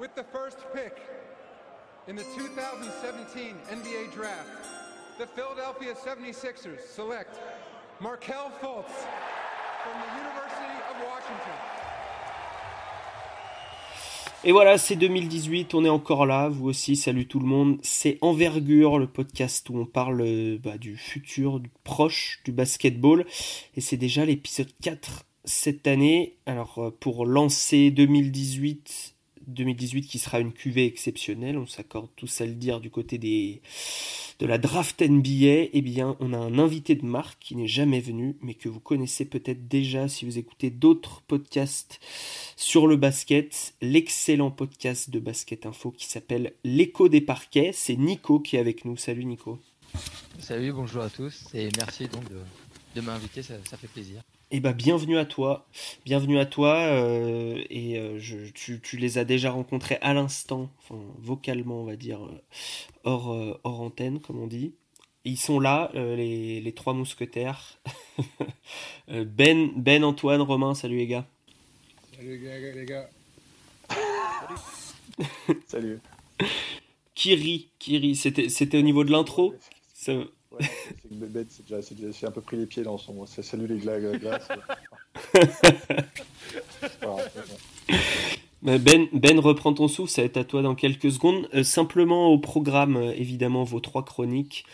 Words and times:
With 0.00 0.14
the 0.14 0.24
first 0.32 0.56
pick 0.72 0.94
in 2.08 2.16
the 2.16 2.24
2017 2.34 3.54
NBA 3.70 4.14
Draft, 4.14 4.48
the 5.18 5.26
Philadelphia 5.26 5.92
76ers 5.92 6.80
select 6.96 7.38
Markel 8.00 8.50
Fultz 8.62 8.88
from 9.82 10.00
the 10.00 10.10
University 10.16 10.76
of 10.88 10.96
Washington. 11.04 11.52
Et 14.42 14.52
voilà, 14.52 14.78
c'est 14.78 14.96
2018, 14.96 15.74
on 15.74 15.84
est 15.84 15.90
encore 15.90 16.24
là, 16.24 16.48
vous 16.48 16.70
aussi, 16.70 16.96
salut 16.96 17.26
tout 17.26 17.38
le 17.38 17.46
monde. 17.46 17.78
C'est 17.82 18.16
Envergure, 18.22 18.98
le 18.98 19.06
podcast 19.06 19.68
où 19.68 19.76
on 19.76 19.84
parle 19.84 20.24
bah, 20.62 20.78
du 20.78 20.96
futur, 20.96 21.60
du 21.60 21.70
proche 21.84 22.40
du 22.46 22.52
basketball. 22.52 23.26
Et 23.76 23.82
c'est 23.82 23.98
déjà 23.98 24.24
l'épisode 24.24 24.72
4 24.80 25.26
cette 25.44 25.86
année. 25.86 26.38
Alors 26.46 26.78
euh, 26.78 26.90
pour 26.90 27.26
lancer 27.26 27.90
2018, 27.90 29.16
2018 29.54 30.02
qui 30.02 30.18
sera 30.18 30.40
une 30.40 30.52
cuvée 30.52 30.86
exceptionnelle, 30.86 31.58
on 31.58 31.66
s'accorde 31.66 32.08
tous 32.16 32.40
à 32.40 32.46
le 32.46 32.54
dire 32.54 32.80
du 32.80 32.90
côté 32.90 33.18
des, 33.18 33.60
de 34.38 34.46
la 34.46 34.58
draft 34.58 35.02
NBA, 35.02 35.68
eh 35.72 35.82
bien 35.82 36.16
on 36.20 36.32
a 36.32 36.38
un 36.38 36.58
invité 36.58 36.94
de 36.94 37.04
marque 37.04 37.38
qui 37.40 37.56
n'est 37.56 37.68
jamais 37.68 38.00
venu, 38.00 38.36
mais 38.40 38.54
que 38.54 38.68
vous 38.68 38.80
connaissez 38.80 39.24
peut-être 39.24 39.68
déjà 39.68 40.08
si 40.08 40.24
vous 40.24 40.38
écoutez 40.38 40.70
d'autres 40.70 41.20
podcasts 41.22 42.00
sur 42.56 42.86
le 42.86 42.96
basket, 42.96 43.74
l'excellent 43.82 44.50
podcast 44.50 45.10
de 45.10 45.18
Basket 45.20 45.66
Info 45.66 45.90
qui 45.90 46.06
s'appelle 46.06 46.54
L'écho 46.64 47.08
des 47.08 47.20
parquets, 47.20 47.70
c'est 47.74 47.96
Nico 47.96 48.40
qui 48.40 48.56
est 48.56 48.60
avec 48.60 48.84
nous. 48.84 48.96
Salut 48.96 49.24
Nico. 49.24 49.58
Salut, 50.38 50.72
bonjour 50.72 51.02
à 51.02 51.10
tous 51.10 51.44
et 51.52 51.68
merci 51.76 52.08
donc 52.08 52.24
de, 52.94 53.00
m'inviter, 53.00 53.42
ça 53.42 53.76
fait 53.76 53.88
plaisir. 53.88 54.22
Eh 54.52 54.58
ben, 54.58 54.72
bienvenue 54.72 55.16
à 55.16 55.24
toi, 55.24 55.68
bienvenue 56.04 56.36
à 56.40 56.44
toi, 56.44 56.74
euh, 56.74 57.62
et 57.70 58.00
euh, 58.00 58.18
je, 58.18 58.50
tu, 58.52 58.80
tu, 58.80 58.96
les 58.96 59.16
as 59.16 59.24
déjà 59.24 59.52
rencontrés 59.52 59.98
à 60.00 60.12
l'instant, 60.12 60.68
enfin, 60.78 61.00
vocalement 61.20 61.82
on 61.82 61.84
va 61.84 61.94
dire, 61.94 62.24
euh, 62.24 62.42
hors, 63.04 63.60
hors 63.62 63.80
antenne 63.80 64.18
comme 64.18 64.40
on 64.40 64.48
dit. 64.48 64.74
Ils 65.24 65.36
sont 65.36 65.60
là, 65.60 65.92
les, 65.94 66.60
les, 66.60 66.72
trois 66.72 66.94
mousquetaires. 66.94 67.78
ben, 69.08 69.70
ben, 69.76 70.02
Antoine, 70.02 70.40
Romain, 70.40 70.74
salut 70.74 70.96
les 70.96 71.06
gars. 71.06 71.28
Salut 72.16 72.40
les 72.74 72.86
gars. 72.86 73.08
salut. 75.68 76.00
Kiri, 77.14 77.68
Kiri, 77.78 78.16
c'était 78.16 78.78
au 78.78 78.82
niveau 78.82 79.04
de 79.04 79.12
l'intro? 79.12 79.54
Ouais, 80.52 80.66
c'est 81.48 81.62
déjà, 81.62 82.12
c'est 82.12 82.26
un 82.26 82.30
peu 82.30 82.40
pris 82.40 82.56
les 82.56 82.66
pieds 82.66 82.82
dans 82.82 82.98
son. 82.98 83.24
Salut 83.26 83.66
les 83.66 83.78
glaces. 83.78 84.48
Ben, 88.62 89.08
ben, 89.12 89.40
reprends 89.40 89.72
ton 89.72 89.88
souffle, 89.88 90.10
ça 90.10 90.20
va 90.20 90.26
être 90.26 90.36
à 90.36 90.44
toi 90.44 90.60
dans 90.60 90.74
quelques 90.74 91.10
secondes. 91.10 91.48
Euh, 91.54 91.62
simplement 91.62 92.28
au 92.28 92.38
programme, 92.38 92.96
euh, 92.96 93.14
évidemment, 93.16 93.64
vos 93.64 93.80
trois 93.80 94.04
chroniques 94.04 94.66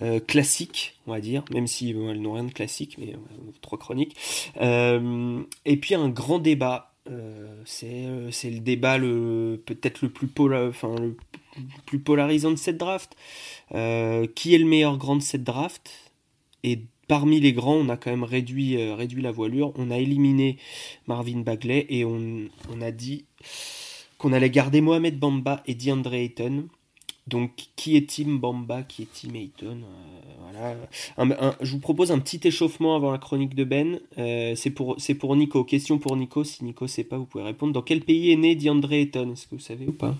euh, 0.00 0.20
classiques, 0.20 0.98
on 1.06 1.12
va 1.12 1.20
dire, 1.20 1.42
même 1.50 1.66
si 1.66 1.90
elles 1.90 2.20
n'ont 2.20 2.34
rien 2.34 2.44
de 2.44 2.52
classique, 2.52 2.96
mais 2.98 3.14
trois 3.62 3.78
chroniques. 3.78 4.14
et 4.56 5.76
puis 5.80 5.94
un 5.94 6.10
grand 6.10 6.38
débat. 6.38 6.89
C'est 7.64 8.50
le 8.50 8.60
débat 8.60 8.98
le 8.98 9.60
peut-être 9.66 10.02
le 10.02 10.10
plus 10.10 11.98
polarisant 11.98 12.50
de 12.50 12.56
cette 12.56 12.78
draft. 12.78 13.16
Euh, 13.72 14.26
qui 14.34 14.54
est 14.54 14.58
le 14.58 14.66
meilleur 14.66 14.96
grand 14.98 15.16
de 15.16 15.22
cette 15.22 15.44
draft? 15.44 15.90
Et 16.62 16.80
parmi 17.08 17.40
les 17.40 17.52
grands, 17.52 17.76
on 17.76 17.88
a 17.88 17.96
quand 17.96 18.10
même 18.10 18.24
réduit, 18.24 18.80
euh, 18.80 18.94
réduit 18.94 19.22
la 19.22 19.32
voilure. 19.32 19.72
On 19.76 19.90
a 19.90 19.98
éliminé 19.98 20.58
Marvin 21.06 21.40
Bagley 21.40 21.86
et 21.88 22.04
on, 22.04 22.48
a 22.80 22.90
dit 22.90 23.24
qu'on 24.18 24.32
allait 24.32 24.50
garder 24.50 24.80
Mohamed 24.80 25.18
Bamba 25.18 25.62
et 25.66 25.74
DeAndre 25.74 26.14
Ayton. 26.14 26.68
Donc, 27.30 27.52
qui 27.76 27.96
est 27.96 28.08
Team 28.08 28.38
Bamba, 28.38 28.82
qui 28.82 29.02
est 29.02 29.12
Team 29.12 29.36
Ayton 29.36 29.78
euh, 29.82 30.74
voilà. 31.16 31.54
Je 31.60 31.72
vous 31.72 31.78
propose 31.78 32.10
un 32.10 32.18
petit 32.18 32.40
échauffement 32.46 32.96
avant 32.96 33.12
la 33.12 33.18
chronique 33.18 33.54
de 33.54 33.64
Ben. 33.64 34.00
c'est 34.16 34.70
pour, 34.70 34.96
pour 35.18 35.36
Nico. 35.36 35.64
Question 35.64 35.98
pour 35.98 36.16
Nico. 36.16 36.42
Si 36.44 36.64
Nico 36.64 36.84
ne 36.84 36.88
sait 36.90 37.04
pas, 37.04 37.16
vous 37.16 37.24
pouvez 37.24 37.44
répondre. 37.44 37.72
Dans 37.72 37.82
quel 37.82 38.00
pays 38.00 38.32
est 38.32 38.36
né 38.36 38.56
DeAndre 38.56 38.92
Ayton? 38.92 39.32
Est-ce 39.32 39.46
que 39.46 39.54
vous 39.54 39.60
savez 39.60 39.86
ou 39.86 39.92
pas? 39.92 40.16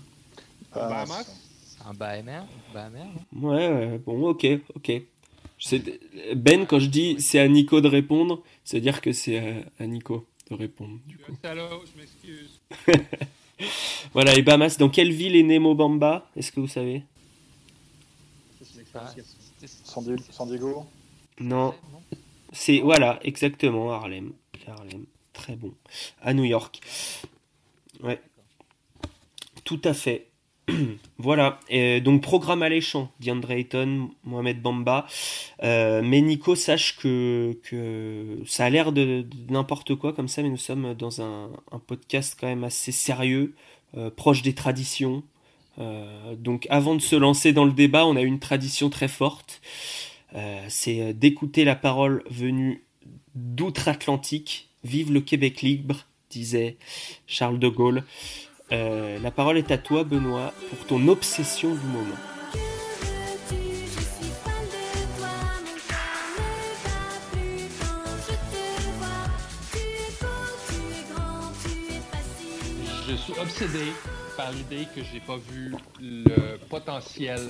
Un 0.73 1.93
Bahamer, 1.93 2.43
Ouais, 3.33 3.67
ouais, 3.69 3.97
bon, 4.05 4.29
ok, 4.29 4.47
ok. 4.75 5.01
Ben, 6.35 6.65
quand 6.65 6.79
je 6.79 6.87
dis 6.87 7.15
c'est 7.19 7.39
à 7.39 7.47
Nico 7.47 7.81
de 7.81 7.87
répondre, 7.87 8.41
c'est 8.63 8.77
à 8.77 8.79
dire 8.79 9.01
que 9.01 9.11
c'est 9.11 9.65
à, 9.79 9.85
Nico 9.85 10.25
de 10.49 10.55
répondre. 10.55 10.97
Du 11.07 11.17
coup. 11.17 11.33
je 11.43 11.99
m'excuse. 11.99 12.59
voilà, 14.13 14.35
et 14.35 14.41
Bahamas, 14.41 14.77
dans 14.77 14.89
quelle 14.89 15.11
ville 15.11 15.35
est 15.35 15.43
né 15.43 15.59
Mobamba 15.59 16.29
Est-ce 16.35 16.51
que 16.51 16.59
vous 16.59 16.67
savez? 16.67 17.03
San 19.83 20.47
Diego 20.47 20.85
Non? 21.39 21.73
C'est, 22.51 22.79
voilà, 22.79 23.19
exactement, 23.23 23.91
Harlem. 23.91 24.33
Harlem, 24.67 25.05
très 25.33 25.55
bon. 25.55 25.73
À 26.21 26.33
New 26.33 26.43
York. 26.43 26.81
Ouais. 28.03 28.21
Tout 29.63 29.81
à 29.83 29.93
fait. 29.93 30.30
voilà, 31.17 31.59
donc 32.03 32.21
programme 32.21 32.61
alléchant, 32.61 33.11
DeAndre 33.19 33.51
Ayton, 33.51 34.11
Mohamed 34.23 34.61
Bamba. 34.61 35.07
Euh, 35.63 36.01
mais 36.03 36.21
Nico, 36.21 36.55
sache 36.55 36.97
que, 36.97 37.57
ça 38.45 38.65
a 38.65 38.69
l'air 38.69 38.91
de, 38.91 39.25
n'importe 39.49 39.95
quoi 39.95 40.13
comme 40.13 40.27
ça, 40.27 40.41
mais 40.41 40.49
nous 40.49 40.57
sommes 40.57 40.93
dans 40.93 41.21
un, 41.21 41.49
podcast 41.87 42.37
quand 42.39 42.47
même 42.47 42.63
assez 42.63 42.91
sérieux, 42.91 43.55
euh, 43.97 44.09
proche 44.09 44.41
des 44.41 44.53
traditions. 44.53 45.23
Euh, 45.79 46.35
donc 46.35 46.67
avant 46.69 46.95
de 46.95 47.01
se 47.01 47.15
lancer 47.15 47.53
dans 47.53 47.65
le 47.65 47.71
débat, 47.71 48.05
on 48.05 48.15
a 48.15 48.21
une 48.21 48.39
tradition 48.39 48.89
très 48.89 49.07
forte. 49.07 49.61
C'est 50.69 51.13
d'écouter 51.13 51.65
la 51.65 51.75
parole 51.75 52.23
venue 52.29 52.85
d'outre-Atlantique. 53.35 54.69
Vive 54.85 55.11
le 55.11 55.19
Québec 55.19 55.61
libre, 55.61 56.05
disait 56.29 56.77
Charles 57.27 57.59
de 57.59 57.67
Gaulle. 57.67 58.05
Euh, 58.71 59.19
la 59.19 59.31
parole 59.31 59.57
est 59.57 59.69
à 59.71 59.77
toi, 59.77 60.05
Benoît, 60.05 60.53
pour 60.69 60.87
ton 60.87 61.07
obsession 61.09 61.75
du 61.75 61.85
moment. 61.87 62.15
Je 73.09 73.15
suis 73.17 73.33
obsédé 73.33 73.91
par 74.37 74.53
l'idée 74.53 74.87
que 74.95 75.01
j'ai 75.03 75.19
pas 75.19 75.35
vu 75.35 75.73
le 75.99 76.57
potentiel 76.69 77.41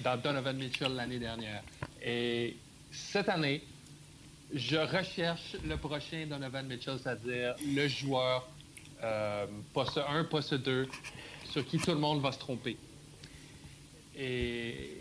dans 0.00 0.18
Donovan 0.18 0.54
Mitchell 0.54 0.94
l'année 0.94 1.18
dernière. 1.18 1.62
Et 2.04 2.56
cette 2.92 3.30
année, 3.30 3.62
je 4.52 4.76
recherche 4.76 5.56
le 5.66 5.78
prochain 5.78 6.26
Donovan 6.28 6.66
Mitchell, 6.66 6.98
c'est-à-dire 7.02 7.54
le 7.74 7.88
joueur 7.88 8.46
euh, 9.02 9.46
poste 9.72 9.98
1, 9.98 10.24
poste 10.24 10.54
2, 10.54 10.88
sur 11.50 11.66
qui 11.66 11.78
tout 11.78 11.90
le 11.90 11.98
monde 11.98 12.20
va 12.20 12.32
se 12.32 12.38
tromper. 12.38 12.76
Et 14.16 15.00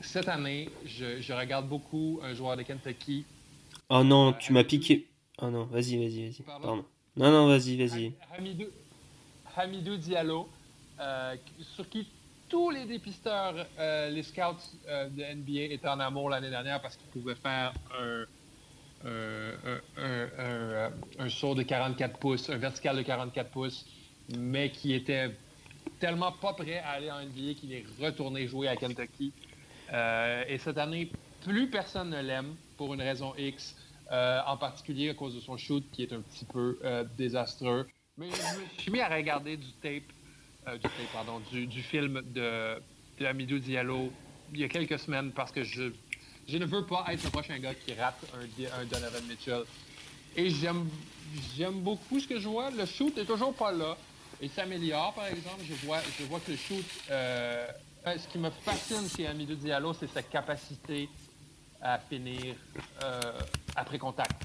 cette 0.00 0.28
année, 0.28 0.68
je, 0.84 1.32
regarde 1.32 1.68
beaucoup 1.68 2.20
un 2.22 2.34
joueur 2.34 2.56
de 2.56 2.62
Kentucky. 2.62 3.24
Oh 3.88 4.02
non, 4.02 4.32
tu 4.32 4.52
m'as 4.52 4.64
piqué. 4.64 5.06
Oh 5.38 5.50
non, 5.50 5.64
vas-y, 5.64 5.96
vas-y, 5.96 6.28
vas-y. 6.28 6.42
Pardon. 6.42 6.84
Non, 7.16 7.30
non, 7.30 7.46
vas-y, 7.46 7.76
vas-y. 7.76 8.12
Hamidou, 9.56 9.96
Diallo, 9.96 10.48
euh, 11.00 11.36
sur 11.74 11.88
qui 11.88 12.06
tous 12.48 12.70
les 12.70 12.84
dépisteurs, 12.84 13.54
euh, 13.78 14.10
les 14.10 14.22
scouts 14.22 14.76
de 14.86 15.34
NBA 15.34 15.74
étaient 15.74 15.88
en 15.88 15.98
amour 15.98 16.30
l'année 16.30 16.50
dernière 16.50 16.80
parce 16.80 16.96
qu'ils 16.96 17.08
pouvaient 17.08 17.34
faire 17.34 17.72
un, 17.98 18.24
un, 19.06 20.90
un, 21.18 21.28
saut 21.28 21.54
de 21.54 21.62
44 21.62 22.18
pouces, 22.18 22.50
un 22.50 22.56
vertical 22.56 22.96
de 22.96 23.02
44 23.02 23.50
pouces, 23.50 23.86
mais 24.36 24.70
qui 24.70 24.94
était 24.94 25.30
tellement 26.00 26.32
pas 26.32 26.52
prêt 26.52 26.78
à 26.78 26.90
aller 26.90 27.10
en 27.10 27.20
NBA 27.20 27.54
qu'il 27.54 27.72
est 27.72 27.84
retourné 28.00 28.46
jouer 28.48 28.68
à 28.68 28.76
Kentucky. 28.76 29.32
Euh, 29.92 30.44
et 30.48 30.58
cette 30.58 30.78
année, 30.78 31.10
plus 31.44 31.68
personne 31.68 32.10
ne 32.10 32.20
l'aime 32.20 32.54
pour 32.76 32.92
une 32.94 33.02
raison 33.02 33.34
X, 33.36 33.76
euh, 34.10 34.40
en 34.46 34.56
particulier 34.56 35.10
à 35.10 35.14
cause 35.14 35.34
de 35.34 35.40
son 35.40 35.56
shoot 35.56 35.84
qui 35.92 36.02
est 36.02 36.12
un 36.12 36.20
petit 36.20 36.44
peu 36.44 36.78
euh, 36.84 37.04
désastreux. 37.16 37.86
Mais 38.16 38.28
je 38.30 38.60
me 38.60 38.66
suis 38.78 38.90
mis 38.90 39.00
à 39.00 39.08
regarder 39.08 39.56
du 39.56 39.72
tape, 39.82 40.02
du, 40.74 40.80
tape 40.80 41.12
pardon, 41.12 41.40
du, 41.52 41.66
du, 41.66 41.82
film 41.82 42.22
de, 42.34 42.76
de 43.18 43.26
Amidou 43.26 43.58
Diallo 43.58 44.10
il 44.52 44.60
y 44.60 44.64
a 44.64 44.68
quelques 44.68 44.98
semaines 44.98 45.32
parce 45.32 45.50
que 45.50 45.64
je 45.64 45.92
je 46.48 46.58
ne 46.58 46.64
veux 46.64 46.84
pas 46.84 47.04
être 47.10 47.24
le 47.24 47.30
prochain 47.30 47.58
gars 47.58 47.74
qui 47.74 47.92
rate 47.94 48.24
un, 48.34 48.84
Donovan 48.84 49.24
Mitchell. 49.24 49.62
Et 50.36 50.50
j'aime, 50.50 50.88
j'aime 51.56 51.80
beaucoup 51.80 52.20
ce 52.20 52.28
que 52.28 52.38
je 52.38 52.48
vois. 52.48 52.70
Le 52.70 52.86
shoot 52.86 53.16
est 53.18 53.24
toujours 53.24 53.54
pas 53.54 53.72
là. 53.72 53.96
Il 54.40 54.50
s'améliore, 54.50 55.14
par 55.14 55.26
exemple. 55.26 55.62
Je 55.68 55.86
vois, 55.86 56.00
je 56.18 56.24
vois 56.24 56.40
que 56.40 56.52
le 56.52 56.56
shoot. 56.56 56.84
Euh, 57.10 57.66
ce 58.04 58.28
qui 58.28 58.38
me 58.38 58.50
fascine 58.50 59.08
chez 59.08 59.26
Amidou 59.26 59.54
Diallo, 59.54 59.92
c'est 59.94 60.06
sa 60.06 60.22
capacité 60.22 61.08
à 61.80 61.98
finir 61.98 62.54
euh, 63.02 63.20
après 63.74 63.98
contact. 63.98 64.42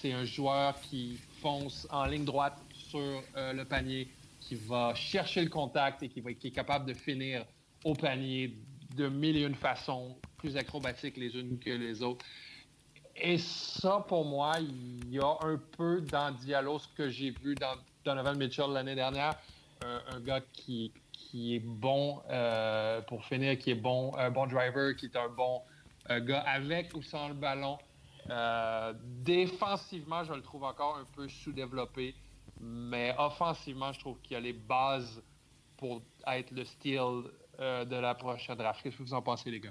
C'est 0.00 0.12
un 0.12 0.24
joueur 0.24 0.78
qui 0.82 1.18
fonce 1.40 1.86
en 1.90 2.04
ligne 2.04 2.24
droite 2.24 2.58
sur 2.72 3.22
euh, 3.36 3.52
le 3.52 3.64
panier, 3.64 4.08
qui 4.40 4.54
va 4.54 4.94
chercher 4.94 5.42
le 5.42 5.48
contact 5.48 6.02
et 6.02 6.08
qui, 6.08 6.22
qui 6.34 6.48
est 6.48 6.52
capable 6.52 6.86
de 6.86 6.94
finir 6.94 7.44
au 7.84 7.94
panier 7.94 8.54
de 8.96 9.08
mille 9.08 9.36
et 9.36 9.42
une 9.42 9.54
façons, 9.54 10.16
plus 10.38 10.56
acrobatiques 10.56 11.16
les 11.16 11.36
unes 11.36 11.58
que 11.58 11.70
les 11.70 12.02
autres. 12.02 12.24
Et 13.20 13.38
ça, 13.38 14.04
pour 14.08 14.24
moi, 14.24 14.54
il 14.60 15.12
y 15.12 15.18
a 15.18 15.36
un 15.42 15.60
peu 15.76 16.00
dans 16.00 16.30
Diallo 16.30 16.78
ce 16.78 16.88
que 16.96 17.10
j'ai 17.10 17.30
vu 17.30 17.54
dans 17.56 17.74
Donovan 18.04 18.38
Mitchell 18.38 18.70
l'année 18.70 18.94
dernière. 18.94 19.36
Un, 19.82 20.20
gars 20.20 20.40
qui, 20.52 20.92
qui 21.12 21.56
est 21.56 21.60
bon 21.60 22.20
euh, 22.30 23.00
pour 23.02 23.24
finir, 23.24 23.58
qui 23.58 23.70
est 23.70 23.76
bon, 23.76 24.12
un 24.16 24.30
bon 24.30 24.46
driver, 24.46 24.94
qui 24.96 25.06
est 25.06 25.16
un 25.16 25.28
bon 25.28 25.62
euh, 26.10 26.20
gars 26.20 26.40
avec 26.40 26.94
ou 26.94 27.02
sans 27.02 27.28
le 27.28 27.34
ballon. 27.34 27.78
Euh, 28.30 28.92
défensivement, 29.04 30.24
je 30.24 30.34
le 30.34 30.42
trouve 30.42 30.64
encore 30.64 30.98
un 30.98 31.06
peu 31.14 31.28
sous-développé, 31.28 32.14
mais 32.60 33.14
offensivement, 33.18 33.92
je 33.92 34.00
trouve 34.00 34.20
qu'il 34.20 34.36
a 34.36 34.40
les 34.40 34.52
bases 34.52 35.22
pour 35.76 36.02
être 36.26 36.50
le 36.50 36.64
style 36.64 37.22
de 37.58 37.96
la 37.96 38.14
prochaine 38.14 38.56
draft. 38.56 38.80
Qu'est-ce 38.82 38.96
que 38.96 39.02
vous 39.02 39.14
en 39.14 39.22
pensez, 39.22 39.50
les 39.50 39.60
gars? 39.60 39.70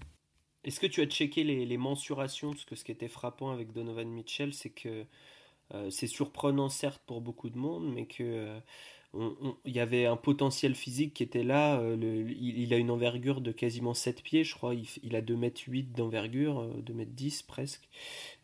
Est-ce 0.67 0.81
que 0.81 0.87
tu 0.87 1.01
as 1.01 1.05
checké 1.05 1.45
les, 1.45 1.77
mensurations? 1.77 2.51
Parce 2.51 2.65
que 2.65 2.75
ce 2.75 2.83
qui 2.83 2.91
était 2.91 3.07
frappant 3.07 3.51
avec 3.51 3.71
Donovan 3.71 4.09
Mitchell, 4.09 4.53
c'est 4.53 4.69
que 4.69 5.05
euh, 5.73 5.89
c'est 5.89 6.07
surprenant 6.07 6.67
certes 6.67 7.01
pour 7.05 7.21
beaucoup 7.21 7.49
de 7.49 7.57
monde, 7.57 7.89
mais 7.89 8.05
que 8.05 8.23
euh, 8.23 8.59
il 9.63 9.73
y 9.73 9.79
avait 9.79 10.05
un 10.05 10.17
potentiel 10.17 10.75
physique 10.75 11.13
qui 11.13 11.23
était 11.23 11.43
là. 11.43 11.79
Euh, 11.79 11.95
il, 12.37 12.73
a 12.73 12.77
une 12.77 12.91
envergure 12.91 13.39
de 13.39 13.53
quasiment 13.53 13.93
7 13.93 14.21
pieds, 14.21 14.43
je 14.43 14.55
crois. 14.55 14.73
Il, 15.03 15.15
a 15.15 15.21
2 15.21 15.37
mètres 15.37 15.61
8 15.65 15.93
d'envergure, 15.93 16.65
2 16.65 16.93
mètres 16.93 17.13
10 17.13 17.43
presque. 17.43 17.87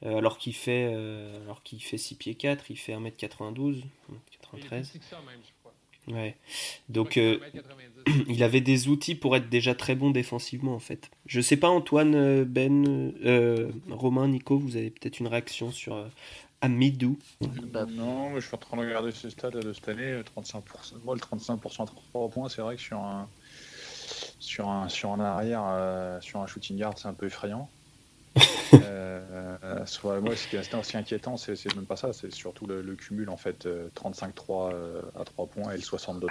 alors 0.02 0.38
qu'il 0.38 0.56
fait, 0.56 0.96
qu'il 1.66 1.84
fait 1.84 1.98
6 1.98 2.16
pieds 2.16 2.36
4, 2.36 2.72
il 2.72 2.78
fait 2.78 2.94
1 2.94 3.02
mètre 3.02 3.18
92, 3.18 3.84
93. 4.32 4.94
Ouais. 6.08 6.36
Donc, 6.90 7.18
euh, 7.18 7.40
il 8.28 8.44
avait 8.44 8.62
des 8.62 8.88
outils 8.88 9.16
pour 9.16 9.36
être 9.36 9.50
déjà 9.50 9.76
très 9.76 9.96
bon 9.96 10.12
défensivement, 10.12 10.76
en 10.76 10.80
fait. 10.80 11.10
Je 11.26 11.42
sais 11.42 11.58
pas, 11.58 11.70
Antoine, 11.70 12.16
euh, 12.16 12.46
Ben, 12.46 13.14
euh, 13.26 13.72
Romain, 13.90 14.28
Nico, 14.28 14.58
vous 14.58 14.76
avez 14.76 14.90
peut-être 14.90 15.20
une 15.20 15.28
réaction 15.28 15.72
sur 15.72 16.06
Amidou? 16.62 17.18
Bah, 17.72 17.86
Non, 17.90 18.36
je 18.36 18.46
suis 18.46 18.56
en 18.56 18.58
train 18.58 18.78
de 18.78 18.82
regarder 18.84 19.12
ce 19.12 19.30
stade 19.30 19.58
de 19.58 19.74
cette 19.74 19.90
année. 19.90 20.22
35%, 20.36 20.96
moi, 21.04 21.16
le 21.16 21.22
35% 21.22 21.84
à 21.84 21.86
3 21.86 22.30
points, 22.30 22.50
c'est 22.50 22.62
vrai 22.62 22.76
que 22.76 22.82
sur 22.82 23.00
un, 23.00 23.28
sur 24.40 24.70
un, 24.70 24.90
sur 24.90 25.12
un 25.12 25.20
arrière, 25.20 26.20
sur 26.22 26.42
un 26.42 26.48
shooting 26.48 26.78
guard, 26.78 26.98
c'est 26.98 27.08
un 27.08 27.14
peu 27.14 27.28
effrayant. 27.28 27.70
Euh, 28.74 29.86
soit, 29.86 30.20
moi, 30.20 30.36
ce 30.36 30.48
qui 30.48 30.56
est 30.56 30.76
aussi 30.76 30.98
inquiétant, 30.98 31.38
c'est 31.38 31.76
même 31.76 31.86
pas 31.86 31.98
ça, 31.98 32.14
c'est 32.14 32.34
surtout 32.34 32.68
le, 32.68 32.96
cumul 32.96 33.30
en 33.30 33.38
fait, 33.38 33.68
35-3 33.96 34.74
euh, 34.74 35.02
à 35.20 35.24
3 35.24 35.48
points 35.48 35.72
et 35.72 35.78
le 35.78 35.84
62-3 35.84 36.30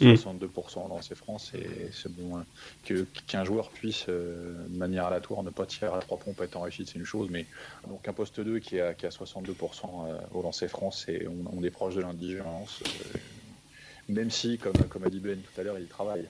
62% 0.00 0.88
dans 0.88 1.00
ses 1.00 1.14
francs, 1.14 1.40
c'est 1.40 2.12
bon. 2.12 2.36
Hein. 2.36 2.44
Que 2.84 3.06
qu'un 3.26 3.44
joueur 3.44 3.70
puisse, 3.70 4.06
euh, 4.08 4.66
de 4.68 4.76
manière 4.76 5.06
aléatoire, 5.06 5.42
ne 5.42 5.50
pas 5.50 5.66
tirer 5.66 5.86
à 5.86 5.98
3 6.00 6.18
points 6.18 6.34
pas 6.34 6.44
être 6.44 6.56
en 6.56 6.62
réussite, 6.62 6.88
c'est 6.88 6.98
une 6.98 7.06
chose, 7.06 7.28
mais 7.30 7.46
donc 7.88 8.06
un 8.06 8.12
poste 8.12 8.40
2 8.40 8.58
qui 8.58 8.80
a, 8.80 8.94
qui 8.94 9.06
a 9.06 9.08
62% 9.08 9.46
euh, 9.54 10.18
au 10.34 10.42
lancer 10.42 10.68
franc, 10.68 10.90
on, 11.08 11.58
on, 11.58 11.62
est 11.62 11.70
proche 11.70 11.94
de 11.94 12.02
l'indigence, 12.02 12.82
même 14.08 14.30
si, 14.30 14.58
comme, 14.58 14.76
comme 14.88 15.04
a 15.04 15.08
dit 15.08 15.20
Ben 15.20 15.38
tout 15.38 15.60
à 15.60 15.64
l'heure, 15.64 15.78
il 15.78 15.86
travaille. 15.86 16.26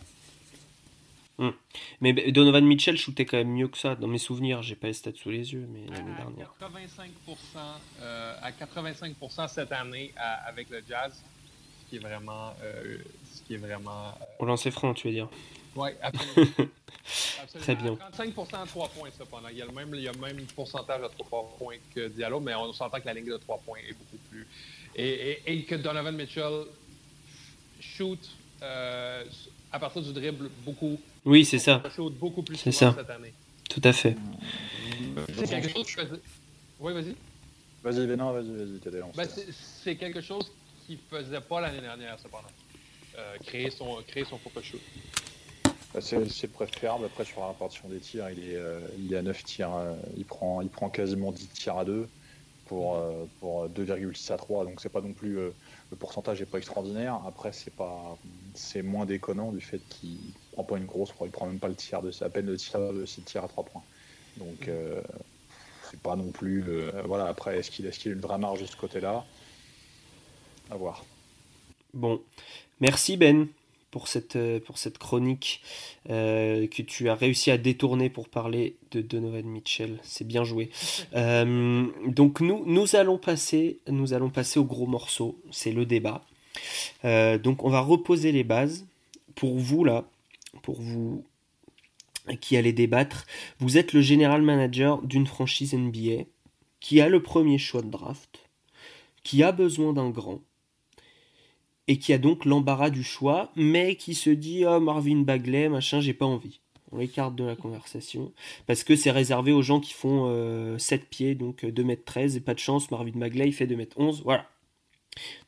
Hmm. 1.38 1.50
Mais 2.00 2.14
Donovan 2.32 2.64
Mitchell 2.64 2.96
shootait 2.96 3.26
quand 3.26 3.36
même 3.36 3.52
mieux 3.52 3.68
que 3.68 3.76
ça. 3.76 3.94
Dans 3.94 4.06
mes 4.06 4.18
souvenirs, 4.18 4.62
j'ai 4.62 4.74
pas 4.74 4.86
les 4.86 4.94
stats 4.94 5.12
sous 5.14 5.30
les 5.30 5.52
yeux, 5.52 5.66
mais 5.70 5.84
l'année 5.90 6.14
dernière. 6.16 6.54
85%, 6.60 7.58
euh, 8.00 8.34
à 8.40 8.50
85% 8.52 9.48
cette 9.48 9.72
année 9.72 10.14
avec 10.46 10.70
le 10.70 10.82
Jazz, 10.88 11.12
ce 11.84 11.90
qui 11.90 11.96
est 11.96 11.98
vraiment. 11.98 12.54
Euh, 12.62 12.98
ce 13.34 13.42
qui 13.42 13.54
est 13.54 13.58
vraiment 13.58 14.08
euh, 14.08 14.24
Au 14.38 14.46
lancer 14.46 14.70
franc, 14.70 14.94
tu 14.94 15.08
veux 15.08 15.12
dire 15.12 15.28
Oui, 15.74 15.90
absolument. 16.02 16.70
Très 17.60 17.76
bien. 17.76 17.98
35% 18.18 18.62
à 18.62 18.66
3 18.66 18.88
points, 18.88 19.10
cependant. 19.16 19.48
Il 19.50 19.58
y, 19.58 19.62
a 19.62 19.66
le 19.66 19.72
même, 19.72 19.90
il 19.94 20.00
y 20.00 20.08
a 20.08 20.12
le 20.12 20.18
même 20.18 20.40
pourcentage 20.54 21.02
à 21.02 21.08
3 21.10 21.56
points 21.58 21.76
que 21.94 22.08
Diallo, 22.08 22.40
mais 22.40 22.54
on 22.54 22.72
s'entend 22.72 22.98
que 22.98 23.06
la 23.06 23.12
ligne 23.12 23.26
de 23.26 23.36
3 23.36 23.58
points 23.58 23.78
est 23.86 23.92
beaucoup 23.92 24.16
plus. 24.30 24.46
Et, 24.94 25.42
et, 25.46 25.62
que 25.64 25.74
Donovan 25.74 26.16
Mitchell 26.16 26.64
shoot 27.78 28.18
à 29.70 29.78
partir 29.78 30.02
du 30.02 30.12
dribble 30.12 30.48
beaucoup. 30.64 30.98
Oui, 31.26 31.44
c'est 31.44 31.58
ça. 31.58 31.82
beaucoup 32.20 32.43
plus 32.43 32.56
c'est 32.56 32.70
ça. 32.70 32.94
cette 32.96 33.11
année. 33.11 33.32
Tout 33.69 33.81
à 33.82 33.93
fait. 33.93 34.17
C'est 35.34 35.49
quelque 35.49 35.69
chose 35.69 36.20
Oui, 36.78 36.93
vas-y. 36.94 37.17
Vas-y, 37.82 38.17
non, 38.17 38.32
vas-y, 38.32 38.49
vas-y, 38.49 39.02
ben, 39.17 39.28
c'est 39.84 39.96
quelque 39.96 40.20
chose 40.20 40.50
qu'il 40.87 40.99
faisait 41.11 41.40
pas 41.40 41.61
l'année 41.61 41.81
dernière, 41.81 42.19
cependant. 42.20 42.49
Euh, 43.19 43.37
créer 43.44 43.70
son 43.70 44.02
créer 44.06 44.25
son 44.25 44.38
propre 44.38 44.61
shoot. 44.62 44.81
Ben, 45.94 46.00
c'est 46.00 46.52
préférable. 46.52 47.06
Après, 47.06 47.25
sur 47.25 47.40
la 47.40 47.49
répartition 47.49 47.88
des 47.88 47.99
tirs, 47.99 48.31
il 48.31 48.38
est, 48.38 48.56
euh, 48.56 48.81
il 48.99 49.12
est 49.12 49.17
à 49.17 49.23
9 49.23 49.44
tirs. 49.44 49.75
Euh, 49.75 49.94
il, 50.17 50.25
prend, 50.25 50.62
il 50.62 50.69
prend 50.69 50.90
quasiment 50.90 51.32
10 51.32 51.49
tirs 51.49 51.78
à 51.78 51.84
2 51.84 52.08
pour, 52.67 53.00
pour 53.40 53.69
2,6 53.69 54.32
à 54.32 54.37
3. 54.37 54.64
Donc, 54.64 54.81
c'est 54.81 54.88
pas 54.88 55.00
non 55.00 55.12
plus 55.12 55.34
le 55.34 55.96
pourcentage 55.99 56.40
n'est 56.40 56.46
pas 56.46 56.58
extraordinaire. 56.58 57.20
Après, 57.26 57.52
c'est 57.52 57.75
pas, 57.75 58.17
c'est 58.55 58.82
moins 58.82 59.06
déconnant 59.06 59.52
du 59.52 59.61
fait 59.61 59.81
qu'il 59.88 60.19
prend 60.56 60.64
pas 60.64 60.78
une 60.78 60.86
grosse, 60.86 61.12
il 61.22 61.30
prend 61.30 61.46
même 61.46 61.58
pas 61.58 61.68
le 61.68 61.74
tiers 61.74 62.02
de, 62.02 62.10
à 62.22 62.28
peine 62.28 62.46
le 62.46 62.56
tir 62.56 62.80
de 62.92 63.04
6 63.04 63.22
tirs 63.22 63.44
à 63.44 63.48
3 63.48 63.64
points. 63.64 63.82
Donc, 64.38 64.68
euh, 64.68 65.00
c'est 65.90 66.00
pas 66.00 66.16
non 66.16 66.30
plus, 66.30 66.64
euh, 66.66 66.90
voilà. 67.04 67.26
Après, 67.26 67.58
est-ce 67.58 67.70
qu'il, 67.70 67.86
est-ce 67.86 67.98
qu'il 67.98 68.12
a 68.12 68.14
une 68.14 68.20
vraie 68.20 68.38
marge 68.38 68.60
de 68.60 68.66
ce 68.66 68.76
côté-là? 68.76 69.24
À 70.70 70.76
voir. 70.76 71.04
Bon, 71.94 72.20
merci 72.80 73.16
Ben 73.16 73.48
pour 73.90 74.08
cette, 74.08 74.36
euh, 74.36 74.60
pour 74.60 74.76
cette 74.76 74.98
chronique 74.98 75.62
euh, 76.10 76.66
que 76.66 76.82
tu 76.82 77.08
as 77.08 77.14
réussi 77.14 77.50
à 77.50 77.56
détourner 77.56 78.10
pour 78.10 78.28
parler 78.28 78.76
de 78.90 79.00
Donovan 79.00 79.46
Mitchell. 79.46 79.98
C'est 80.02 80.26
bien 80.26 80.44
joué. 80.44 80.70
Euh, 81.14 81.86
donc 82.06 82.40
nous, 82.40 82.64
nous, 82.66 82.94
allons 82.94 83.16
passer, 83.16 83.78
nous 83.88 84.12
allons 84.12 84.28
passer 84.28 84.58
au 84.58 84.64
gros 84.64 84.86
morceau, 84.86 85.38
c'est 85.50 85.72
le 85.72 85.86
débat. 85.86 86.22
donc 87.04 87.64
on 87.64 87.70
va 87.70 87.80
reposer 87.80 88.32
les 88.32 88.44
bases. 88.44 88.84
Pour 89.34 89.56
vous 89.58 89.84
là, 89.84 90.04
pour 90.62 90.80
vous 90.80 91.24
qui 92.40 92.56
allez 92.56 92.72
débattre, 92.72 93.24
vous 93.58 93.78
êtes 93.78 93.92
le 93.92 94.00
général 94.00 94.42
manager 94.42 95.02
d'une 95.02 95.26
franchise 95.26 95.74
NBA 95.74 96.24
qui 96.80 97.00
a 97.00 97.08
le 97.08 97.22
premier 97.22 97.58
choix 97.58 97.82
de 97.82 97.90
draft, 97.90 98.48
qui 99.22 99.42
a 99.42 99.52
besoin 99.52 99.92
d'un 99.92 100.10
grand, 100.10 100.40
et 101.88 101.98
qui 101.98 102.12
a 102.12 102.18
donc 102.18 102.44
l'embarras 102.44 102.90
du 102.90 103.04
choix, 103.04 103.52
mais 103.56 103.96
qui 103.96 104.14
se 104.14 104.30
dit 104.30 104.64
oh, 104.66 104.80
Marvin 104.80 105.20
Bagley, 105.20 105.68
machin, 105.68 106.00
j'ai 106.00 106.14
pas 106.14 106.26
envie. 106.26 106.60
On 106.92 106.98
l'écarte 106.98 107.34
de 107.34 107.42
la 107.42 107.56
conversation 107.56 108.32
parce 108.66 108.84
que 108.84 108.94
c'est 108.94 109.10
réservé 109.10 109.50
aux 109.50 109.62
gens 109.62 109.80
qui 109.80 109.92
font 109.92 110.78
7 110.78 111.00
euh, 111.00 111.04
pieds, 111.10 111.34
donc 111.34 111.64
2m13 111.64 112.36
et 112.36 112.40
pas 112.40 112.54
de 112.54 112.60
chance, 112.60 112.90
Marvin 112.90 113.18
Bagley 113.18 113.50
fait 113.50 113.66
2m11, 113.66 114.22
voilà. 114.22 114.48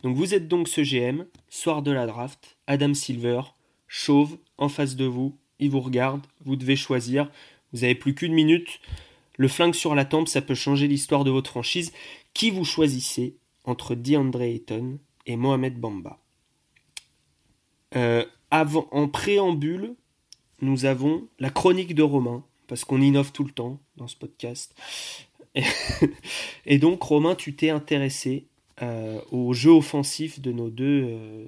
Donc 0.03 0.17
vous 0.17 0.35
êtes 0.35 0.49
donc 0.49 0.67
ce 0.67 0.81
GM, 0.81 1.27
soir 1.49 1.83
de 1.83 1.93
la 1.93 2.07
draft, 2.07 2.57
Adam 2.67 2.95
Silver, 2.95 3.43
chauve, 3.89 4.39
en 4.59 4.69
face 4.69 4.97
de 4.97 5.05
vous, 5.05 5.37
il 5.59 5.71
vous 5.71 5.81
regarde, 5.81 6.27
vous 6.45 6.57
devez 6.57 6.77
choisir, 6.77 7.31
vous 7.73 7.85
avez 7.85 7.95
plus 7.95 8.15
qu'une 8.15 8.33
minute, 8.33 8.81
le 9.37 9.49
flingue 9.49 9.75
sur 9.75 9.95
la 9.95 10.05
tempe, 10.05 10.29
ça 10.29 10.43
peut 10.43 10.55
changer 10.55 10.89
l'histoire 10.89 11.25
de 11.25 11.31
votre 11.31 11.51
franchise. 11.51 11.93
Qui 12.35 12.51
vous 12.51 12.65
choisissez 12.65 13.37
entre 13.65 13.95
DeAndre 13.95 14.43
Ayton 14.43 14.99
et 15.27 15.37
Mohamed 15.37 15.79
Bamba 15.79 16.21
euh, 17.97 18.25
en 18.51 19.09
préambule, 19.09 19.95
nous 20.61 20.85
avons 20.85 21.29
la 21.39 21.51
chronique 21.51 21.95
de 21.95 22.03
Romain, 22.03 22.45
parce 22.67 22.85
qu'on 22.85 23.01
innove 23.01 23.33
tout 23.33 23.45
le 23.45 23.51
temps 23.51 23.79
dans 23.97 24.09
ce 24.09 24.17
podcast. 24.17 24.75
Et, 26.67 26.79
donc, 26.79 27.03
Romain, 27.03 27.35
tu 27.35 27.55
t'es 27.55 27.71
intéressé 27.71 28.47
euh, 28.83 29.21
au 29.31 29.53
jeu 29.53 29.71
offensif 29.71 30.41
de 30.41 30.53
nos 30.53 30.71
deux, 30.71 31.05
euh, 31.05 31.45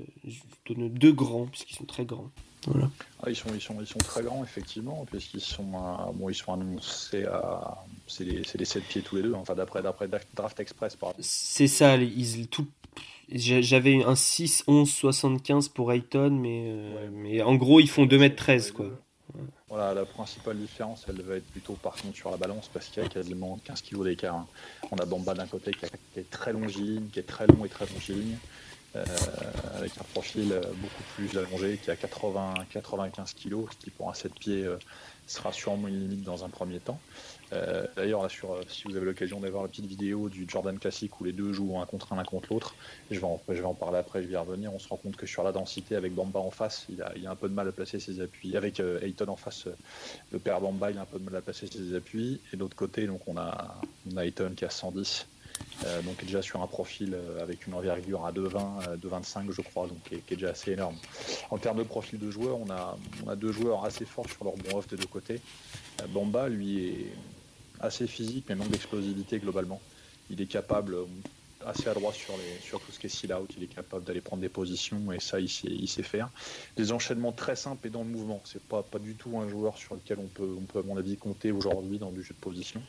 de 0.67 0.75
nos 0.75 0.89
deux 0.89 1.13
grands, 1.13 1.47
puisqu'ils 1.47 1.77
sont 1.77 1.85
très 1.85 2.05
grands. 2.05 2.31
Voilà. 2.67 2.91
Ah, 3.23 3.31
ils, 3.31 3.37
sont, 3.37 3.49
ils, 3.55 3.61
sont, 3.61 3.77
ils 3.81 3.87
sont 3.87 3.99
très 3.99 4.23
grands, 4.23 4.45
effectivement, 4.45 5.07
puisqu'ils 5.11 5.41
sont, 5.41 5.65
bon, 6.15 6.29
ils 6.29 6.35
sont 6.35 6.53
annoncés 6.53 7.25
à. 7.25 7.79
C'est 8.07 8.25
les, 8.25 8.43
les 8.59 8.65
7 8.65 8.85
pieds 8.85 9.03
tous 9.03 9.17
les 9.17 9.23
deux, 9.23 9.33
enfin, 9.33 9.55
d'après 9.55 9.83
Draft 9.83 10.61
Express. 10.61 10.97
C'est 11.21 11.69
ça, 11.69 11.97
ils, 11.97 12.49
tout, 12.49 12.67
j'avais 13.33 14.03
un 14.03 14.15
6, 14.15 14.65
11, 14.67 14.91
75 14.91 15.69
pour 15.69 15.93
Ayton, 15.93 16.31
mais, 16.31 16.65
euh, 16.67 17.09
mais 17.13 17.43
en 17.43 17.55
gros, 17.55 17.81
ils 17.81 17.89
font 17.89 18.07
2m13. 18.07 18.73
Quoi. 18.73 18.91
Voilà, 19.71 19.95
la 19.95 20.05
principale 20.05 20.57
différence, 20.59 21.07
elle 21.09 21.23
va 21.23 21.37
être 21.37 21.47
plutôt 21.47 21.75
par 21.75 21.95
contre 21.95 22.17
sur 22.17 22.33
la 22.33 22.37
balance, 22.37 22.69
parce 22.73 22.89
qu'il 22.89 23.05
y 23.05 23.07
a 23.07 23.09
quasiment 23.09 23.57
15 23.65 23.83
kg 23.83 24.03
d'écart. 24.03 24.35
Hein. 24.35 24.47
On 24.91 24.97
a 24.97 25.05
Bamba 25.07 25.33
d'un 25.33 25.47
côté 25.47 25.71
qui, 25.71 25.87
est 26.19 26.29
très 26.29 26.53
longiligne, 26.53 27.07
qui 27.07 27.21
est 27.21 27.27
très 27.27 27.47
long 27.47 27.65
et 27.65 27.69
très 27.69 27.87
longiligne, 27.87 28.37
avec 29.77 29.93
un 29.97 30.05
profil 30.13 30.61
beaucoup 30.75 31.05
plus 31.15 31.39
allongé, 31.39 31.79
qui 31.81 31.89
a 31.93 31.95
80, 31.95 32.55
95 32.73 33.35
kg, 33.35 33.67
ce 33.71 33.77
qui 33.77 33.91
pour 33.91 34.11
un 34.11 34.15
7 34.15 34.35
pieds 34.35 34.69
sera 35.29 35.53
sûrement 35.53 35.87
une 35.87 36.01
limite 36.01 36.25
dans 36.25 36.45
un 36.45 36.49
premier 36.49 36.81
temps. 36.81 36.99
Euh, 37.53 37.87
d'ailleurs, 37.97 38.25
euh, 38.25 38.63
si 38.69 38.85
vous 38.85 38.97
avez 38.97 39.05
l'occasion 39.05 39.41
d'avoir 39.41 39.63
la 39.63 39.69
petite 39.69 39.87
vidéo 39.87 40.29
du 40.29 40.47
Jordan 40.49 40.79
classique 40.79 41.21
où 41.21 41.25
les 41.25 41.33
deux 41.33 41.53
jouent 41.53 41.79
un 41.79 41.87
contre 41.87 42.13
un, 42.13 42.17
l'un 42.17 42.25
contre 42.25 42.53
l'autre, 42.53 42.75
je, 43.11 43.19
vais 43.19 43.25
en, 43.25 43.41
je 43.49 43.55
vais 43.55 43.65
en 43.65 43.75
parler 43.75 43.99
après, 43.99 44.23
je 44.23 44.29
vais 44.29 44.35
y 44.35 44.37
revenir. 44.37 44.73
On 44.73 44.79
se 44.79 44.89
rend 44.89 44.97
compte 44.97 45.17
que 45.17 45.27
sur 45.27 45.43
la 45.43 45.53
densité, 45.53 45.97
avec 45.97 46.15
Bamba 46.15 46.41
en 46.41 46.51
face, 46.51 46.87
il 46.89 47.03
a, 47.03 47.13
il 47.17 47.27
a 47.27 47.31
un 47.31 47.37
peu 47.37 47.49
de 47.49 47.55
mal 47.55 47.69
à 47.69 47.73
placer 47.73 47.99
ses 47.99 48.21
appuis. 48.21 48.57
Avec 48.57 48.81
euh, 48.81 49.01
Ayton 49.03 49.29
en 49.29 49.37
face, 49.37 49.67
le 50.31 50.39
père 50.39 50.61
Bamba, 50.61 50.91
il 50.91 50.99
a 50.99 51.03
un 51.03 51.07
peu 51.07 51.19
de 51.19 51.25
mal 51.25 51.37
à 51.37 51.41
placer 51.41 51.67
ses 51.67 51.95
appuis. 51.95 52.41
Et 52.53 52.57
de 52.57 52.61
l'autre 52.61 52.77
côté, 52.77 53.07
donc 53.07 53.27
on 53.27 53.37
a, 53.37 53.81
on 54.13 54.17
a 54.17 54.25
Ayton 54.25 54.53
qui 54.57 54.65
a 54.65 54.71
110. 54.71 55.27
Euh, 55.85 56.01
donc 56.03 56.25
déjà 56.25 56.41
sur 56.41 56.63
un 56.63 56.67
profil 56.67 57.15
avec 57.41 57.67
une 57.67 57.75
envergure 57.75 58.25
à 58.25 58.33
2,20, 58.33 58.97
2,25 58.97 59.51
je 59.51 59.61
crois, 59.61 59.87
donc 59.89 60.03
qui 60.05 60.15
est, 60.15 60.31
déjà 60.31 60.51
assez 60.51 60.73
énorme. 60.73 60.97
En 61.51 61.59
termes 61.59 61.79
de 61.79 61.83
profil 61.83 62.19
de 62.19 62.31
joueurs, 62.31 62.59
on 62.59 62.71
a, 62.71 62.97
on 63.25 63.29
a 63.29 63.37
deux 63.37 63.53
joueurs 63.53 63.85
assez 63.85 64.07
forts 64.07 64.29
sur 64.29 64.45
leur 64.45 64.55
bon 64.55 64.79
off 64.79 64.89
des 64.89 64.97
deux 64.97 65.07
côtés. 65.07 65.41
Bamba, 66.09 66.49
lui, 66.49 66.87
est, 66.87 67.13
assez 67.81 68.07
physique, 68.07 68.47
mais 68.49 68.55
manque 68.55 68.71
d'explosivité 68.71 69.39
globalement. 69.39 69.81
Il 70.31 70.41
est 70.41 70.47
capable, 70.47 70.95
euh, 70.95 71.05
assez 71.67 71.89
adroit 71.89 72.13
sur, 72.13 72.35
les, 72.37 72.67
sur 72.67 72.81
tout 72.81 72.93
ce 72.93 72.99
qui 72.99 73.07
est 73.07 73.11
seal 73.11 73.33
out, 73.33 73.51
il 73.57 73.65
est 73.65 73.75
capable 73.75 74.05
d'aller 74.05 74.21
prendre 74.21 74.43
des 74.43 74.49
positions 74.49 75.13
et 75.13 75.21
ça 75.21 75.41
il 75.41 75.49
sait, 75.49 75.69
il 75.69 75.89
sait 75.89 76.03
faire. 76.03 76.31
Des 76.77 76.93
enchaînements 76.93 77.33
très 77.33 77.57
simples 77.57 77.87
et 77.87 77.91
dans 77.91 78.03
le 78.03 78.09
mouvement. 78.09 78.41
C'est 78.45 78.63
pas, 78.63 78.83
pas 78.83 78.99
du 78.99 79.15
tout 79.15 79.39
un 79.39 79.49
joueur 79.49 79.77
sur 79.77 79.95
lequel 79.95 80.19
on 80.19 80.27
peut, 80.27 80.57
on 80.59 80.65
peut 80.65 80.81
à 80.81 80.83
mon 80.83 80.97
avis 80.97 81.17
compter 81.17 81.53
aujourd'hui 81.53 81.99
dans 81.99 82.11
du 82.11 82.23
jeu 82.23 82.35
de 82.35 82.41
position. 82.41 82.83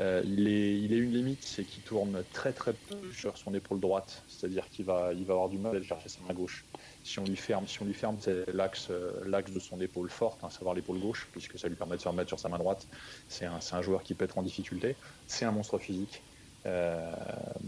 Euh, 0.00 0.22
il, 0.24 0.46
est, 0.48 0.78
il 0.78 0.92
est 0.92 0.98
une 0.98 1.12
limite, 1.12 1.42
c'est 1.42 1.64
qu'il 1.64 1.82
tourne 1.82 2.22
très 2.32 2.52
très 2.52 2.74
peu 2.74 2.96
sur 3.12 3.38
son 3.38 3.54
épaule 3.54 3.80
droite, 3.80 4.22
c'est-à-dire 4.28 4.68
qu'il 4.68 4.84
va, 4.84 5.12
il 5.14 5.24
va 5.24 5.34
avoir 5.34 5.48
du 5.48 5.56
mal 5.56 5.72
à 5.72 5.76
aller 5.76 5.86
chercher 5.86 6.10
sa 6.10 6.20
main 6.28 6.34
gauche 6.34 6.64
si 7.02 7.18
on 7.20 7.24
lui 7.24 7.36
ferme, 7.36 7.66
si 7.68 7.80
on 7.80 7.84
lui 7.84 7.94
ferme 7.94 8.16
c'est 8.20 8.52
l'axe, 8.52 8.88
euh, 8.90 9.12
l'axe 9.26 9.52
de 9.52 9.60
son 9.60 9.80
épaule 9.80 10.10
forte, 10.10 10.42
à 10.42 10.48
hein, 10.48 10.50
savoir 10.50 10.74
l'épaule 10.74 10.98
gauche, 10.98 11.28
puisque 11.32 11.58
ça 11.58 11.68
lui 11.68 11.76
permet 11.76 11.96
de 11.96 12.02
se 12.02 12.08
remettre 12.08 12.28
sur 12.28 12.40
sa 12.40 12.48
main 12.48 12.58
droite. 12.58 12.86
C'est 13.28 13.46
un, 13.46 13.60
un 13.72 13.82
joueur 13.82 14.02
qui 14.02 14.14
peut 14.14 14.24
être 14.24 14.38
en 14.38 14.42
difficulté. 14.42 14.96
C'est 15.28 15.44
un 15.44 15.52
monstre 15.52 15.78
physique. 15.78 16.20
Euh, 16.66 17.12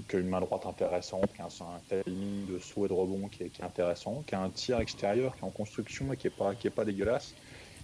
qui 0.08 0.16
a 0.16 0.18
une 0.18 0.28
main 0.28 0.40
droite 0.40 0.66
intéressante, 0.66 1.32
qui 1.32 1.40
a 1.40 1.44
un, 1.44 2.02
timing 2.04 2.47
de 2.52 2.58
saut 2.58 2.85
et 2.85 2.88
de 2.88 2.92
rebond 2.92 3.28
qui 3.28 3.44
est, 3.44 3.62
intéressant, 3.62 4.25
qui 4.26 4.35
a 4.35 4.40
un 4.40 4.50
tir 4.50 4.80
extérieur 4.80 5.37
qui 5.37 5.42
est 5.42 5.44
en 5.44 5.50
construction 5.50 6.12
et 6.12 6.16
qui 6.16 6.26
n'est 6.26 6.32
pas, 6.32 6.56
qui 6.56 6.66
est 6.66 6.70
pas 6.70 6.85
dégueulasse, 6.85 7.32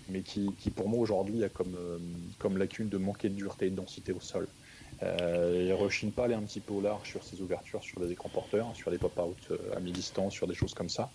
mais 0.08 0.22
qui, 0.22 0.50
pour 0.74 0.88
moi 0.88 1.00
aujourd'hui 1.00 1.44
a 1.44 1.48
comme, 1.48 1.74
euh, 1.78 1.98
comme 2.38 2.58
lacune 2.58 2.88
de 2.88 2.98
manquer 2.98 3.28
de 3.28 3.34
dureté 3.34 3.66
et 3.66 3.70
de 3.70 3.76
densité 3.76 4.12
au 4.12 4.20
sol. 4.20 4.46
Euh, 5.02 5.64
il 5.66 5.72
rechigne 5.72 6.10
pas 6.10 6.24
aller 6.24 6.34
un 6.34 6.42
petit 6.42 6.60
peu 6.60 6.72
au 6.72 6.80
large 6.80 7.08
sur 7.08 7.24
ses 7.24 7.40
ouvertures, 7.40 7.82
sur 7.82 8.00
les 8.00 8.12
écrans 8.12 8.28
porteurs, 8.28 8.74
sur 8.74 8.90
les 8.90 8.98
pop-out 8.98 9.36
euh, 9.50 9.76
à 9.76 9.80
mi-distance, 9.80 10.32
sur 10.32 10.46
des 10.46 10.54
choses 10.54 10.74
comme 10.74 10.88
ça. 10.88 11.10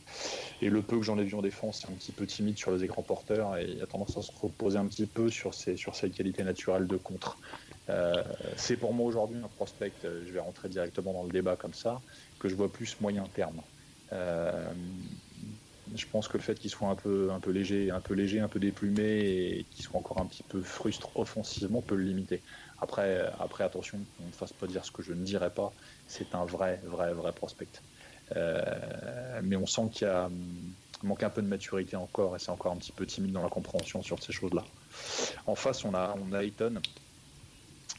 Et 0.62 0.70
le 0.70 0.82
peu 0.82 0.98
que 0.98 1.04
j'en 1.04 1.18
ai 1.18 1.24
vu 1.24 1.36
en 1.36 1.42
défense, 1.42 1.82
c'est 1.82 1.92
un 1.92 1.96
petit 1.96 2.12
peu 2.12 2.26
timide 2.26 2.58
sur 2.58 2.72
les 2.72 2.84
écrans 2.84 3.04
porteurs 3.04 3.58
et 3.58 3.66
il 3.66 3.82
a 3.82 3.86
tendance 3.86 4.18
à 4.18 4.22
se 4.22 4.32
reposer 4.42 4.78
un 4.78 4.86
petit 4.86 5.06
peu 5.06 5.30
sur 5.30 5.54
ses, 5.54 5.78
sur 5.78 5.96
ses 5.96 6.10
qualités 6.10 6.44
naturelles 6.44 6.88
de 6.88 6.98
contre. 6.98 7.38
Euh, 7.90 8.22
c'est 8.56 8.78
pour 8.78 8.94
moi 8.94 9.08
aujourd'hui 9.08 9.40
un 9.44 9.48
prospect, 9.48 9.94
euh, 10.06 10.22
je 10.28 10.32
vais 10.32 10.40
rentrer 10.40 10.70
directement 10.70 11.14
dans 11.14 11.24
le 11.24 11.32
débat 11.32 11.56
comme 11.56 11.74
ça, 11.74 12.02
que 12.38 12.50
je 12.50 12.56
vois 12.56 12.72
plus 12.72 13.00
moyen 13.02 13.24
terme. 13.34 13.62
Je 15.96 16.06
pense 16.06 16.28
que 16.28 16.38
le 16.38 16.44
fait 16.44 16.56
qu'il 16.56 16.70
soit 16.70 16.90
un 16.90 16.96
peu, 16.96 17.32
un 17.32 17.40
peu 17.40 17.52
léger, 17.52 17.92
un 17.92 18.00
peu 18.00 18.14
léger, 18.14 18.40
un 18.40 18.48
peu 18.48 18.60
déplumé 18.60 19.20
et 19.20 19.66
qu'il 19.72 19.84
soit 19.84 20.00
encore 20.00 20.20
un 20.20 20.26
petit 20.26 20.44
peu 20.44 20.62
frustre 20.62 21.10
offensivement 21.18 21.82
peut 21.82 21.96
le 21.96 22.04
limiter. 22.04 22.42
Après, 22.82 23.30
après 23.40 23.64
attention, 23.64 24.00
on 24.22 24.28
ne 24.28 24.32
fasse 24.32 24.54
pas 24.54 24.68
dire 24.68 24.86
ce 24.86 24.92
que 24.92 25.04
je 25.04 25.14
ne 25.14 25.24
dirais 25.24 25.50
pas. 25.50 25.74
C'est 26.08 26.34
un 26.34 26.46
vrai, 26.46 26.80
vrai, 26.86 27.14
vrai 27.14 27.32
prospect. 27.32 27.82
Euh, 28.36 29.42
mais 29.44 29.56
on 29.56 29.66
sent 29.66 29.90
qu'il 29.92 30.08
manque 31.04 31.24
un 31.24 31.30
peu 31.30 31.42
de 31.42 31.48
maturité 31.48 31.96
encore 31.96 32.36
et 32.36 32.40
c'est 32.40 32.52
encore 32.52 32.72
un 32.72 32.78
petit 32.78 32.92
peu 32.92 33.06
timide 33.06 33.32
dans 33.32 33.44
la 33.44 33.50
compréhension 33.50 34.04
sur 34.04 34.22
ces 34.22 34.34
choses-là. 34.34 34.64
En 35.48 35.56
face, 35.56 35.84
on 35.84 35.94
a, 35.94 36.16
on 36.24 36.34
a 36.34 36.44
Ayton. 36.44 36.76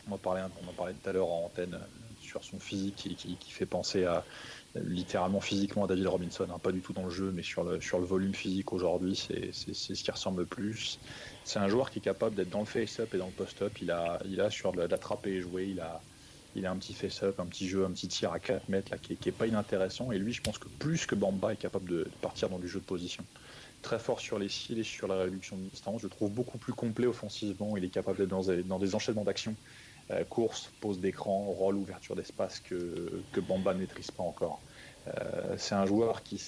On 0.09 0.15
en 0.15 0.19
parlait, 0.19 0.43
on 0.65 0.69
en 0.69 0.73
parlait 0.73 0.95
tout 0.95 1.09
à 1.09 1.13
l'heure 1.13 1.29
en 1.29 1.47
antenne 1.47 1.79
sur 2.21 2.45
son 2.45 2.59
physique 2.59 2.97
qui, 2.97 3.15
qui, 3.17 3.51
fait 3.51 3.67
penser 3.67 4.05
à 4.05 4.25
littéralement 4.77 5.41
physiquement 5.41 5.85
à 5.85 5.87
David 5.89 6.07
Robinson, 6.07 6.47
hein, 6.51 6.59
pas 6.63 6.73
du 6.73 6.81
tout 6.81 6.93
dans 6.93 7.05
le 7.05 7.11
jeu, 7.11 7.33
mais 7.35 7.43
sur 7.43 7.65
le, 7.65 7.81
sur 7.81 7.99
le 7.99 8.07
volume 8.07 8.35
physique 8.35 8.73
aujourd'hui, 8.73 9.17
c'est 9.17 9.53
ce 9.53 9.93
qui 9.93 10.11
ressemble 10.11 10.41
le 10.41 10.47
plus. 10.47 10.99
C'est 11.45 11.59
un 11.59 11.69
joueur 11.69 11.91
qui 11.91 11.99
est 11.99 12.03
capable 12.03 12.37
d'être 12.37 12.51
dans 12.51 12.61
le 12.61 12.67
face-up 12.67 13.13
et 13.15 13.19
dans 13.19 13.27
le 13.27 13.33
post-up. 13.33 13.73
Il 13.83 13.91
a, 13.91 14.21
il 14.27 14.41
a 14.41 14.51
sur 14.51 14.75
l'attraper 14.75 15.31
et 15.31 15.41
jouer, 15.41 15.67
il 15.71 15.81
a, 15.81 16.01
il 16.55 16.67
a 16.67 16.71
un 16.71 16.77
petit 16.77 16.95
face-up, 16.95 17.41
un 17.41 17.47
petit 17.47 17.69
jeu, 17.69 17.85
un 17.85 17.91
petit 17.91 18.09
tir 18.09 18.33
à 18.33 18.39
4 18.39 18.69
mètres 18.69 18.93
là, 18.93 18.99
qui, 18.99 19.13
est, 19.13 19.33
pas 19.33 19.47
inintéressant. 19.47 20.13
Et 20.13 20.19
lui, 20.19 20.33
je 20.33 20.43
pense 20.43 20.59
que 20.59 20.69
plus 20.69 21.07
que 21.07 21.15
Bamba 21.15 21.53
est 21.53 21.57
capable 21.57 21.89
de, 21.89 22.09
partir 22.21 22.49
dans 22.49 22.59
du 22.59 22.69
jeu 22.69 22.79
de 22.79 22.85
position. 22.85 23.25
Très 23.83 23.99
fort 23.99 24.21
sur 24.21 24.39
les 24.39 24.49
cils 24.49 24.79
et 24.79 24.85
sur 24.85 25.09
la 25.09 25.17
réduction 25.17 25.57
de 25.57 25.63
distance. 25.63 26.03
Je 26.03 26.09
trouve 26.09 26.31
beaucoup 26.31 26.59
plus 26.59 26.75
complet 26.75 27.07
offensivement. 27.07 27.77
Il 27.77 27.85
est 27.85 27.89
capable 27.89 28.19
d'être 28.19 28.29
dans, 28.29 28.43
dans, 28.43 28.79
des 28.79 28.95
enchaînements 28.95 29.25
d'action 29.25 29.57
euh, 30.11 30.25
course, 30.25 30.71
pose 30.81 30.99
d'écran, 31.01 31.45
rôle, 31.45 31.77
ouverture 31.77 32.17
d'espace 32.17 32.61
que, 32.61 33.23
Bamba 33.49 33.75
ne 33.75 33.81
maîtrise 33.81 34.11
pas 34.11 34.23
encore. 34.23 34.61
Euh, 35.09 35.55
c'est 35.57 35.75
un 35.75 35.87
joueur 35.87 36.23
qui, 36.23 36.41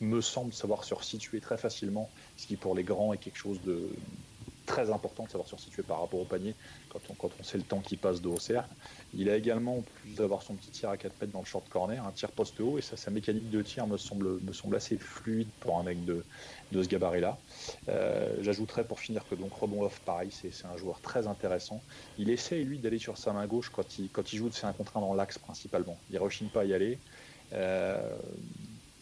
me 0.00 0.20
semble 0.20 0.52
savoir 0.52 0.82
se 0.82 0.94
resituer 0.94 1.40
très 1.40 1.56
facilement, 1.56 2.10
ce 2.36 2.46
qui 2.48 2.56
pour 2.56 2.74
les 2.74 2.82
grands 2.82 3.12
est 3.12 3.18
quelque 3.18 3.38
chose 3.38 3.60
de 3.62 3.88
très 4.70 4.90
important 4.90 5.24
de 5.24 5.30
savoir 5.30 5.48
se 5.48 5.56
resituer 5.56 5.82
par 5.82 6.00
rapport 6.00 6.20
au 6.20 6.24
panier 6.24 6.54
quand 6.90 7.00
on, 7.10 7.14
quand 7.14 7.30
on 7.40 7.42
sait 7.42 7.58
le 7.58 7.64
temps 7.64 7.80
qui 7.80 7.96
passe 7.96 8.22
de 8.22 8.28
haut 8.28 8.38
cercle. 8.38 8.70
Il 9.14 9.28
a 9.28 9.36
également, 9.36 9.78
en 9.78 9.80
plus 9.82 10.14
d'avoir 10.14 10.42
son 10.42 10.54
petit 10.54 10.70
tir 10.70 10.90
à 10.90 10.96
4 10.96 11.20
mètres 11.20 11.32
dans 11.32 11.40
le 11.40 11.44
short 11.44 11.68
corner, 11.68 12.06
un 12.06 12.12
tir 12.12 12.30
poste 12.30 12.60
haut 12.60 12.78
et 12.78 12.82
ça, 12.82 12.96
sa 12.96 13.10
mécanique 13.10 13.50
de 13.50 13.62
tir 13.62 13.88
me 13.88 13.96
semble, 13.96 14.40
me 14.40 14.52
semble 14.52 14.76
assez 14.76 14.96
fluide 14.96 15.48
pour 15.58 15.78
un 15.78 15.82
mec 15.82 16.04
de, 16.04 16.24
de 16.70 16.82
ce 16.82 16.88
gabarit-là. 16.88 17.36
Euh, 17.88 18.36
j'ajouterais 18.42 18.84
pour 18.84 19.00
finir 19.00 19.24
que 19.28 19.34
donc 19.34 19.52
rebond 19.54 19.82
off, 19.82 20.00
pareil, 20.00 20.30
c'est 20.30 20.52
un 20.72 20.76
joueur 20.76 21.00
très 21.00 21.26
intéressant. 21.26 21.82
Il 22.18 22.30
essaie 22.30 22.60
lui 22.60 22.78
d'aller 22.78 23.00
sur 23.00 23.18
sa 23.18 23.32
main 23.32 23.46
gauche 23.46 23.70
quand 23.70 23.98
il, 23.98 24.08
quand 24.08 24.32
il 24.32 24.36
joue 24.36 24.48
de 24.48 24.54
ses 24.54 24.66
1 24.66 24.72
contre 24.72 24.96
1 24.96 25.00
dans 25.00 25.14
l'axe 25.14 25.38
principalement. 25.38 25.98
Il 26.10 26.18
rechigne 26.18 26.48
pas 26.48 26.60
à 26.60 26.64
y 26.64 26.74
aller. 26.74 26.98
Euh, 27.52 28.16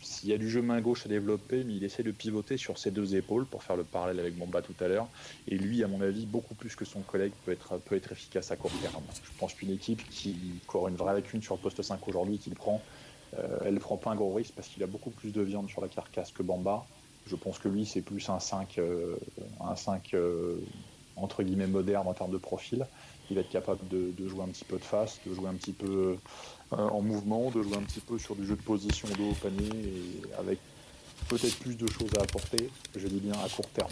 s'il 0.00 0.28
y 0.28 0.33
a 0.33 0.38
du 0.38 0.49
jeu 0.49 0.62
main 0.62 0.81
gauche 0.81 1.07
à 1.07 1.09
développer, 1.09 1.64
mais 1.64 1.75
il 1.75 1.85
essaie 1.85 2.02
de 2.02 2.11
pivoter 2.11 2.57
sur 2.57 2.78
ses 2.78 2.90
deux 2.90 3.14
épaules 3.14 3.47
pour 3.47 3.62
faire 3.62 3.76
le 3.76 3.85
parallèle 3.85 4.21
avec 4.21 4.37
Bomba 4.37 4.62
tout 4.62 4.75
à 4.81 4.88
l'heure. 4.88 5.09
Et 5.47 5.57
lui, 5.57 5.83
à 5.83 5.88
mon 5.88 6.00
avis, 6.00 6.26
beaucoup 6.26 6.55
plus 6.55 6.76
que 6.76 6.85
son 6.85 7.00
collègue, 7.00 7.33
peut 7.45 7.52
être, 7.52 7.78
peut 7.78 7.97
être 7.97 8.12
efficace 8.12 8.50
à 8.50 8.57
court 8.57 8.73
terme. 8.83 9.02
Je 9.23 9.38
pense 9.38 9.55
qu'une 9.55 9.71
équipe 9.71 10.09
qui, 10.11 10.37
aura 10.73 10.90
une 10.90 10.97
vraie 10.97 11.14
lacune 11.14 11.43
sur 11.43 11.55
le 11.57 11.61
poste 11.61 11.83
5 11.83 12.07
aujourd'hui, 12.09 12.38
qu'il 12.38 12.55
prend, 12.55 12.83
euh, 13.38 13.59
elle 13.64 13.75
ne 13.75 13.78
prend 13.78 13.97
pas 13.97 14.11
un 14.11 14.17
gros 14.17 14.33
risque 14.35 14.55
parce 14.55 14.69
qu'il 14.69 14.83
a 14.83 14.87
beaucoup 14.87 15.11
plus 15.11 15.33
de 15.33 15.43
viande 15.43 15.69
sur 15.69 15.81
la 15.81 15.88
carcasse 15.88 16.33
que 16.33 16.43
Bamba. 16.43 16.87
Je 17.26 17.37
pense 17.37 17.59
que 17.59 17.69
lui, 17.69 17.85
c'est 17.85 18.00
plus 18.00 18.28
un 18.31 18.40
5, 18.40 18.78
euh, 18.78 19.17
un 19.61 19.76
5 19.76 20.14
euh, 20.14 20.57
entre 21.17 21.43
guillemets 21.43 21.67
moderne 21.67 22.07
en 22.07 22.14
termes 22.14 22.33
de 22.33 22.38
profil. 22.38 22.87
Il 23.31 23.35
va 23.35 23.43
être 23.43 23.50
capable 23.50 23.87
de, 23.88 24.12
jouer 24.26 24.43
un 24.43 24.49
petit 24.49 24.64
peu 24.64 24.78
de 24.78 24.85
face, 24.85 25.21
de 25.26 25.35
jouer 25.35 25.49
un 25.49 25.55
petit 25.55 25.73
peu 25.73 26.17
en 26.71 27.01
mouvement, 27.01 27.51
de 27.51 27.63
jouer 27.63 27.77
un 27.77 27.83
petit 27.83 28.01
peu 28.01 28.19
sur 28.19 28.37
du 28.37 28.47
jeu 28.47 28.57
de 28.57 28.63
position 28.63 29.09
dos 29.17 29.31
au 29.31 29.35
panier 29.35 29.71
et 29.75 30.35
avec 30.39 30.59
peut-être 31.29 31.59
plus 31.59 31.77
de 31.77 31.87
choses 31.87 32.11
à 32.19 32.23
apporter, 32.23 32.71
je 32.97 33.07
dis 33.07 33.21
bien 33.21 33.35
à 33.35 33.49
court 33.49 33.69
terme. 33.71 33.91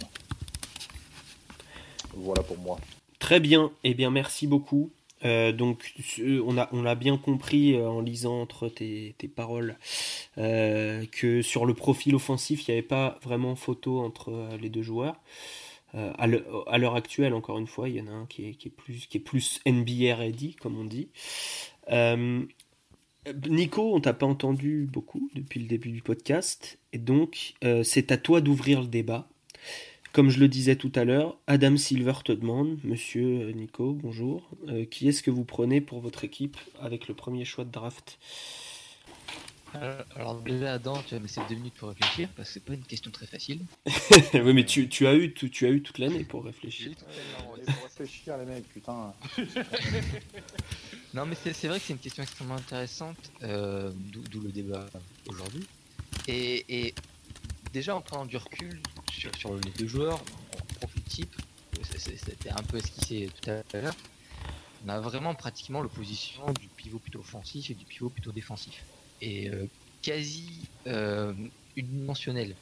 Voilà 2.14 2.42
pour 2.42 2.58
moi. 2.58 2.78
Très 3.18 3.40
bien, 3.40 3.70
eh 3.84 3.94
bien 3.94 4.10
merci 4.10 4.46
beaucoup. 4.46 4.90
Euh, 5.24 5.52
donc 5.52 5.94
on 6.44 6.58
a 6.58 6.68
on 6.72 6.82
l'a 6.82 6.94
bien 6.94 7.16
compris 7.16 7.74
euh, 7.74 7.88
en 7.88 8.00
lisant 8.00 8.42
entre 8.42 8.68
tes, 8.68 9.14
paroles 9.34 9.76
euh, 10.36 11.06
que 11.10 11.40
sur 11.40 11.64
le 11.64 11.72
profil 11.72 12.14
offensif 12.14 12.68
il 12.68 12.70
n'y 12.70 12.78
avait 12.78 12.86
pas 12.86 13.18
vraiment 13.22 13.56
photo 13.56 14.00
entre 14.00 14.50
les 14.60 14.68
deux 14.68 14.82
joueurs. 14.82 15.16
à 15.94 16.26
l'heure 16.26 16.96
actuelle 16.96 17.32
encore 17.32 17.58
une 17.58 17.66
fois 17.66 17.88
il 17.88 17.96
y 17.96 18.00
en 18.02 18.08
a 18.08 18.10
un 18.10 18.26
qui 18.26 18.50
est, 18.50 18.54
qui 18.54 18.68
est 18.68 18.70
plus 18.70 19.06
qui 19.06 19.16
est 19.16 19.20
plus 19.20 19.60
NBA 19.66 20.14
ready 20.14 20.54
comme 20.54 20.78
on 20.78 20.84
dit. 20.84 21.08
Nico, 23.48 23.94
on 23.94 24.00
t'a 24.00 24.12
pas 24.12 24.26
entendu 24.26 24.88
beaucoup 24.92 25.30
depuis 25.34 25.60
le 25.60 25.66
début 25.66 25.90
du 25.90 26.02
podcast, 26.02 26.78
et 26.92 26.98
donc 26.98 27.54
c'est 27.82 28.12
à 28.12 28.16
toi 28.16 28.40
d'ouvrir 28.40 28.80
le 28.80 28.86
débat. 28.86 29.28
Comme 30.16 30.30
je 30.30 30.40
le 30.40 30.48
disais 30.48 30.76
tout 30.76 30.92
à 30.94 31.04
l'heure, 31.04 31.36
Adam 31.46 31.76
Silver 31.76 32.14
te 32.24 32.32
demande, 32.32 32.78
monsieur 32.84 33.50
Nico, 33.50 33.92
bonjour, 33.92 34.48
euh, 34.68 34.86
qui 34.86 35.08
est-ce 35.08 35.22
que 35.22 35.30
vous 35.30 35.44
prenez 35.44 35.82
pour 35.82 36.00
votre 36.00 36.24
équipe 36.24 36.56
avec 36.80 37.06
le 37.06 37.12
premier 37.12 37.44
choix 37.44 37.64
de 37.64 37.70
draft? 37.70 38.18
Euh, 39.74 40.02
alors 40.14 40.40
déjà 40.40 40.72
Adam, 40.72 41.02
tu 41.06 41.14
vas 41.14 41.18
me 41.18 41.26
laisser 41.26 41.42
deux 41.50 41.56
minutes 41.56 41.74
pour 41.74 41.90
réfléchir 41.90 42.30
parce 42.34 42.48
que 42.48 42.54
c'est 42.54 42.64
pas 42.64 42.72
une 42.72 42.84
question 42.84 43.10
très 43.10 43.26
facile. 43.26 43.60
oui 44.32 44.54
mais 44.54 44.64
tu, 44.64 44.88
as 45.06 45.14
eu 45.14 45.34
tu 45.34 45.66
as 45.66 45.68
eu 45.68 45.82
toute 45.82 45.98
l'année 45.98 46.24
pour 46.24 46.44
réfléchir. 46.44 46.92
réfléchir 47.82 48.38
les 48.38 48.46
mecs, 48.46 48.68
putain. 48.70 49.12
non 51.16 51.24
mais 51.24 51.34
c'est 51.34 51.66
vrai 51.66 51.80
que 51.80 51.86
c'est 51.86 51.94
une 51.94 51.98
question 51.98 52.22
extrêmement 52.22 52.56
intéressante, 52.56 53.16
euh, 53.42 53.90
d'où 54.30 54.40
le 54.40 54.50
débat 54.50 54.86
aujourd'hui. 55.26 55.66
et, 56.28 56.94
déjà 57.72 57.96
en 57.96 58.02
prenant 58.02 58.26
du 58.26 58.36
recul 58.36 58.80
sur, 59.12 59.54
les 59.54 59.70
deux 59.70 59.86
joueurs, 59.86 60.22
en 60.60 60.74
profil 60.74 61.02
type, 61.02 61.34
c'était 61.82 62.50
un 62.50 62.62
peu 62.62 62.76
esquissé 62.76 63.30
tout 63.40 63.50
à 63.50 63.80
l'heure, 63.80 63.96
on 64.84 64.90
a 64.90 65.00
vraiment 65.00 65.34
pratiquement 65.34 65.80
l'opposition 65.80 66.52
du 66.52 66.68
pivot 66.68 66.98
plutôt 66.98 67.20
offensif 67.20 67.70
et 67.70 67.74
du 67.74 67.86
pivot 67.86 68.10
plutôt 68.10 68.32
défensif. 68.32 68.84
Et 69.22 69.48
euh, 69.48 69.66
quasi 70.02 70.68
euh, 70.86 71.32
unidimensionnel. 71.76 72.54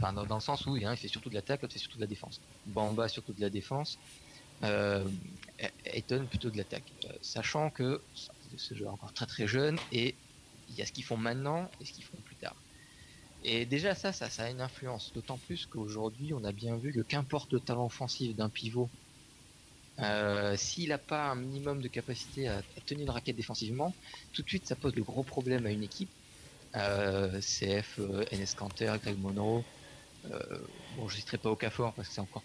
Enfin, 0.00 0.12
dans, 0.12 0.34
le 0.34 0.40
sens 0.40 0.64
où 0.66 0.74
hein, 0.74 0.92
il 0.92 0.96
fait 0.96 1.08
surtout 1.08 1.28
de 1.28 1.34
l'attaque, 1.34 1.60
l'autre 1.62 1.74
fait 1.74 1.78
surtout 1.78 1.98
de 1.98 2.02
la 2.02 2.06
défense. 2.06 2.40
Bamba 2.66 3.08
surtout 3.08 3.32
de 3.32 3.40
la 3.40 3.50
défense, 3.50 3.98
euh, 4.64 5.04
Ayton 5.84 6.26
plutôt 6.28 6.50
de 6.50 6.56
l'attaque. 6.56 6.90
Euh, 7.04 7.12
sachant 7.22 7.70
que 7.70 8.00
ce 8.56 8.74
jeu 8.74 8.84
est 8.84 8.88
encore 8.88 9.12
très 9.12 9.26
très 9.26 9.46
jeune 9.46 9.78
et 9.92 10.14
il 10.68 10.76
y 10.76 10.82
a 10.82 10.86
ce 10.86 10.92
qu'ils 10.92 11.04
font 11.04 11.16
maintenant 11.16 11.70
et 11.80 11.84
ce 11.84 11.92
qu'ils 11.92 12.04
font 12.04 12.16
plus 12.24 12.36
tard. 12.36 12.56
Et 13.44 13.66
déjà 13.66 13.94
ça, 13.94 14.12
ça, 14.12 14.26
a 14.42 14.50
une 14.50 14.60
influence. 14.60 15.12
D'autant 15.14 15.38
plus 15.38 15.66
qu'aujourd'hui, 15.66 16.34
on 16.34 16.44
a 16.44 16.52
bien 16.52 16.76
vu 16.76 16.92
que 16.92 17.00
qu'importe 17.00 17.52
le 17.52 17.60
talent 17.60 17.86
offensif 17.86 18.34
d'un 18.34 18.48
pivot, 18.48 18.90
euh, 20.00 20.56
s'il 20.56 20.90
n'a 20.90 20.98
pas 20.98 21.30
un 21.30 21.34
minimum 21.34 21.80
de 21.80 21.88
capacité 21.88 22.48
à, 22.48 22.62
tenir 22.86 23.04
une 23.04 23.10
raquette 23.10 23.36
défensivement, 23.36 23.94
tout 24.32 24.42
de 24.42 24.48
suite 24.48 24.66
ça 24.66 24.76
pose 24.76 24.94
de 24.94 25.02
gros 25.02 25.22
problèmes 25.22 25.66
à 25.66 25.70
une 25.70 25.82
équipe. 25.82 26.10
Euh, 26.76 27.40
CF, 27.40 27.98
euh, 27.98 28.24
NS 28.30 28.54
Canter, 28.54 28.94
Greg 29.02 29.18
Monroe. 29.18 29.64
bon, 30.96 31.08
je 31.08 31.14
ne 31.14 31.20
citerai 31.20 31.38
pas 31.38 31.50
Okafor 31.50 31.94
parce 31.94 32.08
que 32.08 32.14
c'est 32.14 32.20
encore 32.20 32.42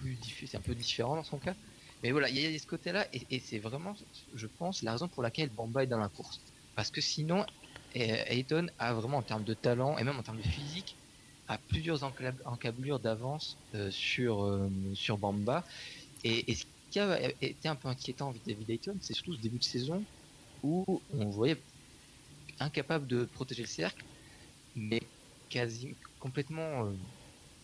plus 0.00 0.16
c'est 0.46 0.56
un 0.56 0.60
peu 0.60 0.74
différent 0.74 1.16
dans 1.16 1.24
son 1.24 1.38
cas. 1.38 1.54
Mais 2.02 2.12
voilà, 2.12 2.28
il 2.28 2.38
y 2.38 2.54
a 2.54 2.58
ce 2.58 2.66
côté-là 2.66 3.06
et, 3.12 3.40
c'est 3.40 3.58
vraiment, 3.58 3.94
je 4.34 4.46
pense, 4.46 4.82
la 4.82 4.92
raison 4.92 5.08
pour 5.08 5.22
laquelle 5.22 5.50
Bamba 5.50 5.82
est 5.82 5.86
dans 5.86 5.98
la 5.98 6.08
course. 6.08 6.40
Parce 6.76 6.90
que 6.90 7.00
sinon, 7.00 7.44
Ayton 7.94 8.68
a 8.78 8.94
vraiment 8.94 9.18
en 9.18 9.22
termes 9.22 9.44
de 9.44 9.54
talent 9.54 9.98
et 9.98 10.04
même 10.04 10.16
en 10.16 10.22
termes 10.22 10.38
de 10.38 10.42
physique, 10.42 10.96
a 11.48 11.58
plusieurs 11.58 12.04
encablures 12.44 13.00
d'avance 13.00 13.56
sur, 13.90 14.68
sur 14.94 15.18
Bamba. 15.18 15.64
Et, 16.22 16.54
ce 16.54 16.64
qui 16.90 17.00
a 17.00 17.30
été 17.42 17.68
un 17.68 17.74
peu 17.74 17.88
inquiétant 17.88 18.30
vis-à-vis 18.30 18.64
d'Ayton, 18.64 18.96
c'est 19.00 19.14
surtout 19.14 19.34
ce 19.34 19.40
début 19.40 19.58
de 19.58 19.64
saison 19.64 20.04
où 20.62 21.00
on 21.14 21.26
voyait 21.26 21.58
incapable 22.60 23.06
de 23.06 23.24
protéger 23.24 23.62
le 23.62 23.68
cercle, 23.68 24.04
mais 24.74 25.00
quasi 25.48 25.94
complètement 26.20 26.86
euh, 26.86 26.92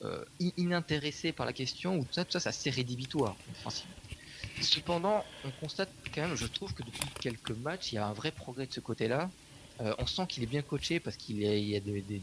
euh, 0.03 0.25
inintéressé 0.57 1.33
par 1.33 1.47
la 1.47 1.53
question, 1.53 1.97
où 1.97 2.05
tout 2.05 2.13
ça, 2.13 2.25
tout 2.25 2.33
ça, 2.33 2.41
ça 2.41 2.53
c'est 2.53 2.71
rédhibitoire, 2.71 3.37
Cependant, 4.61 5.25
on 5.45 5.51
constate 5.51 5.91
quand 6.15 6.23
même, 6.23 6.37
je 6.37 6.47
trouve 6.47 6.73
que 6.75 6.83
depuis 6.83 7.09
quelques 7.21 7.51
matchs, 7.51 7.93
il 7.93 7.97
y 7.97 7.99
a 7.99 8.07
un 8.07 8.13
vrai 8.13 8.31
progrès 8.31 8.67
de 8.67 8.73
ce 8.73 8.81
côté-là. 8.81 9.31
Euh, 9.81 9.95
on 9.99 10.07
sent 10.07 10.27
qu'il 10.29 10.43
est 10.43 10.47
bien 10.47 10.63
coaché 10.63 11.01
parce 11.01 11.17
qu'il 11.17 11.39
y 11.39 11.77
a 11.77 11.81
des, 11.81 12.23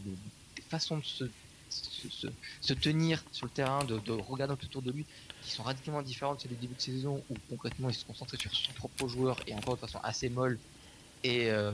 façons 0.70 0.98
de 0.98 1.04
se, 1.04 2.72
tenir 2.72 3.22
sur 3.32 3.46
le 3.46 3.52
terrain, 3.52 3.84
de, 3.84 3.98
de 3.98 4.12
regarder 4.12 4.54
autour 4.54 4.80
de 4.80 4.90
lui, 4.90 5.04
qui 5.42 5.50
sont 5.50 5.62
radicalement 5.62 6.02
différentes 6.02 6.40
c'est 6.40 6.48
le 6.48 6.56
début 6.56 6.74
de 6.74 6.80
saison 6.80 7.22
où 7.28 7.34
concrètement 7.50 7.90
il 7.90 7.94
se 7.94 8.04
concentrait 8.04 8.38
sur 8.38 8.54
son 8.54 8.72
propre 8.72 9.08
joueur 9.08 9.36
et 9.46 9.54
encore 9.54 9.74
de 9.74 9.80
façon 9.80 9.98
assez 10.02 10.28
molle. 10.28 10.58
Et, 11.24 11.50
euh, 11.50 11.72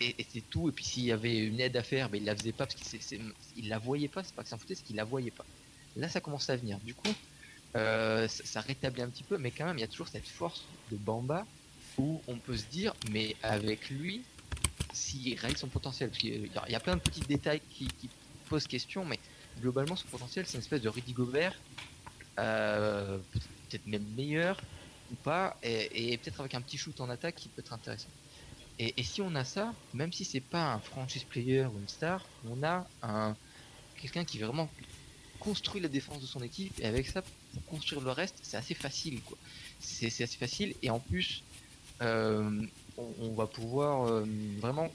et, 0.00 0.14
c'est 0.32 0.48
tout. 0.48 0.68
Et 0.68 0.72
puis 0.72 0.84
s'il 0.84 1.04
y 1.04 1.12
avait 1.12 1.36
une 1.36 1.60
aide 1.60 1.76
à 1.76 1.82
faire 1.82 2.08
mais 2.10 2.18
il 2.18 2.24
la 2.24 2.34
faisait 2.34 2.52
pas 2.52 2.66
parce 2.66 2.80
qu'il 2.80 3.68
la 3.68 3.78
voyait 3.78 4.08
pas. 4.08 4.22
C'est 4.22 4.34
pas 4.34 4.42
que 4.42 4.48
ça 4.48 4.56
foutait 4.56 4.74
c'est 4.74 4.84
qu'il 4.84 4.96
la 4.96 5.04
voyait 5.04 5.30
pas. 5.30 5.44
Là 5.96 6.08
ça 6.08 6.20
commence 6.20 6.48
à 6.50 6.56
venir. 6.56 6.78
Du 6.80 6.94
coup 6.94 7.12
euh, 7.76 8.28
ça, 8.28 8.60
rétablit 8.60 9.02
un 9.02 9.08
petit 9.08 9.22
peu 9.22 9.38
mais 9.38 9.50
quand 9.50 9.66
même 9.66 9.78
il 9.78 9.80
y 9.80 9.84
a 9.84 9.88
toujours 9.88 10.08
cette 10.08 10.26
force 10.26 10.64
de 10.90 10.96
Bamba 10.96 11.46
où 11.98 12.20
on 12.28 12.36
peut 12.36 12.56
se 12.56 12.66
dire 12.66 12.94
mais 13.10 13.36
avec 13.42 13.90
lui 13.90 14.22
s'il 14.92 15.38
réalise 15.38 15.58
son 15.58 15.68
potentiel 15.68 16.10
parce 16.10 16.20
qu'il 16.20 16.50
y 16.68 16.74
a 16.74 16.80
plein 16.80 16.96
de 16.96 17.00
petits 17.00 17.20
détails 17.20 17.60
qui, 17.70 17.88
posent 18.48 18.68
question 18.68 19.04
mais 19.04 19.18
globalement 19.60 19.96
son 19.96 20.06
potentiel 20.06 20.46
c'est 20.46 20.54
une 20.54 20.62
espèce 20.62 20.80
de 20.80 20.88
Rudy 20.88 21.12
Gobert 21.12 21.54
euh, 22.38 23.18
peut-être 23.32 23.86
même 23.86 24.04
meilleur 24.16 24.60
ou 25.10 25.14
pas, 25.16 25.56
et, 25.62 26.16
peut-être 26.18 26.40
avec 26.40 26.54
un 26.54 26.60
petit 26.60 26.76
shoot 26.78 27.00
en 27.00 27.08
attaque 27.08 27.36
qui 27.36 27.48
peut 27.48 27.60
être 27.60 27.72
intéressant. 27.72 28.08
Et, 28.78 29.02
si 29.02 29.22
on 29.22 29.34
a 29.34 29.44
ça, 29.44 29.72
même 29.94 30.12
si 30.12 30.24
c'est 30.24 30.40
pas 30.40 30.74
un 30.74 30.78
franchise 30.78 31.24
player 31.24 31.64
ou 31.64 31.78
une 31.78 31.88
star, 31.88 32.24
on 32.48 32.62
a 32.62 32.86
un 33.02 33.34
quelqu'un 33.96 34.24
qui 34.24 34.38
vraiment 34.38 34.68
construit 35.40 35.80
la 35.80 35.88
défense 35.88 36.20
de 36.20 36.26
son 36.26 36.42
équipe, 36.42 36.78
et 36.80 36.86
avec 36.86 37.06
ça, 37.06 37.22
pour 37.56 37.64
construire 37.66 38.02
le 38.02 38.10
reste, 38.10 38.36
c'est 38.42 38.56
assez 38.56 38.74
facile, 38.74 39.20
quoi. 39.22 39.36
C'est 39.80 40.06
assez 40.06 40.38
facile, 40.38 40.74
et 40.82 40.90
en 40.90 41.00
plus, 41.00 41.42
euh, 42.02 42.62
on, 42.96 43.34
va 43.34 43.46
pouvoir 43.46 44.06
euh, 44.06 44.24
vraiment 44.60 44.92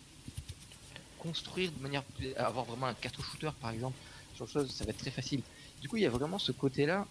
construire 1.20 1.72
de 1.72 1.82
manière, 1.82 2.04
avoir 2.38 2.66
vraiment 2.66 2.88
un 2.88 2.94
4 2.94 3.24
shooter 3.24 3.50
par 3.60 3.72
exemple, 3.72 3.98
sur 4.36 4.48
chose, 4.48 4.72
ça 4.72 4.86
va 4.86 4.92
être 4.92 4.98
très 4.98 5.12
facile. 5.12 5.42
Du 5.82 5.90
coup, 5.90 5.98
il 5.98 6.04
y 6.04 6.06
a 6.06 6.10
vraiment 6.10 6.40
ce 6.40 6.52
côté-là 6.52 7.08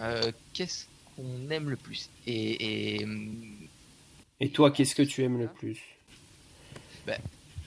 euh, 0.00 0.32
qu'est-ce 0.52 0.86
qu'on 1.16 1.50
aime 1.50 1.68
le 1.68 1.76
plus? 1.76 2.08
Et, 2.26 3.02
et, 4.40 4.48
toi, 4.50 4.70
qu'est-ce 4.70 4.94
que 4.94 5.02
tu 5.02 5.22
aimes 5.22 5.38
le 5.38 5.48
plus? 5.48 5.78
Ben, 7.06 7.20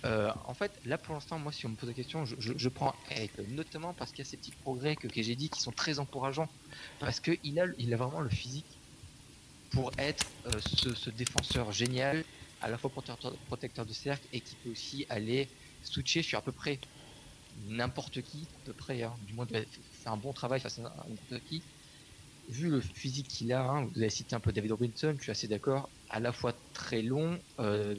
euh, 0.06 0.32
En 0.46 0.54
fait, 0.54 0.72
là 0.86 0.98
pour 0.98 1.14
l'instant, 1.14 1.40
moi, 1.40 1.52
si 1.52 1.66
on 1.66 1.70
me 1.70 1.76
pose 1.76 1.90
la 1.90 1.96
question, 1.96 2.26
je, 2.26 2.70
prends 2.70 2.96
notamment 3.50 3.94
parce 3.94 4.12
qu'il 4.12 4.20
y 4.20 4.28
a 4.28 4.30
ces 4.30 4.38
petits 4.38 4.52
progrès 4.64 4.96
que, 4.96 5.08
j'ai 5.14 5.36
dit 5.36 5.50
qui 5.50 5.62
sont 5.62 5.72
très 5.72 6.00
encourageants. 6.00 6.50
Parce 7.00 7.20
qu'il 7.20 7.60
a, 7.60 7.66
il 7.78 7.94
a 7.94 7.98
vraiment 7.98 8.22
le 8.22 8.30
physique 8.30 8.66
pour 9.72 9.92
être 9.98 10.26
euh, 10.48 10.60
ce, 10.62 11.10
défenseur 11.10 11.72
génial, 11.72 12.24
à 12.62 12.70
la 12.70 12.78
fois 12.78 12.92
protecteur, 12.92 13.86
de 13.86 13.94
cercle 13.94 14.26
et 14.32 14.40
qui 14.40 14.56
peut 14.56 14.70
aussi 14.70 15.06
aller 15.10 15.50
switcher 15.84 16.22
sur 16.22 16.40
à 16.40 16.42
peu 16.42 16.52
près 16.52 16.80
n'importe 17.68 18.22
qui, 18.22 18.48
à 18.64 18.66
peu 18.66 18.74
près, 18.74 19.04
hein, 19.04 19.14
du 19.28 19.34
moins 19.34 19.46
faire 19.46 20.14
un 20.14 20.18
bon 20.18 20.34
travail 20.34 20.60
face 20.60 20.80
à 20.80 20.84
n'importe 20.84 21.44
qui 21.50 21.62
vu 22.50 22.70
le 22.70 22.82
physique 22.82 23.28
qu'il 23.28 23.54
a, 23.54 23.64
hein, 23.64 23.86
vous 23.94 24.00
avez 24.00 24.10
cité 24.10 24.36
un 24.36 24.40
peu 24.40 24.52
David 24.52 24.72
Robinson, 24.72 25.16
je 25.18 25.24
suis 25.24 25.32
assez 25.32 25.48
d'accord, 25.48 25.90
à 26.10 26.20
la 26.20 26.32
fois 26.32 26.54
très 26.74 27.02
long, 27.02 27.40
euh, 27.60 27.96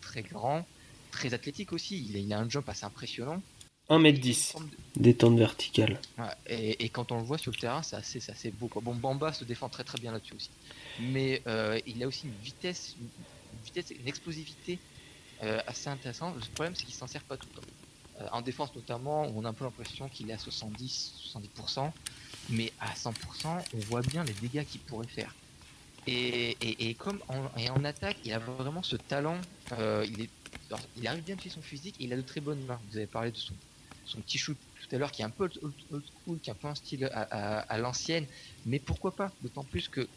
très 0.00 0.22
grand, 0.22 0.66
très 1.10 1.34
athlétique 1.34 1.72
aussi, 1.72 2.06
il 2.14 2.32
a, 2.32 2.38
un 2.38 2.48
jump 2.48 2.68
assez 2.68 2.84
impressionnant. 2.84 3.42
1m10, 3.90 4.56
détente 4.96 5.38
verticale. 5.38 5.98
et, 6.46 6.88
quand 6.90 7.10
on 7.10 7.16
le 7.18 7.22
voit 7.24 7.38
sur 7.38 7.52
le 7.52 7.56
terrain, 7.56 7.82
c'est 7.82 7.96
assez, 7.96 8.18
assez 8.30 8.50
beau. 8.50 8.70
Bon, 8.82 8.94
Bamba 8.94 9.32
se 9.32 9.44
défend 9.44 9.70
très 9.70 9.84
très 9.84 9.98
bien 9.98 10.12
là-dessus 10.12 10.34
aussi. 10.34 10.50
Mais 11.00 11.40
euh, 11.46 11.80
il 11.86 12.02
a 12.02 12.06
aussi 12.06 12.26
une 12.26 12.44
vitesse, 12.44 12.96
une, 13.00 13.08
vitesse, 13.64 13.90
une 13.98 14.06
explosivité 14.06 14.78
euh, 15.42 15.58
assez 15.66 15.88
intéressante. 15.88 16.34
Le 16.34 16.42
problème, 16.52 16.74
c'est 16.76 16.84
qu'il 16.84 16.94
s'en 16.94 17.06
sert 17.06 17.22
pas 17.22 17.38
tout 17.38 17.48
le 17.54 17.62
temps. 17.62 18.32
en 18.32 18.42
défense 18.42 18.74
notamment, 18.74 19.22
on 19.34 19.46
a 19.46 19.48
un 19.48 19.54
peu 19.54 19.64
l'impression 19.64 20.10
qu'il 20.10 20.28
est 20.28 20.34
à 20.34 20.38
70, 20.38 21.32
70% 21.34 21.90
mais 22.50 22.72
à 22.80 22.92
100%, 22.92 23.12
on 23.46 23.78
voit 23.88 24.02
bien 24.02 24.24
les 24.24 24.32
dégâts 24.34 24.64
qu'il 24.64 24.80
pourrait 24.80 25.06
faire. 25.06 25.34
Et, 26.06 26.56
et, 26.62 26.94
comme 26.94 27.18
en, 27.28 27.58
et 27.58 27.68
en 27.68 27.84
attaque, 27.84 28.16
il 28.24 28.32
a 28.32 28.38
vraiment 28.38 28.82
ce 28.82 28.96
talent. 28.96 29.36
Euh, 29.72 30.06
il, 30.08 30.22
est, 30.22 30.30
il 30.96 31.06
arrive 31.06 31.22
bien 31.22 31.36
de 31.36 31.40
faire 31.40 31.52
son 31.52 31.62
physique 31.62 31.96
et 32.00 32.04
il 32.04 32.12
a 32.12 32.16
de 32.16 32.22
très 32.22 32.40
bonnes 32.40 32.64
mains. 32.64 32.80
Vous 32.90 32.96
avez 32.96 33.06
parlé 33.06 33.30
de 33.30 33.36
son, 33.36 33.54
son 34.04 34.20
petit 34.20 34.38
shoot 34.38 34.56
tout 34.88 34.94
à 34.94 34.98
l'heure 34.98 35.12
qui 35.12 35.22
est 35.22 35.24
un 35.24 35.30
peu 35.30 35.50
old, 35.62 36.02
school, 36.24 36.38
qui 36.40 36.50
a 36.50 36.52
un 36.52 36.56
peu 36.56 36.68
un 36.68 36.74
style 36.74 37.04
à, 37.12 37.78
l'ancienne, 37.78 38.26
mais 38.66 38.78
pourquoi 38.78 39.14
pas 39.14 39.32
D'autant 39.42 39.64
plus 39.64 39.88
que 39.88 40.08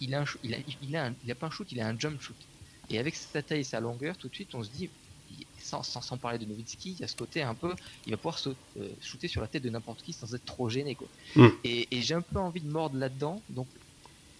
il 0.00 0.14
a, 0.14 0.22
un, 0.22 0.24
il, 0.42 0.54
a, 0.54 0.58
il, 0.82 0.96
a 0.96 1.12
il 1.24 1.30
a 1.30 1.34
pas 1.34 1.48
un 1.48 1.50
shoot, 1.50 1.70
il 1.72 1.80
a 1.80 1.86
un 1.86 1.98
jump 1.98 2.20
shoot. 2.20 2.36
Et 2.88 2.98
avec 2.98 3.14
sa 3.14 3.42
taille 3.42 3.60
et 3.60 3.64
sa 3.64 3.80
longueur, 3.80 4.16
tout 4.16 4.28
de 4.28 4.34
suite, 4.34 4.54
on 4.54 4.64
se 4.64 4.70
dit, 4.70 4.88
sans, 5.58 5.82
sans, 5.82 6.16
parler 6.16 6.38
de 6.38 6.44
Novitski, 6.44 6.92
il 6.92 7.00
y 7.00 7.04
a 7.04 7.08
ce 7.08 7.16
côté 7.16 7.42
un 7.42 7.54
peu, 7.54 7.74
il 8.06 8.10
va 8.10 8.16
pouvoir 8.16 8.38
se, 8.38 8.48
euh, 8.50 8.88
shooter 9.00 9.28
sur 9.28 9.40
la 9.40 9.46
tête 9.46 9.62
de 9.62 9.70
n'importe 9.70 10.02
qui 10.02 10.12
sans 10.12 10.34
être 10.34 10.44
trop 10.44 10.68
gêné. 10.68 10.94
Quoi. 10.94 11.06
Mm. 11.36 11.48
Et, 11.64 11.86
j'ai 12.02 12.14
un 12.14 12.22
peu 12.22 12.38
envie 12.38 12.60
de 12.60 12.70
mordre 12.70 12.96
là-dedans. 12.96 13.40
Donc 13.50 13.68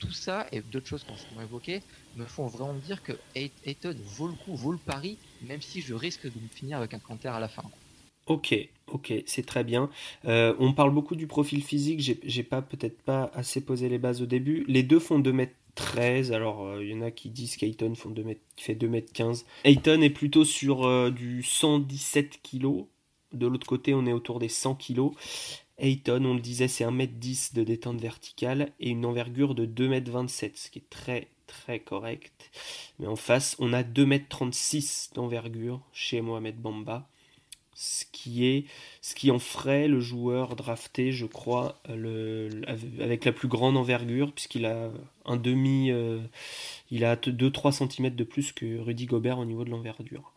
tout 0.00 0.12
ça 0.12 0.46
et 0.50 0.60
d'autres 0.60 0.88
choses 0.88 1.04
qu'on 1.04 1.16
s'est 1.16 1.26
évoquées 1.40 1.82
me 2.16 2.24
font 2.24 2.46
vraiment 2.46 2.74
dire 2.74 3.02
que 3.02 3.12
Ayton 3.36 3.94
vaut 4.16 4.26
le 4.26 4.34
coup, 4.34 4.56
vaut 4.56 4.72
le 4.72 4.78
pari, 4.78 5.18
même 5.42 5.62
si 5.62 5.80
je 5.80 5.94
risque 5.94 6.24
de 6.24 6.40
me 6.40 6.48
finir 6.48 6.78
avec 6.78 6.94
un 6.94 6.98
canter 6.98 7.28
à 7.28 7.38
la 7.38 7.48
fin. 7.48 7.62
Ok, 8.26 8.54
ok, 8.88 9.12
c'est 9.26 9.46
très 9.46 9.64
bien. 9.64 9.90
Euh, 10.24 10.54
on 10.58 10.72
parle 10.72 10.92
beaucoup 10.92 11.16
du 11.16 11.26
profil 11.26 11.62
physique, 11.62 12.00
j'ai 12.22 12.42
pas 12.42 12.62
peut-être 12.62 13.00
pas 13.02 13.30
assez 13.34 13.60
posé 13.60 13.88
les 13.88 13.98
bases 13.98 14.22
au 14.22 14.26
début. 14.26 14.64
Les 14.66 14.82
deux 14.82 15.00
font 15.00 15.18
2 15.18 15.32
mètres 15.32 15.54
13. 15.74 16.32
Alors, 16.32 16.64
euh, 16.64 16.84
il 16.84 16.90
y 16.90 16.94
en 16.94 17.02
a 17.02 17.10
qui 17.10 17.30
disent 17.30 17.56
qu'Ayton 17.56 17.94
fait 18.56 18.74
2m15. 18.74 19.44
Ayton 19.64 20.00
est 20.02 20.10
plutôt 20.10 20.44
sur 20.44 20.86
euh, 20.86 21.10
du 21.10 21.42
117 21.42 22.40
kg. 22.42 22.84
De 23.32 23.46
l'autre 23.46 23.66
côté, 23.66 23.94
on 23.94 24.06
est 24.06 24.12
autour 24.12 24.38
des 24.38 24.48
100 24.48 24.74
kg. 24.74 25.10
Ayton, 25.80 26.24
on 26.24 26.34
le 26.34 26.40
disait, 26.40 26.68
c'est 26.68 26.84
1m10 26.84 27.54
de 27.54 27.64
détente 27.64 28.00
verticale 28.00 28.72
et 28.80 28.90
une 28.90 29.04
envergure 29.06 29.54
de 29.54 29.66
2m27, 29.66 30.52
ce 30.54 30.70
qui 30.70 30.78
est 30.78 30.90
très 30.90 31.28
très 31.46 31.80
correct. 31.80 32.50
Mais 33.00 33.08
en 33.08 33.16
face, 33.16 33.56
on 33.58 33.72
a 33.72 33.82
2m36 33.82 35.14
d'envergure 35.14 35.80
chez 35.92 36.20
Mohamed 36.20 36.56
Bamba 36.56 37.08
ce 37.80 38.04
qui 38.12 38.46
est 38.46 38.66
ce 39.00 39.14
qui 39.14 39.30
en 39.30 39.38
ferait 39.38 39.88
le 39.88 40.00
joueur 40.00 40.54
drafté, 40.54 41.12
je 41.12 41.24
crois, 41.24 41.80
avec 41.88 43.24
la 43.24 43.32
plus 43.32 43.48
grande 43.48 43.78
envergure, 43.78 44.32
puisqu'il 44.32 44.66
a 44.66 44.90
un 45.24 45.36
demi, 45.36 45.90
euh, 45.90 46.18
il 46.90 47.06
a 47.06 47.16
2-3 47.16 47.72
cm 47.72 48.14
de 48.14 48.24
plus 48.24 48.52
que 48.52 48.78
Rudy 48.78 49.06
Gobert 49.06 49.38
au 49.38 49.46
niveau 49.46 49.64
de 49.64 49.70
l'envergure. 49.70 50.32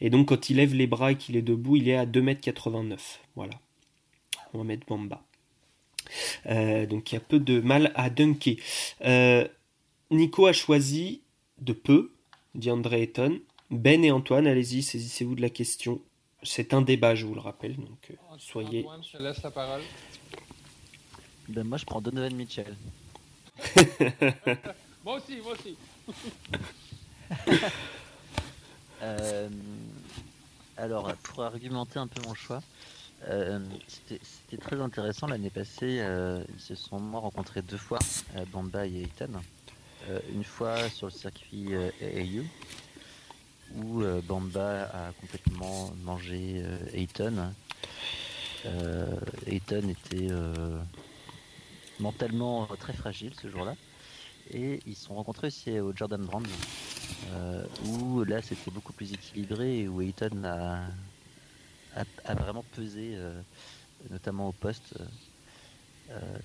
Et 0.00 0.08
donc 0.08 0.28
quand 0.28 0.48
il 0.48 0.56
lève 0.56 0.74
les 0.74 0.86
bras 0.86 1.12
et 1.12 1.16
qu'il 1.16 1.36
est 1.36 1.42
debout, 1.42 1.76
il 1.76 1.86
est 1.90 1.96
à 1.96 2.06
2m89. 2.06 2.96
Voilà. 3.34 3.52
On 4.56 4.60
va 4.60 4.64
mettre 4.64 4.86
Bamba. 4.86 5.22
Euh, 6.46 6.86
donc 6.86 7.12
il 7.12 7.16
y 7.16 7.18
a 7.18 7.20
peu 7.20 7.38
de 7.38 7.60
mal 7.60 7.92
à 7.94 8.10
dunker. 8.10 8.56
Euh, 9.04 9.46
Nico 10.10 10.46
a 10.46 10.52
choisi 10.52 11.22
de 11.60 11.72
peu, 11.72 12.12
dit 12.54 12.70
André 12.70 13.02
Eton. 13.02 13.38
Ben 13.70 14.04
et 14.04 14.12
Antoine, 14.12 14.46
allez-y, 14.46 14.82
saisissez-vous 14.82 15.34
de 15.34 15.42
la 15.42 15.50
question 15.50 16.00
c'est 16.42 16.74
un 16.74 16.82
débat, 16.82 17.14
je 17.14 17.26
vous 17.26 17.34
le 17.34 17.40
rappelle. 17.40 17.76
Donc, 17.76 18.12
soyez. 18.38 18.80
Antoine, 18.80 19.02
je 19.02 19.16
te 19.18 19.22
laisse 19.22 19.42
la 19.42 19.50
parole. 19.50 19.82
Ben, 21.48 21.64
moi, 21.64 21.78
je 21.78 21.84
prends 21.84 22.00
Donovan 22.00 22.34
Mitchell. 22.34 22.76
Moi 25.04 25.18
aussi, 25.18 25.36
moi 25.40 25.52
aussi. 25.52 25.76
Euh, 29.02 29.50
alors, 30.78 31.14
pour 31.16 31.42
argumenter 31.42 31.98
un 31.98 32.06
peu 32.06 32.22
mon 32.22 32.34
choix, 32.34 32.62
euh, 33.28 33.58
c'était 33.88 34.56
très 34.56 34.80
intéressant 34.80 35.26
l'année 35.26 35.50
passée. 35.50 35.98
euh, 36.00 36.44
ils 36.54 36.60
se 36.60 36.74
sont 36.74 36.98
rencontrés 37.20 37.62
deux 37.62 37.76
fois, 37.76 37.98
euh, 38.36 38.44
Bamba 38.52 38.86
et. 38.86 39.08
Euh, 40.08 40.20
une 40.32 40.44
fois 40.44 40.88
sur 40.88 41.08
le 41.08 41.12
circuit 41.12 41.74
AAU, 41.74 42.44
où 43.74 44.04
Bamba 44.28 44.84
a 44.84 45.12
complètement 45.20 45.90
mangé 46.04 46.62
euh, 46.64 46.78
Ayton. 46.92 47.52
Ayton 49.46 49.88
était 49.88 50.28
mentalement 52.00 52.66
très 52.78 52.92
fragile 52.92 53.32
ce 53.40 53.48
jour-là. 53.48 53.74
Et 54.52 54.80
ils 54.86 54.94
se 54.94 55.06
sont 55.06 55.14
rencontrés 55.14 55.48
aussi 55.48 55.78
au 55.80 55.92
Jordan 55.94 56.24
Brand, 56.24 56.46
où 57.86 58.22
là 58.24 58.42
c'était 58.42 58.70
beaucoup 58.70 58.92
plus 58.92 59.12
équilibré 59.12 59.80
et 59.80 59.88
où 59.88 60.00
Ayton 60.00 60.44
a, 60.44 60.80
a, 62.24 62.34
vraiment 62.34 62.64
pesé, 62.74 63.14
euh, 63.14 63.40
notamment 64.10 64.48
au 64.48 64.52
poste. 64.52 64.94
Euh, 66.10 66.38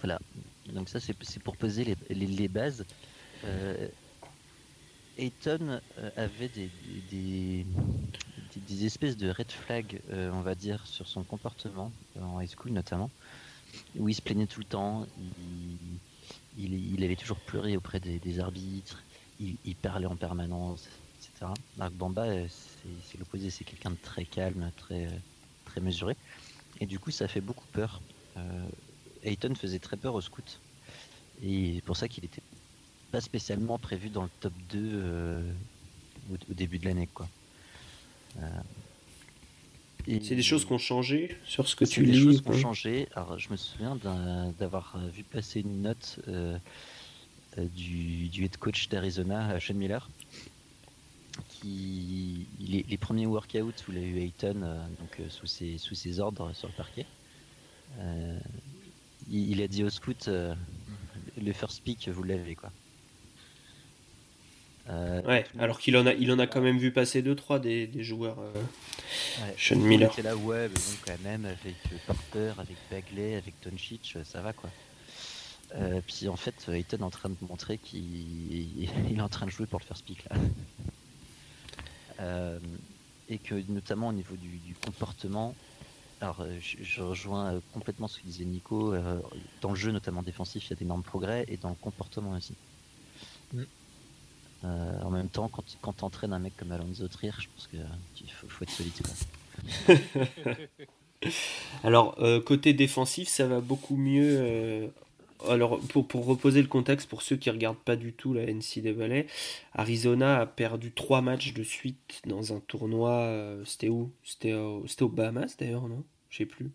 voilà, 0.00 0.18
donc 0.72 0.88
ça 0.88 1.00
c'est 1.00 1.42
pour 1.42 1.56
peser 1.56 1.96
les, 2.10 2.48
bases. 2.48 2.84
Euh, 3.44 3.88
Ayton 5.18 5.80
euh, 5.98 6.10
avait 6.16 6.48
des, 6.48 6.70
des, 7.10 8.84
espèces 8.84 9.16
de 9.16 9.30
red 9.30 9.50
flags, 9.50 10.00
euh, 10.10 10.30
on 10.32 10.42
va 10.42 10.54
dire, 10.54 10.86
sur 10.86 11.08
son 11.08 11.22
comportement, 11.22 11.90
euh, 12.16 12.22
en 12.22 12.40
high 12.40 12.50
school 12.50 12.72
notamment, 12.72 13.10
où 13.96 14.08
il 14.08 14.14
se 14.14 14.22
plaignait 14.22 14.46
tout 14.46 14.60
le 14.60 14.66
temps, 14.66 15.06
il, 16.58 16.74
il, 16.74 17.04
allait 17.04 17.16
toujours 17.16 17.38
pleurer 17.38 17.76
auprès 17.76 18.00
des, 18.00 18.40
arbitres, 18.40 19.02
il 19.40 19.76
parlait 19.76 20.06
en 20.06 20.16
permanence, 20.16 20.88
etc. 21.36 21.52
Marc 21.76 21.92
Bamba, 21.92 22.22
euh, 22.24 22.46
c'est 23.10 23.18
l'opposé, 23.18 23.50
c'est 23.50 23.64
quelqu'un 23.64 23.90
de 23.90 23.96
très 24.02 24.24
calme, 24.24 24.70
très, 24.76 25.06
euh, 25.06 25.10
très 25.64 25.80
mesuré, 25.80 26.16
et 26.80 26.86
du 26.86 26.98
coup 26.98 27.10
ça 27.10 27.28
fait 27.28 27.40
beaucoup 27.40 27.66
peur. 27.72 28.00
Euh, 28.36 28.66
Ayton 29.22 29.54
faisait 29.54 29.78
très 29.78 29.96
peur 29.96 30.14
aux 30.14 30.20
scouts, 30.20 30.42
et 31.42 31.74
c'est 31.76 31.84
pour 31.84 31.96
ça 31.96 32.08
qu'il 32.08 32.24
était 32.24 32.42
pas 33.12 33.20
spécialement 33.20 33.78
prévu 33.78 34.08
dans 34.08 34.22
le 34.24 34.30
top 34.40 34.52
2 34.70 34.78
euh, 34.78 35.52
au, 36.30 36.34
au 36.34 36.54
début 36.54 36.78
de 36.78 36.84
l'année, 36.86 37.08
quoi. 37.12 37.28
Euh, 38.38 38.48
C'est 40.06 40.34
des 40.36 40.42
choses 40.42 40.64
qui 40.64 40.72
ont 40.72 40.78
changé 40.78 41.36
sur 41.44 41.66
ce 41.68 41.74
que 41.74 41.84
tu 41.84 42.04
des 42.04 42.12
lis. 42.12 42.22
choses 42.22 42.42
qui 42.42 42.48
ont 42.48 42.52
changé. 42.58 43.08
Alors, 43.14 43.38
je 43.38 43.48
me 43.50 43.56
souviens 43.56 43.96
d'avoir 44.58 44.94
euh, 44.96 45.08
vu 45.08 45.22
passer 45.24 45.60
une 45.60 45.82
note 45.82 46.20
euh, 46.28 46.58
euh, 47.58 47.64
du, 47.74 48.28
du 48.28 48.44
head 48.44 48.56
coach 48.58 48.88
d'Arizona, 48.88 49.52
euh, 49.52 49.60
Sean 49.60 49.74
Miller, 49.74 50.08
qui 51.48 52.46
les, 52.60 52.84
les 52.88 52.96
premiers 52.96 53.26
workouts 53.26 53.72
où 53.88 53.92
il 53.92 53.98
a 53.98 54.00
eu 54.02 54.18
Ayton 54.20 54.62
euh, 54.62 54.86
donc, 55.00 55.20
euh, 55.20 55.28
sous, 55.28 55.46
ses, 55.46 55.78
sous 55.78 55.94
ses 55.94 56.20
ordres 56.20 56.52
sur 56.54 56.68
le 56.68 56.74
parquet, 56.74 57.06
euh, 58.00 58.38
il, 59.30 59.50
il 59.52 59.62
a 59.62 59.68
dit 59.68 59.84
au 59.84 59.90
scout 59.90 60.28
le 60.28 61.52
first 61.52 61.82
pick, 61.82 62.08
vous 62.08 62.22
l'avez 62.22 62.54
quoi. 62.54 62.70
Euh, 64.88 65.20
Ouais, 65.22 65.44
alors 65.58 65.80
qu'il 65.80 65.96
en 65.96 66.06
a, 66.06 66.12
il 66.14 66.30
en 66.30 66.38
a 66.38 66.46
quand 66.46 66.60
même 66.60 66.78
vu 66.78 66.92
passer 66.92 67.20
deux 67.22 67.34
trois 67.34 67.58
des, 67.58 67.86
des 67.86 68.04
joueurs. 68.04 68.38
euh, 68.38 68.52
Ouais, 69.42 69.54
Sean 69.58 69.76
Miller. 69.76 70.10
était 70.12 70.22
là, 70.22 70.36
ouais, 70.36 70.68
mais 70.68 70.74
bon, 70.74 70.96
quand 71.04 71.20
même, 71.24 71.44
avec 71.44 71.74
Porter, 72.06 72.52
avec 72.58 72.76
Bagley, 72.90 73.34
avec 73.36 73.54
Doncic, 73.64 74.16
ça 74.24 74.40
va 74.42 74.52
quoi. 74.52 74.70
Euh, 75.74 76.00
puis 76.06 76.28
en 76.28 76.36
fait, 76.36 76.54
Ayton 76.68 76.98
est 76.98 77.02
en 77.02 77.10
train 77.10 77.28
de 77.28 77.34
montrer 77.48 77.78
qu'il 77.78 78.00
il 78.80 79.18
est 79.18 79.20
en 79.20 79.28
train 79.28 79.46
de 79.46 79.50
jouer 79.50 79.66
pour 79.66 79.80
le 79.80 79.84
first 79.84 80.04
pick 80.04 80.22
là. 80.30 80.36
Euh, 82.20 82.58
et 83.28 83.38
que 83.38 83.54
notamment 83.70 84.08
au 84.08 84.12
niveau 84.12 84.36
du, 84.36 84.48
du 84.58 84.74
comportement, 84.74 85.54
alors 86.20 86.40
euh, 86.40 86.56
je, 86.60 86.76
je 86.82 87.02
rejoins 87.02 87.54
euh, 87.54 87.60
complètement 87.74 88.08
ce 88.08 88.18
que 88.18 88.24
disait 88.24 88.44
Nico, 88.44 88.94
euh, 88.94 89.20
dans 89.60 89.70
le 89.70 89.76
jeu 89.76 89.90
notamment 89.90 90.22
défensif, 90.22 90.66
il 90.66 90.70
y 90.70 90.72
a 90.72 90.76
d'énormes 90.76 91.02
progrès, 91.02 91.44
et 91.48 91.56
dans 91.56 91.68
le 91.68 91.74
comportement 91.74 92.32
aussi. 92.32 92.54
Mm. 93.52 93.62
Euh, 94.64 95.02
en 95.02 95.10
même 95.10 95.28
temps, 95.28 95.48
quand, 95.48 95.64
quand 95.82 95.92
tu 95.92 96.04
entraînes 96.04 96.32
un 96.32 96.38
mec 96.38 96.56
comme 96.56 96.72
Alonso 96.72 97.06
Trier, 97.08 97.32
je 97.38 97.48
pense 97.54 97.66
qu'il 97.66 98.32
faut, 98.32 98.48
faut 98.48 98.64
être 98.64 98.70
solide. 98.70 98.92
Quoi. 99.02 99.96
Alors, 101.82 102.16
euh, 102.20 102.40
côté 102.40 102.72
défensif, 102.72 103.28
ça 103.28 103.46
va 103.46 103.60
beaucoup 103.60 103.96
mieux. 103.96 104.90
Alors, 105.48 105.80
pour, 105.80 106.26
reposer 106.26 106.62
le 106.62 106.68
contexte, 106.68 107.08
pour 107.08 107.22
ceux 107.22 107.36
qui 107.36 107.50
regardent 107.50 107.76
pas 107.78 107.96
du 107.96 108.12
tout 108.12 108.34
la 108.34 108.42
NCAA, 108.42 109.24
Arizona 109.74 110.40
a 110.40 110.46
perdu 110.46 110.92
trois 110.92 111.22
matchs 111.22 111.52
de 111.52 111.62
suite 111.62 112.22
dans 112.26 112.52
un 112.52 112.60
tournoi. 112.60 113.10
euh, 113.10 113.64
C'était 113.64 113.88
où? 113.88 114.12
C'était 114.24 114.52
aux 114.52 115.08
Bahamas 115.08 115.56
d'ailleurs, 115.58 115.88
non? 115.88 116.04
Je 116.30 116.38
sais 116.38 116.46
plus. 116.46 116.70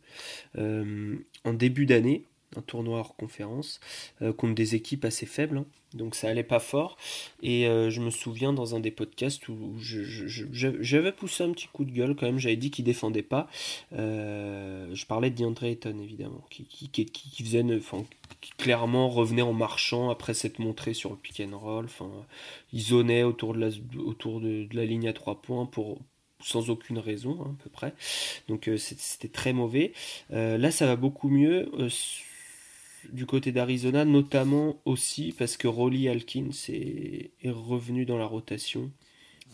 Euh, 0.58 1.16
en 1.44 1.54
début 1.54 1.86
d'année, 1.86 2.24
un 2.56 2.62
tournoi 2.62 3.00
hors 3.00 3.16
conférence, 3.16 3.80
euh, 4.22 4.34
contre 4.34 4.56
des 4.56 4.76
équipes 4.76 5.06
assez 5.06 5.26
faibles. 5.26 5.60
hein. 5.60 5.66
Donc 5.94 6.16
ça 6.16 6.30
allait 6.30 6.44
pas 6.44 6.60
fort. 6.60 6.98
Et 7.44 7.68
euh, 7.68 7.90
je 7.90 8.00
me 8.00 8.12
souviens 8.12 8.54
dans 8.54 8.76
un 8.76 8.80
des 8.80 8.92
podcasts 8.92 9.50
où 9.50 9.76
j'avais 9.82 11.12
poussé 11.12 11.44
un 11.44 11.52
petit 11.52 11.68
coup 11.68 11.84
de 11.84 11.92
gueule 11.92 12.16
quand 12.16 12.26
même. 12.26 12.40
J'avais 12.40 12.56
dit 12.56 12.72
qu'il 12.72 12.86
défendait 12.86 13.24
pas. 13.24 13.50
Euh, 13.94 14.88
je 14.94 15.06
parlais 15.06 15.30
de 15.30 15.36
DeAndre 15.36 15.66
Ayton 15.66 16.00
évidemment, 16.02 16.46
qui, 16.50 16.66
faisait, 17.44 17.66
qui 18.40 18.52
clairement 18.58 19.10
revenait 19.10 19.42
en 19.42 19.54
marchant 19.54 20.10
après 20.10 20.34
s'être 20.34 20.60
montré 20.60 20.94
sur 20.94 21.10
le 21.10 21.18
pick 21.18 21.42
and 21.42 21.58
roll. 21.58 21.86
Enfin, 21.86 22.10
il 22.72 22.82
zonait 22.82 23.24
autour 23.24 23.54
de 23.54 23.60
la, 23.60 23.70
autour 23.98 24.40
de, 24.40 24.68
la 24.72 24.86
ligne 24.86 25.10
à 25.10 25.14
trois 25.14 25.42
points 25.42 25.66
pour 25.66 26.00
sans 26.44 26.72
aucune 26.72 26.98
raison 26.98 27.38
hein, 27.44 27.56
à 27.60 27.64
peu 27.64 27.70
près. 27.70 27.94
Donc 28.48 28.70
c'était 28.78 29.28
très 29.28 29.52
mauvais. 29.52 29.92
Là 30.30 30.72
ça 30.72 30.88
va 30.88 30.96
beaucoup 30.96 31.28
mieux. 31.28 31.70
Du 33.12 33.26
côté 33.26 33.52
d'Arizona, 33.52 34.06
notamment 34.06 34.78
aussi 34.86 35.34
parce 35.38 35.58
que 35.58 35.68
Rolly 35.68 36.08
Alkins 36.08 36.50
est, 36.70 37.32
revenu 37.46 38.06
dans 38.06 38.18
la 38.18 38.26
rotation, 38.26 38.92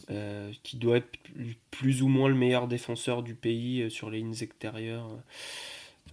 euh, 0.10 0.52
qui 0.64 0.78
doit 0.78 0.98
être 0.98 1.10
plus- 1.72 2.02
ou 2.02 2.08
moins 2.08 2.30
le 2.30 2.36
meilleur 2.36 2.68
défenseur 2.68 3.24
du 3.24 3.36
pays 3.36 3.82
euh, 3.82 3.90
sur 3.90 4.10
les 4.10 4.20
lignes 4.20 4.36
extérieures 4.42 5.10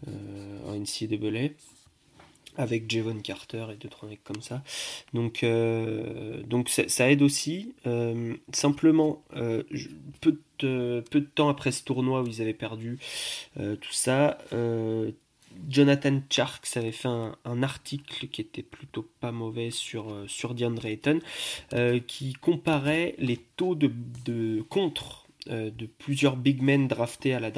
euh, 0.08 0.58
en 0.66 0.74
NCAA, 0.74 1.50
avec 2.56 2.90
Javon 2.90 3.18
Carter 3.20 3.66
et 3.72 3.76
deux 3.76 3.88
trois 3.88 4.08
mecs 4.08 4.24
comme 4.24 4.42
ça. 4.42 4.62
Donc, 5.12 5.44
ça, 6.68 7.10
aide 7.10 7.22
aussi. 7.22 7.74
Simplement, 8.52 9.24
peu, 10.20 10.38
de, 10.60 11.04
peu 11.10 11.20
de 11.20 11.26
temps 11.26 11.48
après 11.48 11.72
ce 11.72 11.82
tournoi 11.82 12.22
où 12.22 12.26
ils 12.28 12.40
avaient 12.40 12.54
perdu 12.54 12.98
tout 13.56 13.92
ça, 13.92 14.38
Jonathan 15.68 16.20
Charks 16.30 16.76
avait 16.76 16.92
fait 16.92 17.08
un, 17.08 17.62
article 17.62 18.28
qui 18.28 18.40
était 18.40 18.62
plutôt 18.62 19.08
pas 19.20 19.32
mauvais 19.32 19.70
sur, 19.70 20.10
euh, 20.10 20.26
sur 20.28 20.54
DeAndre 20.54 20.86
Ayton, 20.86 21.20
euh, 21.72 22.00
qui 22.00 22.34
comparait 22.34 23.14
les 23.18 23.38
taux 23.56 23.74
de, 23.74 23.90
de 24.24 24.62
contre 24.62 25.26
euh, 25.48 25.70
de 25.70 25.86
plusieurs 25.86 26.36
big 26.36 26.62
men 26.62 26.88
draftés 26.88 27.34
à 27.34 27.40
la 27.40 27.52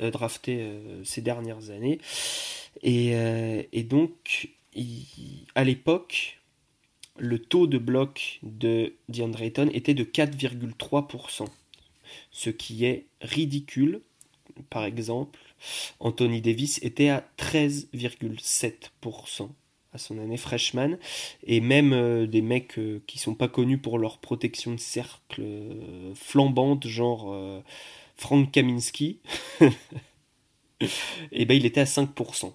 euh, 0.00 0.10
draftés 0.10 0.70
ces 1.04 1.22
dernières 1.22 1.70
années. 1.70 1.98
Et, 2.82 3.12
et 3.72 3.82
donc, 3.82 4.50
à 5.56 5.64
l'époque, 5.64 6.38
le 7.16 7.40
taux 7.40 7.66
de 7.66 7.78
bloc 7.78 8.38
de 8.44 8.94
DeAndre 9.08 9.42
Ayton 9.42 9.68
était 9.72 9.94
de 9.94 10.04
4,3%, 10.04 11.46
ce 12.30 12.50
qui 12.50 12.84
est 12.84 13.06
ridicule. 13.20 14.00
Par 14.70 14.84
exemple, 14.84 15.38
Anthony 16.00 16.40
Davis 16.40 16.80
était 16.82 17.08
à 17.08 17.24
13,7% 17.38 19.50
à 19.92 19.98
son 19.98 20.18
année 20.18 20.36
freshman. 20.36 20.96
Et 21.44 21.60
même 21.60 21.92
euh, 21.92 22.26
des 22.26 22.42
mecs 22.42 22.78
euh, 22.78 23.02
qui 23.06 23.18
sont 23.18 23.34
pas 23.34 23.48
connus 23.48 23.78
pour 23.78 23.98
leur 23.98 24.18
protection 24.18 24.74
de 24.74 24.80
cercle 24.80 25.40
euh, 25.40 26.14
flambante, 26.14 26.86
genre 26.86 27.32
euh, 27.32 27.60
Frank 28.16 28.50
Kaminski, 28.50 29.20
et 31.32 31.44
ben 31.44 31.56
il 31.56 31.66
était 31.66 31.80
à 31.80 31.84
5%. 31.84 32.52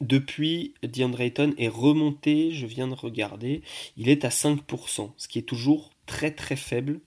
Depuis, 0.00 0.74
DeAndre 0.82 1.20
Ayton 1.20 1.54
est 1.56 1.68
remonté, 1.68 2.50
je 2.50 2.66
viens 2.66 2.88
de 2.88 2.94
regarder, 2.94 3.62
il 3.96 4.08
est 4.08 4.24
à 4.24 4.28
5%, 4.28 5.12
ce 5.16 5.28
qui 5.28 5.38
est 5.38 5.42
toujours 5.42 5.93
très 6.06 6.30
très 6.30 6.56
faible, 6.56 7.00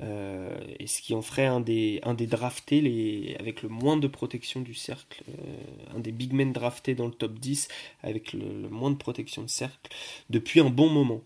euh, 0.00 0.58
et 0.78 0.86
ce 0.86 1.02
qui 1.02 1.14
en 1.14 1.22
ferait 1.22 1.46
un 1.46 1.60
des, 1.60 2.00
un 2.02 2.14
des 2.14 2.26
draftés 2.26 2.80
les, 2.80 3.36
avec 3.38 3.62
le 3.62 3.68
moins 3.68 3.96
de 3.96 4.06
protection 4.06 4.60
du 4.60 4.74
cercle, 4.74 5.22
euh, 5.28 5.96
un 5.96 6.00
des 6.00 6.12
big 6.12 6.32
men 6.32 6.52
draftés 6.52 6.94
dans 6.94 7.06
le 7.06 7.12
top 7.12 7.38
10 7.38 7.68
avec 8.02 8.32
le, 8.32 8.62
le 8.62 8.68
moins 8.68 8.90
de 8.90 8.96
protection 8.96 9.42
de 9.42 9.48
cercle 9.48 9.90
depuis 10.30 10.60
un 10.60 10.70
bon 10.70 10.88
moment. 10.88 11.22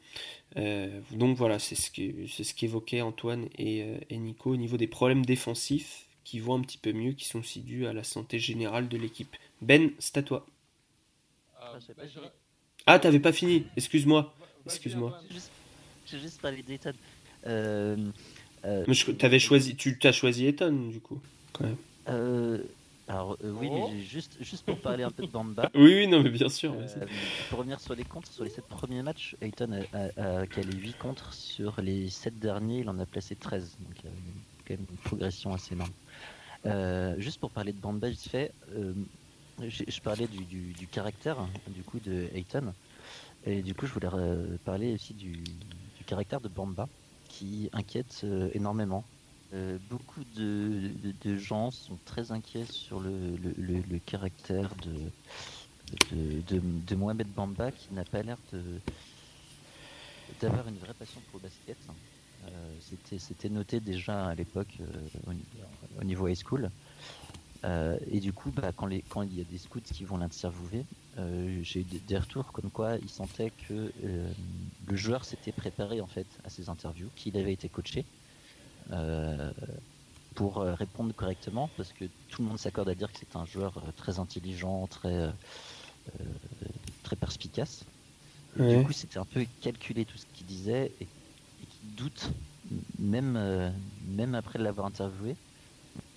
donc 1.13 1.37
voilà, 1.37 1.59
c'est 1.59 1.75
ce 1.75 2.55
qu'évoquaient 2.55 3.01
Antoine 3.01 3.49
et, 3.59 3.85
et, 4.11 4.19
Nico 4.19 4.51
au 4.51 4.57
niveau 4.57 4.77
des 4.77 4.87
problèmes 4.87 5.25
défensifs 5.25 6.07
qui 6.25 6.41
vont 6.41 6.55
un 6.55 6.61
petit 6.63 6.79
peu 6.79 6.93
mieux, 6.93 7.13
qui 7.13 7.27
sont 7.27 7.41
aussi 7.41 7.61
dus 7.61 7.87
à 7.87 7.93
la 7.93 8.05
santé 8.05 8.39
générale 8.39 8.89
de 8.89 8.97
l'équipe. 8.97 9.37
Ben, 9.61 9.91
c'est 9.99 10.17
à 10.17 10.23
toi. 10.23 10.47
Ah, 11.61 11.73
bah, 11.97 12.05
ah, 12.87 12.99
t'avais 12.99 13.21
pas 13.21 13.33
fini, 13.33 13.67
excuse-moi. 13.77 14.35
Excuse-moi. 14.67 15.19
J'ai 16.07 16.19
juste 16.19 16.41
parlé 16.41 16.63
d'Eton. 16.63 16.93
Euh, 17.47 17.97
euh, 18.65 19.39
choisi, 19.39 19.77
tu 19.77 19.99
t'as 19.99 20.13
choisi 20.13 20.47
Eton 20.47 20.89
du 20.91 21.01
coup, 21.01 21.21
quand 21.53 21.65
même. 21.65 21.77
Euh, 22.09 22.59
alors 23.07 23.37
oui, 23.43 23.69
mais 23.71 23.83
oh. 23.85 23.91
juste, 23.99 24.37
juste 24.41 24.65
pour 24.65 24.79
parler 24.79 25.05
un 25.05 25.11
peu 25.11 25.27
de 25.27 25.31
Bamba. 25.31 25.71
oui, 25.75 25.95
oui, 25.95 26.07
non, 26.07 26.23
mais 26.23 26.31
bien 26.31 26.49
sûr. 26.49 26.75
pour 27.51 27.59
revenir 27.59 27.81
sur 27.81 27.95
les 27.95 28.05
contres, 28.05 28.33
sur 28.33 28.45
les 28.45 28.51
7 28.51 28.65
premiers 28.67 29.03
matchs, 29.03 29.37
Ayton 29.43 29.85
a, 29.93 30.41
a, 30.41 30.47
calé 30.47 30.75
8 30.75 30.99
contres. 30.99 31.35
Sur 31.35 31.81
les 31.83 32.09
7 32.09 32.39
derniers, 32.39 32.81
il 32.81 32.89
en 32.89 32.99
a 32.99 33.07
placé 33.07 33.37
13. 33.37 33.77
Donc 33.81 33.93
il 34.03 34.05
y 34.05 34.09
a 34.09 34.17
quand 34.67 34.75
même 34.75 34.87
une 34.91 34.97
progression 34.99 35.53
assez 35.53 35.75
énorme. 35.75 37.21
juste 37.21 37.41
pour 37.41 37.51
parler 37.51 37.73
de 37.73 37.81
Bamba, 37.81 38.09
vite 38.09 38.29
fait, 38.29 38.53
je, 39.61 40.01
parlais 40.01 40.27
du, 40.27 40.45
du, 40.73 40.87
caractère 40.87 41.37
du 41.69 41.83
coup 41.83 42.01
de 42.01 42.29
Ayton. 42.35 42.73
Et 43.47 43.61
du 43.61 43.75
coup, 43.75 43.87
je 43.87 43.93
voulais 43.93 44.09
parler 44.65 44.95
aussi 44.95 45.13
du, 45.13 45.45
caractère 46.05 46.41
de 46.41 46.49
Bamba 46.49 46.89
qui 47.29 47.69
inquiète 47.73 48.21
euh, 48.25 48.51
énormément. 48.55 49.05
Euh, 49.53 49.79
beaucoup 49.89 50.23
de, 50.37 51.37
gens 51.37 51.71
sont 51.71 51.99
très 52.05 52.33
inquiets 52.33 52.67
sur 52.67 53.01
le, 53.01 53.99
caractère 54.05 54.71
de, 56.13 56.95
Mohamed 56.95 57.29
Bamba 57.29 57.71
qui 57.71 57.93
n'a 57.93 58.05
pas 58.05 58.23
l'air 58.23 58.39
d'avoir 60.41 60.67
une 60.69 60.79
vraie 60.79 60.95
passion 60.95 61.21
pour 61.31 61.41
le 61.41 61.49
basket. 61.49 61.77
Euh, 62.47 63.19
c'était 63.19 63.49
noté 63.49 63.81
déjà 63.81 64.27
à 64.27 64.35
l'époque 64.35 64.77
au, 65.99 66.05
niveau 66.05 66.27
high 66.29 66.37
school. 66.37 66.71
Et 68.11 68.21
du 68.21 68.33
coup, 68.33 68.51
bah, 68.51 68.73
quand, 68.77 68.87
les, 68.87 69.03
quand 69.03 69.23
il 69.23 69.39
y 69.39 69.41
a 69.41 69.45
des 69.45 69.59
scouts 69.59 69.81
qui 69.81 70.05
vont 70.05 70.19
l'interviewer, 70.19 70.85
euh, 71.19 71.61
j'ai 71.63 71.81
eu 71.81 71.85
des 71.85 72.19
retours 72.19 72.51
comme 72.51 72.71
quoi 72.71 72.97
il 72.97 73.09
sentait 73.09 73.53
que 73.69 73.93
euh, 74.05 74.33
le 74.89 74.97
joueur 74.97 75.25
s'était 75.25 75.53
préparé 75.53 76.01
en 76.01 76.07
fait 76.07 76.27
à 76.45 76.51
ses 76.51 76.69
interviews, 76.69 77.09
qu'il 77.15 77.37
avait 77.37 77.53
été 77.53 77.69
coaché 77.69 78.05
euh, 78.91 79.53
pour 80.35 80.57
répondre 80.57 81.15
correctement, 81.15 81.71
parce 81.77 81.93
que 81.93 82.07
tout 82.29 82.43
le 82.43 82.49
monde 82.49 82.59
s'accorde 82.59 82.89
à 82.89 82.97
dire 82.97 83.13
que 83.13 83.19
c'est 83.19 83.37
un 83.37 83.47
joueur 83.47 83.81
très 83.97 84.19
intelligent, 84.19 84.87
très 84.89 85.31
très 87.05 87.15
perspicace. 87.15 87.85
Du 88.57 88.83
coup, 88.85 88.93
c'était 88.93 89.19
un 89.19 89.25
peu 89.25 89.47
calculé 89.63 90.05
tout 90.05 90.19
ce 90.19 90.27
qu'il 90.35 90.47
disait 90.47 90.93
et, 91.01 91.05
et 91.05 91.67
qu'il 91.67 91.95
doute, 91.95 92.31
même 92.99 93.73
même 94.09 94.35
après 94.35 94.59
l'avoir 94.59 94.89
interviewé, 94.89 95.37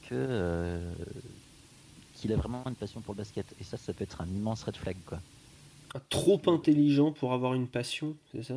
que 0.09 0.81
qu'il 2.17 2.33
a 2.33 2.35
vraiment 2.35 2.63
une 2.65 2.75
passion 2.75 3.01
pour 3.01 3.13
le 3.13 3.19
basket. 3.19 3.45
Et 3.59 3.63
ça, 3.63 3.77
ça 3.77 3.93
peut 3.93 4.03
être 4.03 4.21
un 4.21 4.27
immense 4.27 4.63
red 4.63 4.75
flag, 4.75 4.97
quoi. 5.05 5.19
Ah, 5.95 6.01
trop 6.09 6.41
intelligent 6.47 7.11
pour 7.11 7.31
avoir 7.33 7.53
une 7.53 7.67
passion, 7.67 8.15
c'est 8.33 8.43
ça? 8.43 8.55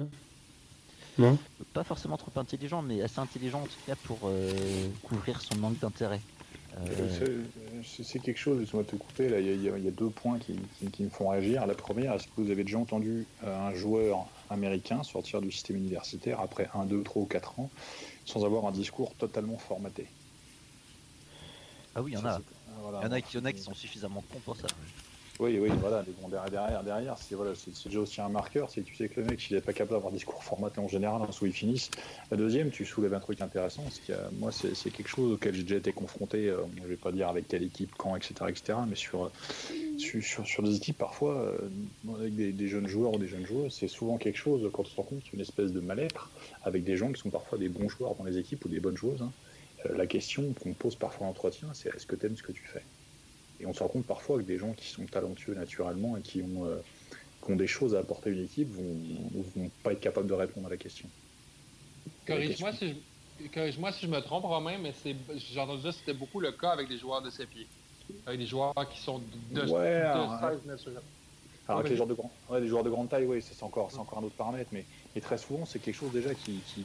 Non 1.18 1.38
Pas 1.72 1.84
forcément 1.84 2.16
trop 2.16 2.32
intelligent, 2.40 2.82
mais 2.82 3.02
assez 3.02 3.20
intelligent 3.20 3.60
en 3.60 3.66
tout 3.66 3.78
cas 3.86 3.94
pour 4.04 4.18
euh, 4.24 4.88
couvrir 5.02 5.40
son 5.40 5.56
manque 5.58 5.78
d'intérêt. 5.78 6.20
Euh, 6.78 7.42
c'est 7.84 8.20
quelque 8.20 8.38
chose, 8.38 8.60
laisse-moi 8.60 8.84
te 8.84 8.94
couper, 8.94 9.28
là, 9.28 9.40
il 9.40 9.62
y, 9.62 9.68
a 9.68 9.90
deux 9.90 10.08
points 10.08 10.38
qui, 10.38 11.02
me 11.02 11.08
font 11.08 11.28
réagir. 11.28 11.66
La 11.66 11.74
première, 11.74 12.14
est-ce 12.14 12.26
que 12.26 12.32
vous 12.36 12.50
avez 12.50 12.62
déjà 12.62 12.78
entendu 12.78 13.26
euh, 13.44 13.68
un 13.68 13.74
joueur 13.74 14.26
américain 14.50 15.02
sortir 15.02 15.40
du 15.40 15.50
système 15.50 15.76
universitaire 15.76 16.40
après 16.40 16.68
1, 16.74 16.86
2, 16.86 17.02
3 17.02 17.22
ou 17.22 17.26
4 17.26 17.60
ans 17.60 17.70
sans 18.24 18.44
avoir 18.44 18.66
un 18.66 18.72
discours 18.72 19.14
totalement 19.16 19.56
formaté? 19.56 20.06
Ah 21.94 22.02
oui, 22.02 22.12
il 22.12 22.14
y 22.14 22.18
en 22.18 22.24
a 22.24 22.40
il, 22.80 23.04
y 23.04 23.08
en 23.08 23.12
a, 23.12 23.20
qui, 23.20 23.36
y 23.36 23.40
en 23.40 23.44
a 23.44 23.52
qui 23.52 23.60
sont 23.60 23.74
suffisamment 23.74 24.24
cons 24.32 24.40
pour 24.40 24.56
ça. 24.56 24.66
Oui, 25.40 25.58
oui, 25.58 25.70
voilà, 25.80 26.04
mais 26.06 26.12
bon, 26.20 26.28
derrière, 26.28 26.84
derrière, 26.84 27.16
c'est 27.16 27.34
voilà, 27.34 27.52
déjà 27.86 27.98
aussi 27.98 28.20
un 28.20 28.28
marqueur, 28.28 28.68
c'est 28.68 28.82
tu 28.82 28.94
sais 28.94 29.08
que 29.08 29.20
le 29.20 29.26
mec, 29.26 29.40
s'il 29.40 29.56
n'est 29.56 29.62
pas 29.62 29.72
capable 29.72 29.92
d'avoir 29.92 30.12
un 30.12 30.14
discours 30.14 30.44
formaté 30.44 30.80
en 30.80 30.88
général, 30.88 31.22
hein, 31.22 31.30
où 31.40 31.46
il 31.46 31.52
finissent. 31.54 31.90
La 32.30 32.36
deuxième, 32.36 32.70
tu 32.70 32.84
soulèves 32.84 33.14
un 33.14 33.20
truc 33.20 33.40
intéressant, 33.40 33.82
parce 33.82 34.00
que 34.00 34.12
moi, 34.38 34.52
c'est 34.52 34.90
quelque 34.90 35.08
chose 35.08 35.32
auquel 35.32 35.54
j'ai 35.54 35.62
déjà 35.62 35.76
été 35.76 35.92
confronté, 35.94 36.50
euh, 36.50 36.58
je 36.82 36.88
vais 36.88 36.96
pas 36.96 37.10
dire 37.10 37.30
avec 37.30 37.48
quelle 37.48 37.62
équipe, 37.62 37.92
quand, 37.96 38.16
etc., 38.16 38.34
etc., 38.48 38.78
mais 38.86 38.96
sur, 38.96 39.30
sur, 39.96 40.46
sur, 40.46 40.62
des 40.62 40.76
équipes, 40.76 40.98
parfois, 40.98 41.36
euh, 41.36 41.56
avec 42.18 42.36
des, 42.36 42.68
jeunes 42.68 42.86
joueurs 42.86 43.14
ou 43.14 43.18
des 43.18 43.28
jeunes 43.28 43.46
joueuses, 43.46 43.72
c'est 43.72 43.88
souvent 43.88 44.18
quelque 44.18 44.36
chose, 44.36 44.68
quand 44.74 44.82
tu 44.82 44.90
te 44.90 44.96
rends 44.96 45.04
compte, 45.04 45.32
une 45.32 45.40
espèce 45.40 45.72
de 45.72 45.80
mal-être, 45.80 46.28
avec 46.64 46.84
des 46.84 46.98
gens 46.98 47.10
qui 47.12 47.18
sont 47.18 47.30
parfois 47.30 47.56
des 47.56 47.70
bons 47.70 47.88
joueurs 47.88 48.14
dans 48.14 48.24
les 48.24 48.36
équipes 48.36 48.62
ou 48.66 48.68
des 48.68 48.80
bonnes 48.80 48.98
joueuses, 48.98 49.22
hein. 49.22 49.32
Euh, 49.86 49.96
la 49.96 50.06
question 50.06 50.52
qu'on 50.60 50.72
pose 50.72 50.96
parfois 50.96 51.26
en 51.26 51.30
entretien, 51.30 51.68
c'est 51.74 51.94
est-ce 51.94 52.06
que 52.06 52.16
tu 52.16 52.26
aimes 52.26 52.36
ce 52.36 52.42
que 52.42 52.52
tu 52.52 52.64
fais? 52.66 52.82
Et 53.60 53.66
on 53.66 53.74
se 53.74 53.80
rend 53.80 53.88
compte 53.88 54.06
parfois 54.06 54.38
que 54.38 54.42
des 54.42 54.58
gens 54.58 54.72
qui 54.72 54.88
sont 54.88 55.04
talentueux 55.06 55.54
naturellement 55.54 56.16
et 56.16 56.22
qui 56.22 56.42
ont, 56.42 56.66
euh, 56.66 56.76
ont 57.48 57.56
des 57.56 57.66
choses 57.66 57.94
à 57.94 58.00
apporter 58.00 58.30
à 58.30 58.32
une 58.32 58.44
équipe 58.44 58.70
vont, 58.72 58.96
vont 59.56 59.70
pas 59.82 59.92
être 59.92 60.00
capables 60.00 60.28
de 60.28 60.34
répondre 60.34 60.66
à 60.66 60.70
la 60.70 60.76
question. 60.76 61.08
Corrige-moi 62.26 62.72
si, 62.72 62.94
je... 64.02 64.06
me 64.06 64.20
trompe, 64.20 64.44
Romain, 64.44 64.78
mais 64.78 64.92
j'ai 65.36 65.60
entendu 65.60 65.82
dire 65.82 65.90
que 65.90 65.96
c'était 65.96 66.14
beaucoup 66.14 66.40
le 66.40 66.52
cas 66.52 66.70
avec 66.70 66.88
des 66.88 66.98
joueurs 66.98 67.22
de 67.22 67.30
pieds. 67.44 67.66
Avec 68.26 68.40
des 68.40 68.46
joueurs 68.46 68.74
qui 68.92 69.00
sont 69.00 69.20
de, 69.50 69.62
ouais, 69.70 70.00
alors, 70.00 70.32
avec 71.68 71.90
les 71.90 71.96
joueurs 71.96 72.08
de, 72.08 72.14
grand, 72.14 72.32
ouais, 72.48 72.66
joueurs 72.66 72.82
de 72.82 72.90
grande 72.90 73.08
taille, 73.08 73.26
oui, 73.26 73.42
c'est 73.42 73.62
encore, 73.62 73.90
encore 73.96 74.18
un 74.18 74.24
autre 74.24 74.34
paramètre, 74.34 74.70
mais, 74.72 74.84
mais 75.14 75.20
très 75.20 75.38
souvent, 75.38 75.64
c'est 75.64 75.78
quelque 75.78 75.94
chose 75.94 76.12
déjà 76.12 76.34
qui, 76.34 76.60
qui 76.74 76.84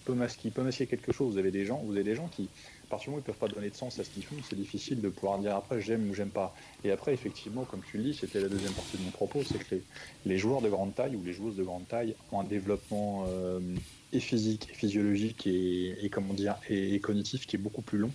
peut, 0.00 0.14
masquer, 0.14 0.86
quelque 0.86 1.12
chose. 1.12 1.32
Vous 1.32 1.38
avez 1.38 1.50
des 1.50 1.64
gens, 1.64 1.78
vous 1.84 1.92
avez 1.92 2.04
des 2.04 2.14
gens 2.14 2.28
qui, 2.28 2.48
à 2.86 2.90
partir 2.90 3.06
du 3.06 3.10
moment 3.10 3.22
ils 3.22 3.26
peuvent 3.26 3.38
pas 3.38 3.48
donner 3.48 3.70
de 3.70 3.74
sens 3.74 3.98
à 3.98 4.04
ce 4.04 4.10
qu'ils 4.10 4.24
font, 4.24 4.36
c'est 4.48 4.56
difficile 4.56 5.00
de 5.00 5.08
pouvoir 5.08 5.38
dire 5.38 5.56
après 5.56 5.80
j'aime 5.80 6.08
ou 6.10 6.14
j'aime 6.14 6.30
pas. 6.30 6.54
Et 6.84 6.90
après, 6.90 7.14
effectivement, 7.14 7.64
comme 7.64 7.82
tu 7.90 7.98
le 7.98 8.04
dis, 8.04 8.14
c'était 8.14 8.40
la 8.40 8.48
deuxième 8.48 8.72
partie 8.72 8.96
de 8.96 9.02
mon 9.02 9.10
propos, 9.10 9.42
c'est 9.42 9.58
que 9.58 9.76
les, 10.24 10.38
joueurs 10.38 10.60
de 10.60 10.68
grande 10.68 10.94
taille 10.94 11.16
ou 11.16 11.24
les 11.24 11.32
joueuses 11.32 11.56
de 11.56 11.64
grande 11.64 11.86
taille 11.88 12.14
ont 12.32 12.40
un 12.40 12.44
développement 12.44 13.26
euh, 13.28 13.60
et 14.12 14.20
physique, 14.20 14.68
et 14.70 14.74
physiologique 14.74 15.46
et, 15.46 16.08
comment 16.12 16.32
dire, 16.32 16.56
et, 16.70 16.98
cognitif 17.00 17.46
qui 17.46 17.56
est 17.56 17.58
beaucoup 17.58 17.82
plus 17.82 17.98
long. 17.98 18.10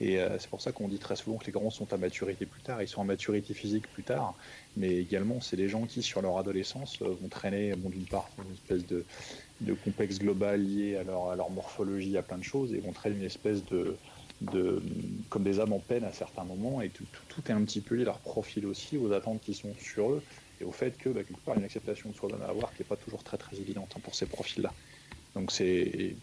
Et 0.00 0.20
euh, 0.20 0.38
c'est 0.38 0.48
pour 0.48 0.60
ça 0.60 0.72
qu'on 0.72 0.88
dit 0.88 0.98
très 0.98 1.16
souvent 1.16 1.36
que 1.36 1.46
les 1.46 1.52
grands 1.52 1.70
sont 1.70 1.92
à 1.92 1.96
maturité 1.96 2.46
plus 2.46 2.62
tard, 2.62 2.80
ils 2.82 2.88
sont 2.88 3.00
à 3.00 3.04
maturité 3.04 3.54
physique 3.54 3.86
plus 3.92 4.04
tard, 4.04 4.34
mais 4.76 4.96
également 4.96 5.40
c'est 5.40 5.56
des 5.56 5.68
gens 5.68 5.84
qui, 5.86 6.02
sur 6.02 6.22
leur 6.22 6.38
adolescence, 6.38 7.00
euh, 7.02 7.16
vont 7.20 7.28
traîner, 7.28 7.74
bon, 7.76 7.90
d'une 7.90 8.06
part, 8.06 8.28
une 8.38 8.54
espèce 8.54 8.86
de 8.86 9.04
de 9.62 9.74
complexe 9.74 10.18
global 10.18 10.62
lié 10.62 10.96
à 10.96 11.04
leur, 11.04 11.30
à 11.30 11.36
leur, 11.36 11.50
morphologie, 11.50 12.16
à 12.16 12.22
plein 12.22 12.38
de 12.38 12.44
choses, 12.44 12.72
et 12.74 12.80
vont 12.80 12.92
traiter 12.92 13.16
une 13.16 13.24
espèce 13.24 13.64
de, 13.66 13.96
de, 14.40 14.82
comme 15.28 15.42
des 15.42 15.60
âmes 15.60 15.72
en 15.72 15.78
peine 15.78 16.04
à 16.04 16.12
certains 16.12 16.44
moments, 16.44 16.80
et 16.82 16.88
tout, 16.88 17.04
tout, 17.28 17.42
est 17.48 17.52
un 17.52 17.62
petit 17.64 17.80
peu 17.80 17.94
lié 17.94 18.02
à 18.02 18.06
leur 18.06 18.18
profil 18.18 18.66
aussi, 18.66 18.98
aux 18.98 19.12
attentes 19.12 19.40
qui 19.40 19.54
sont 19.54 19.74
sur 19.80 20.10
eux, 20.10 20.22
et 20.60 20.64
au 20.64 20.72
fait 20.72 20.96
que, 20.98 21.08
bah, 21.08 21.22
quelque 21.24 21.40
part, 21.40 21.56
une 21.56 21.64
acceptation 21.64 22.10
de 22.10 22.14
soi 22.14 22.28
à 22.44 22.50
avoir 22.50 22.72
qui 22.74 22.82
n'est 22.82 22.88
pas 22.88 22.96
toujours 22.96 23.22
très 23.22 23.38
très 23.38 23.56
évidente 23.56 23.92
hein, 23.96 24.00
pour 24.02 24.14
ces 24.14 24.26
profils-là. 24.26 24.72
Donc 25.34 25.50
c'est 25.50 26.14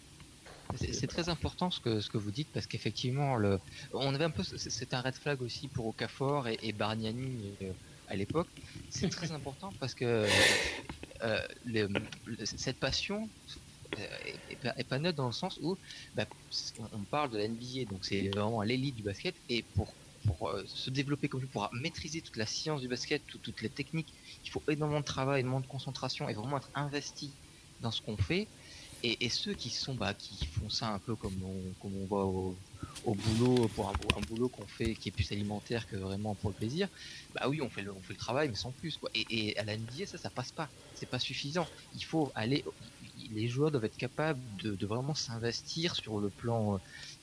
c'est 0.76 1.06
très 1.06 1.28
important 1.28 1.70
ce 1.70 1.80
que, 1.80 2.00
ce 2.00 2.08
que 2.08 2.18
vous 2.18 2.30
dites 2.30 2.48
parce 2.52 2.66
qu'effectivement, 2.66 3.36
le, 3.36 3.58
on 3.92 4.14
avait 4.14 4.24
un 4.24 4.30
peu, 4.30 4.42
c'est 4.42 4.94
un 4.94 5.00
red 5.00 5.14
flag 5.14 5.42
aussi 5.42 5.68
pour 5.68 5.86
Okafor 5.86 6.48
et, 6.48 6.58
et 6.62 6.72
Bargnani 6.72 7.54
euh, 7.62 7.72
à 8.08 8.16
l'époque. 8.16 8.48
C'est 8.90 9.08
très 9.08 9.32
important 9.38 9.72
parce 9.80 9.94
que 9.94 10.26
euh, 11.22 11.40
cette 12.44 12.78
passion 12.78 13.28
euh, 13.98 14.06
est, 14.76 14.84
pas 14.84 14.98
neutre 14.98 15.16
dans 15.16 15.26
le 15.26 15.32
sens 15.32 15.58
où 15.62 15.76
bah, 16.14 16.24
on 16.92 16.98
parle 17.10 17.30
de 17.30 17.38
la 17.38 17.48
NBA, 17.48 17.90
donc 17.90 18.04
c'est 18.04 18.28
vraiment 18.28 18.62
l'élite 18.62 18.96
du 18.96 19.02
basket, 19.02 19.34
et 19.48 19.64
pour, 19.74 19.92
euh, 20.42 20.62
se 20.66 20.90
développer 20.90 21.28
comme 21.28 21.46
pour 21.46 21.68
maîtriser 21.72 22.20
toute 22.20 22.36
la 22.36 22.46
science 22.46 22.80
du 22.80 22.88
basket, 22.88 23.22
toutes 23.42 23.62
les 23.62 23.68
techniques, 23.68 24.12
il 24.44 24.50
faut 24.50 24.62
énormément 24.68 25.00
de 25.00 25.04
travail, 25.04 25.40
énormément 25.40 25.60
de 25.60 25.66
concentration, 25.66 26.28
et 26.28 26.34
vraiment 26.34 26.58
être 26.58 26.70
investi 26.74 27.32
dans 27.80 27.90
ce 27.90 28.00
qu'on 28.02 28.16
fait. 28.16 28.46
Et, 29.02 29.30
ceux 29.30 29.54
qui 29.54 29.70
sont 29.70 29.94
bah, 29.94 30.12
qui 30.12 30.44
font 30.44 30.68
ça 30.68 30.88
un 30.88 30.98
peu 30.98 31.16
comme 31.16 31.42
on, 31.42 31.72
comme 31.80 31.96
on 31.96 32.04
voit 32.04 32.26
au, 32.26 32.54
au 33.04 33.14
boulot 33.14 33.68
pour 33.74 33.88
un, 33.88 34.20
boulot 34.28 34.48
qu'on 34.48 34.66
fait 34.66 34.94
qui 34.94 35.08
est 35.08 35.12
plus 35.12 35.30
alimentaire 35.32 35.88
que 35.88 35.96
vraiment 35.96 36.34
pour 36.34 36.50
le 36.50 36.56
plaisir, 36.56 36.88
bah 37.34 37.48
oui, 37.48 37.60
on 37.62 37.70
fait 37.70 37.82
le, 37.82 37.94
travail, 38.16 38.48
mais 38.48 38.54
sans 38.54 38.70
plus. 38.70 38.96
Quoi. 38.96 39.10
Et, 39.14 39.56
à 39.58 39.64
la 39.64 39.76
NBA, 39.76 40.06
ça, 40.06 40.18
ça 40.18 40.30
passe 40.30 40.52
pas. 40.52 40.68
C'est 40.94 41.08
pas 41.08 41.18
suffisant. 41.18 41.66
Il 41.94 42.04
faut 42.04 42.30
aller. 42.34 42.64
Les 43.32 43.48
joueurs 43.48 43.70
doivent 43.70 43.84
être 43.84 43.96
capables 43.96 44.40
de, 44.62 44.86
vraiment 44.86 45.14
s'investir 45.14 45.94
sur 45.94 46.20
le 46.20 46.30
plan 46.30 46.80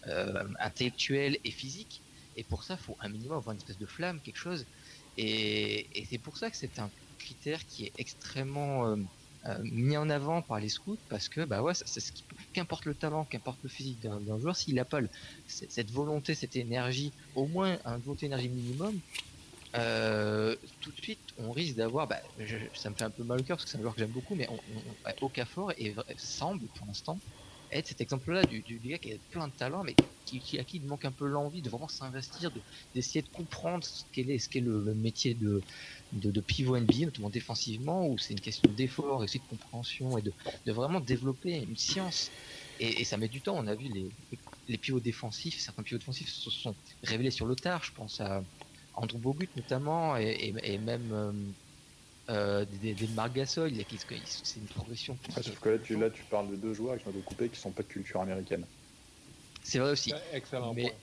euh, 0.07 0.43
intellectuel 0.59 1.37
et 1.43 1.51
physique. 1.51 2.01
Et 2.35 2.43
pour 2.43 2.63
ça, 2.63 2.77
faut 2.77 2.95
un 3.01 3.09
minimum 3.09 3.37
avoir 3.37 3.53
une 3.53 3.59
espèce 3.59 3.79
de 3.79 3.85
flamme, 3.85 4.19
quelque 4.21 4.37
chose. 4.37 4.65
Et, 5.17 5.87
c'est 6.09 6.19
pour 6.19 6.37
ça 6.37 6.49
que 6.51 6.57
c'est 6.57 6.79
un 6.79 6.89
critère 7.17 7.65
qui 7.67 7.85
est 7.85 7.93
extrêmement 7.97 8.87
euh, 8.87 8.95
mis 9.63 9.97
en 9.97 10.09
avant 10.09 10.41
par 10.41 10.59
les 10.59 10.69
scouts 10.69 10.97
parce 11.09 11.29
que 11.29 11.41
bah 11.41 11.61
ouais, 11.61 11.73
c'est 11.73 11.99
ce 11.99 12.11
qui 12.11 12.23
qu'importe 12.53 12.85
le 12.85 12.95
talent, 12.95 13.25
qu'importe 13.25 13.59
le 13.63 13.69
physique 13.69 13.99
d'un 14.01 14.39
joueur, 14.39 14.55
s'il 14.55 14.75
n'a 14.75 14.85
pas 14.85 14.99
cette 15.47 15.91
volonté, 15.91 16.33
cette 16.33 16.55
énergie, 16.55 17.11
au 17.35 17.45
moins 17.45 17.77
un 17.85 17.97
volonté 17.97 18.25
énergie 18.25 18.49
minimum, 18.49 18.99
euh, 19.75 20.55
tout 20.81 20.91
de 20.91 21.01
suite, 21.01 21.19
on 21.37 21.51
risque 21.51 21.75
d'avoir, 21.75 22.07
bah, 22.07 22.19
ça 22.73 22.89
me 22.89 22.95
fait 22.95 23.03
un 23.03 23.09
peu 23.09 23.23
mal 23.23 23.39
au 23.39 23.43
cœur 23.43 23.57
parce 23.57 23.65
que 23.65 23.71
c'est 23.71 23.77
un 23.77 23.81
joueur 23.81 23.93
que 23.93 23.99
j'aime 23.99 24.09
beaucoup, 24.09 24.33
mais 24.33 24.47
on, 24.49 24.55
on, 24.55 25.05
est 25.77 25.89
vrai- 25.91 26.15
semble 26.17 26.65
pour 26.67 26.87
l'instant 26.87 27.19
être 27.71 27.87
cet 27.87 28.01
exemple-là 28.01 28.43
du, 28.43 28.79
gars 28.83 28.97
qui 28.97 29.13
a 29.13 29.17
plein 29.31 29.47
de 29.47 29.53
talent, 29.53 29.83
mais 29.83 29.95
qui, 30.25 30.59
à 30.59 30.63
qui 30.63 30.77
il 30.77 30.85
manque 30.85 31.05
un 31.05 31.11
peu 31.11 31.25
l'envie 31.25 31.61
de 31.61 31.69
vraiment 31.69 31.87
s'investir, 31.87 32.51
de- 32.51 32.61
d'essayer 32.93 33.21
de, 33.21 33.29
comprendre 33.29 33.83
ce 33.83 34.03
qu'est 34.11 34.59
le, 34.59 34.83
le 34.83 34.93
métier 34.93 35.33
de, 35.33 35.61
pivot 36.41 36.77
NBA, 36.77 37.05
notamment 37.05 37.29
défensivement, 37.29 38.07
où 38.07 38.17
c'est 38.17 38.33
une 38.33 38.41
question 38.41 38.69
d'effort, 38.71 39.21
aussi 39.21 39.39
de 39.39 39.43
compréhension 39.49 40.17
et 40.17 40.21
de, 40.21 40.33
vraiment 40.71 40.99
développer 40.99 41.57
une 41.57 41.77
science. 41.77 42.31
Et, 42.79 43.03
ça 43.05 43.17
met 43.17 43.27
du 43.27 43.41
temps. 43.41 43.55
On 43.57 43.67
a 43.67 43.75
vu 43.75 43.89
les, 44.67 44.77
pivots 44.77 44.99
défensifs, 44.99 45.59
certains 45.59 45.83
pivots 45.83 45.99
défensifs 45.99 46.29
se 46.29 46.51
sont 46.51 46.75
révélés 47.03 47.31
sur 47.31 47.45
le 47.45 47.55
tard. 47.55 47.83
Je 47.83 47.91
pense 47.91 48.21
à 48.21 48.43
Andrew 48.95 49.17
Bogut 49.17 49.49
notamment, 49.55 50.17
et 50.17 50.77
même 50.77 51.11
euh, 51.11 51.31
euh, 52.29 52.65
des, 52.81 52.93
des 52.93 53.07
Marc 53.09 53.33
Gasol. 53.33 53.71
il 53.71 53.77
y 53.77 53.81
a- 53.81 53.83
qui- 53.83 53.97
C'est 54.25 54.59
une 54.59 54.65
progression. 54.67 55.17
Ouais, 55.35 55.43
sauf 55.43 55.59
que 55.59 55.69
là 55.69 55.77
tu, 55.77 55.97
là, 55.97 56.09
tu 56.09 56.23
parles 56.23 56.49
de 56.51 56.55
deux 56.55 56.73
joueurs 56.73 56.93
avec 56.93 57.05
de 57.05 57.21
couper 57.21 57.49
qui 57.49 57.59
sont 57.59 57.71
pas 57.71 57.83
de 57.83 57.87
culture 57.87 58.21
américaine. 58.21 58.65
C'est 59.63 59.79
vrai 59.79 59.91
aussi. 59.91 60.13
Excellent 60.33 60.73
Mais 60.73 60.93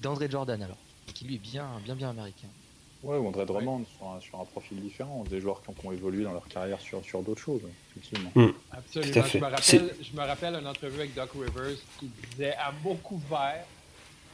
d'André 0.00 0.30
Jordan 0.30 0.62
alors, 0.62 0.78
qui 1.14 1.24
lui 1.26 1.34
est 1.36 1.38
bien, 1.38 1.68
bien, 1.84 1.94
bien 1.94 2.10
américain. 2.10 2.48
Ouais, 3.02 3.18
ou 3.18 3.26
André 3.28 3.44
Drummond 3.44 3.84
sur, 3.98 4.08
un, 4.08 4.20
sur 4.20 4.40
un 4.40 4.46
profil 4.46 4.80
différent, 4.80 5.24
des 5.24 5.38
joueurs 5.38 5.62
qui 5.62 5.68
ont, 5.68 5.74
qui 5.74 5.86
ont 5.86 5.92
évolué 5.92 6.24
dans 6.24 6.32
leur 6.32 6.48
carrière 6.48 6.80
sur, 6.80 7.04
sur 7.04 7.22
d'autres 7.22 7.42
choses, 7.42 7.60
effectivement. 7.90 8.30
Absolument. 8.72 9.12
Tout 9.12 9.18
à 9.18 9.22
fait. 9.24 9.38
Je 9.38 9.44
me, 9.44 9.50
rappelle, 9.50 9.96
je 10.00 10.16
me 10.16 10.22
rappelle 10.26 10.54
une 10.54 10.66
entrevue 10.66 11.00
avec 11.00 11.14
Doc 11.14 11.30
Rivers 11.34 11.76
qui 12.00 12.10
disait 12.30 12.54
à 12.54 12.72
mots 12.82 12.94
couverts 13.02 13.66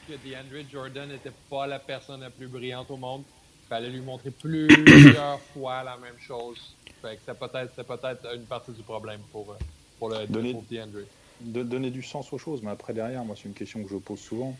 que 0.07 0.13
DeAndre 0.13 0.65
Jordan 0.71 1.09
n'était 1.09 1.33
pas 1.49 1.67
la 1.67 1.79
personne 1.79 2.21
la 2.21 2.29
plus 2.29 2.47
brillante 2.47 2.89
au 2.91 2.95
monde. 2.97 3.23
Il 3.71 3.75
fallait 3.75 3.89
lui 3.89 4.01
montrer 4.01 4.31
plusieurs 4.31 5.39
fois 5.53 5.81
la 5.81 5.95
même 5.95 6.17
chose. 6.19 6.75
Fait 7.01 7.15
que 7.15 7.21
c'est 7.25 7.39
peut-être, 7.39 7.71
c'est 7.73 7.87
peut-être 7.87 8.35
une 8.35 8.43
partie 8.43 8.71
du 8.73 8.83
problème 8.83 9.21
pour, 9.31 9.49
euh, 9.49 9.55
pour, 9.97 10.09
le, 10.09 10.27
Donner- 10.27 10.51
pour 10.51 10.63
DeAndre. 10.69 10.99
De 11.39 11.63
donner 11.63 11.89
du 11.89 12.03
sens 12.03 12.33
aux 12.33 12.37
choses, 12.37 12.61
mais 12.63 12.71
après 12.71 12.93
derrière, 12.93 13.23
moi 13.23 13.37
c'est 13.37 13.47
une 13.47 13.53
question 13.53 13.81
que 13.81 13.89
je 13.89 13.95
pose 13.95 14.19
souvent. 14.19 14.57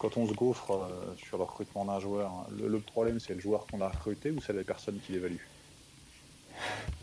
Quand 0.00 0.16
on 0.16 0.26
se 0.26 0.32
gaufre 0.34 0.72
euh, 0.72 1.14
sur 1.16 1.38
le 1.38 1.44
recrutement 1.44 1.84
d'un 1.84 2.00
joueur, 2.00 2.32
hein, 2.32 2.46
le, 2.58 2.66
le 2.66 2.80
problème 2.80 3.20
c'est 3.20 3.34
le 3.34 3.38
joueur 3.40 3.64
qu'on 3.68 3.80
a 3.80 3.88
recruté 3.88 4.32
ou 4.32 4.40
c'est 4.42 4.52
la 4.52 4.64
personne 4.64 4.98
qui 5.06 5.12
l'évalue? 5.12 5.36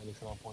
Un 0.04 0.10
excellent 0.10 0.36
point. 0.42 0.52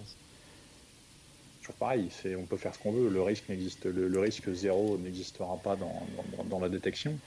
Toujours 1.59 1.75
pareil, 1.75 2.09
c'est, 2.21 2.35
on 2.35 2.45
peut 2.45 2.55
faire 2.57 2.73
ce 2.73 2.79
qu'on 2.79 2.93
veut, 2.93 3.09
le 3.09 3.21
risque 3.21 3.49
n'existe, 3.49 3.85
le, 3.85 4.07
le 4.07 4.19
risque 4.21 4.49
zéro 4.53 4.97
n'existera 4.97 5.57
pas 5.57 5.75
dans, 5.75 6.01
dans- 6.37 6.43
dans 6.45 6.59
la 6.61 6.69
détection. 6.69 7.17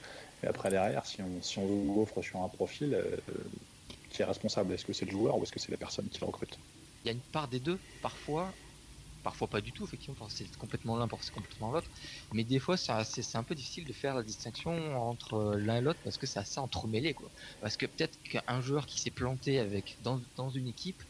Et 0.43 0.47
après 0.47 0.69
derrière, 0.69 1.05
si 1.05 1.21
on, 1.21 1.41
si 1.41 1.59
on 1.59 1.67
se 1.67 1.73
gaufre 1.73 2.21
sur 2.23 2.41
un 2.41 2.49
profil, 2.49 2.93
euh, 2.93 3.17
qui 4.09 4.21
est 4.21 4.25
responsable 4.25 4.73
Est-ce 4.73 4.85
que 4.85 4.93
c'est 4.93 5.05
le 5.05 5.11
joueur 5.11 5.37
ou 5.37 5.43
est-ce 5.43 5.51
que 5.51 5.59
c'est 5.59 5.71
la 5.71 5.77
personne 5.77 6.09
qui 6.09 6.19
le 6.21 6.27
recrute? 6.27 6.59
Il 7.03 7.07
y 7.07 7.11
a 7.11 7.13
une 7.13 7.23
part 7.23 7.47
des 7.47 7.59
deux, 7.59 7.79
parfois, 8.01 8.59
parfois 9.23 9.49
pas 9.49 9.61
du 9.61 9.73
tout, 9.73 9.85
effectivement, 9.85 10.29
c'est 10.29 10.55
complètement 10.57 10.97
l'un, 10.97 11.07
c'est 11.21 11.31
complètement 11.31 11.71
l'autre. 11.71 11.91
Mais 12.33 12.43
des 12.45 12.59
fois, 12.59 12.77
c'est 12.77 12.91
un 13.37 13.43
peu 13.45 13.55
difficile 13.55 13.85
de 13.85 13.93
faire 13.93 14.15
la 14.15 14.23
distinction 14.23 14.73
entre 14.97 15.35
euh, 15.35 15.57
l'un 15.59 15.77
et 15.77 15.81
l'autre 15.81 16.01
parce 16.03 16.17
que 16.17 16.27
c'est 16.27 16.39
assez 16.39 16.59
entremêlé, 16.59 17.13
quoi. 17.15 17.31
Parce 17.61 17.77
que 17.77 17.85
peut-être 17.87 18.19
qu'un 18.23 18.61
joueur 18.61 18.85
qui 18.87 18.99
s'est 19.01 19.11
planté 19.11 19.59
avec 19.59 19.97
dans, 20.01 20.21
dans 20.35 20.49
une 20.49 20.67
équipe, 20.67 21.03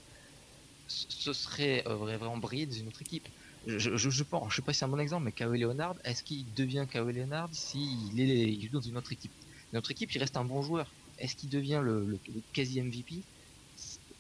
ce 0.88 1.34
serait 1.34 1.84
euh, 1.88 1.96
vra- 1.98 2.18
vraiment 2.18 2.38
brillé 2.38 2.66
dans 2.66 2.76
une 2.76 2.88
autre 2.88 3.02
équipe. 3.02 3.28
Je, 3.68 3.98
je, 3.98 4.10
je 4.10 4.24
pense, 4.24 4.52
je 4.52 4.56
sais 4.58 4.62
pas 4.62 4.74
si 4.74 4.80
c'est 4.80 4.86
un 4.86 4.90
bon 4.90 5.00
exemple, 5.00 5.26
mais 5.26 5.32
Kawhi 5.34 5.60
Leonard, 5.60 5.96
est-ce 6.06 6.24
qu'il 6.24 6.54
devient 6.54 6.88
Kawhi 6.90 7.14
Leonard 7.14 7.50
s'il 7.54 8.20
est 8.20 8.52
il 8.54 8.66
joue 8.68 8.74
dans 8.74 8.82
une 8.82 8.98
autre 8.98 9.12
équipe? 9.12 9.34
Notre 9.74 9.92
équipe, 9.92 10.12
il 10.16 10.20
reste 10.20 10.38
un 10.38 10.46
bon 10.46 10.62
joueur. 10.62 10.96
Est-ce 11.18 11.36
qu'il 11.36 11.50
devient 11.50 11.82
le, 11.84 12.06
le- 12.06 12.20
le 12.34 12.42
quasi 12.54 12.80
MVP 12.80 13.24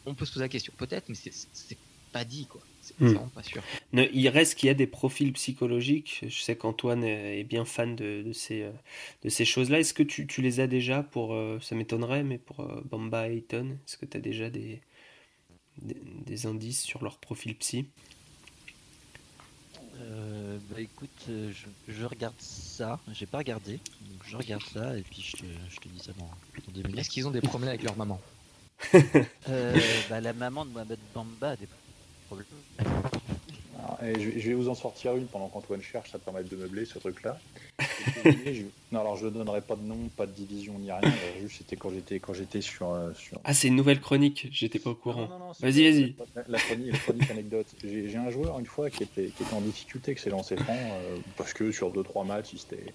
On 0.06 0.16
peut 0.16 0.26
se 0.26 0.34
poser 0.34 0.46
la 0.46 0.50
question, 0.50 0.74
peut-être, 0.78 1.10
mais 1.10 1.16
c'est- 1.16 1.78
pas 2.12 2.26
dit, 2.26 2.48
quoi. 2.48 2.62
C'est 2.82 2.96
Hmm. 3.00 3.16
pas 3.34 3.44
sûr. 3.44 3.62
Ne- 3.94 4.08
Il 4.14 4.28
reste 4.30 4.56
qu'il 4.56 4.68
y 4.68 4.70
a 4.70 4.74
des 4.74 4.88
profils 4.88 5.32
psychologiques. 5.34 6.22
Je 6.28 6.42
sais 6.42 6.56
qu'Antoine 6.58 7.04
est 7.04 7.44
bien 7.44 7.66
fan 7.66 7.96
de, 7.96 8.24
de 8.24 8.34
ces, 8.34 8.64
euh, 8.64 8.72
de 9.24 9.30
ces 9.30 9.46
choses-là. 9.46 9.80
Est-ce 9.80 9.94
que 9.94 10.04
tu, 10.04 10.26
tu 10.26 10.42
les 10.42 10.60
as 10.62 10.68
déjà 10.68 11.04
pour, 11.04 11.34
euh, 11.34 11.60
ça 11.62 11.76
m'étonnerait, 11.76 12.24
mais 12.24 12.38
pour 12.38 12.62
euh, 12.62 12.82
Bamba 12.90 13.30
et 13.30 13.36
Ayton 13.38 13.78
Est-ce 13.86 13.98
que 13.98 14.06
tu 14.06 14.18
as 14.18 14.22
déjà 14.22 14.50
des, 14.50 14.82
des, 15.82 15.98
des 16.26 16.46
indices 16.46 16.84
sur 16.84 17.04
leur 17.04 17.20
profil 17.20 17.56
psy? 17.58 17.88
Euh, 20.00 20.58
bah 20.70 20.80
écoute, 20.80 21.10
euh, 21.30 21.52
je, 21.88 21.94
je 21.94 22.06
regarde 22.06 22.36
ça. 22.40 23.00
J'ai 23.14 23.26
pas 23.26 23.40
regardé. 23.40 23.74
Donc 24.02 24.22
je 24.26 24.38
regarde 24.38 24.64
ça 24.74 24.98
et 24.98 25.02
puis 25.02 25.22
je 25.22 25.38
te, 25.38 25.46
je 25.70 25.78
te 25.80 25.88
dis 25.88 26.00
ça 26.00 26.12
dans, 26.18 26.26
dans 26.26 26.72
deux 26.74 26.84
minutes. 26.84 27.00
Est-ce 27.00 27.10
qu'ils 27.10 27.28
ont 27.28 27.32
des 27.32 27.42
problèmes 27.42 27.70
avec 27.70 27.84
leur 27.84 27.98
maman? 27.98 28.20
Euh, 29.50 29.76
bah, 30.10 30.22
la 30.22 30.34
maman 30.34 30.66
de 30.66 30.70
Mohamed 30.72 31.00
Bamba 31.14 31.50
a 31.52 31.56
des 31.56 31.68
problèmes. 32.28 32.48
Alors, 33.80 33.98
et 34.04 34.20
je, 34.20 34.40
je 34.40 34.48
vais 34.50 34.54
vous 34.56 34.70
en 34.70 34.76
sortir 34.76 35.16
une 35.16 35.26
pendant 35.28 35.48
qu'Antoine 35.50 35.82
cherche, 35.82 36.12
ça 36.12 36.20
permet 36.20 36.44
de 36.44 36.56
meubler 36.56 36.86
ce 36.86 36.98
truc-là. 37.00 37.40
Je- 38.24 38.64
non, 38.92 39.02
alors 39.02 39.18
je 39.18 39.26
ne 39.26 39.32
donnerai 39.32 39.62
pas 39.62 39.76
de 39.76 39.84
nom, 39.84 39.98
pas 40.16 40.26
de 40.26 40.32
division 40.32 40.74
ni 40.80 40.92
rien. 40.92 41.02
euh, 41.04 41.42
Juste 41.42 41.58
c'était 41.60 41.76
quand 41.76 41.92
j'étais 41.92 42.20
quand 42.20 42.34
j'étais 42.34 42.62
sur, 42.62 42.92
euh, 42.92 43.14
sur. 43.14 43.40
Ah, 43.44 43.54
c'est 43.54 43.68
une 43.68 43.76
nouvelle 43.76 44.00
chronique. 44.00 44.48
J'étais 44.52 44.80
pas 44.80 44.90
au 44.92 44.96
courant. 44.96 45.22
Non, 45.28 45.28
non, 45.30 45.40
non, 45.48 45.54
c'est- 45.54 45.64
Vas-y, 45.64 45.84
vas-y. 45.92 46.16
La, 46.36 46.44
la 46.48 46.58
chronique, 46.60 46.92
la 46.94 46.98
chronique 47.00 47.32
anecdote. 47.32 47.68
J'ai 47.84 48.10
j'ai 48.10 48.18
un 48.18 48.30
joueur 48.32 48.60
une 48.60 48.66
fois 48.66 48.90
qui 48.90 49.04
était, 49.04 49.28
qui 49.28 49.44
était 49.44 49.54
en 49.54 49.62
difficulté 49.62 50.12
avec 50.12 50.20
ses 50.20 50.30
lancers 50.30 50.58
francs 50.60 50.76
euh, 50.80 51.18
parce 51.38 51.54
que 51.54 51.72
sur 51.72 51.92
2-3 51.92 52.26
matchs 52.26 52.50
il 52.54 52.60
s'était 52.60 52.94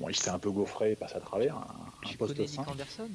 bon, 0.00 0.08
il 0.08 0.16
s'était 0.16 0.30
un 0.30 0.38
peu 0.38 0.50
gaufré, 0.50 0.90
il 0.92 0.96
passe 0.96 1.14
à 1.16 1.20
travers 1.20 1.56
un, 1.56 1.66
poste 2.18 2.34
connais 2.34 2.46
Nick 2.48 2.56
5. 2.56 2.68
Anderson 2.68 3.08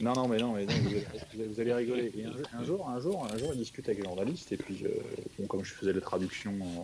Non, 0.00 0.12
non, 0.12 0.28
mais 0.28 0.38
non, 0.38 0.52
mais 0.52 0.66
non, 0.66 0.74
vous, 0.82 0.88
allez, 1.60 1.70
vous 1.70 1.76
rigoler. 1.76 2.12
Et 2.16 2.24
un, 2.24 2.60
un 2.60 2.64
jour, 2.64 2.88
un 2.88 3.00
jour, 3.00 3.26
un 3.32 3.38
jour, 3.38 3.50
il 3.52 3.58
discute 3.58 3.88
avec 3.88 3.98
les 3.98 4.04
journalistes, 4.04 4.52
et 4.52 4.56
puis, 4.56 4.84
euh, 4.84 4.88
bon, 5.38 5.46
comme 5.46 5.64
je 5.64 5.72
faisais 5.72 5.92
les 5.92 6.00
traductions, 6.00 6.54
euh, 6.60 6.82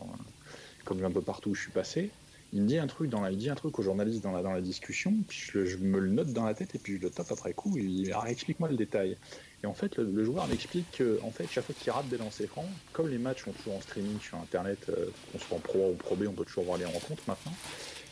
comme 0.85 1.05
un 1.05 1.11
peu 1.11 1.21
partout 1.21 1.51
où 1.51 1.55
je 1.55 1.63
suis 1.63 1.73
passé, 1.73 2.11
il 2.53 2.63
me 2.63 2.67
dit 2.67 2.79
un 2.79 2.87
truc 2.87 3.11
dans 3.11 3.21
la, 3.21 3.31
il 3.31 3.39
dit 3.39 3.49
un 3.49 3.55
truc 3.55 3.79
aux 3.79 3.83
journalistes 3.83 4.23
dans 4.23 4.33
la, 4.33 4.43
dans 4.43 4.53
la 4.53 4.61
discussion, 4.61 5.15
puis 5.29 5.39
je, 5.53 5.65
je 5.67 5.77
me 5.77 5.99
le 5.99 6.11
note 6.11 6.33
dans 6.33 6.45
la 6.45 6.55
tête, 6.55 6.75
et 6.75 6.79
puis 6.79 6.97
je 6.97 7.03
le 7.03 7.11
tape 7.11 7.31
après 7.31 7.53
coup, 7.53 7.77
et 7.79 7.83
il 7.83 8.05
dit, 8.05 8.11
Ah, 8.13 8.25
explique-moi 8.29 8.69
le 8.69 8.77
détail. 8.77 9.17
Et 9.63 9.67
en 9.67 9.75
fait, 9.75 9.97
le, 9.97 10.05
le 10.05 10.25
joueur 10.25 10.47
m'explique 10.49 10.91
que, 10.93 11.21
en 11.23 11.31
fait, 11.31 11.47
chaque 11.51 11.65
fois 11.65 11.75
qu'il 11.79 11.93
rate 11.93 12.09
des 12.09 12.17
lancers 12.17 12.49
francs, 12.49 12.67
comme 12.93 13.09
les 13.09 13.19
matchs 13.19 13.45
sont 13.45 13.53
toujours 13.53 13.77
en 13.77 13.81
streaming 13.81 14.19
sur 14.21 14.39
Internet, 14.39 14.79
euh, 14.89 15.07
qu'on 15.33 15.39
soit 15.39 15.57
en 15.57 15.61
pro 15.61 15.85
A 15.85 15.91
ou 15.91 15.95
pro 15.95 16.17
B, 16.17 16.25
on 16.29 16.33
peut 16.33 16.45
toujours 16.45 16.65
voir 16.65 16.79
les 16.79 16.87
rencontres 16.87 17.23
maintenant. 17.27 17.53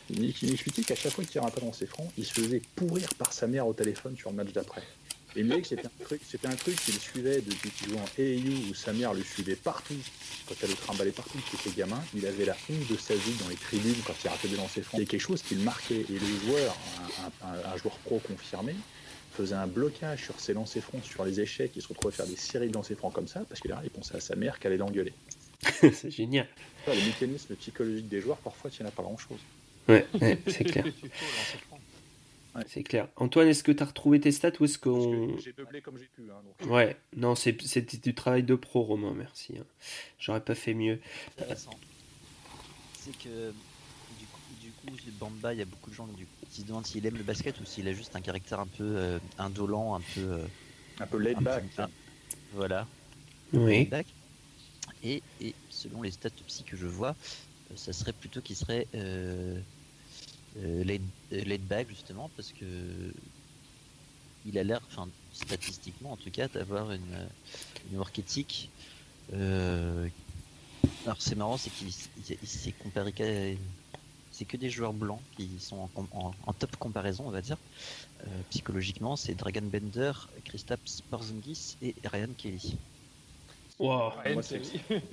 Il 0.09 0.33
il 0.41 0.49
m'expliquait 0.49 0.83
qu'à 0.83 0.95
chaque 0.95 1.11
fois 1.13 1.23
qu'il 1.23 1.39
ratait 1.41 1.61
un 1.61 1.65
lancer 1.65 1.85
franc, 1.85 2.11
il 2.17 2.25
se 2.25 2.33
faisait 2.33 2.61
pourrir 2.75 3.13
par 3.15 3.33
sa 3.33 3.47
mère 3.47 3.67
au 3.67 3.73
téléphone 3.73 4.15
sur 4.17 4.29
le 4.31 4.35
match 4.37 4.51
d'après. 4.53 4.81
Et 5.35 5.41
il 5.41 5.45
me 5.45 5.49
disait 5.51 5.61
que 5.61 5.67
c'était 5.67 5.85
un 5.85 6.03
truc, 6.05 6.21
c'était 6.27 6.47
un 6.47 6.55
truc 6.55 6.75
qu'il 6.77 6.99
suivait 6.99 7.41
depuis 7.41 7.69
qu'il 7.69 7.89
jouait 7.89 7.99
en 7.99 8.05
AAU 8.17 8.69
où 8.71 8.73
sa 8.73 8.93
mère 8.93 9.13
le 9.13 9.23
suivait 9.23 9.55
partout, 9.55 9.93
quand 10.47 10.55
elle 10.63 10.69
le 10.69 10.75
trimballait 10.75 11.11
partout 11.11 11.37
depuis 11.37 11.57
ses 11.69 11.75
gamins. 11.77 12.03
Il 12.15 12.25
avait 12.25 12.45
la 12.45 12.57
honte 12.69 12.87
de 12.89 12.97
sa 12.97 13.13
vie 13.13 13.33
dans 13.39 13.47
les 13.47 13.55
tribunes 13.55 13.93
quand 14.07 14.15
il 14.23 14.27
ratait 14.27 14.47
des 14.47 14.57
lancers 14.57 14.83
francs. 14.83 14.99
C'était 14.99 15.11
quelque 15.11 15.21
chose 15.21 15.43
qui 15.43 15.53
le 15.53 15.61
marquait. 15.61 15.99
Et 16.09 16.13
le 16.13 16.39
joueur, 16.47 16.75
un, 17.43 17.47
un- 17.47 17.73
un 17.73 17.77
joueur 17.77 17.95
pro 17.99 18.17
confirmé, 18.19 18.73
faisait 19.37 19.53
un 19.53 19.67
blocage 19.67 20.23
sur 20.23 20.39
ses 20.39 20.53
lancers 20.53 20.81
francs, 20.83 21.03
sur 21.05 21.23
les 21.23 21.39
échecs, 21.39 21.73
il 21.75 21.81
se 21.83 21.87
retrouvait 21.89 22.11
à 22.13 22.17
faire 22.17 22.25
des 22.27 22.35
séries 22.35 22.69
de 22.69 22.73
lancers 22.73 22.97
francs 22.97 23.13
comme 23.13 23.27
ça, 23.27 23.41
parce 23.47 23.61
que 23.61 23.67
derrière, 23.67 23.85
il 23.85 23.91
pensait 23.91 24.15
à 24.15 24.19
sa 24.21 24.35
mère 24.35 24.57
qu'elle 24.57 24.71
allait 24.71 24.79
l'engueuler. 24.79 25.13
c'est 25.93 26.09
génial. 26.09 26.47
Ça, 26.85 26.95
Les 26.95 27.03
mécanismes 27.03 27.55
psychologiques 27.55 28.09
des 28.09 28.19
joueurs, 28.21 28.37
parfois, 28.37 28.71
tiennent 28.71 28.87
à 28.87 28.91
pas 28.91 29.03
grand-chose. 29.03 29.39
Ouais, 29.89 30.07
ouais, 30.21 30.39
c'est 30.47 30.63
clair. 30.63 30.85
C'est 32.67 32.83
clair. 32.83 33.07
Antoine, 33.15 33.47
est-ce 33.47 33.63
que 33.63 33.71
tu 33.71 33.81
as 33.81 33.85
retrouvé 33.85 34.19
tes 34.19 34.31
stats 34.31 34.51
ou 34.59 34.65
est-ce 34.65 34.77
qu'on. 34.79 35.37
J'ai 35.39 35.53
meublé 35.57 35.81
comme 35.81 35.97
j'ai 35.97 36.05
pu. 36.15 36.23
hein, 36.29 36.41
donc. 36.61 36.69
Ouais, 36.71 36.97
non, 37.15 37.35
c'est- 37.35 37.61
c'était 37.65 37.97
du 37.97 38.13
travail 38.13 38.43
de 38.43 38.55
pro, 38.55 38.81
Romain, 38.83 39.13
merci. 39.15 39.53
hein. 39.59 39.63
J'aurais 40.19 40.41
pas 40.43 40.55
fait 40.55 40.73
mieux. 40.73 40.99
intéressant. 41.37 41.71
C'est 42.99 43.17
que 43.17 43.51
du 44.19 44.25
coup, 44.25 44.39
du 44.61 44.71
coup, 44.71 44.97
chez 44.97 45.11
Bamba, 45.11 45.53
il 45.53 45.59
y 45.59 45.61
a 45.61 45.65
beaucoup 45.65 45.89
de 45.89 45.95
gens 45.95 46.07
du- 46.07 46.27
qui 46.51 46.61
se 46.61 46.67
demandent 46.67 46.85
s'il 46.85 47.05
aime 47.05 47.15
le 47.17 47.23
basket 47.23 47.59
ou 47.61 47.65
s'il 47.65 47.87
a 47.87 47.93
juste 47.93 48.15
un 48.15 48.21
caractère 48.21 48.59
un 48.59 48.67
peu 48.67 48.83
euh, 48.97 49.19
indolent, 49.37 49.95
un 49.95 50.01
peu. 50.13 50.19
euh, 50.21 50.45
Un 50.99 51.07
peu 51.07 51.17
laid 51.17 51.35
back. 51.39 51.63
peu- 51.75 51.83
voilà. 52.53 52.85
Oui. 53.53 53.85
Back. 53.85 54.07
Et, 55.03 55.23
et 55.39 55.53
selon 55.69 56.01
les 56.01 56.11
stats 56.11 56.29
psy 56.47 56.63
que 56.63 56.75
je 56.75 56.87
vois, 56.87 57.15
euh, 57.71 57.75
ça 57.77 57.93
serait 57.93 58.11
plutôt 58.11 58.41
qu'il 58.41 58.55
serait 58.57 58.85
euh, 58.95 59.55
euh, 59.55 59.61
laid, 60.57 61.01
euh, 61.33 61.43
laid 61.43 61.61
justement 61.89 62.29
parce 62.35 62.51
que 62.51 62.65
il 64.45 64.57
a 64.57 64.63
l'air, 64.63 64.81
enfin 64.91 65.07
statistiquement 65.33 66.13
en 66.13 66.17
tout 66.17 66.31
cas, 66.31 66.47
d'avoir 66.47 66.91
une, 66.91 67.13
euh, 67.13 67.27
une 67.91 67.97
work 67.97 68.17
ethic. 68.19 68.69
euh, 69.33 70.07
alors 71.05 71.21
c'est 71.21 71.35
marrant, 71.35 71.57
c'est 71.57 71.69
qu'il 71.69 71.87
il- 71.89 72.37
il 72.41 72.47
s'est 72.47 72.71
comparé 72.71 73.11
qu'à- 73.11 73.55
c'est 74.31 74.45
que 74.45 74.57
des 74.57 74.69
joueurs 74.69 74.93
blancs 74.93 75.21
qui 75.37 75.49
sont 75.59 75.89
en, 75.95 76.33
en- 76.47 76.53
top 76.53 76.75
comparaison, 76.77 77.25
on 77.27 77.31
va 77.31 77.41
dire. 77.41 77.57
Euh, 78.23 78.41
psychologiquement, 78.49 79.15
c'est 79.15 79.33
Dragon 79.35 79.61
Bender, 79.63 80.11
Kristaps 80.45 81.01
Porzingis 81.09 81.75
et 81.81 81.93
Ryan 82.05 82.29
Kelly. 82.37 82.75
Wow. 83.79 84.11
Moi, 84.33 84.41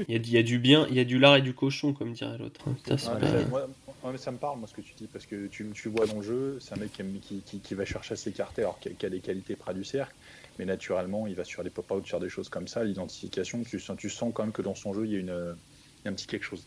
Il 0.08 0.12
y, 0.12 0.14
a, 0.16 0.18
du- 0.18 0.28
il 0.28 0.34
y 0.34 0.38
a 0.38 0.42
du 0.42 0.58
bien, 0.58 0.86
il 0.88 0.94
y 0.96 1.00
a 1.00 1.04
du 1.04 1.18
lard 1.18 1.36
et 1.36 1.42
du 1.42 1.54
cochon, 1.54 1.92
comme 1.92 2.12
dirait 2.12 2.36
l'autre. 2.36 2.60
hein. 2.66 2.72
Putain, 2.74 2.98
c'est 2.98 3.08
Ouais, 3.08 3.20
pas- 3.20 3.32
mais 3.32 3.42
ça, 3.44 3.48
moi- 3.48 3.68
ouais, 4.02 4.12
mais 4.12 4.18
ça 4.18 4.32
me 4.32 4.38
parle, 4.38 4.58
moi, 4.58 4.66
ce 4.66 4.74
que 4.74 4.80
tu 4.80 4.92
dis, 4.94 5.06
parce 5.06 5.24
que 5.24 5.46
tu, 5.46 5.70
tu 5.72 5.88
vois 5.88 6.06
dans 6.06 6.16
le 6.16 6.22
jeu, 6.22 6.58
c'est 6.60 6.74
un 6.74 6.78
mec 6.78 6.92
qui, 6.92 7.02
aime- 7.02 7.20
qui, 7.20 7.40
qui- 7.42 7.60
qui 7.60 7.74
va 7.74 7.84
chercher 7.84 8.14
à 8.14 8.16
s'écarter, 8.16 8.62
alors 8.62 8.80
qu'il 8.80 8.96
qui 8.96 9.06
a 9.06 9.10
des 9.10 9.20
qualités 9.20 9.54
près 9.54 9.72
du 9.72 9.84
cercle, 9.84 10.14
mais 10.58 10.64
naturellement, 10.64 11.28
il 11.28 11.34
va 11.36 11.44
sur 11.44 11.62
les 11.62 11.70
pop-out, 11.70 12.04
sur 12.04 12.18
des 12.18 12.28
choses 12.28 12.48
comme 12.48 12.66
ça, 12.66 12.82
l'identification, 12.82 13.62
tu, 13.62 13.78
sens- 13.78 13.96
tu 13.98 14.10
sens 14.10 14.32
quand 14.34 14.42
même 14.42 14.52
que 14.52 14.62
dans 14.62 14.74
son 14.74 14.92
jeu, 14.92 15.06
il 15.06 15.12
y 15.12 15.16
a, 15.16 15.18
une, 15.20 15.30
euh, 15.30 15.54
il 16.02 16.06
y 16.06 16.08
a 16.08 16.10
un 16.10 16.14
petit 16.14 16.26
quelque 16.26 16.44
chose 16.44 16.64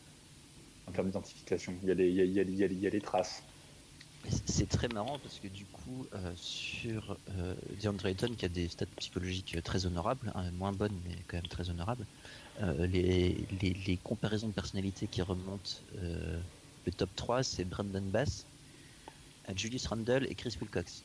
en 0.87 0.91
termes 0.93 1.07
d'identification. 1.07 1.73
Il 1.83 1.89
y 1.89 1.91
a 1.91 1.95
il 1.95 2.37
il 2.71 2.83
y 2.83 2.89
des 2.89 3.01
traces. 3.01 3.43
C'est 4.45 4.67
très 4.69 4.87
marrant 4.89 5.17
parce 5.19 5.39
que 5.39 5.47
du 5.47 5.65
coup, 5.65 6.05
euh, 6.13 6.31
sur 6.35 7.17
euh, 7.37 7.53
DeAndre 7.81 8.05
Ayton, 8.07 8.33
qui 8.37 8.45
a 8.45 8.49
des 8.49 8.67
stats 8.67 8.85
psychologiques 8.97 9.55
euh, 9.55 9.61
très 9.61 9.85
honorables, 9.85 10.31
hein, 10.35 10.51
moins 10.51 10.71
bonnes 10.73 10.97
mais 11.07 11.15
quand 11.27 11.37
même 11.37 11.47
très 11.47 11.69
honorables, 11.69 12.05
euh, 12.61 12.85
les, 12.87 13.37
les, 13.61 13.73
les 13.87 13.97
comparaisons 13.97 14.47
de 14.49 14.53
personnalité 14.53 15.07
qui 15.07 15.21
remontent 15.21 15.71
euh, 16.03 16.37
le 16.85 16.91
top 16.91 17.09
3, 17.15 17.43
c'est 17.43 17.63
Brandon 17.63 18.01
Bass, 18.03 18.45
Julius 19.55 19.87
Randle 19.87 20.27
et 20.29 20.35
Chris 20.35 20.55
Wilcox. 20.61 21.01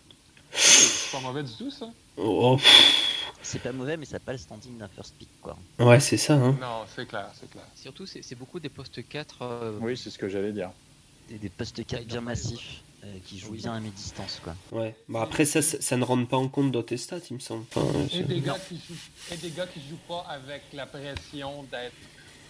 C'est 0.53 1.13
pas 1.13 1.21
mauvais 1.21 1.43
du 1.45 1.53
tout, 1.53 1.71
ça? 1.71 1.91
Oh, 2.17 2.57
pff, 2.57 3.37
C'est 3.43 3.61
pas 3.63 3.73
mauvais, 3.73 3.97
mais 3.97 4.05
ça 4.05 4.15
n'a 4.15 4.21
pas 4.21 4.33
le 4.33 4.39
standing 4.39 4.77
d'un 4.77 4.89
first 4.89 5.15
pick, 5.19 5.29
quoi. 5.41 5.57
ouais, 5.79 6.01
c'est 6.01 6.17
ça. 6.17 6.35
Hein. 6.35 6.57
Non, 6.61 6.85
c'est 6.95 7.07
clair, 7.07 7.31
c'est 7.41 7.51
clair. 7.51 7.65
Surtout, 7.75 8.07
c'est 8.07 8.35
beaucoup 8.35 8.61
des 8.61 8.69
postes 8.69 9.07
4. 9.09 9.43
euh, 9.43 9.79
Oui, 9.81 9.97
c'est 9.97 10.11
ce 10.11 10.19
que 10.19 10.29
j'allais 10.29 10.53
dire. 10.53 10.71
Des, 11.29 11.39
des 11.39 11.49
postes 11.49 11.85
4 11.87 12.01
Ouais, 12.01 12.05
bien 12.07 12.21
massifs, 12.21 12.83
euh, 13.05 13.19
qui 13.25 13.39
jouent 13.39 13.51
Oui. 13.53 13.59
bien 13.59 13.75
à 13.75 13.81
mi-distance, 13.81 14.41
quoi. 14.43 14.55
Ouais. 14.73 14.95
Bah 15.09 15.23
après, 15.23 15.45
ça, 15.45 15.61
ça, 15.63 15.81
ça 15.81 15.97
ne 15.97 16.05
rentre 16.05 16.29
pas 16.29 16.37
en 16.37 16.49
compte 16.49 16.73
dans 16.73 16.83
tes 16.83 16.97
stats, 16.97 17.19
il 17.31 17.35
me 17.35 17.41
semble. 17.41 17.65
Enfin, 17.75 17.87
Et 18.11 18.19
c'est- 18.19 18.23
des, 18.25 18.41
gars 18.41 18.59
qui 18.69 18.77
jouent, 18.77 18.95
et 19.33 19.37
des 19.37 19.51
gars 19.51 19.67
qui 19.67 19.81
jouent 19.81 19.97
pas 20.09 20.25
avec 20.29 20.63
la 20.73 20.87
pression 20.87 21.63
d'être 21.65 21.93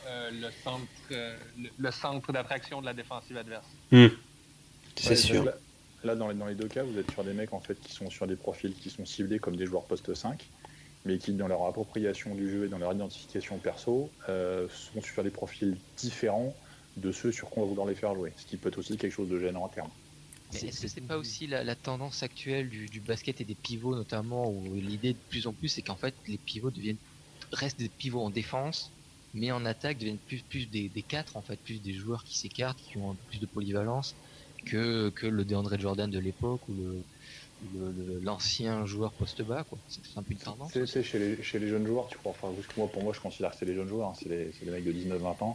euh, 0.07 0.31
le 0.31 0.49
centre, 0.63 0.83
euh, 1.13 1.37
le, 1.59 1.71
le 1.79 1.91
centre 1.91 2.31
d'attraction 2.33 2.81
de 2.81 2.87
la 2.87 2.93
défensive 2.95 3.37
adverse. 3.39 3.67
c'est 3.91 5.09
Ouais, 5.11 5.17
sûr. 5.17 5.45
Là, 5.45 5.55
là, 6.05 6.15
dans, 6.15 6.29
les, 6.29 6.35
dans 6.35 6.47
les 6.47 6.55
deux 6.55 6.69
cas, 6.69 6.83
vous 6.83 6.99
êtes 6.99 7.11
sur 7.11 7.25
des 7.25 7.33
mecs 7.33 7.53
en 7.53 7.61
fait 7.61 7.81
qui 7.81 7.93
sont 7.93 8.11
sur 8.11 8.27
des 8.27 8.37
profils 8.37 8.75
qui 8.75 8.91
sont 8.91 9.07
ciblés 9.07 9.39
comme 9.39 9.57
des 9.57 9.67
joueurs 9.67 9.85
poste 9.85 10.15
5, 10.15 10.45
mais 11.07 11.19
qui, 11.19 11.33
dans 11.33 11.49
leur 11.49 11.65
appropriation 11.67 12.35
du 12.35 12.51
jeu 12.51 12.67
et 12.67 12.69
dans 12.69 12.79
leur 12.79 12.93
identification 12.93 13.59
perso, 13.59 14.11
euh, 14.29 14.69
sont 14.69 15.01
sur 15.03 15.23
des 15.25 15.31
profils 15.31 15.77
différents 15.97 16.55
de 16.97 17.11
ceux 17.11 17.33
sur 17.33 17.49
quoi 17.51 17.63
on 17.63 17.67
va 17.67 17.71
vouloir 17.71 17.87
les 17.89 17.95
faire 17.95 18.15
jouer. 18.15 18.33
Ce 18.37 18.45
qui 18.47 18.57
peut 18.57 18.69
être 18.69 18.79
aussi 18.79 18.97
quelque 18.97 19.13
chose 19.13 19.29
de 19.29 19.41
gênant 19.41 19.67
à 19.67 19.69
terme. 19.71 19.91
Est-ce 20.55 20.81
que 20.81 20.89
c'est- 20.89 21.01
pas 21.07 21.19
aussi 21.19 21.47
la, 21.47 21.65
la 21.65 21.75
tendance 21.75 22.23
actuelle 22.23 22.69
du, 22.69 22.87
du 22.87 23.01
basket 23.01 23.41
et 23.41 23.45
des 23.45 23.55
pivots 23.55 23.95
notamment 23.95 24.51
où 24.51 24.75
l'idée 24.75 25.13
de 25.15 25.19
plus 25.29 25.47
en 25.47 25.53
plus 25.53 25.69
c'est 25.69 25.83
qu'en 25.83 25.97
fait 25.97 26.15
les 26.27 26.39
pivots 26.39 26.71
deviennent 26.71 26.97
restent 27.53 27.79
des 27.79 27.89
pivots 27.89 28.23
en 28.23 28.31
défense 28.31 28.91
mais 29.35 29.51
en 29.53 29.65
attaque 29.67 29.99
deviennent 29.99 30.19
plus 30.19 30.43
plus 30.43 30.67
des, 30.67 30.89
des 30.89 31.03
quatre 31.03 31.37
en 31.37 31.43
fait 31.43 31.59
plus 31.61 31.81
des 31.83 31.93
joueurs 31.95 32.25
qui 32.25 32.39
s'écartent 32.39 32.79
qui 32.81 32.99
ont 32.99 33.11
un 33.11 33.15
peu 33.15 33.25
plus 33.31 33.41
de 33.41 33.47
polyvalence 33.47 34.15
que, 34.67 35.11
que 35.11 35.27
le 35.27 35.45
DeAndre 35.45 35.79
Jordan 35.79 36.11
de 36.11 36.19
l'époque 36.19 36.69
ou 36.69 36.75
le 36.75 37.05
l'ancien 38.23 38.85
joueur 38.87 39.13
poste 39.13 39.43
bas 39.43 39.65
quoi. 39.65 39.79
C'est 39.89 40.19
un 40.19 40.23
peu 40.23 40.33
une 40.33 40.39
tendance. 40.39 40.73
C'est 40.87 41.03
chez 41.03 41.19
les, 41.19 41.43
chez 41.43 41.59
les 41.59 41.69
jeunes 41.69 41.87
joueurs, 41.87 42.09
tu 42.09 42.19
crois, 42.19 42.33
enfin, 42.33 42.53
moi, 42.77 42.89
pour 42.89 43.03
moi, 43.03 43.13
je 43.15 43.21
considère 43.21 43.51
que 43.53 43.57
c'est 43.59 43.65
les 43.65 43.75
jeunes 43.75 43.89
joueurs, 43.89 44.11
hein, 44.11 44.15
c'est 44.21 44.29
les, 44.29 44.53
c'est 44.53 44.65
les 44.67 44.71
mecs 44.71 44.85
de 44.85 44.93
19-20 44.93 45.43
ans. 45.43 45.55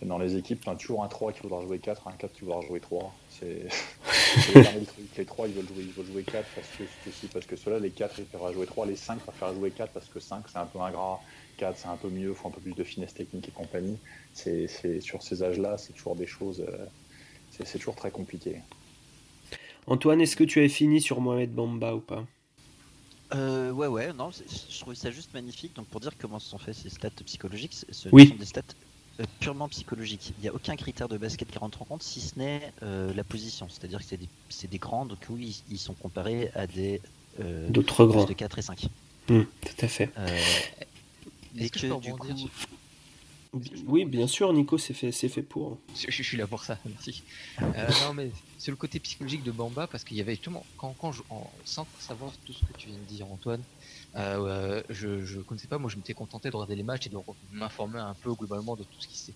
Et 0.00 0.06
dans 0.06 0.18
les 0.18 0.36
équipes, 0.36 0.60
tu 0.60 0.68
as 0.70 0.76
toujours 0.76 1.02
un 1.02 1.08
3 1.08 1.32
qui 1.32 1.40
voudra 1.40 1.60
jouer 1.62 1.80
4, 1.80 2.06
un 2.06 2.12
4 2.12 2.32
qui 2.32 2.42
voudra 2.44 2.60
jouer 2.60 2.78
3. 2.78 3.12
C'est 3.30 3.66
c'est 4.08 4.54
le 4.54 4.62
dernier 4.62 4.84
truc. 4.86 5.06
Les 5.16 5.24
3, 5.24 5.48
ils 5.48 5.54
veulent 5.54 5.66
jouer, 5.66 5.76
ils 5.84 5.90
veulent 5.92 6.06
jouer 6.06 6.22
4 6.22 6.46
parce 6.54 6.68
que 6.78 6.84
ceci, 7.04 7.26
parce 7.26 7.46
que 7.46 7.56
cela. 7.56 7.78
Les 7.80 7.90
4, 7.90 8.14
ils 8.20 8.24
préfèrent 8.24 8.52
jouer 8.52 8.66
3. 8.66 8.86
Les 8.86 8.94
5 8.96 9.18
préfèrent 9.20 9.54
jouer 9.54 9.70
4 9.72 9.90
parce 9.92 10.06
que 10.08 10.20
5, 10.20 10.44
c'est 10.48 10.58
un 10.58 10.66
peu 10.66 10.78
ingrat. 10.80 11.20
4, 11.56 11.76
c'est 11.76 11.88
un 11.88 11.96
peu 11.96 12.08
mieux, 12.08 12.32
faut 12.34 12.46
un 12.46 12.52
peu 12.52 12.60
plus 12.60 12.74
de 12.74 12.84
finesse 12.84 13.12
technique 13.14 13.48
et 13.48 13.50
compagnie. 13.50 13.98
C'est 14.34 14.68
c'est- 14.68 15.00
sur 15.00 15.22
ces 15.22 15.42
âges-là, 15.42 15.76
c'est 15.78 15.92
toujours 15.94 16.14
des 16.14 16.26
choses. 16.26 16.60
euh, 16.60 16.86
c'est 17.50 17.66
c'est 17.66 17.78
toujours 17.78 17.96
très 17.96 18.12
compliqué. 18.12 18.60
Antoine, 19.88 20.20
est-ce 20.20 20.36
que 20.36 20.44
tu 20.44 20.60
avais 20.60 20.68
fini 20.68 21.00
sur 21.00 21.20
Mohamed 21.20 21.52
Bamba 21.52 21.94
ou 21.94 22.00
pas? 22.00 22.24
Euh, 23.34 23.72
ouais, 23.72 23.86
ouais, 23.88 24.12
non, 24.12 24.30
je 24.30 24.80
trouvais 24.80 24.94
ça 24.96 25.10
juste 25.10 25.34
magnifique. 25.34 25.74
Donc, 25.74 25.86
pour 25.88 26.00
dire 26.00 26.12
comment 26.18 26.38
se 26.38 26.48
sont 26.48 26.58
faits 26.58 26.74
ces 26.76 26.88
stats 26.90 27.10
psychologiques, 27.26 27.74
ce 27.90 28.08
Oui. 28.12 28.28
sont 28.28 28.34
des 28.36 28.44
stats 28.46 28.62
purement 29.40 29.68
psychologiques. 29.68 30.32
Il 30.38 30.42
n'y 30.42 30.48
a 30.48 30.54
aucun 30.54 30.76
critère 30.76 31.08
de 31.08 31.16
basket 31.18 31.50
qui 31.50 31.58
rentre 31.58 31.82
en 31.82 31.84
compte, 31.84 32.02
si 32.02 32.20
ce 32.20 32.38
n'est 32.38 32.72
euh, 32.82 33.12
la 33.14 33.24
position. 33.24 33.68
C'est-à-dire 33.68 33.98
que 33.98 34.04
c'est 34.04 34.16
des, 34.16 34.28
c'est 34.48 34.68
des 34.70 34.78
grands, 34.78 35.06
donc 35.06 35.18
oui, 35.30 35.62
ils, 35.70 35.78
sont 35.78 35.94
comparés 35.94 36.50
à 36.54 36.66
des 36.66 37.00
euh, 37.40 37.68
D'autres 37.68 38.06
grands. 38.06 38.24
de 38.24 38.32
4 38.32 38.58
et 38.58 38.62
5. 38.62 38.86
Hmm, 39.28 39.42
tout 39.42 39.84
à 39.84 39.88
fait. 39.88 40.10
Euh, 40.18 40.38
est-ce 41.56 41.72
que, 41.72 41.78
je 41.78 41.86
que 41.88 41.94
peux 41.94 42.00
du 42.00 42.12
rebondir 42.12 42.48
coup, 43.52 43.58
Oui, 43.86 44.04
bien 44.04 44.26
sûr, 44.26 44.52
Nico, 44.52 44.78
c'est 44.78 44.94
fait, 44.94 45.12
c'est 45.12 45.28
fait 45.28 45.42
pour. 45.42 45.78
Je, 45.96 46.10
je 46.10 46.22
suis 46.22 46.36
là 46.36 46.46
pour 46.46 46.64
ça, 46.64 46.78
merci. 46.86 47.22
Euh, 47.60 47.64
non, 48.04 48.14
mais 48.14 48.30
c'est 48.58 48.70
le 48.70 48.76
côté 48.76 48.98
psychologique 49.00 49.42
de 49.42 49.50
Bamba 49.50 49.86
parce 49.86 50.04
qu'il 50.04 50.16
y 50.16 50.20
avait 50.20 50.34
justement, 50.34 50.64
quand, 50.76 50.94
quand 50.98 51.12
je, 51.12 51.22
en- 51.30 51.50
sans 51.64 51.86
savoir 51.98 52.32
tout 52.44 52.52
ce 52.52 52.60
que 52.60 52.72
tu 52.78 52.88
viens 52.88 52.98
de 52.98 53.04
dire, 53.04 53.26
Antoine, 53.30 53.62
euh, 54.16 54.82
je, 54.88 55.24
je 55.24 55.40
connaissais 55.40 55.68
pas, 55.68 55.78
moi 55.78 55.90
je 55.90 55.96
m'étais 55.96 56.14
contenté 56.14 56.48
de 56.50 56.54
regarder 56.56 56.76
les 56.76 56.82
matchs 56.82 57.06
et 57.06 57.10
de 57.10 57.16
m'informer 57.52 57.98
un 58.00 58.14
peu 58.14 58.32
globalement 58.34 58.74
de 58.76 58.82
tout 58.82 59.00
ce 59.00 59.06
qui 59.06 59.18
s'est. 59.18 59.34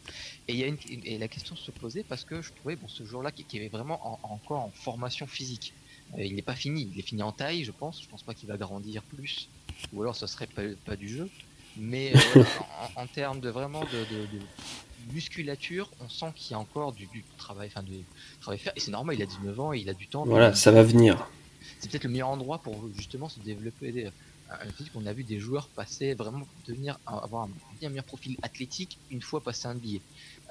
Et, 0.49 0.53
il 0.55 0.57
y 0.59 0.65
a 0.65 0.67
une, 0.67 0.79
et 1.05 1.19
la 1.19 1.29
question 1.29 1.55
se 1.57 1.71
posait 1.71 2.05
parce 2.05 2.25
que 2.25 2.41
je 2.43 2.53
trouvais 2.53 2.77
bon, 2.77 2.89
ce 2.89 3.05
jour-là 3.05 3.31
qui, 3.33 3.45
qui 3.45 3.59
est 3.59 3.69
vraiment 3.69 4.01
en- 4.25 4.35
encore 4.35 4.61
en 4.61 4.71
formation 4.71 5.27
physique. 5.27 5.73
Euh, 6.19 6.25
il 6.25 6.35
n'est 6.35 6.43
pas 6.43 6.55
fini, 6.55 6.91
il 6.93 6.99
est 6.99 7.03
fini 7.07 7.23
en 7.23 7.33
taille, 7.33 7.65
je 7.65 7.73
pense. 7.73 8.03
Je 8.03 8.09
pense 8.09 8.23
pas 8.23 8.35
qu'il 8.35 8.49
va 8.49 8.57
grandir 8.57 9.03
plus, 9.03 9.49
ou 9.93 10.03
alors 10.03 10.17
ce 10.17 10.27
serait 10.27 10.47
pas, 10.47 10.63
pas 10.85 10.97
du 10.97 11.09
jeu. 11.09 11.29
Mais 11.77 12.13
euh, 12.37 12.45
en, 12.97 13.03
en 13.03 13.07
termes 13.07 13.41
de 13.41 13.49
vraiment 13.51 13.81
de, 13.81 13.87
de- 13.87 14.27
de 14.27 15.13
musculature, 15.13 15.91
on 16.01 16.09
sent 16.09 16.33
qu'il 16.35 16.53
y 16.53 16.55
a 16.55 16.59
encore 16.59 16.93
du, 16.93 17.07
du 17.07 17.25
travail, 17.39 17.69
enfin 17.69 17.83
du 17.83 18.05
travail 18.41 18.59
à 18.61 18.63
faire. 18.63 18.73
Et 18.77 18.81
c'est 18.81 18.91
normal, 18.91 19.17
il 19.17 19.23
a 19.23 19.27
19 19.27 19.61
ans, 19.61 19.73
et 19.73 19.79
il 19.81 19.89
a 19.89 19.95
du 19.95 20.07
temps. 20.07 20.25
Voilà, 20.25 20.55
ça 20.55 20.71
va 20.71 20.83
venir. 20.83 21.29
C'est 21.81 21.91
peut-être 21.91 22.05
le 22.05 22.11
meilleur 22.11 22.29
endroit 22.29 22.59
pour 22.59 22.89
justement 22.97 23.29
se 23.29 23.41
développer. 23.41 24.09
Des, 24.61 24.69
un 24.69 24.73
physique, 24.73 24.93
on 24.95 25.07
a 25.07 25.13
vu 25.13 25.25
des 25.25 25.39
joueurs 25.39 25.69
passer 25.69 26.15
vraiment 26.15 26.47
devenir 26.67 26.99
avoir 27.07 27.45
un 27.45 27.51
bien 27.81 27.89
meilleur 27.89 28.05
profil 28.05 28.37
athlétique 28.43 28.99
une 29.11 29.23
fois 29.23 29.43
passé 29.43 29.67
un 29.69 29.75
billet. 29.75 30.01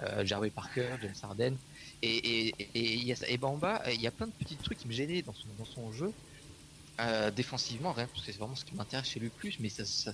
Euh, 0.03 0.25
Jarvis 0.25 0.49
Parker, 0.49 0.89
James 1.01 1.13
Harden. 1.21 1.55
Et, 2.01 2.17
et, 2.17 2.55
et, 2.59 2.67
et 2.73 2.93
il 2.95 4.01
y 4.01 4.07
a 4.07 4.11
plein 4.11 4.27
de 4.27 4.31
petits 4.31 4.55
trucs 4.55 4.79
qui 4.79 4.87
me 4.87 4.93
gênaient 4.93 5.21
dans 5.21 5.35
dans 5.57 5.65
son 5.65 5.91
jeu. 5.91 6.11
Euh, 7.01 7.31
défensivement, 7.31 7.93
rien, 7.93 8.05
parce 8.05 8.25
que 8.25 8.31
c'est 8.31 8.37
vraiment 8.37 8.55
ce 8.55 8.63
qui 8.63 8.75
m'intéresse 8.75 9.07
chez 9.07 9.19
le 9.19 9.29
plus, 9.29 9.57
mais 9.59 9.69
ça, 9.69 9.85
se 9.85 10.11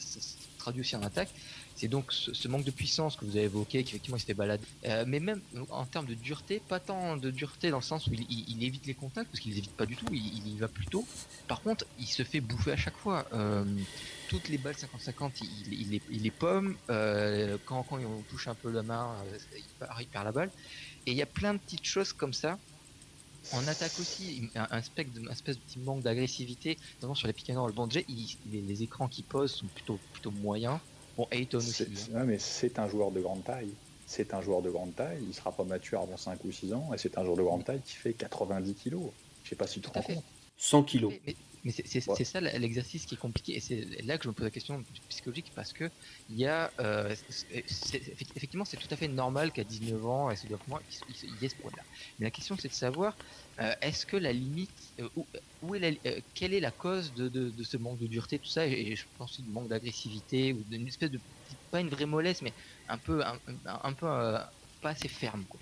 traduit 0.58 0.82
aussi 0.82 0.96
en 0.96 1.04
attaque. 1.04 1.30
C'est 1.76 1.90
donc 1.90 2.14
ce, 2.14 2.48
manque 2.48 2.64
de 2.64 2.72
puissance 2.72 3.18
que 3.18 3.26
vous 3.26 3.36
avez 3.36 3.46
évoqué, 3.46 3.84
qu'effectivement 3.84 4.16
il 4.16 4.22
s'était 4.22 4.34
baladé. 4.34 4.64
Euh, 4.86 5.04
mais 5.06 5.20
même 5.20 5.42
en 5.70 5.86
termes 5.86 6.06
de 6.06 6.14
dureté, 6.14 6.62
pas 6.66 6.80
tant 6.80 7.18
de 7.18 7.30
dureté 7.30 7.72
dans 7.72 7.78
le 7.78 7.84
sens 7.84 8.08
où 8.08 8.14
il, 8.14 8.64
évite 8.64 8.86
les 8.86 8.94
contacts, 8.94 9.30
parce 9.30 9.42
qu'il 9.42 9.52
les 9.52 9.58
évite 9.58 9.72
pas 9.72 9.86
du 9.86 9.98
tout, 9.98 10.06
il, 10.12 10.48
y 10.48 10.58
va 10.58 10.70
plutôt. 10.70 11.06
Par 11.48 11.62
contre, 11.62 11.86
il 12.00 12.08
se 12.08 12.24
fait 12.24 12.40
bouffer 12.40 12.72
à 12.72 12.78
chaque 12.78 12.98
fois. 12.98 13.28
Euh, 13.34 13.66
toutes 14.30 14.48
les 14.48 14.58
balles 14.58 14.76
50-50, 14.76 15.44
il, 15.70 16.02
les, 16.10 16.32
pomme. 16.32 16.76
Euh, 16.90 17.58
quand, 17.66 17.84
quand 17.84 18.00
on 18.00 18.22
touche 18.30 18.48
un 18.48 18.56
peu 18.56 18.72
la 18.72 18.84
main, 18.84 19.14
il 20.00 20.08
perd 20.08 20.26
la 20.26 20.32
balle. 20.32 20.52
Et 21.06 21.12
il 21.12 21.18
y 21.18 21.22
a 21.22 21.26
plein 21.28 21.54
de 21.54 21.60
petites 21.60 21.86
choses 21.86 22.14
comme 22.14 22.34
ça. 22.34 22.58
En 23.54 23.66
attaque 23.68 23.98
aussi, 24.00 24.50
un, 24.56 24.68
un, 24.72 24.82
spec 24.82 25.12
de, 25.14 25.28
un 25.28 25.32
espèce 25.32 25.56
de 25.58 25.62
petit 25.62 25.80
manque 25.80 26.02
d'agressivité, 26.04 26.78
notamment 26.98 27.16
sur 27.16 27.28
les 27.28 27.34
pick 27.34 27.50
and 27.50 27.62
roll. 27.62 27.72
Bon, 27.72 27.88
déjà, 27.88 28.02
il- 28.08 28.38
les, 28.52 28.62
les 28.62 28.84
écrans 28.84 29.08
qu'il 29.08 29.24
pose 29.24 29.52
sont 29.52 29.68
plutôt, 29.68 30.00
plutôt 30.12 30.32
moyens. 30.32 30.80
Bon, 31.18 31.28
Ayton 31.32 31.58
aussi. 31.58 31.72
C'est 31.72 32.16
hein. 32.16 32.26
mais 32.26 32.40
c'est 32.40 32.78
un 32.80 32.88
joueur 32.90 33.12
de 33.12 33.22
grande 33.22 33.44
taille. 33.44 33.70
C'est 34.06 34.34
un 34.34 34.42
joueur 34.42 34.62
de 34.62 34.70
grande 34.70 34.96
taille. 34.96 35.20
Il 35.28 35.34
sera 35.34 35.52
pas 35.52 35.64
mature 35.64 36.02
avant 36.02 36.18
5 36.18 36.44
ou 36.46 36.52
6 36.52 36.74
ans. 36.74 36.94
Et 36.94 36.98
c'est 36.98 37.18
un 37.18 37.24
joueur 37.24 37.38
de 37.38 37.44
grande 37.44 37.64
taille 37.66 37.82
qui 37.82 37.94
fait 37.96 38.14
90 38.14 38.74
kilos. 38.76 39.12
Je 39.44 39.50
sais 39.50 39.56
pas 39.56 39.68
si 39.68 39.82
tu 39.82 39.90
te 39.90 39.94
rends 39.94 40.02
compte. 40.02 40.24
100 40.58 40.84
kilos. 40.84 41.12
Mais, 41.12 41.22
mais 41.26 41.36
c'est 41.72 41.88
c'est- 41.88 42.08
Ouais. 42.10 42.24
ça 42.24 42.40
l'exercice 42.42 43.06
qui 43.06 43.16
est 43.16 43.18
compliqué 43.18 43.56
et 43.56 43.60
c'est 43.60 43.86
là 44.04 44.18
que 44.18 44.24
je 44.24 44.30
me 44.30 44.34
pose 44.34 44.46
la 44.46 44.52
question 44.52 44.84
psychologique 45.10 45.52
parce 45.56 45.74
que 45.74 45.90
il 46.30 46.38
y 46.38 46.46
a 46.46 46.72
euh, 46.80 47.14
effectivement 48.36 48.66
c'est 48.66 48.78
tout 48.78 48.88
à 48.92 48.96
fait 48.96 49.08
normal 49.08 49.52
qu'à 49.52 49.64
19 49.64 50.06
ans 50.06 50.30
et 50.32 50.36
c'est 50.36 50.50
moi 50.68 50.82
il, 51.10 51.16
il- 51.24 51.42
y 51.42 51.46
ait 51.46 51.50
ce 51.50 51.56
problème 51.56 51.78
là 51.78 51.84
mais 52.20 52.26
la 52.26 52.32
question 52.32 52.58
c'est 52.58 52.68
de 52.70 52.74
savoir 52.74 53.18
euh, 53.60 53.74
est-ce 53.82 54.06
que 54.06 54.18
la 54.18 54.34
limite 54.34 54.94
euh, 55.00 55.10
où, 55.16 55.28
où 55.62 55.76
est 55.76 55.80
la, 55.80 55.92
quelle 56.34 56.54
est 56.54 56.60
la 56.60 56.72
cause 56.72 57.14
de, 57.14 57.28
de, 57.30 57.50
de 57.50 57.64
ce 57.64 57.78
manque 57.78 58.00
de 58.00 58.08
dureté 58.08 58.38
tout 58.40 58.50
ça? 58.50 58.68
Et, 58.68 58.96
je 58.96 59.06
pense 59.18 59.32
aussi 59.34 59.42
du 59.44 59.50
manque 59.50 59.68
d'agressivité 59.70 60.54
ou 60.54 60.64
d'une 60.64 60.88
espèce 60.88 61.12
de 61.12 61.20
pas 61.72 61.80
une 61.80 61.90
vraie 61.90 62.06
mollesse 62.06 62.42
mais 62.42 62.54
un 62.88 62.98
peu 62.98 63.24
un, 63.26 63.94
peu 63.94 64.08
pas 64.82 64.90
assez 64.92 65.08
ferme 65.08 65.46
quoi. 65.48 65.60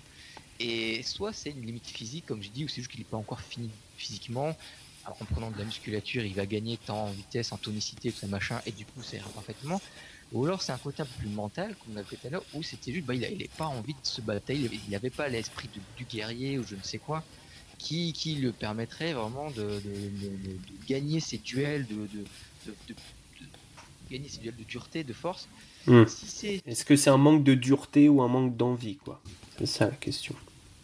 et 0.58 1.02
soit 1.02 1.32
c'est 1.32 1.50
une 1.50 1.64
limite 1.64 1.86
physique 1.86 2.26
comme 2.26 2.42
je 2.42 2.50
dis 2.50 2.64
ou 2.64 2.68
c'est 2.68 2.76
juste 2.82 2.90
qu'il 2.90 3.00
n'est 3.00 3.04
pas 3.06 3.16
encore 3.16 3.40
fini 3.40 3.70
physiquement 3.96 4.56
alors, 5.06 5.16
en 5.20 5.24
prenant 5.24 5.50
de 5.50 5.58
la 5.58 5.64
musculature, 5.64 6.24
il 6.24 6.34
va 6.34 6.46
gagner 6.46 6.78
tant 6.84 7.04
en 7.04 7.10
vitesse, 7.12 7.52
en 7.52 7.56
tonicité, 7.56 8.10
tout 8.10 8.18
ça 8.18 8.26
machin, 8.26 8.60
et 8.66 8.72
du 8.72 8.84
coup, 8.84 9.02
ça 9.02 9.16
ira 9.16 9.28
parfaitement. 9.30 9.80
Ou 10.32 10.44
alors, 10.44 10.62
c'est 10.62 10.72
un 10.72 10.78
côté 10.78 11.02
un 11.02 11.06
peu 11.06 11.18
plus 11.20 11.28
mental, 11.28 11.76
comme 11.76 11.94
on 11.94 12.00
a 12.00 12.02
fait 12.02 12.16
tout 12.16 12.26
à 12.26 12.30
l'heure, 12.30 12.44
où 12.54 12.62
c'était 12.64 12.92
juste, 12.92 13.06
bah, 13.06 13.14
il 13.14 13.20
n'avait 13.20 13.48
pas 13.56 13.66
envie 13.66 13.94
de 13.94 13.98
se 14.02 14.20
batailler, 14.20 14.68
il 14.72 14.90
n'avait 14.90 15.10
pas 15.10 15.28
l'esprit 15.28 15.68
du 15.96 16.04
guerrier 16.04 16.58
ou 16.58 16.66
je 16.66 16.74
ne 16.74 16.82
sais 16.82 16.98
quoi, 16.98 17.22
qui, 17.78 18.12
qui 18.12 18.34
le 18.34 18.50
permettrait 18.50 19.12
vraiment 19.12 19.50
de, 19.50 19.62
de- 19.62 19.68
de- 19.78 20.36
de- 20.48 20.52
de 20.54 20.86
gagner 20.88 21.20
ses 21.20 21.38
duels, 21.38 21.86
de, 21.86 22.08
gagner 24.10 24.28
ces 24.28 24.38
duels 24.38 24.56
de 24.56 24.64
dureté, 24.64 25.04
de 25.04 25.12
force. 25.12 25.46
Hmm. 25.86 26.04
Si 26.08 26.60
Est-ce 26.66 26.84
que 26.84 26.96
c'est 26.96 27.10
un 27.10 27.16
manque 27.16 27.44
de 27.44 27.54
dureté 27.54 28.08
ou 28.08 28.22
un 28.22 28.28
manque 28.28 28.56
d'envie, 28.56 28.96
quoi? 28.96 29.20
C'est 29.58 29.66
ça 29.66 29.86
la 29.86 29.94
question. 29.94 30.34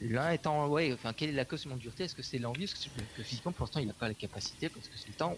L'un 0.09 0.31
étant, 0.33 0.69
ouais, 0.69 0.93
enfin, 0.93 1.13
quelle 1.13 1.31
est 1.31 1.33
la 1.33 1.45
cause 1.45 1.65
de 1.65 1.69
mon 1.69 1.77
dureté? 1.77 2.05
Est-ce 2.05 2.15
que 2.15 2.23
c'est 2.23 2.39
l'envie? 2.39 2.65
Est-ce 2.65 2.75
que, 2.75 2.81
c'est- 2.81 3.13
que 3.15 3.23
physiquement, 3.23 3.53
pour 3.53 3.65
l'instant, 3.65 3.81
il 3.81 3.87
n'a 3.87 3.95
pas 3.95 4.09
la 4.09 4.15
capacité 4.15 4.69
Parce 4.69 4.89
que 4.89 4.99
c'est 4.99 5.09
le 5.09 5.15
temps? 5.15 5.37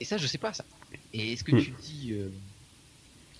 Et 0.00 0.04
ça, 0.04 0.18
je 0.18 0.26
sais 0.26 0.38
pas 0.38 0.52
ça. 0.52 0.66
Et 1.12 1.32
est-ce 1.32 1.44
que 1.44 1.52
Hmm. 1.52 1.60
tu 1.60 1.70
dis, 1.72 2.12
euh, 2.12 2.30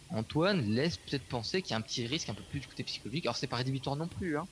Antoine 0.08 0.62
laisse 0.62 0.96
peut-être 0.98 1.26
penser 1.26 1.62
qu'il 1.62 1.72
y 1.72 1.74
a 1.74 1.76
un 1.78 1.82
petit 1.82 2.06
risque 2.06 2.28
un 2.28 2.34
peu 2.34 2.44
plus 2.44 2.60
du 2.60 2.68
côté 2.68 2.84
psychologique. 2.84 3.26
Alors, 3.26 3.36
c'est 3.36 3.46
pas 3.48 3.56
rédhibitoire 3.56 3.96
non 3.96 4.08
plus, 4.08 4.38
hein, 4.38 4.46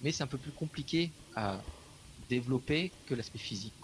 mais 0.00 0.12
c'est 0.12 0.22
un 0.22 0.26
peu 0.26 0.38
plus 0.38 0.52
compliqué 0.52 1.12
à 1.34 1.62
développer 2.28 2.92
que 3.06 3.14
l'aspect 3.14 3.38
physique. 3.38 3.74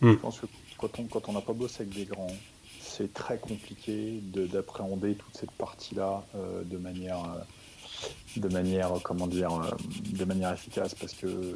Je 0.00 0.14
pense 0.14 0.40
que 0.40 0.46
quand 0.78 0.98
on 0.98 1.04
quand 1.06 1.28
on 1.28 1.32
n'a 1.32 1.40
pas 1.40 1.52
bossé 1.52 1.82
avec 1.82 1.94
des 1.94 2.04
grands, 2.06 2.36
c'est 2.80 3.12
très 3.12 3.38
compliqué 3.38 4.20
de- 4.22 4.46
d'appréhender 4.46 5.16
toute 5.16 5.36
cette 5.36 5.50
partie-là 5.52 6.24
euh, 6.34 6.64
de 6.64 6.78
manière 6.78 7.22
euh, 7.24 7.40
de 8.36 8.48
manière 8.48 8.92
comment 9.02 9.26
dire 9.26 9.52
euh, 9.52 9.70
de 10.12 10.24
manière 10.24 10.52
efficace 10.52 10.94
parce 10.94 11.14
que 11.14 11.54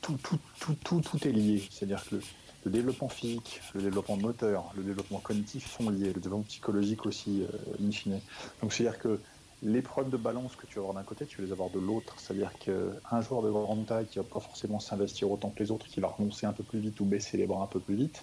tout 0.00 0.16
tout 0.22 0.38
tout 0.60 0.76
tout, 0.84 1.00
tout 1.00 1.28
est 1.28 1.32
lié. 1.32 1.62
C'est-à-dire 1.70 2.04
que 2.08 2.16
le, 2.64 2.70
développement 2.70 3.08
physique, 3.08 3.60
le 3.74 3.82
développement 3.82 4.16
moteur, 4.16 4.72
le 4.76 4.82
développement 4.82 5.18
cognitif 5.20 5.70
sont 5.74 5.90
liés, 5.90 6.12
le 6.12 6.20
développement 6.20 6.42
psychologique 6.42 7.06
aussi 7.06 7.42
euh, 7.42 7.86
in 7.86 7.90
fine. 7.90 8.20
Donc 8.62 8.72
c'est-à-dire 8.72 8.98
que 8.98 9.18
les 9.62 9.82
problèmes 9.82 10.12
de 10.12 10.16
balance 10.16 10.54
que 10.54 10.66
tu 10.66 10.76
vas 10.76 10.82
avoir 10.82 10.94
d'un 10.94 11.02
côté, 11.02 11.26
tu 11.26 11.38
vas 11.38 11.46
les 11.46 11.52
avoir 11.52 11.70
de 11.70 11.80
l'autre. 11.80 12.14
C'est-à-dire 12.18 12.52
qu'un 12.58 13.20
joueur 13.20 13.42
de 13.42 13.50
grande 13.50 13.86
taille 13.86 14.06
qui 14.06 14.18
va 14.18 14.24
pas 14.24 14.40
forcément 14.40 14.78
s'investir 14.78 15.30
autant 15.30 15.50
que 15.50 15.62
les 15.62 15.70
autres, 15.70 15.86
qui 15.86 16.00
va 16.00 16.08
renoncer 16.08 16.46
un 16.46 16.52
peu 16.52 16.62
plus 16.62 16.78
vite 16.78 17.00
ou 17.00 17.04
baisser 17.04 17.36
les 17.36 17.46
bras 17.46 17.64
un 17.64 17.66
peu 17.66 17.80
plus 17.80 17.96
vite, 17.96 18.22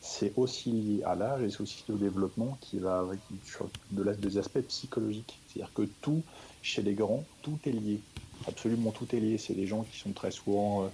c'est 0.00 0.32
aussi 0.36 0.70
lié 0.70 1.02
à 1.04 1.14
l'âge 1.14 1.42
et 1.42 1.50
c'est 1.50 1.60
aussi 1.60 1.84
au 1.88 1.96
développement 1.96 2.56
qui 2.60 2.78
va 2.78 3.04
de 3.90 4.12
des 4.12 4.38
aspects 4.38 4.60
psychologiques. 4.68 5.40
C'est-à-dire 5.48 5.72
que 5.74 5.82
tout, 6.00 6.22
chez 6.66 6.82
les 6.82 6.94
grands, 6.94 7.24
tout 7.42 7.58
est 7.64 7.70
lié. 7.70 8.00
Absolument 8.48 8.90
tout 8.90 9.06
est 9.14 9.20
lié. 9.20 9.38
C'est 9.38 9.54
des 9.54 9.66
gens 9.66 9.82
qui 9.84 9.98
sont 9.98 10.12
très 10.12 10.30
souvent, 10.30 10.84
euh, 10.84 10.88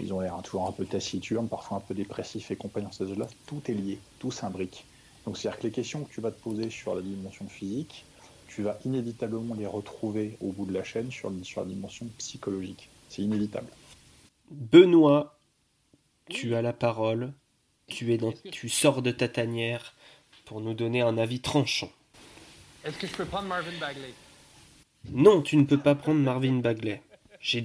ils 0.00 0.12
ont 0.12 0.20
l'air 0.20 0.40
toujours 0.42 0.66
un 0.66 0.72
peu 0.72 0.86
taciturnes, 0.86 1.48
parfois 1.48 1.78
un 1.78 1.80
peu 1.80 1.94
dépressifs 1.94 2.50
et 2.50 2.56
compagnie 2.56 2.86
dans 2.86 2.92
ces 2.92 3.04
âges-là. 3.04 3.26
Tout 3.46 3.60
est 3.68 3.74
lié, 3.74 3.98
tout 4.18 4.30
s'imbrique. 4.30 4.84
Donc 5.26 5.36
c'est-à-dire 5.36 5.60
que 5.60 5.66
les 5.66 5.72
questions 5.72 6.04
que 6.04 6.12
tu 6.12 6.20
vas 6.20 6.30
te 6.30 6.40
poser 6.40 6.70
sur 6.70 6.94
la 6.94 7.02
dimension 7.02 7.46
physique, 7.48 8.04
tu 8.46 8.62
vas 8.62 8.78
inévitablement 8.84 9.54
les 9.54 9.66
retrouver 9.66 10.36
au 10.40 10.52
bout 10.52 10.66
de 10.66 10.72
la 10.72 10.84
chaîne 10.84 11.10
sur, 11.10 11.32
sur 11.42 11.62
la 11.62 11.66
dimension 11.66 12.06
psychologique. 12.18 12.88
C'est 13.10 13.22
inévitable. 13.22 13.66
Benoît, 14.50 15.36
tu 16.30 16.54
as 16.54 16.62
la 16.62 16.72
parole. 16.72 17.32
Tu, 17.88 18.12
es 18.12 18.18
dans, 18.18 18.32
tu 18.52 18.68
sors 18.68 19.00
de 19.00 19.10
ta 19.10 19.28
tanière 19.28 19.94
pour 20.44 20.60
nous 20.60 20.74
donner 20.74 21.00
un 21.00 21.16
avis 21.16 21.40
tranchant. 21.40 21.90
Est-ce 22.84 22.98
que 22.98 23.06
je 23.06 23.14
peux 23.14 23.24
prendre 23.24 23.48
Marvin 23.48 23.78
Bagley? 23.80 24.12
Non, 25.12 25.42
tu 25.42 25.56
ne 25.56 25.64
peux 25.64 25.78
pas 25.78 25.94
prendre 25.94 26.20
Marvin 26.20 26.58
Bagley. 26.60 27.02
J'ai- 27.40 27.62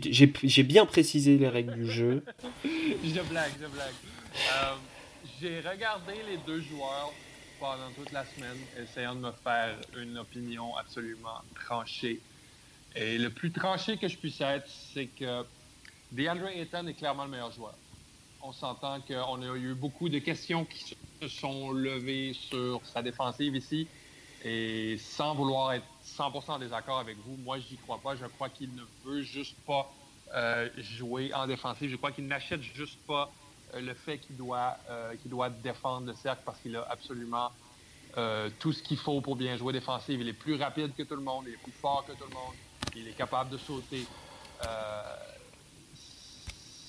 bien 0.64 0.86
précisé 0.86 1.38
les 1.38 1.50
règles 1.50 1.74
du 1.74 1.90
jeu. 1.90 2.24
je 2.64 3.22
blague, 3.30 3.52
je 3.60 3.68
blague. 3.68 3.94
Euh, 4.36 4.74
J'ai 5.42 5.60
regardé 5.60 6.14
les 6.30 6.38
deux 6.46 6.62
joueurs 6.62 7.12
pendant 7.60 7.90
toute 7.98 8.12
la 8.12 8.24
semaine, 8.26 8.58
essayant 8.82 9.14
de 9.16 9.20
me 9.20 9.32
faire 9.44 9.76
une 9.98 10.18
opinion 10.18 10.76
absolument 10.78 11.42
tranchée. 11.66 12.22
Et 12.96 13.18
le 13.18 13.30
plus 13.30 13.52
tranché 13.52 13.98
que 13.98 14.08
je 14.08 14.16
puisse 14.18 14.40
être, 14.40 14.68
c'est 14.94 15.08
que 15.08 15.44
DeAndre 16.12 16.48
Ayton 16.48 16.88
est 16.88 16.94
clairement 16.94 17.26
le 17.26 17.32
meilleur 17.32 17.52
joueur. 17.52 17.74
On 18.42 18.54
s'entend 18.54 19.02
qu'on 19.02 19.42
a 19.42 19.56
eu 19.58 19.74
beaucoup 19.74 20.08
de 20.08 20.20
questions 20.20 20.64
qui 20.66 20.96
se 21.22 21.28
sont 21.28 21.72
levées 21.72 22.34
sur 22.34 22.82
sa 22.86 23.02
défensive 23.02 23.56
ici. 23.56 23.88
Et 24.46 24.98
sans 25.00 25.34
vouloir 25.36 25.74
être 25.74 25.86
100% 26.18 26.51
en 26.51 26.59
désaccord 26.59 26.99
avec 26.99 27.18
vous, 27.26 27.38
moi, 27.38 27.57
j'y 27.59 27.78
crois 27.78 27.99
pas. 27.99 28.16
Je 28.16 28.26
crois 28.26 28.49
qu'il 28.49 28.70
ne 28.76 28.84
veut 29.05 29.22
juste 29.24 29.55
pas 29.66 29.91
euh, 30.34 30.70
jouer 30.78 31.34
en 31.34 31.47
défensive. 31.47 31.89
Je 31.91 31.95
crois 31.95 32.11
qu'il 32.11 32.28
n'achète 32.28 32.61
juste 32.61 32.99
pas 33.05 33.32
euh, 33.74 33.82
le 33.82 33.93
fait 33.93 34.18
qu'il 34.20 34.36
doit, 34.38 34.78
euh, 34.89 35.16
qu'il 35.18 35.32
doit 35.32 35.49
défendre 35.49 36.07
le 36.07 36.14
cercle 36.14 36.41
parce 36.45 36.59
qu'il 36.59 36.76
a 36.76 36.88
absolument 36.89 37.51
tout 38.59 38.72
ce 38.74 38.84
qu'il 38.84 38.97
faut 38.97 39.22
pour 39.22 39.36
bien 39.36 39.57
jouer 39.57 39.74
défensive. 39.74 40.22
Il 40.22 40.30
est 40.30 40.34
plus 40.34 40.53
rapide 40.55 40.93
que 40.95 41.01
tout 41.01 41.16
le 41.16 41.24
monde, 41.24 41.45
il 41.47 41.55
est 41.55 41.57
plus 41.57 41.72
fort 41.72 42.05
que 42.05 42.11
tout 42.11 42.26
le 42.30 42.36
monde, 42.36 42.53
il 42.95 43.07
est 43.07 43.14
capable 43.14 43.49
de 43.49 43.57
sauter. 43.57 44.05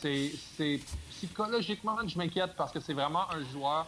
C'est, 0.03 0.33
c'est- 0.55 0.81
psychologiquement, 1.09 1.97
je 2.07 2.19
m'inquiète 2.19 2.55
parce 2.57 2.73
que 2.73 2.81
c'est 2.81 2.93
vraiment 2.93 3.31
un 3.31 3.43
joueur. 3.51 3.87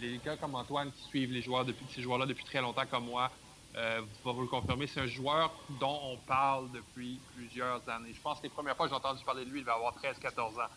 les 0.00 0.20
gars 0.24 0.36
comme 0.36 0.54
Antoine 0.54 0.92
qui 0.92 1.02
suivent 1.08 1.32
les 1.32 1.42
joueurs 1.42 1.64
depuis 1.64 1.84
ces 1.92 2.00
joueurs-là 2.00 2.26
depuis 2.26 2.44
très 2.44 2.60
longtemps 2.60 2.86
comme 2.88 3.06
moi 3.06 3.28
euh, 3.76 4.02
va 4.24 4.32
vous 4.32 4.42
le 4.42 4.46
confirmer. 4.46 4.86
C'est 4.86 5.00
un 5.00 5.06
joueur 5.06 5.52
dont 5.80 5.98
on 6.04 6.16
parle 6.26 6.70
depuis 6.72 7.18
plusieurs 7.34 7.86
années. 7.88 8.12
Je 8.14 8.20
pense 8.20 8.38
que 8.38 8.44
les 8.44 8.48
premières 8.48 8.76
fois 8.76 8.86
que 8.86 8.90
j'ai 8.90 8.96
entendu 8.96 9.24
parler 9.24 9.44
de 9.44 9.50
lui, 9.50 9.60
il 9.60 9.66
va 9.66 9.74
avoir 9.74 9.94
13-14 9.96 10.40
ans. 10.40 10.68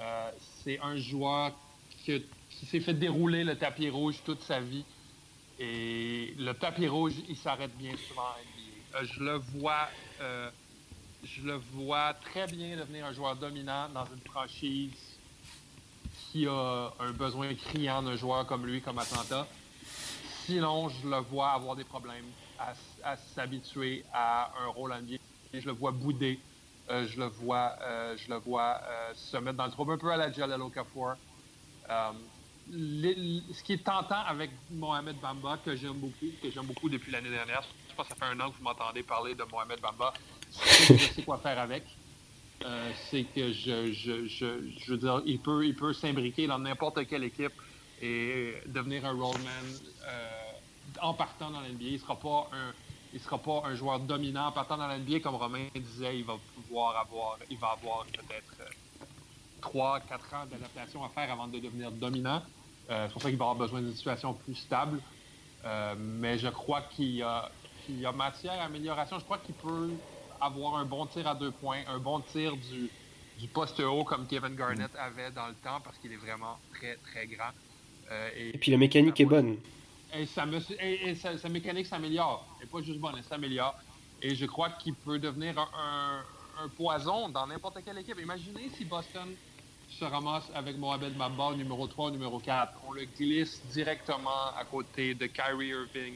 Euh, 0.00 0.30
c'est 0.64 0.80
un 0.80 0.96
joueur 0.96 1.52
qui, 2.04 2.24
s'est 2.66 2.80
fait 2.80 2.94
dérouler 2.94 3.44
le 3.44 3.56
tapis 3.56 3.88
rouge 3.88 4.16
toute 4.24 4.42
sa 4.42 4.60
vie. 4.60 4.84
Et 5.58 6.34
le 6.38 6.52
tapis 6.54 6.88
rouge, 6.88 7.14
il 7.28 7.36
s'arrête 7.36 7.76
bien 7.76 7.92
souvent. 8.08 8.34
Euh, 8.94 9.04
je 9.04 9.22
le 9.22 9.36
vois, 9.36 9.88
euh, 10.20 10.50
je 11.24 11.42
le 11.42 11.54
vois 11.54 12.14
très 12.14 12.46
bien 12.46 12.76
devenir 12.76 13.06
un 13.06 13.12
joueur 13.12 13.36
dominant 13.36 13.88
dans 13.90 14.06
une 14.06 14.20
franchise 14.20 14.90
qui 16.30 16.46
a 16.46 16.92
un 16.98 17.12
besoin 17.12 17.54
criant 17.54 18.02
d'un 18.02 18.16
joueur 18.16 18.46
comme 18.46 18.66
lui, 18.66 18.80
comme 18.80 18.98
Atlanta. 18.98 19.46
Sinon, 20.46 20.88
je 20.88 21.08
le 21.08 21.18
vois 21.18 21.50
avoir 21.50 21.76
des 21.76 21.84
problèmes 21.84 22.24
à, 22.58 23.16
s'habituer 23.16 24.04
à 24.12 24.52
un 24.64 24.68
rôle 24.68 24.92
NBA. 24.92 25.16
Je 25.54 25.66
le 25.66 25.72
vois 25.72 25.92
bouder. 25.92 26.40
Euh, 26.90 27.06
je 27.06 27.18
le 27.18 27.26
vois, 27.26 27.76
euh, 27.82 28.16
je 28.16 28.28
le 28.28 28.38
vois 28.38 28.80
euh, 28.82 29.12
se 29.14 29.36
mettre 29.36 29.56
dans 29.56 29.66
le 29.66 29.70
trouble 29.70 29.92
un 29.92 29.98
peu 29.98 30.10
à 30.10 30.16
la 30.16 30.32
Jalal 30.32 30.60
Okafor. 30.60 31.14
Ce 31.88 33.62
qui 33.62 33.74
est 33.74 33.84
tentant 33.84 34.24
avec 34.26 34.50
Mohamed 34.70 35.16
Bamba, 35.20 35.58
que 35.64 35.76
j'aime 35.76 35.94
beaucoup, 35.94 36.26
que 36.42 36.50
j'aime 36.50 36.66
beaucoup 36.66 36.88
depuis 36.88 37.12
l'année 37.12 37.30
dernière, 37.30 37.62
je 37.88 37.94
pense 37.94 38.08
que 38.08 38.14
ça 38.14 38.26
fait 38.26 38.32
un 38.32 38.40
an 38.40 38.50
que 38.50 38.56
vous 38.56 38.64
m'entendez 38.64 39.02
parler 39.04 39.34
de 39.34 39.44
Mohamed 39.44 39.80
Bamba, 39.80 40.12
c'est 40.50 40.88
que 40.88 40.96
je 40.98 41.12
sais 41.12 41.22
quoi 41.22 41.38
faire 41.38 41.58
avec. 41.58 41.84
C'est 43.10 43.24
que 43.24 43.52
je, 43.52 43.92
je, 43.92 44.26
je, 44.26 44.68
je 44.78 44.90
veux 44.92 44.98
dire, 44.98 45.22
il 45.24 45.38
peut, 45.38 45.64
il 45.66 45.74
peut 45.74 45.92
s'imbriquer 45.92 46.46
dans 46.46 46.58
n'importe 46.58 47.06
quelle 47.06 47.24
équipe 47.24 47.52
et 48.02 48.54
devenir 48.66 49.06
un 49.06 49.12
roadman 49.12 49.64
euh, 50.04 50.28
en 51.00 51.14
partant 51.14 51.50
dans 51.50 51.60
l'NBA. 51.60 51.84
Il 51.84 51.92
ne 51.94 51.98
sera 51.98 52.16
pas 52.16 52.50
un 52.52 52.72
il 53.12 53.20
sera 53.20 53.38
pas 53.38 53.62
un 53.64 53.74
joueur 53.74 54.00
dominant 54.00 54.46
en 54.46 54.52
partant 54.52 54.76
dans 54.76 54.88
l'NBA, 54.88 55.20
comme 55.20 55.34
Romain 55.34 55.66
disait, 55.74 56.18
il 56.18 56.24
va 56.24 56.34
pouvoir 56.54 56.96
avoir, 56.96 57.38
il 57.50 57.58
va 57.58 57.76
avoir 57.78 58.06
peut-être 58.06 58.54
euh, 58.60 59.60
3-4 59.60 60.34
ans 60.34 60.46
d'adaptation 60.50 61.04
à 61.04 61.08
faire 61.10 61.30
avant 61.30 61.46
de 61.46 61.58
devenir 61.58 61.90
dominant. 61.92 62.42
Euh, 62.90 63.06
c'est 63.06 63.12
pour 63.12 63.22
ça 63.22 63.28
qu'il 63.28 63.38
va 63.38 63.44
avoir 63.44 63.58
besoin 63.58 63.80
d'une 63.82 63.94
situation 63.94 64.32
plus 64.32 64.54
stable. 64.54 65.00
Euh, 65.64 65.94
mais 65.98 66.38
je 66.38 66.48
crois 66.48 66.82
qu'il 66.82 67.10
y, 67.10 67.22
a, 67.22 67.50
qu'il 67.84 68.00
y 68.00 68.06
a 68.06 68.12
matière 68.12 68.60
à 68.60 68.64
amélioration. 68.64 69.18
Je 69.18 69.24
crois 69.24 69.38
qu'il 69.38 69.54
peut 69.54 69.90
avoir 70.40 70.76
un 70.76 70.84
bon 70.84 71.06
tir 71.06 71.28
à 71.28 71.34
deux 71.34 71.52
points, 71.52 71.82
un 71.86 71.98
bon 71.98 72.20
tir 72.20 72.56
du, 72.56 72.90
du 73.38 73.46
poste 73.46 73.78
haut 73.80 74.04
comme 74.04 74.26
Kevin 74.26 74.56
Garnett 74.56 74.90
avait 74.96 75.30
dans 75.30 75.46
le 75.46 75.54
temps 75.54 75.80
parce 75.84 75.96
qu'il 75.98 76.12
est 76.12 76.16
vraiment 76.16 76.58
très, 76.74 76.96
très 76.96 77.26
grand. 77.26 77.50
Euh, 78.10 78.28
Et 78.36 78.58
puis 78.58 78.70
la 78.70 78.78
mécanique 78.78 79.18
est 79.20 79.24
bonne. 79.24 79.56
et, 80.14 80.26
sa, 80.26 80.44
me- 80.46 80.58
et- 80.80 81.08
et 81.10 81.14
sa- 81.14 81.38
sa 81.38 81.48
mécanique 81.48 81.86
s'améliore. 81.86 82.46
Elle 82.60 82.66
n'est 82.66 82.70
pas 82.70 82.82
juste 82.82 82.98
bonne, 82.98 83.14
elle 83.16 83.24
s'améliore. 83.24 83.74
Et 84.20 84.34
je 84.34 84.46
crois 84.46 84.70
qu'il 84.70 84.94
peut 84.94 85.18
devenir 85.18 85.58
un, 85.58 85.68
un- 85.78 86.64
un 86.64 86.68
poison 86.68 87.28
dans 87.28 87.46
n'importe 87.46 87.78
quelle 87.84 87.98
équipe. 87.98 88.18
Imaginez 88.20 88.70
si 88.76 88.84
Boston 88.84 89.28
se 89.88 90.04
ramasse 90.04 90.44
avec 90.54 90.76
Mohamed 90.78 91.16
Mamba, 91.16 91.52
numéro 91.54 91.86
3, 91.86 92.10
numéro 92.10 92.38
4. 92.38 92.72
On 92.86 92.92
le 92.92 93.04
glisse 93.04 93.60
directement 93.72 94.48
à 94.58 94.64
côté 94.64 95.14
de 95.14 95.26
Kyrie 95.26 95.68
Irving, 95.68 96.14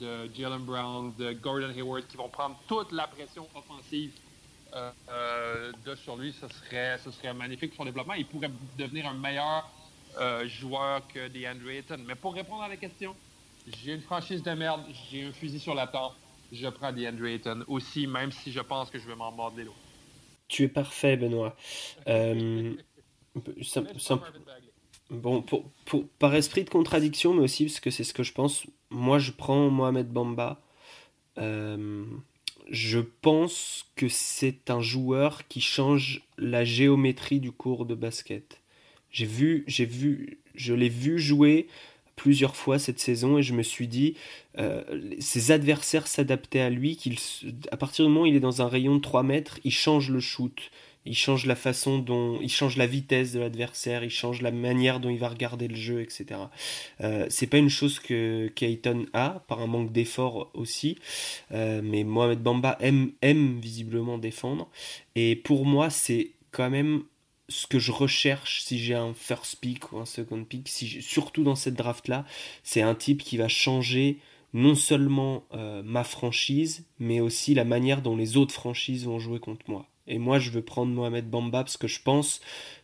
de 0.00 0.30
Jalen 0.34 0.60
Brown, 0.64 1.12
de 1.18 1.32
Gordon 1.32 1.70
Hayward, 1.76 2.06
qui 2.06 2.16
vont 2.16 2.28
prendre 2.28 2.56
toute 2.66 2.92
la 2.92 3.06
pression 3.06 3.46
offensive 3.54 4.12
euh, 4.74 4.90
euh, 5.10 5.72
de 5.84 5.94
sur 5.96 6.16
lui. 6.16 6.34
Ce 6.40 6.48
serait, 6.48 6.98
ce 7.04 7.10
serait 7.10 7.34
magnifique 7.34 7.70
pour 7.70 7.78
son 7.78 7.84
développement. 7.84 8.14
Il 8.14 8.24
pourrait 8.26 8.50
devenir 8.78 9.06
un 9.08 9.14
meilleur 9.14 9.68
euh, 10.18 10.46
joueur 10.48 11.06
que 11.08 11.28
DeAndre 11.28 11.68
Ayton. 11.70 11.98
Mais 12.06 12.14
pour 12.14 12.34
répondre 12.34 12.62
à 12.62 12.68
la 12.68 12.76
question, 12.76 13.14
j'ai 13.82 13.94
une 13.94 14.02
franchise 14.02 14.42
de 14.42 14.50
merde, 14.52 14.82
j'ai 15.10 15.24
un 15.24 15.32
fusil 15.32 15.60
sur 15.60 15.74
la 15.74 15.86
tempe, 15.86 16.14
je 16.52 16.66
prends 16.68 16.92
DeAndre 16.92 17.26
Ayton 17.26 17.64
aussi, 17.68 18.06
même 18.06 18.32
si 18.32 18.52
je 18.52 18.60
pense 18.60 18.90
que 18.90 18.98
je 18.98 19.06
vais 19.06 19.14
m'en 19.16 19.32
mordre 19.32 19.56
les 19.58 19.64
doigts. 19.64 19.74
Tu 20.48 20.64
es 20.64 20.68
parfait, 20.68 21.16
Benoît. 21.16 21.56
Euh, 22.08 22.74
sim- 23.62 23.86
sim-. 23.98 24.20
Bon, 25.10 25.42
pour, 25.42 25.64
pour- 25.84 26.06
par 26.18 26.34
esprit 26.34 26.64
de 26.64 26.70
contradiction, 26.70 27.34
mais 27.34 27.42
aussi 27.42 27.66
parce 27.66 27.80
que 27.80 27.90
c'est 27.90 28.04
ce 28.04 28.14
que 28.14 28.22
je 28.22 28.32
pense, 28.32 28.66
moi 28.90 29.18
je 29.18 29.30
prends 29.32 29.68
Mohamed 29.70 30.08
Bamba. 30.08 30.60
Euh, 31.38 32.04
je 32.70 32.98
pense 33.00 33.86
que 33.96 34.08
c'est 34.08 34.70
un 34.70 34.80
joueur 34.80 35.46
qui 35.48 35.60
change 35.60 36.22
la 36.38 36.64
géométrie 36.64 37.40
du 37.40 37.52
cours 37.52 37.84
de 37.84 37.94
basket. 37.94 38.61
J'ai 39.12 39.26
vu, 39.26 39.64
j'ai 39.66 39.84
vu, 39.84 40.38
je 40.54 40.74
l'ai 40.74 40.88
vu 40.88 41.18
jouer 41.18 41.66
plusieurs 42.16 42.56
fois 42.56 42.78
cette 42.78 42.98
saison 42.98 43.38
et 43.38 43.42
je 43.42 43.52
me 43.52 43.62
suis 43.62 43.88
dit 43.88 44.14
euh, 44.58 44.82
ses 45.18 45.50
adversaires 45.50 46.06
s'adaptaient 46.06 46.60
à 46.60 46.70
lui 46.70 46.96
qu'il 46.96 47.16
à 47.70 47.76
partir 47.76 48.04
du 48.04 48.10
moment 48.10 48.22
où 48.22 48.26
il 48.26 48.36
est 48.36 48.40
dans 48.40 48.62
un 48.62 48.68
rayon 48.68 48.96
de 48.96 49.00
3 49.00 49.22
mètres 49.22 49.58
il 49.64 49.72
change 49.72 50.10
le 50.10 50.20
shoot. 50.20 50.70
Il 51.04 51.16
change 51.16 51.46
la 51.46 51.56
façon 51.56 51.98
dont 51.98 52.38
il 52.40 52.48
change 52.48 52.76
la 52.76 52.86
vitesse 52.86 53.32
de 53.32 53.40
l'adversaire 53.40 54.04
il 54.04 54.10
change 54.10 54.40
la 54.40 54.52
manière 54.52 55.00
dont 55.00 55.10
il 55.10 55.18
va 55.18 55.28
regarder 55.28 55.66
le 55.66 55.74
jeu 55.74 56.00
etc 56.00 56.42
euh, 57.00 57.26
c'est 57.28 57.48
pas 57.48 57.58
une 57.58 57.70
chose 57.70 57.98
que 57.98 58.46
Keaton 58.54 59.06
a 59.12 59.42
par 59.48 59.60
un 59.60 59.66
manque 59.66 59.90
d'effort 59.90 60.50
aussi. 60.54 60.98
Euh, 61.50 61.80
mais 61.82 62.04
Mohamed 62.04 62.40
Bamba 62.40 62.76
aime, 62.80 63.10
aime 63.20 63.58
visiblement 63.58 64.16
défendre. 64.18 64.68
Et 65.16 65.34
pour 65.34 65.66
moi 65.66 65.90
c'est 65.90 66.30
quand 66.52 66.70
même 66.70 67.02
ce 67.52 67.66
que 67.66 67.78
je 67.78 67.92
recherche 67.92 68.62
si 68.62 68.78
j'ai 68.78 68.94
un 68.94 69.14
first 69.14 69.56
pick 69.60 69.92
ou 69.92 69.98
un 69.98 70.06
second 70.06 70.42
pick, 70.44 70.68
si 70.68 71.02
surtout 71.02 71.44
dans 71.44 71.54
cette 71.54 71.74
draft-là, 71.74 72.24
c'est 72.62 72.82
un 72.82 72.94
type 72.94 73.22
qui 73.22 73.36
va 73.36 73.48
changer 73.48 74.18
non 74.54 74.74
seulement 74.74 75.44
euh, 75.54 75.82
ma 75.84 76.04
franchise, 76.04 76.86
mais 76.98 77.20
aussi 77.20 77.54
la 77.54 77.64
manière 77.64 78.02
dont 78.02 78.16
les 78.16 78.36
autres 78.36 78.54
franchises 78.54 79.06
vont 79.06 79.18
jouer 79.18 79.40
contre 79.40 79.64
moi. 79.68 79.86
Et 80.08 80.18
moi, 80.18 80.38
je 80.38 80.50
veux 80.50 80.62
prendre 80.62 80.92
Mohamed 80.92 81.30
Bamba 81.30 81.62
parce 81.62 81.76
que 81.76 81.86
je 81.86 82.02
pense, 82.02 82.40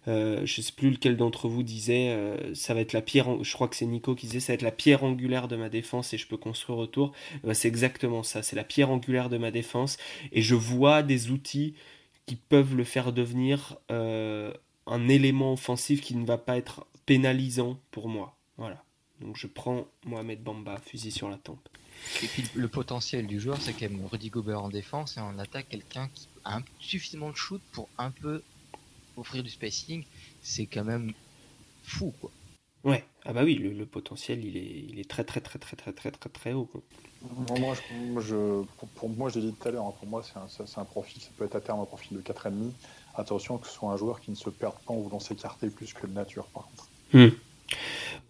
euh, 0.07 0.47
je 0.47 0.61
ne 0.61 0.64
sais 0.64 0.73
plus 0.73 0.91
lequel 0.91 1.16
d'entre 1.16 1.49
vous 1.49 1.64
disait, 1.64 2.11
euh, 2.11 2.55
ça 2.55 2.75
va 2.75 2.81
être 2.81 2.93
la 2.93 3.03
pierre, 3.03 3.43
je 3.43 3.53
crois 3.55 3.66
que 3.66 3.75
c'est 3.75 3.87
Nico 3.87 4.14
qui 4.14 4.27
disait, 4.27 4.41
ça 4.41 4.53
va 4.53 4.55
être 4.55 4.62
la 4.62 4.71
pierre 4.71 5.03
angulaire 5.03 5.49
de 5.49 5.57
ma 5.57 5.69
défense 5.69 6.14
et 6.14 6.19
je 6.19 6.29
peux 6.29 6.37
construire 6.37 6.79
autour. 6.79 7.12
Ben, 7.43 7.55
c'est 7.55 7.69
exactement 7.69 8.23
ça, 8.23 8.43
c'est 8.43 8.57
la 8.57 8.64
pierre 8.64 8.91
angulaire 8.91 9.29
de 9.29 9.37
ma 9.37 9.51
défense. 9.51 9.99
Et 10.33 10.43
je 10.43 10.55
vois 10.55 11.03
des 11.03 11.31
outils 11.31 11.75
qui 12.29 12.37
peuvent 12.37 12.76
le 12.76 12.85
faire 12.85 13.14
devenir 13.14 13.79
euh, 13.91 14.53
un 14.87 15.09
élément 15.09 15.55
offensif 15.55 16.03
qui 16.03 16.14
ne 16.14 16.26
va 16.26 16.37
pas 16.37 16.59
être 16.59 16.87
pénalisant 17.07 17.81
pour 17.91 18.11
moi. 18.11 18.37
Voilà. 18.59 18.85
Donc 19.22 19.39
je 19.39 19.47
prends 19.47 19.87
Mohamed 20.05 20.43
Bamba, 20.43 20.79
fusil 20.85 21.11
sur 21.11 21.31
la 21.31 21.39
tempe. 21.39 21.66
Et 22.22 22.26
puis 22.26 22.45
le 22.55 22.68
potentiel 22.68 23.26
du 23.26 23.41
joueur, 23.41 23.59
c'est 23.62 23.72
quand 23.72 23.89
même 23.89 24.05
Rudy 24.05 24.29
Gobert 24.29 24.62
en 24.62 24.68
défense 24.68 25.16
et 25.16 25.20
en 25.20 25.39
attaque 25.39 25.70
quelqu'un 25.70 26.09
qui 26.14 26.29
a 26.45 26.61
suffisamment 26.79 27.31
de 27.31 27.37
shoot 27.37 27.62
pour 27.72 27.89
un 27.97 28.11
peu 28.11 28.43
offrir 29.16 29.43
du 29.43 29.49
spacing. 29.49 30.05
C'est 30.43 30.66
quand 30.66 30.85
même 30.85 31.14
fou, 31.83 32.12
quoi. 32.20 32.31
Ouais, 32.85 33.05
ah 33.24 33.33
bah 33.33 33.43
oui, 33.45 33.55
le, 33.55 33.87
potentiel, 33.87 34.45
il 34.45 34.57
est, 34.57 34.87
il 34.89 35.01
est 35.01 35.09
très 35.09 35.24
très 35.24 35.41
très 35.41 35.59
très 35.59 35.76
très 35.76 35.93
très 35.93 36.11
très 36.11 36.31
très 36.31 36.53
haut. 36.53 36.70
Moi, 37.59 37.74
je, 38.20 38.62
pour, 38.95 39.09
moi, 39.09 39.29
je 39.29 39.41
l'ai 39.41 39.47
dit 39.47 39.53
tout 39.53 39.68
à 39.68 39.72
l'heure, 39.72 39.85
hein, 39.85 39.95
pour 39.99 40.09
moi, 40.09 40.22
c'est 40.22 40.39
un, 40.39 40.83
un, 40.83 40.85
profil, 40.85 41.20
ça 41.20 41.31
peut 41.37 41.45
être 41.45 41.57
à 41.57 41.61
terme 41.61 41.81
un 41.81 41.85
profil 41.85 42.16
de 42.16 42.22
4,5. 42.22 42.70
Attention 43.16 43.59
que 43.59 43.66
ce 43.66 43.72
soit 43.72 43.91
un 43.91 43.97
joueur 43.97 44.20
qui 44.20 44.31
ne 44.31 44.37
se 44.37 44.49
perde 44.51 44.76
pas 44.87 44.93
en 44.93 44.99
voulant 44.99 45.18
s'écarter 45.18 45.70
plus 45.70 45.93
que 45.93 46.07
de 46.07 46.12
nature, 46.12 46.47
par 46.47 46.68
contre. 46.68 46.89
Hmm. 47.12 47.37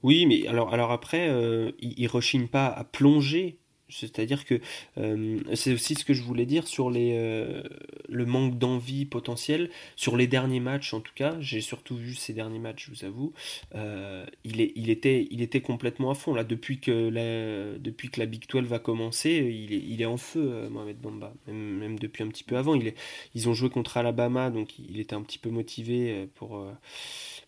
Oui, 0.02 0.24
mais 0.24 0.46
alors, 0.48 0.72
alors 0.72 0.90
après, 0.90 1.28
euh, 1.28 1.72
il, 1.78 1.94
il 1.98 2.06
rechigne 2.06 2.48
pas 2.48 2.66
à 2.68 2.84
plonger 2.84 3.58
c'est-à-dire 3.88 4.44
que 4.44 4.60
euh, 4.98 5.40
c'est 5.54 5.72
aussi 5.72 5.94
ce 5.94 6.04
que 6.04 6.12
je 6.12 6.22
voulais 6.22 6.46
dire 6.46 6.66
sur 6.66 6.90
les, 6.90 7.12
euh, 7.14 7.62
le 8.08 8.26
manque 8.26 8.58
d'envie 8.58 9.04
potentielle. 9.04 9.70
Sur 9.96 10.16
les 10.16 10.26
derniers 10.26 10.60
matchs, 10.60 10.92
en 10.94 11.00
tout 11.00 11.12
cas, 11.14 11.36
j'ai 11.40 11.60
surtout 11.60 11.96
vu 11.96 12.14
ces 12.14 12.32
derniers 12.32 12.58
matchs, 12.58 12.86
je 12.86 12.90
vous 12.90 13.04
avoue. 13.04 13.32
Euh, 13.74 14.26
il, 14.44 14.90
était, 14.90 15.26
il 15.30 15.42
était 15.42 15.60
complètement 15.60 16.10
à 16.10 16.14
fond. 16.14 16.34
Là, 16.34 16.44
depuis 16.44 16.80
que 16.80 16.90
la, 16.90 17.78
depuis 17.78 18.10
que 18.10 18.20
la 18.20 18.26
Big 18.26 18.44
12 18.48 18.64
va 18.64 18.78
commencer, 18.78 19.30
il 19.30 19.72
est, 19.72 19.82
il 19.86 20.02
est 20.02 20.06
en 20.06 20.16
feu, 20.16 20.68
Mohamed 20.68 20.98
Bamba. 20.98 21.32
Même, 21.46 21.98
depuis 21.98 22.22
un 22.22 22.28
petit 22.28 22.44
peu 22.44 22.56
avant. 22.56 22.74
Il 22.74 22.92
ils 23.34 23.48
ont 23.48 23.54
joué 23.54 23.70
contre 23.70 23.96
Alabama, 23.96 24.50
donc 24.50 24.78
il 24.78 24.98
était 25.00 25.14
un 25.14 25.22
petit 25.22 25.38
peu 25.38 25.50
motivé 25.50 26.26
pour, 26.34 26.66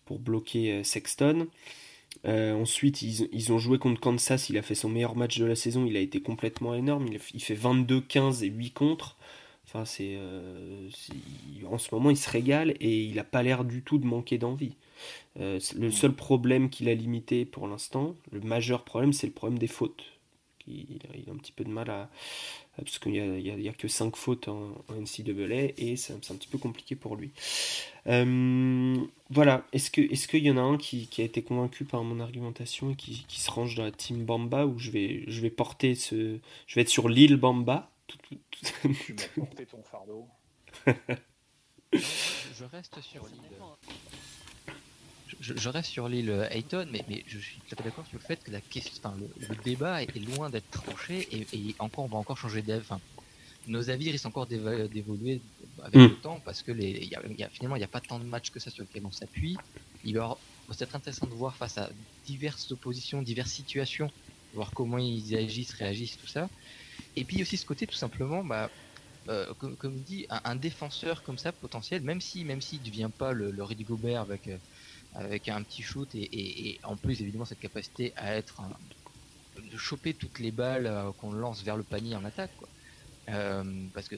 pour 0.05 0.19
bloquer 0.19 0.85
Sexton. 0.85 1.49
Euh, 2.27 2.55
ensuite, 2.55 3.03
ils, 3.03 3.53
ont 3.53 3.59
joué 3.59 3.79
contre 3.79 4.01
Kansas. 4.01 4.51
Il 4.51 4.59
a 4.59 4.63
fait 4.63 4.75
son 4.75 4.89
meilleur 4.89 5.17
match 5.17 5.39
de 5.39 5.47
la 5.47 5.57
saison. 5.57 5.87
Il 5.87 5.97
a 5.97 6.01
été 6.01 6.21
complètement 6.21 6.75
énorme. 6.75 7.07
Il, 7.35 7.43
fait 7.43 7.55
22, 7.55 8.01
15 8.01 8.43
et 8.43 8.49
8 8.49 8.71
contre. 8.73 9.17
Enfin, 9.67 9.85
euh, 10.01 10.89
c'est, 10.91 11.67
en 11.67 11.79
ce 11.79 11.95
moment, 11.95 12.11
il 12.11 12.17
se 12.17 12.29
régale 12.29 12.75
et 12.81 13.05
il 13.05 13.15
n'a 13.15 13.25
pas 13.25 13.43
l'air 13.43 13.65
du 13.65 13.83
tout 13.83 13.99
de 13.99 14.07
manquer 14.07 14.39
d'envie. 14.39 14.75
Euh, 15.39 15.59
le 15.77 15.91
seul 15.91 16.13
problème 16.13 16.71
qu'il 16.71 16.89
a 16.89 16.95
limité 16.95 17.45
pour 17.45 17.69
l'instant, 17.69 18.15
le 18.33 18.41
majeur 18.41 18.85
problème, 18.85 19.13
c'est 19.13 19.29
le 19.29 19.33
problème 19.33 19.59
des 19.59 19.69
fautes. 19.69 20.05
Il, 20.71 21.29
a 21.29 21.33
un 21.33 21.37
petit 21.37 21.53
peu 21.53 21.65
de 21.65 21.71
mal 21.71 21.91
à, 21.91 22.09
parce 22.77 22.99
qu'il 22.99 23.13
n'y 23.13 23.69
a, 23.69 23.73
que 23.73 23.89
5 23.89 24.17
fautes 24.17 24.49
en, 24.49 24.73
NCAA 24.91 25.73
et 25.77 25.97
c'est 25.97 26.13
un, 26.13 26.19
petit 26.37 26.49
peu 26.49 26.59
compliqué 26.59 26.97
pour 26.97 27.17
lui. 27.17 27.31
Euh, 28.07 28.97
voilà, 29.31 29.67
est-ce 29.73 29.91
qu'il 29.91 30.13
est 30.13 30.27
qu'il 30.27 30.45
y 30.45 30.51
en 30.51 30.57
a 30.57 30.63
un 30.63 30.77
qui, 30.77 31.09
a 31.19 31.23
été 31.23 31.43
convaincu 31.43 31.85
par 31.85 32.03
mon 32.05 32.21
argumentation 32.21 32.91
et 32.91 32.95
qui, 32.95 33.25
se 33.29 33.51
range 33.51 33.75
dans 33.75 33.85
la 33.85 33.93
team 33.93 34.25
Bamba 34.25 34.67
ou 34.67 34.79
je 34.79 34.91
vais, 34.91 35.25
je 35.27 35.41
vais 35.41 35.51
porter 35.51 35.95
ce. 35.95 36.39
Je 36.67 36.75
vais 36.75 36.83
être 36.83 36.89
sur 36.89 37.09
l'île 37.09 37.37
Bamba? 37.37 37.91
Tu 38.07 38.17
vas 38.87 39.29
porter 39.37 39.67
ton 39.67 39.83
fardeau. 39.83 40.27
je 41.93 42.65
reste 42.65 43.01
sur 43.01 43.27
l'île 43.27 43.59
je, 45.41 45.69
reste 45.69 45.91
sur 45.91 46.09
l'île 46.09 46.31
euh, 46.31 46.49
Hayton, 46.51 46.87
mais, 46.93 47.03
mais 47.09 47.25
je 47.27 47.39
suis 47.39 47.57
tout 47.57 47.73
à 47.73 47.77
fait 47.77 47.85
d'accord 47.85 48.07
sur 48.07 48.19
le 48.19 48.25
fait 48.25 48.43
que 48.45 48.51
la 48.51 48.61
question, 48.61 49.13
le, 49.49 49.57
débat 49.65 50.03
est 50.03 50.37
loin 50.37 50.51
d'être 50.51 50.71
tranché 50.71 51.27
et, 51.33 51.75
encore, 51.79 52.05
on 52.05 52.09
va 52.09 52.19
encore 52.19 52.37
changer 52.37 52.63
d'avis. 52.63 52.87
nos 53.67 53.89
avis 53.89 54.11
risquent 54.11 54.27
encore 54.27 54.47
d'évoluer 54.47 55.41
avec 55.83 55.95
hmm. 55.95 56.05
le 56.05 56.17
temps 56.17 56.41
parce 56.45 56.63
que 56.63 56.73
les, 56.73 57.07
y 57.07 57.15
a, 57.15 57.49
finalement, 57.49 57.77
il 57.77 57.81
n'y 57.81 57.85
a 57.85 57.89
pas 57.89 58.01
tant 58.01 58.19
de 58.19 58.25
matchs 58.25 58.51
que 58.51 58.61
ça 58.61 58.71
sur 58.71 58.83
lesquels 58.83 59.07
on 59.07 59.13
s'appuie. 59.13 59.57
Il 60.05 60.19
va 60.19 60.37
être 60.79 60.95
intéressant 60.95 61.27
de 61.27 61.33
voir 61.33 61.57
face 61.57 61.79
à 61.79 61.91
diverses 62.27 62.71
oppositions, 62.71 63.23
diverses 63.23 63.51
situations, 63.51 64.11
voir 64.55 64.71
comment 64.73 64.99
ils 64.99 65.35
agissent, 65.35 65.73
réagissent, 65.73 66.19
tout 66.19 66.29
ça. 66.29 66.51
Et 67.17 67.25
puis 67.25 67.41
aussi 67.41 67.57
ce 67.57 67.65
côté, 67.65 67.87
tout 67.87 67.95
simplement, 67.95 68.45
bah, 68.45 68.71
euh, 69.29 69.47
comme, 69.59 69.77
comme 69.77 69.97
dit, 70.01 70.27
un, 70.31 70.57
défenseur 70.57 71.23
comme 71.23 71.39
ça 71.39 71.53
potentiel, 71.53 72.03
même 72.03 72.21
si 72.21 72.45
même 72.45 72.61
s'il 72.61 72.81
ne 72.81 72.85
devient 72.85 73.11
pas 73.17 73.33
le, 73.33 73.51
le 73.51 73.63
Rudy 73.63 73.85
Gobert 73.85 74.21
avec 74.21 74.49
euh, 74.49 74.57
avec 75.15 75.49
un 75.49 75.63
petit 75.63 75.83
shoot 75.83 76.09
et, 76.15 76.79
en 76.85 76.97
plus 76.97 77.21
évidemment 77.21 77.45
cette 77.45 77.61
capacité 77.61 78.13
à 78.17 78.35
être 78.35 78.63
de 79.73 79.77
choper 79.77 80.15
toutes 80.15 80.39
les 80.39 80.51
balles 80.51 80.87
euh, 80.87 81.11
qu'on 81.21 81.33
lance 81.33 81.63
vers 81.63 81.77
le 81.77 81.83
panier 81.83 82.17
en 82.17 82.25
attaque 82.25 82.51
quoi. 82.59 82.69
Euh, 83.29 83.63
parce 83.93 84.09
que 84.09 84.17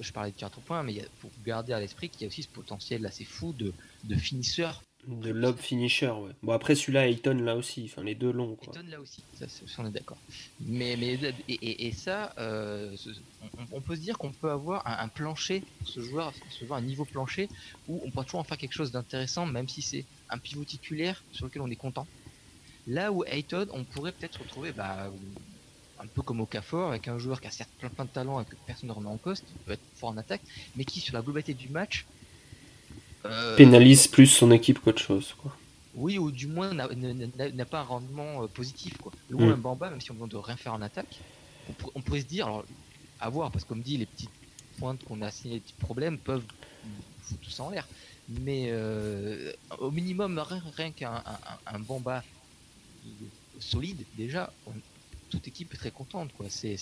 je, 0.00 0.12
parlais 0.12 0.30
de 0.30 0.36
tir 0.36 0.50
point 0.50 0.82
mais 0.82 0.94
il 0.94 1.08
faut 1.18 1.30
garder 1.44 1.72
à 1.72 1.80
l'esprit 1.80 2.08
qu'il 2.08 2.22
y 2.22 2.24
a 2.24 2.28
aussi 2.28 2.42
ce 2.42 2.48
potentiel 2.48 3.04
assez 3.04 3.24
fou 3.24 3.52
de 3.52 4.14
finisseur 4.14 4.82
de 5.06 5.30
lob 5.30 5.58
finisher, 5.58 6.10
ouais. 6.10 6.30
Bon, 6.42 6.52
après, 6.52 6.74
celui-là, 6.74 7.08
Ayton 7.08 7.34
là 7.34 7.56
aussi, 7.56 7.90
enfin, 7.90 8.04
les 8.04 8.14
deux 8.14 8.30
longs. 8.30 8.56
Ayton 8.62 8.84
là 8.88 9.00
aussi, 9.00 9.22
ça, 9.34 9.46
on 9.78 9.86
est 9.86 9.90
d'accord. 9.90 10.18
Mais, 10.60 10.96
mais, 10.96 11.18
et, 11.48 11.92
ça, 11.92 12.32
euh, 12.38 12.96
on, 13.72 13.80
peut 13.80 13.96
se 13.96 14.00
dire 14.00 14.16
qu'on 14.16 14.30
peut 14.30 14.50
avoir 14.50 14.86
un, 14.86 15.08
plancher 15.08 15.64
ce 15.84 16.00
joueur, 16.00 16.32
un 16.70 16.80
niveau 16.80 17.04
plancher, 17.04 17.48
où 17.88 18.00
on 18.04 18.10
peut 18.10 18.22
toujours 18.22 18.40
en 18.40 18.44
faire 18.44 18.58
quelque 18.58 18.74
chose 18.74 18.92
d'intéressant, 18.92 19.44
même 19.44 19.68
si 19.68 19.82
c'est 19.82 20.04
un 20.30 20.38
pivot 20.38 20.64
titulaire 20.64 21.22
sur 21.32 21.46
lequel 21.46 21.62
on 21.62 21.70
est 21.70 21.76
content. 21.76 22.06
Là 22.86 23.12
où 23.12 23.24
Ayton, 23.24 23.66
on 23.72 23.82
pourrait 23.82 24.12
peut-être 24.12 24.40
retrouver, 24.40 24.70
bah, 24.72 25.10
un 25.98 26.06
peu 26.06 26.22
comme 26.22 26.40
au 26.40 26.46
Cafor, 26.46 26.90
avec 26.90 27.08
un 27.08 27.18
joueur 27.18 27.40
qui 27.40 27.48
a 27.48 27.50
certes 27.50 27.70
plein, 27.78 27.88
plein 27.88 28.04
de 28.04 28.10
talent 28.10 28.40
et 28.40 28.44
que 28.44 28.54
personne 28.66 28.88
ne 28.88 28.94
remet 28.94 29.08
en 29.08 29.16
poste, 29.16 29.44
qui 29.46 29.52
peut 29.64 29.72
être 29.72 29.82
fort 29.96 30.10
en 30.10 30.16
attaque, 30.16 30.42
mais 30.76 30.84
qui, 30.84 31.00
sur 31.00 31.14
la 31.14 31.22
globalité 31.22 31.54
du 31.54 31.68
match, 31.68 32.06
pénalise 33.56 34.08
plus 34.08 34.26
son 34.26 34.50
équipe 34.50 34.80
qu'autre 34.80 35.00
chose. 35.02 35.34
Quoi. 35.38 35.56
Oui, 35.94 36.18
ou 36.18 36.30
du 36.30 36.46
moins 36.46 36.72
n'a 36.72 37.64
pas 37.64 37.80
un 37.80 37.84
rendement 37.84 38.42
euh, 38.42 38.46
positif. 38.46 38.96
Quoi. 38.96 39.12
Le 39.28 39.36
mm. 39.36 39.60
Bamba, 39.60 39.90
même 39.90 40.00
si 40.00 40.10
on 40.10 40.14
ne 40.14 40.26
de 40.26 40.36
rien 40.36 40.56
faire 40.56 40.74
en 40.74 40.82
attaque, 40.82 41.18
on, 41.94 42.00
pourrait 42.00 42.22
se 42.22 42.26
dire, 42.26 42.46
alors, 42.46 42.64
à 43.20 43.28
voir, 43.28 43.50
parce 43.50 43.64
que 43.64 43.68
comme 43.68 43.82
dit, 43.82 43.96
les 43.96 44.06
petites 44.06 44.30
pointes 44.78 45.04
qu'on 45.04 45.20
a 45.22 45.26
assignées, 45.26 45.54
les 45.54 45.60
petits 45.60 45.74
problèmes 45.74 46.18
peuvent 46.18 46.44
foutre 47.22 47.40
tout 47.40 47.50
ça 47.50 47.64
en 47.64 47.70
l'air. 47.70 47.86
Mais 48.28 48.66
euh, 48.68 49.52
au 49.78 49.90
minimum, 49.90 50.42
rien, 50.76 50.90
qu'un 50.90 51.22
un, 51.66 51.78
Bamba 51.78 52.24
solide, 53.60 54.02
déjà, 54.16 54.52
toute 55.30 55.46
équipe 55.46 55.74
est 55.74 55.76
très 55.76 55.90
contente. 55.90 56.30
C'est 56.48 56.78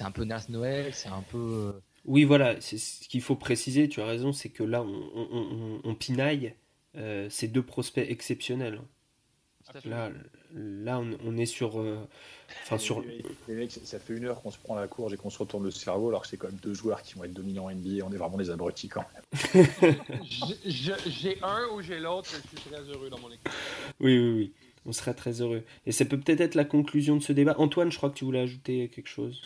un 0.00 0.10
peu 0.10 0.24
Nas 0.24 0.46
Noël, 0.48 0.92
c'est 0.94 1.08
un 1.08 1.22
peu. 1.30 1.74
Oui, 2.06 2.24
voilà, 2.24 2.60
c'est 2.60 2.78
ce 2.78 3.08
qu'il 3.08 3.20
faut 3.20 3.36
préciser, 3.36 3.88
tu 3.88 4.00
as 4.00 4.06
raison, 4.06 4.32
c'est 4.32 4.48
que 4.48 4.62
là, 4.62 4.82
on, 4.82 5.94
pinaille 5.94 6.54
euh, 6.96 7.28
ces 7.30 7.48
deux 7.48 7.62
prospects 7.62 8.04
exceptionnels. 8.08 8.80
Là, 9.84 10.10
là 10.52 11.00
on, 11.00 11.36
est 11.36 11.46
sur. 11.46 11.78
Euh, 11.78 11.98
enfin, 12.64 12.76
sur... 12.78 13.04
Les 13.46 13.54
mecs, 13.54 13.70
ça 13.70 14.00
fait 14.00 14.16
une 14.16 14.24
heure 14.24 14.42
qu'on 14.42 14.50
se 14.50 14.58
prend 14.58 14.74
la 14.74 14.88
courge 14.88 15.12
et 15.12 15.16
qu'on 15.16 15.30
se 15.30 15.38
retourne 15.38 15.62
le 15.62 15.70
cerveau, 15.70 16.08
alors 16.08 16.22
que 16.22 16.28
c'est 16.28 16.36
quand 16.36 16.48
même 16.48 16.58
deux 16.60 16.74
joueurs 16.74 17.02
qui 17.02 17.14
vont 17.14 17.22
être 17.22 17.32
dominants 17.32 17.66
en 17.66 17.70
NBA. 17.70 18.04
On 18.04 18.10
est 18.10 18.16
vraiment 18.16 18.38
des 18.38 18.50
abrutis 18.50 18.88
quand 18.88 19.04
même. 19.14 19.96
j'ai 20.66 21.38
un 21.42 21.68
ou 21.72 21.82
j'ai 21.82 22.00
l'autre, 22.00 22.30
je 22.30 22.58
suis 22.58 22.68
très 22.68 22.80
heureux 22.80 23.10
dans 23.10 23.20
mon 23.20 23.28
équipe. 23.28 23.48
Oui, 24.00 24.18
oui, 24.18 24.32
oui. 24.32 24.52
On 24.86 24.92
serait 24.92 25.14
très 25.14 25.40
heureux. 25.40 25.62
Et 25.86 25.92
ça 25.92 26.04
peut 26.04 26.18
peut-être 26.18 26.40
être 26.40 26.54
la 26.54 26.64
conclusion 26.64 27.14
de 27.14 27.22
ce 27.22 27.32
débat. 27.32 27.54
Antoine, 27.58 27.92
je 27.92 27.96
crois 27.96 28.10
que 28.10 28.16
tu 28.16 28.24
voulais 28.24 28.40
ajouter 28.40 28.88
quelque 28.88 29.08
chose. 29.08 29.42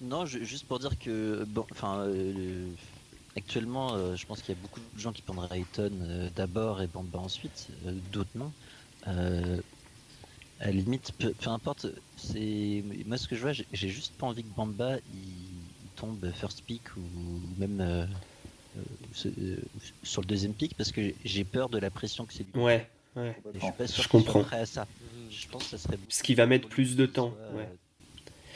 Non, 0.00 0.26
juste 0.26 0.66
pour 0.66 0.78
dire 0.78 0.98
que, 0.98 1.44
bon, 1.44 1.66
enfin, 1.70 2.00
euh, 2.00 2.68
actuellement, 3.36 3.94
euh, 3.94 4.16
je 4.16 4.26
pense 4.26 4.40
qu'il 4.42 4.54
y 4.54 4.58
a 4.58 4.60
beaucoup 4.60 4.80
de 4.80 5.00
gens 5.00 5.12
qui 5.12 5.22
prendraient 5.22 5.58
Ayton 5.58 5.90
euh, 6.02 6.28
d'abord 6.34 6.82
et 6.82 6.86
Bamba 6.86 7.18
ensuite, 7.18 7.68
d'autres 8.12 8.30
non. 8.34 8.52
À 10.58 10.66
la 10.66 10.70
limite, 10.72 11.12
peu, 11.18 11.32
peu 11.34 11.50
importe. 11.50 11.86
C'est 12.16 12.82
moi 13.04 13.18
ce 13.18 13.28
que 13.28 13.36
je 13.36 13.42
vois, 13.42 13.52
j'ai 13.52 13.88
juste 13.88 14.14
pas 14.14 14.26
envie 14.26 14.42
que 14.42 14.54
Bamba 14.56 14.96
il, 15.14 15.92
tombe 15.96 16.30
first 16.34 16.62
pick 16.66 16.82
ou 16.96 17.00
même 17.58 18.06
ce- 19.14 19.28
sur 20.02 20.20
le 20.20 20.26
deuxième 20.26 20.52
pick 20.52 20.74
parce 20.76 20.92
que 20.92 21.14
j'ai 21.24 21.44
peur 21.44 21.70
de 21.70 21.78
la 21.78 21.90
pression 21.90 22.26
que 22.26 22.34
c'est 22.34 22.42
lui. 22.44 22.60
Ouais, 22.62 22.86
ouais. 23.16 23.34
Et 23.54 23.58
je 23.58 23.64
suis 23.64 23.72
pas 23.72 23.86
sûr 23.86 24.02
Je 24.02 24.08
comprends. 24.08 24.42
prêt 24.42 24.60
à 24.60 24.66
ça. 24.66 24.86
Je 25.30 25.46
pense 25.48 25.64
que 25.64 25.70
ça 25.70 25.78
serait. 25.78 25.96
Parce 25.96 26.20
qu'il 26.22 26.36
va 26.36 26.46
mettre 26.46 26.68
plus 26.68 26.96
de 26.96 27.06
temps, 27.06 27.30
Soit, 27.30 27.56
ouais. 27.58 27.68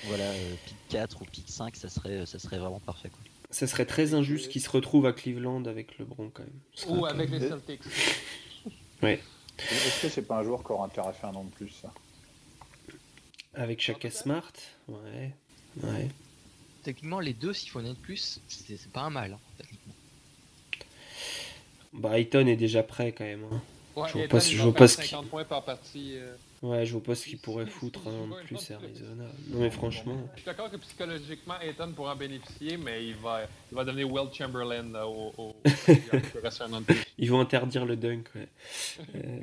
Voilà, 0.05 0.25
euh, 0.25 0.55
pick 0.67 0.77
4 0.89 1.23
ou 1.23 1.25
pick 1.27 1.45
5, 1.49 1.77
ça 1.77 1.89
serait, 1.89 2.25
ça 2.27 2.39
serait 2.39 2.59
vraiment 2.59 2.81
parfait. 2.81 3.11
Quoi. 3.11 3.21
Ça 3.51 3.67
serait 3.67 3.85
très 3.87 4.15
injuste 4.15 4.51
qu'il 4.51 4.63
se 4.63 4.71
retrouve 4.71 5.07
à 5.07 5.13
Cleveland 5.13 5.65
avec 5.67 5.99
LeBron 5.99 6.31
quand 6.33 6.43
même. 6.45 6.61
Ou 6.99 7.05
avec 7.07 7.31
les 7.31 7.41
Celtics. 7.41 7.83
Est-ce 9.03 10.03
que 10.03 10.09
c'est 10.09 10.23
pas 10.23 10.39
un 10.39 10.45
joueur 10.45 10.65
qui 10.65 10.73
aura 10.73 10.87
intérêt 10.87 11.09
à 11.09 11.13
faire 11.13 11.31
un 11.31 11.35
an 11.35 11.45
de 11.45 11.51
plus 11.51 11.69
ça? 11.69 11.93
Avec 13.55 13.81
Chaka 13.81 14.11
Smart, 14.11 14.53
ouais. 14.89 15.35
Ouais. 15.83 16.09
Techniquement, 16.83 17.21
les 17.21 17.35
deux, 17.35 17.53
s'il 17.53 17.69
faut 17.71 17.81
en 17.81 17.85
être 17.85 17.99
plus, 18.01 18.41
c'est 18.49 18.93
pas 18.93 19.03
un 19.03 19.11
mal. 19.11 19.33
hein, 19.33 19.39
techniquement. 19.59 19.95
Bah, 21.93 22.19
Ayton 22.19 22.47
est 22.47 22.57
déjà 22.57 22.83
prêt 22.83 23.13
quand 23.13 23.25
même. 23.25 23.45
hein. 23.53 23.61
Ouais, 23.97 24.09
Je 24.09 24.13
vois 24.15 24.23
Ayton, 24.23 24.37
pas 24.37 24.41
je 24.45 24.57
vois 24.57 24.65
faire 24.73 24.79
pas 24.79 24.89
ce 24.89 24.97
50 25.03 25.27
points 25.29 25.45
par 25.45 25.65
partie. 25.65 26.13
euh. 26.15 26.35
Ouais, 26.63 26.85
je 26.85 26.93
vois 26.93 27.03
pas 27.03 27.15
ce 27.15 27.27
qu'il 27.27 27.39
pourrait 27.39 27.65
foutre 27.65 28.07
an 28.09 28.27
de 28.27 28.35
plus 28.45 28.71
Arizona. 28.71 29.25
Non 29.49 29.61
mais 29.61 29.71
franchement, 29.71 30.17
Je 30.35 30.41
suis 30.41 30.47
d'accord 30.47 30.71
que 30.71 30.77
psychologiquement, 30.77 31.55
Ayton 31.59 31.93
pourra 31.93 32.13
en 32.13 32.17
bénéficier, 32.17 32.77
mais 32.77 33.07
il 33.07 33.15
va, 33.15 33.45
il 33.73 33.75
va 33.75 33.83
devenir 33.85 34.13
Will 34.13 34.29
Chamberlain 34.31 34.95
euh, 34.95 35.05
au, 35.05 35.33
au, 35.39 35.57
ils 37.17 37.31
vont 37.31 37.41
interdire 37.41 37.87
le 37.87 37.97
dunk. 37.97 38.25
Ouais. 38.35 38.49
Euh, 39.15 39.41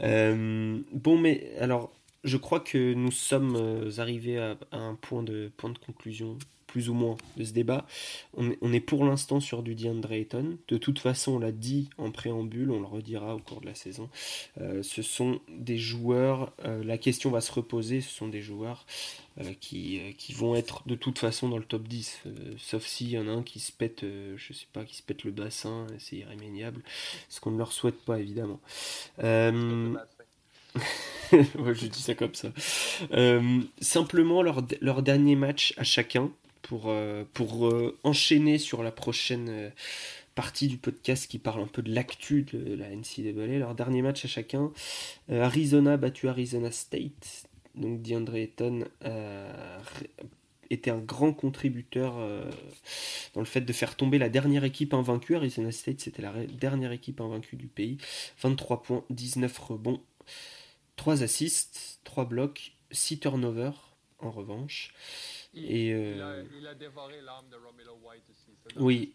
euh, 0.00 0.80
bon, 0.92 1.18
mais 1.18 1.54
alors, 1.58 1.92
je 2.24 2.38
crois 2.38 2.60
que 2.60 2.94
nous 2.94 3.10
sommes 3.10 3.56
euh, 3.56 3.90
arrivés 3.98 4.38
à, 4.38 4.56
à 4.70 4.78
un 4.78 4.94
point 4.94 5.22
de, 5.22 5.52
point 5.58 5.68
de 5.70 5.78
conclusion, 5.78 6.38
plus 6.72 6.88
ou 6.88 6.94
moins, 6.94 7.18
de 7.36 7.44
ce 7.44 7.52
débat. 7.52 7.86
On 8.34 8.72
est, 8.72 8.80
pour 8.80 9.04
l'instant 9.04 9.40
sur 9.40 9.62
du 9.62 9.74
DeAndre 9.74 10.10
Ayton. 10.12 10.56
De 10.68 10.78
toute 10.78 11.00
façon, 11.00 11.32
on 11.32 11.38
l'a 11.38 11.52
dit 11.52 11.90
en 11.98 12.10
préambule, 12.10 12.70
on 12.70 12.80
le 12.80 12.86
redira 12.86 13.34
au 13.34 13.38
cours 13.38 13.60
de 13.60 13.66
la 13.66 13.74
saison. 13.74 14.08
Euh, 14.58 14.82
ce 14.82 15.02
sont 15.02 15.40
des 15.50 15.76
joueurs, 15.76 16.54
euh, 16.64 16.82
la 16.82 16.96
question 16.96 17.30
va 17.30 17.42
se 17.42 17.52
reposer, 17.52 18.00
ce 18.00 18.08
sont 18.08 18.26
des 18.26 18.40
joueurs 18.40 18.86
euh, 19.38 19.52
qui, 19.60 20.00
qui 20.16 20.32
vont 20.32 20.56
être 20.56 20.82
de 20.88 20.94
toute 20.94 21.18
façon 21.18 21.50
dans 21.50 21.58
le 21.58 21.64
top 21.64 21.86
10. 21.86 22.20
euh, 22.24 22.30
sauf 22.56 22.86
s'il 22.86 23.10
y 23.10 23.18
en 23.18 23.28
a 23.28 23.32
un 23.32 23.42
qui 23.42 23.60
se 23.60 23.70
pète, 23.70 24.00
je 24.02 24.52
sais 24.54 24.66
pas, 24.72 24.86
qui 24.86 24.96
se 24.96 25.02
pète 25.02 25.24
le 25.24 25.30
bassin, 25.30 25.86
c'est 25.98 26.16
irrémédiable. 26.16 26.80
Ce 27.28 27.38
qu'on 27.38 27.50
ne 27.50 27.58
leur 27.58 27.72
souhaite 27.72 28.00
pas, 28.02 28.18
évidemment. 28.18 28.60
Je 31.32 31.86
dis 31.86 32.00
ça 32.00 32.14
comme 32.14 32.34
ça. 32.34 32.48
Simplement 33.82 34.40
leur, 34.42 34.62
leur 34.80 35.02
dernier 35.02 35.36
match 35.36 35.74
à 35.76 35.84
chacun 35.84 36.30
pour, 36.62 36.84
euh, 36.86 37.24
pour 37.34 37.66
euh, 37.66 37.98
enchaîner 38.04 38.58
sur 38.58 38.82
la 38.82 38.92
prochaine 38.92 39.48
euh, 39.48 39.70
partie 40.34 40.68
du 40.68 40.78
podcast 40.78 41.26
qui 41.26 41.38
parle 41.38 41.60
un 41.60 41.66
peu 41.66 41.82
de 41.82 41.92
l'actu 41.92 42.42
de 42.42 42.74
la 42.74 42.88
NCAA. 42.88 43.58
Leur 43.58 43.74
dernier 43.74 44.02
match 44.02 44.24
à 44.24 44.28
chacun. 44.28 44.72
Euh, 45.30 45.42
Arizona 45.42 45.96
battu 45.96 46.28
Arizona 46.28 46.70
State. 46.70 47.48
Donc 47.74 48.02
DeAndre 48.02 48.36
Ayton 48.36 48.84
était 50.68 50.90
un 50.90 50.98
grand 50.98 51.32
contributeur 51.32 52.14
dans 53.34 53.40
le 53.40 53.46
fait 53.46 53.62
de 53.62 53.72
faire 53.72 53.96
tomber 53.96 54.18
la 54.18 54.28
dernière 54.28 54.64
équipe 54.64 54.92
invaincue. 54.92 55.36
Arizona 55.36 55.72
State, 55.72 56.00
c'était 56.00 56.20
la 56.20 56.34
dernière 56.46 56.92
équipe 56.92 57.22
invaincue 57.22 57.56
du 57.56 57.68
pays. 57.68 57.96
23 58.42 58.82
points, 58.82 59.04
19 59.08 59.58
rebonds, 59.58 60.02
3 60.96 61.22
assists, 61.22 62.00
3 62.04 62.26
blocs, 62.26 62.72
6 62.90 63.20
turnovers 63.20 63.92
en 64.18 64.30
revanche. 64.30 64.92
Et, 65.54 65.92
euh, 65.92 66.14
il, 66.16 66.22
a, 66.22 66.58
il 66.60 66.66
a 66.66 66.74
dévoré 66.74 67.20
l'âme 67.20 67.48
de 67.50 67.56
White 68.06 68.24
aussi. 68.30 68.52
Oui. 68.78 69.12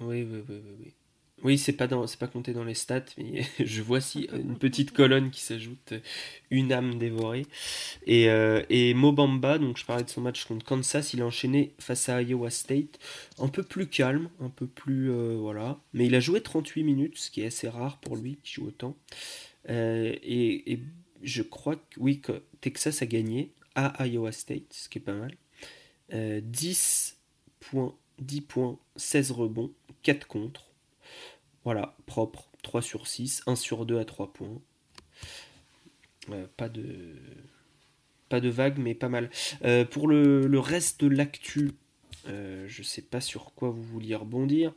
Oui, 0.00 0.22
oui, 0.24 0.42
oui, 0.48 0.56
oui. 0.66 0.76
Oui, 0.80 0.94
oui 1.42 1.58
c'est 1.58 1.72
pas, 1.72 1.86
dans- 1.86 2.06
c'est 2.06 2.18
pas 2.18 2.26
compté 2.28 2.52
dans 2.52 2.64
les 2.64 2.74
stats, 2.74 3.04
mais 3.18 3.42
je 3.64 3.82
vois 3.82 4.00
si 4.00 4.28
une 4.32 4.58
petite 4.58 4.92
colonne 4.92 5.30
qui 5.30 5.40
s'ajoute, 5.40 5.94
une 6.50 6.72
âme 6.72 6.98
dévorée. 6.98 7.46
Et, 8.06 8.30
euh, 8.30 8.62
et 8.70 8.94
Mobamba, 8.94 9.58
donc 9.58 9.78
je 9.78 9.84
parlais 9.84 10.04
de 10.04 10.10
son 10.10 10.20
match 10.22 10.44
contre 10.46 10.64
Kansas, 10.66 11.14
il 11.14 11.22
a 11.22 11.26
enchaîné 11.26 11.74
face 11.80 12.08
à 12.08 12.22
Iowa 12.22 12.50
State, 12.50 12.98
un 13.38 13.48
peu 13.48 13.62
plus 13.62 13.88
calme, 13.88 14.30
un 14.40 14.50
peu 14.50 14.66
plus. 14.66 15.10
euh, 15.10 15.36
voilà. 15.38 15.80
Mais 15.92 16.06
il 16.06 16.14
a 16.14 16.20
joué 16.20 16.40
38 16.42 16.84
minutes, 16.84 17.18
ce 17.18 17.30
qui 17.30 17.42
est 17.42 17.46
assez 17.46 17.68
rare 17.68 17.98
pour 18.00 18.16
lui, 18.16 18.38
qui 18.42 18.54
joue 18.54 18.68
autant. 18.68 18.96
Euh, 19.70 20.14
et, 20.22 20.72
et 20.72 20.80
je 21.22 21.42
crois 21.42 21.76
que, 21.76 22.00
oui, 22.00 22.20
que 22.20 22.42
Texas 22.60 23.02
a 23.02 23.06
gagné 23.06 23.52
à 23.74 24.06
Iowa 24.06 24.32
State, 24.32 24.72
ce 24.72 24.88
qui 24.88 24.98
est 24.98 25.02
pas 25.02 25.14
mal. 25.14 25.34
Euh, 26.12 26.40
10 26.42 27.16
points, 27.60 27.94
10 28.18 28.40
points, 28.42 28.78
16 28.96 29.30
rebonds, 29.32 29.72
4 30.02 30.26
contre. 30.26 30.66
Voilà, 31.64 31.96
propre. 32.06 32.48
3 32.62 32.82
sur 32.82 33.06
6, 33.06 33.42
1 33.46 33.56
sur 33.56 33.86
2 33.86 33.98
à 33.98 34.04
3 34.04 34.32
points. 34.32 34.60
Euh, 36.30 36.46
pas 36.56 36.68
de. 36.68 37.16
Pas 38.28 38.40
de 38.40 38.48
vague, 38.48 38.78
mais 38.78 38.94
pas 38.94 39.08
mal. 39.08 39.30
Euh, 39.64 39.84
pour 39.84 40.08
le, 40.08 40.58
reste 40.58 41.00
de 41.04 41.08
l'actu, 41.08 41.72
euh, 42.26 42.64
je 42.66 42.82
sais 42.82 43.02
pas 43.02 43.20
sur 43.20 43.52
quoi 43.54 43.70
vous 43.70 43.82
vouliez 43.82 44.14
rebondir. 44.14 44.72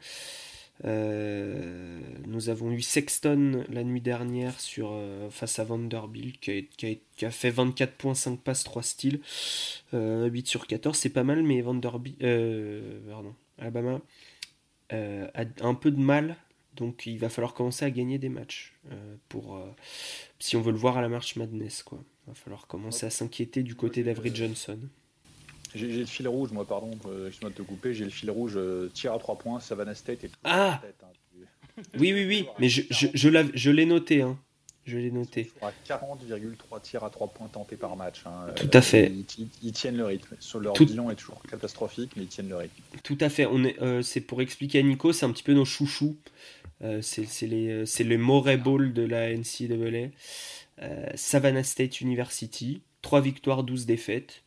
Euh, 0.85 1.99
nous 2.27 2.49
avons 2.49 2.71
eu 2.71 2.81
Sexton 2.81 3.63
la 3.69 3.83
nuit 3.83 4.01
dernière 4.01 4.59
sur, 4.59 4.91
euh, 4.93 5.29
face 5.29 5.57
à 5.59 5.63
Vanderbilt 5.63 6.39
qui 6.39 6.51
a, 6.51 6.61
qui 6.77 6.85
a- 6.87 6.95
qui 7.15 7.25
a 7.25 7.31
fait 7.31 7.49
24 7.49 7.93
points, 7.93 8.13
5 8.13 8.39
passes, 8.39 8.63
3 8.63 8.83
styles. 8.83 9.19
Euh, 9.93 10.27
8 10.27 10.47
sur 10.47 10.67
14, 10.67 10.97
c'est 10.97 11.09
pas 11.09 11.23
mal, 11.23 11.41
mais 11.43 11.61
Vanderbilt, 11.61 12.21
euh, 12.21 12.99
pardon, 13.09 13.33
Alabama 13.57 14.01
a 14.91 15.43
un 15.61 15.73
peu 15.73 15.91
de 15.91 15.99
mal, 15.99 16.37
donc 16.75 17.05
il 17.07 17.17
va 17.19 17.27
falloir 17.29 17.53
commencer 17.53 17.83
à 17.83 17.91
gagner 17.91 18.19
des 18.19 18.29
matchs 18.29 18.73
pour 19.29 19.59
si 20.39 20.55
on 20.55 20.61
veut 20.61 20.71
le 20.71 20.77
voir 20.77 20.97
à 20.97 21.01
la 21.01 21.09
marche 21.09 21.35
Madness, 21.35 21.83
quoi. 21.83 21.99
Il 22.25 22.29
va 22.29 22.33
falloir 22.35 22.67
commencer 22.67 23.05
à 23.05 23.09
s'inquiéter 23.09 23.63
du 23.63 23.75
côté 23.75 24.03
d'Avery 24.03 24.33
Johnson. 24.33 24.79
J'ai 25.75 25.87
le 25.87 26.05
fil 26.05 26.27
rouge, 26.27 26.51
moi, 26.51 26.65
pardon, 26.65 26.91
euh, 27.07 27.27
excuse-moi 27.27 27.49
de 27.51 27.55
te 27.55 27.61
couper. 27.61 27.93
J'ai 27.93 28.05
le 28.05 28.09
fil 28.09 28.31
rouge, 28.31 28.53
euh, 28.55 28.89
tir 28.93 29.13
à 29.13 29.19
3 29.19 29.37
points, 29.37 29.59
Savannah 29.59 29.95
State 29.95 30.23
et 30.23 30.31
Ah 30.43 30.79
Tête, 30.81 30.95
hein, 31.03 31.81
Oui, 31.99 32.13
oui, 32.13 32.25
oui, 32.25 32.47
mais 32.59 32.69
je, 32.69 32.81
je, 32.89 33.07
je 33.13 33.69
l'ai 33.71 33.85
noté, 33.85 34.21
hein. 34.21 34.37
Je 34.85 34.97
l'ai 34.97 35.11
noté. 35.11 35.51
toujours 35.61 35.67
à 35.67 35.73
40,3 35.85 36.81
tirs 36.81 37.03
à 37.03 37.09
3 37.09 37.27
points 37.27 37.47
tentés 37.49 37.75
par 37.75 37.97
match. 37.97 38.21
hein. 38.25 38.47
Tout 38.55 38.69
à 38.71 38.79
fait. 38.81 39.11
Ils, 39.61 39.73
tiennent 39.73 39.97
le 39.97 40.05
rythme. 40.05 40.33
Sur 40.39 40.61
leur 40.61 40.71
Tout- 40.73 40.85
bilan 40.85 41.09
est 41.11 41.15
toujours 41.15 41.41
catastrophique, 41.43 42.11
mais 42.15 42.23
ils 42.23 42.29
tiennent 42.29 42.47
le 42.47 42.55
rythme. 42.55 42.81
Tout 43.03 43.17
à 43.19 43.27
fait. 43.27 43.45
On 43.45 43.65
est, 43.65 43.77
euh, 43.81 44.01
c'est 44.01 44.21
pour 44.21 44.41
expliquer 44.41 44.79
à 44.79 44.83
Nico, 44.83 45.11
c'est 45.11 45.25
un 45.25 45.31
petit 45.31 45.43
peu 45.43 45.53
nos 45.53 45.65
chouchous. 45.65 46.15
Euh, 46.83 47.01
c'est, 47.01 47.25
c'est 47.25 47.47
les, 47.47 47.67
euh, 47.69 47.85
c'est 47.85 48.05
les 48.05 48.15
Moray 48.17 48.55
Ball 48.55 48.93
de 48.93 49.01
la 49.03 49.29
NCAA. 49.33 50.09
Euh, 50.81 51.05
Savannah 51.15 51.63
State 51.63 51.99
University, 51.99 52.81
3 53.01 53.19
victoires, 53.19 53.63
12 53.63 53.85
défaites. 53.87 54.43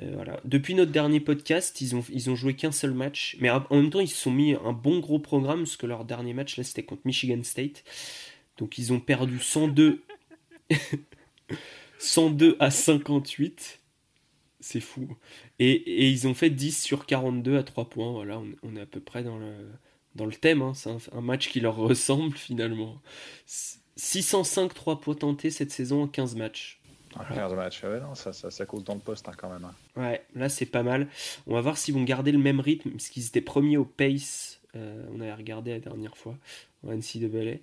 Euh. 0.00 0.24
Depuis 0.44 0.74
notre 0.74 0.90
dernier 0.92 1.20
podcast, 1.20 1.80
ils 1.80 1.94
ont, 1.94 2.04
ils 2.10 2.30
ont 2.30 2.34
joué 2.36 2.54
qu'un 2.54 2.72
seul 2.72 2.94
match, 2.94 3.36
mais 3.40 3.50
en 3.50 3.64
même 3.70 3.90
temps, 3.90 4.00
ils 4.00 4.08
se 4.08 4.16
sont 4.16 4.30
mis 4.30 4.54
un 4.54 4.72
bon 4.72 4.98
gros 5.00 5.18
programme, 5.18 5.60
parce 5.60 5.76
que 5.76 5.86
leur 5.86 6.04
dernier 6.04 6.34
match, 6.34 6.56
là, 6.56 6.64
c'était 6.64 6.82
contre 6.82 7.02
Michigan 7.04 7.42
State. 7.42 7.84
Donc, 8.58 8.78
ils 8.78 8.92
ont 8.92 9.00
perdu 9.00 9.38
102, 9.40 10.02
102 11.98 12.56
à 12.60 12.70
58. 12.70 13.80
C'est 14.60 14.80
fou. 14.80 15.08
Et, 15.58 16.08
ils 16.10 16.26
ont 16.26 16.34
fait 16.34 16.50
10 16.50 16.82
sur 16.82 17.06
42 17.06 17.58
à 17.58 17.62
3 17.62 17.88
points. 17.90 18.12
Voilà, 18.12 18.38
on, 18.38 18.48
on 18.62 18.76
est 18.76 18.80
à 18.80 18.86
peu 18.86 19.00
près 19.00 19.22
dans 19.22 19.38
le, 19.38 19.52
dans 20.14 20.26
le 20.26 20.32
thème. 20.32 20.62
hein. 20.62 20.72
C'est 20.74 20.90
un, 20.90 20.98
un 21.12 21.20
match 21.20 21.48
qui 21.50 21.60
leur 21.60 21.76
ressemble 21.76 22.36
finalement. 22.36 23.00
605 23.96 24.72
3 24.74 25.00
points 25.00 25.14
tentés 25.14 25.50
cette 25.50 25.70
saison 25.70 26.02
en 26.04 26.08
15 26.08 26.36
matchs. 26.36 26.80
Un 27.18 27.34
15 27.34 27.54
matchs, 27.54 27.82
ouais, 27.84 28.00
non, 28.00 28.14
ça, 28.14 28.32
ça, 28.32 28.50
ça 28.50 28.66
cause 28.66 28.84
dans 28.84 28.94
le 28.94 29.00
poste 29.00 29.28
hein, 29.28 29.32
quand 29.36 29.48
même. 29.50 29.64
hein. 29.64 30.00
Ouais, 30.00 30.24
là 30.34 30.48
c'est 30.48 30.66
pas 30.66 30.82
mal. 30.82 31.06
On 31.46 31.54
va 31.54 31.60
voir 31.60 31.76
s'ils 31.78 31.94
vont 31.94 32.02
garder 32.04 32.32
le 32.32 32.38
même 32.38 32.60
rythme, 32.60 32.90
parce 32.90 33.08
qu'ils 33.08 33.26
étaient 33.26 33.40
premiers 33.40 33.76
au 33.76 33.84
pace. 33.84 34.60
Euh, 34.76 35.04
on 35.14 35.20
avait 35.20 35.32
regardé 35.34 35.70
la 35.70 35.78
dernière 35.78 36.16
fois 36.16 36.36
en 36.86 36.92
NCAA. 36.92 37.58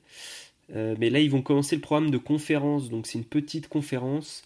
Euh, 0.74 0.96
mais 1.00 1.10
là, 1.10 1.20
ils 1.20 1.30
vont 1.30 1.42
commencer 1.42 1.76
le 1.76 1.82
programme 1.82 2.12
de 2.12 2.18
conférence. 2.18 2.90
Donc, 2.90 3.08
c'est 3.08 3.18
une 3.18 3.26
petite 3.26 3.68
conférence. 3.68 4.44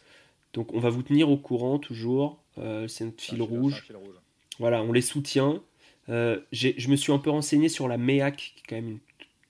Donc, 0.53 0.74
on 0.74 0.80
va 0.80 0.89
vous 0.89 1.03
tenir 1.03 1.30
au 1.30 1.38
courant 1.38 1.78
toujours. 1.78 2.39
Euh, 2.58 2.88
c'est 2.88 3.06
notre 3.06 3.22
fil 3.22 3.41
un 3.41 3.45
c'est 3.45 3.53
un 3.56 3.60
rouge. 3.60 3.84
fil 3.86 3.95
rouge. 3.95 4.16
Voilà, 4.58 4.82
on 4.82 4.91
les 4.91 5.01
soutient. 5.01 5.62
Euh, 6.10 6.39
je 6.51 6.88
me 6.88 6.95
suis 6.95 7.12
un 7.12 7.20
peu 7.20 7.30
renseigné 7.30 7.70
sur 7.70 7.88
la 7.88 7.97
MEAC, 7.97 8.36
qui 8.56 8.64
est 8.64 8.68
quand 8.70 8.76
même 8.76 8.89
une 8.89 8.99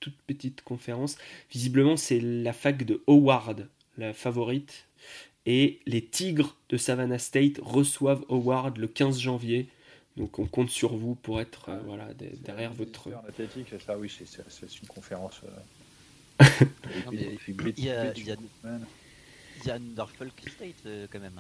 toute 0.02 0.18
petite 0.28 0.62
conférence. 0.64 1.18
Visiblement, 1.52 1.96
c'est 1.96 2.20
la 2.20 2.52
fac 2.54 2.84
de 2.84 3.02
Howard, 3.08 3.70
la 3.98 4.14
favorite. 4.14 4.88
Et 5.46 5.80
les 5.86 6.04
Tigres 6.04 6.56
de 6.70 6.78
Savannah 6.78 7.20
State 7.20 7.60
reçoivent 7.62 8.24
Howard 8.30 8.78
le 8.78 8.88
15 8.88 9.20
janvier. 9.20 9.68
Donc 10.18 10.40
on 10.40 10.46
compte 10.46 10.70
sur 10.70 10.96
vous 10.96 11.16
pour 11.16 11.42
être 11.42 11.70
euh, 11.70 11.80
voilà, 11.86 12.14
de- 12.14 12.32
derrière 12.44 12.74
votre... 12.74 13.10
Athlétique, 13.28 13.68
c'est 13.70 13.82
ça, 13.82 13.98
oui, 13.98 14.10
c'est- 14.10 14.82
une 14.82 14.88
conférence. 14.88 15.42
euh, 15.44 16.48
il 17.12 17.20
y 17.22 17.26
a- 17.26 17.54
Brit- 17.54 17.74
il 17.78 17.84
y 17.86 17.90
a- 17.92 18.14
Goodman. 18.14 18.86
il 19.62 19.68
y 19.68 19.72
a 19.72 19.80
Norfolk 19.80 20.32
State 20.48 20.76
euh, 20.86 21.08
quand 21.12 21.20
même. 21.20 21.40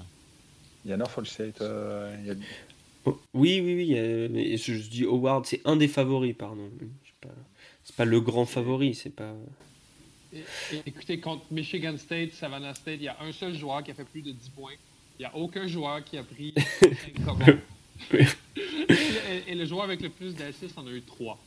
Il 0.83 0.91
y 0.91 0.93
a 0.93 0.97
Norfolk 0.97 1.25
State. 1.27 1.61
euh, 1.61 2.15
il 2.21 2.27
y 2.27 2.31
a- 2.31 2.35
Oh, 3.05 3.19
Oui, 3.33 3.61
oui, 3.63 3.75
oui. 3.75 3.93
euh, 3.97 4.27
mais 4.31 4.57
je, 4.57 4.73
je 4.73 4.89
dis 4.89 5.03
Howard, 5.05 5.45
c'est 5.45 5.61
un 5.65 5.75
des 5.77 5.87
favoris, 5.87 6.35
pardon. 6.37 6.69
C'est 7.05 7.27
pas, 7.29 7.35
c'est 7.83 7.95
pas 7.95 8.05
le 8.05 8.19
grand 8.19 8.45
favori, 8.45 8.93
c'est 8.95 9.09
pas. 9.11 9.33
Écoutez, 10.85 11.19
contre 11.19 11.45
Michigan 11.51 11.97
State, 11.97 12.33
Savannah 12.33 12.73
State, 12.73 12.97
il 12.97 13.03
y 13.03 13.07
a 13.07 13.17
un 13.21 13.31
seul 13.31 13.55
joueur 13.55 13.83
qui 13.83 13.91
a 13.91 13.93
fait 13.93 14.03
plus 14.05 14.21
de 14.21 14.31
10 14.31 14.49
points. 14.49 14.73
Il 15.17 15.21
n'y 15.21 15.25
a 15.25 15.35
aucun 15.35 15.67
joueur 15.67 16.03
qui 16.03 16.17
a 16.17 16.23
pris 16.23 16.53
5 16.81 16.89
rebonds. 17.25 17.59
Oui. 18.13 18.25
et, 18.89 19.51
et 19.51 19.55
le 19.55 19.65
joueur 19.65 19.83
avec 19.83 20.01
le 20.01 20.09
plus 20.09 20.35
d'assists 20.35 20.77
en 20.77 20.85
a 20.87 20.91
eu 20.91 21.01
3. 21.01 21.39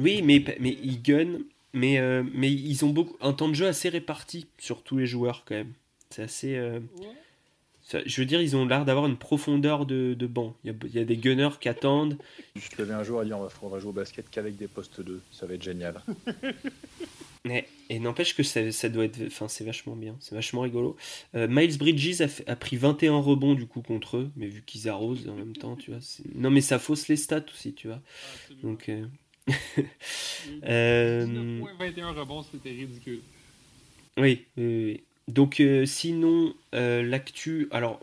Oui, 0.00 0.22
mais, 0.22 0.42
mais 0.60 0.76
ils 0.82 1.02
gunnent, 1.02 1.42
mais, 1.74 1.98
euh, 1.98 2.22
mais 2.32 2.50
ils 2.50 2.84
ont 2.84 2.90
beaucoup, 2.90 3.16
un 3.20 3.32
temps 3.34 3.48
de 3.48 3.54
jeu 3.54 3.66
assez 3.66 3.88
réparti 3.90 4.46
sur 4.58 4.82
tous 4.82 4.96
les 4.96 5.06
joueurs 5.06 5.44
quand 5.44 5.54
même. 5.54 5.72
C'est 6.10 6.22
assez. 6.22 6.56
euh, 6.56 6.80
ça- 7.82 8.00
je 8.06 8.20
veux 8.20 8.26
dire, 8.26 8.40
ils 8.40 8.56
ont 8.56 8.64
l'air 8.66 8.84
d'avoir 8.86 9.06
une 9.06 9.16
profondeur 9.18 9.84
de, 9.84 10.14
de 10.14 10.26
banc. 10.26 10.56
Il 10.64 10.70
y, 10.70 10.74
a, 10.74 10.76
il 10.84 10.94
y 10.94 10.98
a 10.98 11.04
des 11.04 11.16
gunners 11.18 11.58
qui 11.60 11.68
attendent. 11.68 12.16
Juste 12.56 12.76
lever 12.78 12.94
un 12.94 13.02
jour 13.04 13.22
et 13.22 13.26
dire 13.26 13.38
on 13.38 13.42
va, 13.42 13.48
on 13.62 13.68
va 13.68 13.78
jouer 13.78 13.90
au 13.90 13.92
basket 13.92 14.30
qu'avec 14.30 14.56
des 14.56 14.68
postes 14.68 15.00
2. 15.02 15.20
Ça 15.32 15.44
va 15.46 15.54
être 15.54 15.62
génial. 15.62 16.00
Et 17.90 17.98
n'empêche 17.98 18.34
que 18.34 18.42
ça, 18.42 18.72
ça 18.72 18.88
doit 18.88 19.04
être. 19.04 19.20
Enfin, 19.26 19.48
c'est 19.48 19.64
vachement 19.64 19.94
bien, 19.96 20.16
c'est 20.20 20.34
vachement 20.34 20.62
rigolo. 20.62 20.96
Euh, 21.34 21.46
Miles 21.46 21.76
Bridges 21.76 22.22
a, 22.22 22.28
fait- 22.28 22.48
a 22.48 22.56
pris 22.56 22.76
21 22.76 23.18
rebonds 23.18 23.54
du 23.54 23.66
coup 23.66 23.82
contre 23.82 24.16
eux, 24.16 24.30
mais 24.36 24.46
vu 24.46 24.62
qu'ils 24.64 24.88
arrosent 24.88 25.28
en 25.28 25.34
même 25.34 25.54
temps, 25.54 25.76
tu 25.76 25.90
vois. 25.90 26.00
Non, 26.34 26.50
mais 26.50 26.62
ça 26.62 26.78
fausse 26.78 27.06
les 27.08 27.16
stats 27.16 27.44
aussi, 27.52 27.74
tu 27.74 27.88
vois. 27.88 28.00
Donc. 28.62 28.88
euh, 28.88 29.06
euh, 30.64 31.26
19 31.26 31.60
points, 31.60 31.74
21 31.78 32.12
rebonds, 32.12 32.42
c'était 32.50 32.70
ridicule. 32.70 33.20
Oui, 34.16 34.46
oui, 34.56 34.64
oui, 34.64 34.84
oui. 34.86 35.04
Donc 35.26 35.60
euh, 35.60 35.86
sinon, 35.86 36.52
euh, 36.74 37.02
l'actu, 37.02 37.66
alors 37.70 37.98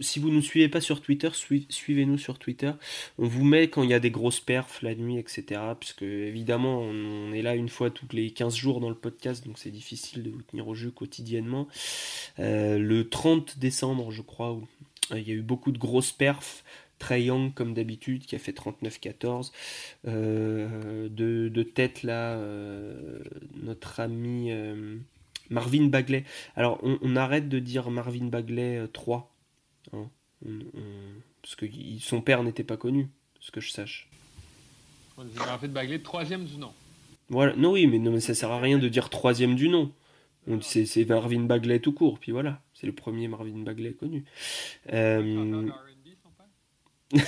si 0.00 0.18
vous 0.18 0.30
ne 0.30 0.34
nous 0.34 0.42
suivez 0.42 0.68
pas 0.68 0.80
sur 0.80 1.00
Twitter, 1.00 1.28
sui- 1.32 1.66
suivez-nous 1.68 2.18
sur 2.18 2.36
Twitter. 2.38 2.72
On 3.18 3.28
vous 3.28 3.44
met 3.44 3.68
quand 3.68 3.84
il 3.84 3.90
y 3.90 3.94
a 3.94 4.00
des 4.00 4.10
grosses 4.10 4.40
perfs 4.40 4.82
la 4.82 4.96
nuit, 4.96 5.16
etc. 5.18 5.60
Puisque 5.78 6.02
évidemment, 6.02 6.80
on, 6.80 7.32
est 7.32 7.42
là 7.42 7.54
une 7.54 7.68
fois 7.68 7.90
tous 7.90 8.08
les 8.12 8.30
15 8.32 8.56
jours 8.56 8.80
dans 8.80 8.88
le 8.88 8.96
podcast, 8.96 9.46
donc 9.46 9.56
c'est 9.58 9.70
difficile 9.70 10.24
de 10.24 10.30
vous 10.30 10.42
tenir 10.42 10.66
au 10.66 10.74
jeu 10.74 10.90
quotidiennement. 10.90 11.68
Euh, 12.40 12.76
le 12.78 13.08
30 13.08 13.58
décembre, 13.58 14.10
je 14.10 14.22
crois, 14.22 14.58
il 15.12 15.28
y 15.28 15.30
a 15.30 15.34
eu 15.34 15.42
beaucoup 15.42 15.70
de 15.70 15.78
grosses 15.78 16.12
perfs. 16.12 16.64
Trey 16.98 17.24
Young, 17.24 17.52
comme 17.54 17.74
d'habitude, 17.74 18.24
qui 18.24 18.34
a 18.34 18.38
fait 18.38 18.52
39-14. 18.56 19.52
Euh, 20.06 21.08
de, 21.08 21.48
de 21.48 21.62
tête, 21.62 22.02
là, 22.02 22.36
notre 23.62 24.00
ami 24.00 24.50
Marvin 25.54 25.86
Bagley. 25.86 26.24
Alors, 26.56 26.78
on, 26.82 26.98
on 27.00 27.16
arrête 27.16 27.48
de 27.48 27.58
dire 27.58 27.90
Marvin 27.90 28.26
Bagley 28.26 28.78
euh, 28.78 28.86
3. 28.86 29.34
hein. 29.92 30.08
On- 30.46 30.50
on- 30.50 31.20
parce 31.42 31.54
que 31.56 31.64
il- 31.66 32.00
son 32.00 32.20
père 32.20 32.42
n'était 32.42 32.64
pas 32.64 32.76
connu, 32.76 33.08
ce 33.40 33.50
que 33.50 33.60
je 33.60 33.70
sache. 33.70 34.08
On 35.16 35.24
dit 35.24 35.36
fait 35.60 35.68
Bagley, 35.68 36.00
troisième 36.00 36.44
du 36.44 36.56
nom. 36.56 36.72
Voilà. 37.28 37.54
Non, 37.56 37.72
oui, 37.72 37.86
mais, 37.86 37.98
non, 37.98 38.10
mais 38.12 38.20
ça 38.20 38.34
sert 38.34 38.50
à 38.50 38.60
rien 38.60 38.78
de 38.78 38.88
dire 38.88 39.08
troisième 39.10 39.54
du 39.54 39.68
nom. 39.68 39.92
C'est 40.60 41.08
Marvin 41.08 41.40
Bagley 41.44 41.78
tout 41.80 41.92
court, 41.92 42.18
puis 42.18 42.32
voilà. 42.32 42.60
C'est 42.74 42.86
le 42.86 42.92
premier 42.92 43.28
Marvin 43.28 43.58
Bagley 43.62 43.92
connu. 43.94 44.24
Euh? 44.92 45.68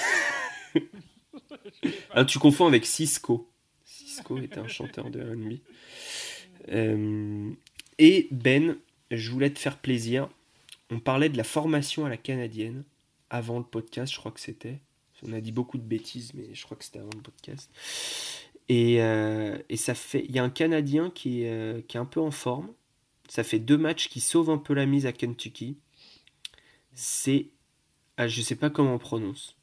Ah, 2.11 2.24
tu 2.24 2.39
confonds 2.39 2.66
avec 2.66 2.87
Cisco. 2.87 3.51
Cisco 3.85 4.39
était 4.39 4.59
un 4.59 4.68
chanteur 4.68 5.11
de 5.11 5.20
R&B. 5.20 5.59
Euh, 6.68 7.51
et 7.99 8.28
Ben, 8.30 8.76
je 9.11 9.30
voulais 9.30 9.51
te 9.51 9.59
faire 9.59 9.78
plaisir. 9.78 10.28
On 10.90 11.01
parlait 11.01 11.28
de 11.28 11.36
la 11.36 11.44
formation 11.44 12.05
à 12.05 12.09
la 12.09 12.16
canadienne 12.16 12.84
avant 13.30 13.59
le 13.59 13.64
podcast, 13.64 14.12
je 14.12 14.18
crois 14.18 14.32
que 14.32 14.40
c'était. 14.40 14.78
On 15.26 15.32
a 15.32 15.40
dit 15.40 15.53
beaucoup 15.53 15.78
de 15.78 15.82
bêtises, 15.82 16.32
mais 16.34 16.55
je 16.55 16.64
crois 16.64 16.76
que 16.76 16.84
c'était 16.84 16.99
avant 16.99 17.11
le 17.14 17.22
podcast. 17.22 17.70
Et, 18.68 19.01
euh, 19.03 19.59
et 19.68 19.76
ça 19.76 19.94
fait, 19.94 20.24
il 20.28 20.34
y 20.34 20.38
a 20.38 20.44
un 20.44 20.51
Canadien 20.51 21.11
qui 21.11 21.42
est, 21.42 21.51
euh, 21.51 21.80
qui 21.88 21.97
est 21.97 22.01
un 22.01 22.05
peu 22.05 22.20
en 22.20 22.30
forme. 22.30 22.68
Ça 23.28 23.42
fait 23.42 23.59
deux 23.59 23.78
matchs 23.78 24.09
qui 24.09 24.20
sauvent 24.20 24.51
un 24.51 24.59
peu 24.59 24.74
la 24.74 24.86
mise 24.86 25.07
à 25.07 25.12
Kentucky. 25.12 25.76
C'est, 26.94 27.47
ah, 28.16 28.28
je 28.28 28.40
sais 28.42 28.57
pas 28.57 28.70
comment 28.70 28.94
on 28.94 28.99
prononce 28.99 29.57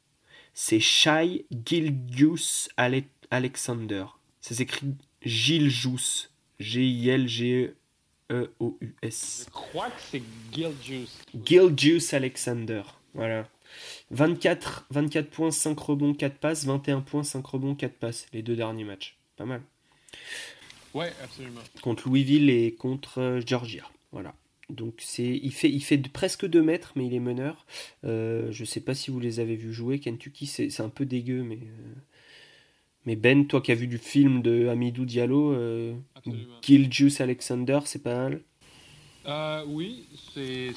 c'est 0.54 0.80
Shai 0.80 1.44
Gilgius 1.66 2.68
Ale- 2.76 3.02
Alexander. 3.30 4.06
Ça 4.40 4.54
s'écrit 4.54 4.94
Gilgius. 5.22 6.30
G-I-L-G-E-O-U-S. 8.30 9.44
Je 9.46 9.50
crois 9.50 9.90
que 9.90 10.00
c'est 10.10 10.22
Giljuice. 10.52 11.18
Gilgius 11.44 12.14
Alexander. 12.14 12.82
Voilà. 13.14 13.48
24, 14.10 14.86
24 14.90 15.30
points, 15.30 15.50
5 15.50 15.78
rebonds, 15.78 16.14
4 16.14 16.38
passes. 16.38 16.64
21 16.64 17.00
points, 17.00 17.22
5 17.22 17.44
rebonds, 17.46 17.74
4 17.74 17.94
passes. 17.94 18.26
Les 18.32 18.42
deux 18.42 18.56
derniers 18.56 18.84
matchs. 18.84 19.16
Pas 19.36 19.44
mal. 19.44 19.62
Ouais, 20.94 21.12
absolument. 21.22 21.60
Contre 21.82 22.08
Louisville 22.08 22.50
et 22.50 22.74
contre 22.74 23.20
euh, 23.20 23.40
Georgia. 23.44 23.84
Voilà. 24.12 24.34
Donc 24.70 24.94
c'est, 24.98 25.24
il 25.42 25.52
fait, 25.52 25.68
il 25.68 25.80
fait 25.82 25.98
presque 25.98 26.46
2 26.46 26.62
mètres, 26.62 26.92
mais 26.96 27.06
il 27.06 27.14
est 27.14 27.20
meneur. 27.20 27.66
Euh, 28.04 28.50
je 28.52 28.64
sais 28.64 28.80
pas 28.80 28.94
si 28.94 29.10
vous 29.10 29.20
les 29.20 29.40
avez 29.40 29.56
vus 29.56 29.72
jouer. 29.72 29.98
Kentucky, 29.98 30.46
c'est, 30.46 30.70
c'est 30.70 30.82
un 30.82 30.88
peu 30.88 31.04
dégueu, 31.04 31.42
mais. 31.42 31.56
euh, 31.56 31.94
Mais 33.06 33.16
Ben, 33.16 33.46
toi 33.46 33.60
qui 33.60 33.70
as 33.72 33.74
vu 33.74 33.86
du 33.86 33.98
film 33.98 34.40
de 34.42 34.68
Hamidou 34.68 35.04
Diallo, 35.04 35.52
euh, 35.52 35.94
Absolument. 36.14 36.54
Gilgius 36.62 37.20
Alexander, 37.20 37.80
c'est 37.84 38.02
pas 38.02 38.14
mal? 38.14 38.40
Euh, 39.26 39.64
oui, 39.66 40.06
c'est 40.34 40.72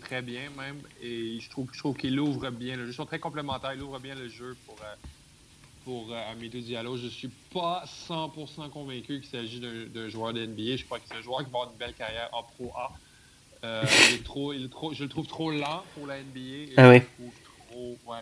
très 0.00 0.22
bien 0.22 0.42
même. 0.56 0.76
Et 1.02 1.38
je 1.40 1.48
trouve, 1.50 1.68
je 1.72 1.78
trouve 1.78 1.96
qu'il 1.96 2.18
ouvre 2.20 2.50
bien 2.50 2.76
le 2.76 2.84
jeu. 2.86 2.90
Ils 2.90 2.94
sont 2.94 3.06
très 3.06 3.18
complémentaires. 3.18 3.72
Il 3.74 3.82
ouvre 3.82 3.98
bien 3.98 4.14
le 4.14 4.28
jeu 4.28 4.56
pour, 4.66 4.76
euh, 4.82 4.94
pour 5.84 6.12
euh, 6.12 6.30
Amidou 6.32 6.60
Diallo. 6.60 6.96
Je 6.98 7.08
suis 7.08 7.30
pas 7.52 7.84
100% 8.08 8.68
convaincu 8.70 9.20
qu'il 9.20 9.30
s'agit 9.30 9.60
d'un 9.60 10.08
joueur 10.08 10.32
de 10.34 10.44
NBA. 10.46 10.76
Je 10.76 10.84
crois 10.84 10.98
que 10.98 11.04
c'est 11.10 11.16
un 11.16 11.22
joueur 11.22 11.38
qui 11.38 11.44
va 11.50 11.58
avoir 11.58 11.70
une 11.72 11.78
belle 11.78 11.94
carrière 11.94 12.28
en 12.32 12.42
Pro 12.42 12.72
A. 12.76 12.92
Il 14.10 14.14
est 14.14 14.24
trop, 14.24 14.52
il 14.52 14.66
est 14.66 14.68
trop, 14.68 14.92
je 14.94 15.02
le 15.02 15.08
trouve 15.08 15.26
trop 15.26 15.50
lent 15.50 15.82
pour 15.94 16.06
la 16.06 16.18
NBA. 16.20 16.40
et 16.40 16.68
Ah 16.76 16.84
je 16.84 16.88
ouais. 16.88 16.98
le 17.00 17.06
trouve 17.30 17.32
trop- 17.68 17.98
ouais. 18.12 18.20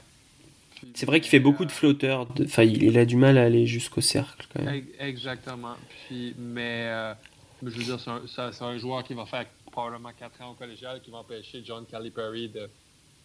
C'est 0.95 1.07
vrai 1.07 1.21
qu'il 1.21 1.31
fait 1.31 1.41
beaucoup 1.41 1.65
de 1.65 1.73
flotteurs. 1.73 2.27
de- 2.27 2.45
Enfin, 2.45 2.63
il, 2.65 2.97
a 2.99 3.05
du 3.05 3.17
mal 3.17 3.39
à 3.39 3.45
aller 3.45 3.67
jusqu'au 3.67 4.01
cercle 4.01 4.47
quand 4.53 4.63
même. 4.63 4.75
Ex- 4.75 4.89
Exactement. 5.01 5.75
Puis, 6.07 6.35
mais 6.39 6.87
euh, 6.89 7.15
je 7.63 7.71
veux 7.71 7.85
dire, 7.85 7.99
c'est 8.01 8.63
un, 8.63 8.79
joueur 8.79 9.05
qui 9.05 9.15
va 9.15 9.27
faire 9.27 9.47
probablement 9.73 10.11
4 10.19 10.41
ans 10.43 10.51
au 10.51 10.55
collégial, 10.55 11.01
qui 11.03 11.11
va 11.11 11.19
empêcher 11.19 11.63
John 11.65 11.85
Calipari 11.87 12.49
de, 12.49 12.69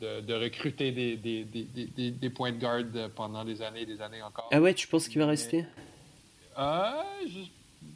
de, 0.01 0.21
de 0.21 0.33
recruter 0.33 0.91
des, 0.91 1.15
des, 1.17 1.43
des, 1.43 1.63
des, 1.63 1.85
des- 1.85 2.11
des 2.11 2.29
points 2.29 2.51
de 2.51 2.57
garde 2.59 3.11
pendant 3.15 3.43
des 3.43 3.61
années 3.61 3.81
et 3.81 3.85
des 3.85 4.01
années 4.01 4.21
encore. 4.21 4.49
Ah 4.51 4.61
ouais, 4.61 4.73
tu 4.73 4.87
penses 4.87 5.07
qu'il 5.07 5.19
va 5.19 5.27
rester? 5.27 5.65
Euh, 6.57 6.91
je, 7.27 7.39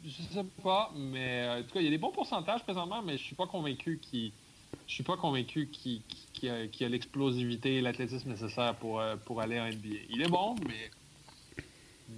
je 0.08 0.22
sais 0.34 0.44
pas, 0.62 0.90
mais 0.96 1.42
euh, 1.44 1.58
en 1.58 1.62
tout 1.62 1.74
cas, 1.74 1.80
il 1.80 1.84
y 1.84 1.88
a 1.88 1.90
des 1.90 1.98
bons 1.98 2.12
pourcentages 2.12 2.62
présentement, 2.62 3.02
mais 3.02 3.18
je 3.18 3.22
suis 3.22 3.34
pas 3.34 3.46
convaincu 3.46 3.98
qu'il 4.00 4.32
je 4.86 4.94
suis 4.94 5.02
pas 5.02 5.16
convaincu 5.16 5.68
qu'il 5.72 6.00
qu'il 6.34 6.50
a, 6.86 6.88
l'explosivité 6.88 7.76
et 7.76 7.80
l'athlétisme 7.80 8.30
nécessaire 8.30 8.74
pour, 8.76 9.00
euh, 9.00 9.16
pour 9.16 9.40
aller 9.40 9.58
en 9.58 9.66
NBA. 9.66 9.96
Il 10.10 10.22
est 10.22 10.28
bon, 10.28 10.56
mais. 10.66 10.90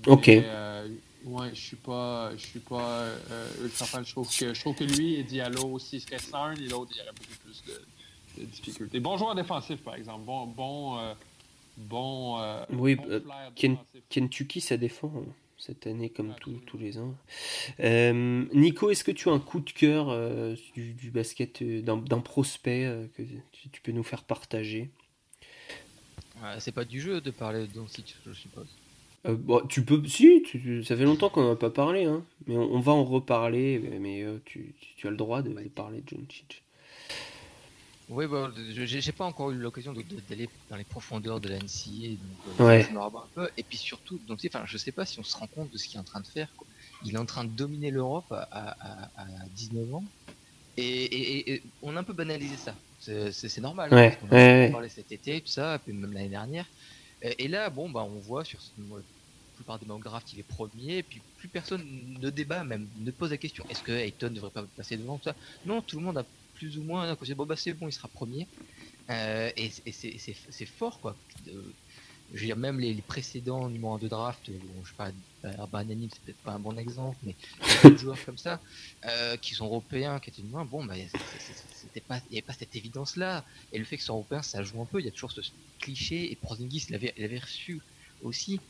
Ok. 0.06 0.26
mais, 0.26 0.42
euh, 0.44 0.88
ouais, 1.24 1.50
je 1.54 1.60
suis 1.60 1.76
pas, 1.76 2.32
je 2.36 2.44
suis 2.44 2.60
pas 2.60 2.88
euh, 2.90 3.62
ultra 3.62 3.86
fan. 3.86 4.04
Je 4.04 4.12
trouve 4.12 4.28
que 4.36 4.54
je 4.54 4.60
trouve 4.60 4.74
que 4.74 4.84
lui 4.84 5.14
et 5.14 5.22
Diallo, 5.22 5.78
s'il 5.78 6.00
serait 6.00 6.18
Sarn 6.18 6.58
et 6.58 6.68
l'autre, 6.68 6.92
il 6.94 6.98
y 6.98 7.02
aurait 7.02 7.12
beaucoup 7.12 7.38
plus 7.44 7.62
de, 7.66 8.40
de 8.42 8.46
difficultés. 8.46 9.00
Bon 9.00 9.16
joueur 9.16 9.34
défensif, 9.34 9.80
par 9.82 9.94
exemple. 9.94 10.24
Bon, 10.24 10.46
bon, 10.46 10.98
euh, 10.98 11.14
bon. 11.76 12.40
Oui, 12.70 12.96
bon 12.96 13.22
Ken-. 13.54 13.78
Kentucky, 14.08 14.60
ça 14.60 14.76
défend 14.76 15.12
hein, 15.16 15.24
cette 15.58 15.86
année 15.86 16.10
comme 16.10 16.32
Ah, 16.34 16.38
tous- 16.40 16.78
les 16.78 16.98
ans. 16.98 17.14
Euh, 17.80 18.44
Nico, 18.54 18.90
est-ce 18.90 19.04
que 19.04 19.10
tu 19.12 19.28
as 19.28 19.32
un 19.32 19.38
coup 19.38 19.60
de 19.60 19.70
cœur 19.70 20.08
euh, 20.10 20.54
du, 20.74 20.92
du 20.94 21.10
basket, 21.10 21.62
euh, 21.62 21.80
d'un 21.82 22.20
prospect 22.20 23.08
que 23.16 23.22
tu, 23.52 23.68
tu 23.70 23.80
peux 23.80 23.92
nous 23.92 24.02
faire 24.02 24.24
partager? 24.24 24.90
Ouais, 26.42 26.60
c'est 26.60 26.72
pas 26.72 26.84
du 26.84 27.00
jeu 27.00 27.20
de 27.20 27.30
parler 27.30 27.66
de 27.66 27.72
Doncic, 27.72 28.16
je 28.26 28.32
suppose. 28.32 28.68
Bon, 29.24 29.60
Tu 29.66 29.82
peux, 29.84 30.06
si, 30.06 30.42
tu- 30.42 30.84
ça 30.84 30.96
fait 30.96 31.04
longtemps 31.04 31.30
qu'on 31.30 31.42
n'en 31.42 31.52
a 31.52 31.56
pas 31.56 31.70
parlé, 31.70 32.04
hein, 32.04 32.22
mais 32.46 32.56
on, 32.56 32.74
on 32.74 32.80
va 32.80 32.92
en 32.92 33.04
reparler. 33.04 33.80
Mais, 34.00 34.24
tu, 34.44 34.74
as 35.04 35.10
le 35.10 35.16
droit 35.16 35.42
de, 35.42 35.48
de 35.50 35.68
parler 35.68 36.02
de. 36.02 36.16
Oui, 38.08 38.26
bon, 38.28 38.52
je- 38.54 38.84
j'ai 38.86 39.12
pas 39.12 39.24
encore 39.24 39.50
eu 39.50 39.56
l'occasion 39.56 39.92
d'aller 39.92 40.48
dans 40.70 40.76
les 40.76 40.84
profondeurs 40.84 41.40
de 41.40 41.48
la 41.48 41.56
NCA, 41.56 42.16
donc 42.16 42.60
euh, 42.60 42.64
Ouais. 42.64 42.88
me 42.92 43.00
un 43.00 43.30
peu. 43.34 43.50
Et 43.56 43.64
puis 43.64 43.76
surtout, 43.78 44.18
donc 44.20 44.38
enfin, 44.46 44.64
je 44.64 44.78
sais 44.78 44.92
pas 44.92 45.04
si 45.04 45.18
on 45.18 45.24
se 45.24 45.36
rend 45.36 45.48
compte 45.48 45.70
de 45.72 45.76
ce 45.76 45.88
qu'il 45.88 45.96
est 45.96 46.00
en 46.00 46.04
train 46.04 46.20
de 46.20 46.26
faire. 46.28 46.54
quoi. 46.56 46.68
Il 47.04 47.14
est 47.14 47.18
en 47.18 47.26
train 47.26 47.44
de 47.44 47.50
dominer 47.52 47.90
l'Europe 47.90 48.26
à, 48.30 48.42
à- 48.52 49.10
à- 49.16 49.22
à 49.22 49.48
19 49.50 49.92
ans, 49.92 50.04
et, 50.76 50.84
et- 50.84 51.38
et- 51.38 51.52
et 51.54 51.62
on 51.82 51.96
a 51.96 52.00
un 52.00 52.04
peu 52.04 52.12
banalisé 52.12 52.56
ça. 52.56 52.76
C'est 52.98 53.58
normal. 53.58 53.92
Ouais, 53.92 54.10
parce 54.10 54.20
qu'on 54.20 54.28
en 54.28 54.32
a 54.32 54.34
ouais, 54.36 54.66
ouais. 54.66 54.70
parlé 54.70 54.88
cet 54.88 55.10
été, 55.10 55.40
tout 55.40 55.48
ça, 55.48 55.80
puis 55.80 55.92
même 55.92 56.12
l'année 56.12 56.28
dernière. 56.28 56.66
Et, 57.22 57.44
et 57.44 57.48
là, 57.48 57.70
bon, 57.70 57.90
bah, 57.90 58.04
on 58.04 58.20
voit 58.20 58.44
sur 58.44 58.60
ce- 58.62 58.72
la 58.78 59.02
plupart 59.56 59.78
des 59.80 59.84
démographes 59.86 60.24
qu'il 60.24 60.38
est 60.38 60.44
premier, 60.44 60.98
et 60.98 61.02
puis 61.02 61.22
plus 61.38 61.48
personne 61.48 61.82
ne 62.20 62.30
débat, 62.30 62.62
même 62.62 62.88
ne 62.94 63.10
pose 63.10 63.30
la 63.30 63.36
question 63.38 63.64
est-ce 63.68 63.82
que 63.82 63.90
Ayton 63.92 64.28
ne 64.30 64.34
devrait 64.36 64.50
pas 64.52 64.64
passer 64.76 64.96
devant 64.96 65.18
tout 65.18 65.24
ça 65.24 65.36
Non, 65.64 65.82
tout 65.82 65.98
le 65.98 66.04
monde 66.04 66.18
a 66.18 66.26
plus 66.56 66.78
ou 66.78 66.82
moins, 66.82 67.08
hein, 67.10 67.16
bon, 67.36 67.46
bah, 67.46 67.56
c'est 67.56 67.72
bon, 67.72 67.88
il 67.88 67.92
sera 67.92 68.08
premier. 68.08 68.46
et, 69.08 69.70
c'est 69.92 70.66
fort, 70.66 71.00
quoi. 71.00 71.16
je 71.46 71.52
veux 72.40 72.46
dire, 72.46 72.56
même 72.56 72.80
les, 72.80 72.94
précédents 72.94 73.68
numéros 73.68 73.94
1 73.94 73.98
de 73.98 74.08
draft, 74.08 74.50
bon, 74.50 74.84
je 74.84 74.90
sais 74.90 74.96
pas, 74.96 75.66
Banani, 75.66 76.08
c'est 76.12 76.20
peut-être 76.22 76.42
pas 76.42 76.52
un 76.52 76.58
bon 76.58 76.76
exemple, 76.76 77.18
mais 77.22 77.34
des 77.84 77.96
joueurs 77.98 78.22
comme 78.24 78.38
ça, 78.38 78.60
qui 79.40 79.54
sont 79.54 79.66
européens, 79.66 80.18
qui 80.20 80.30
étaient 80.30 80.42
moins, 80.42 80.64
bon, 80.64 80.84
bah, 80.84 80.94
il 80.96 81.08
n'y 82.30 82.38
avait 82.38 82.42
pas 82.42 82.54
cette 82.54 82.74
évidence-là. 82.74 83.44
Et 83.72 83.78
le 83.78 83.84
fait 83.84 83.96
que 83.96 84.02
ce 84.02 84.06
soit 84.06 84.14
européen, 84.14 84.42
ça 84.42 84.62
joue 84.62 84.80
un 84.82 84.86
peu, 84.86 85.00
il 85.00 85.06
y 85.06 85.08
a 85.08 85.12
toujours 85.12 85.32
ce 85.32 85.40
cliché, 85.78 86.30
et 86.32 86.36
Porzingis 86.36 86.86
l'avait 86.90 87.38
reçu 87.38 87.80
aussi. 88.22 88.60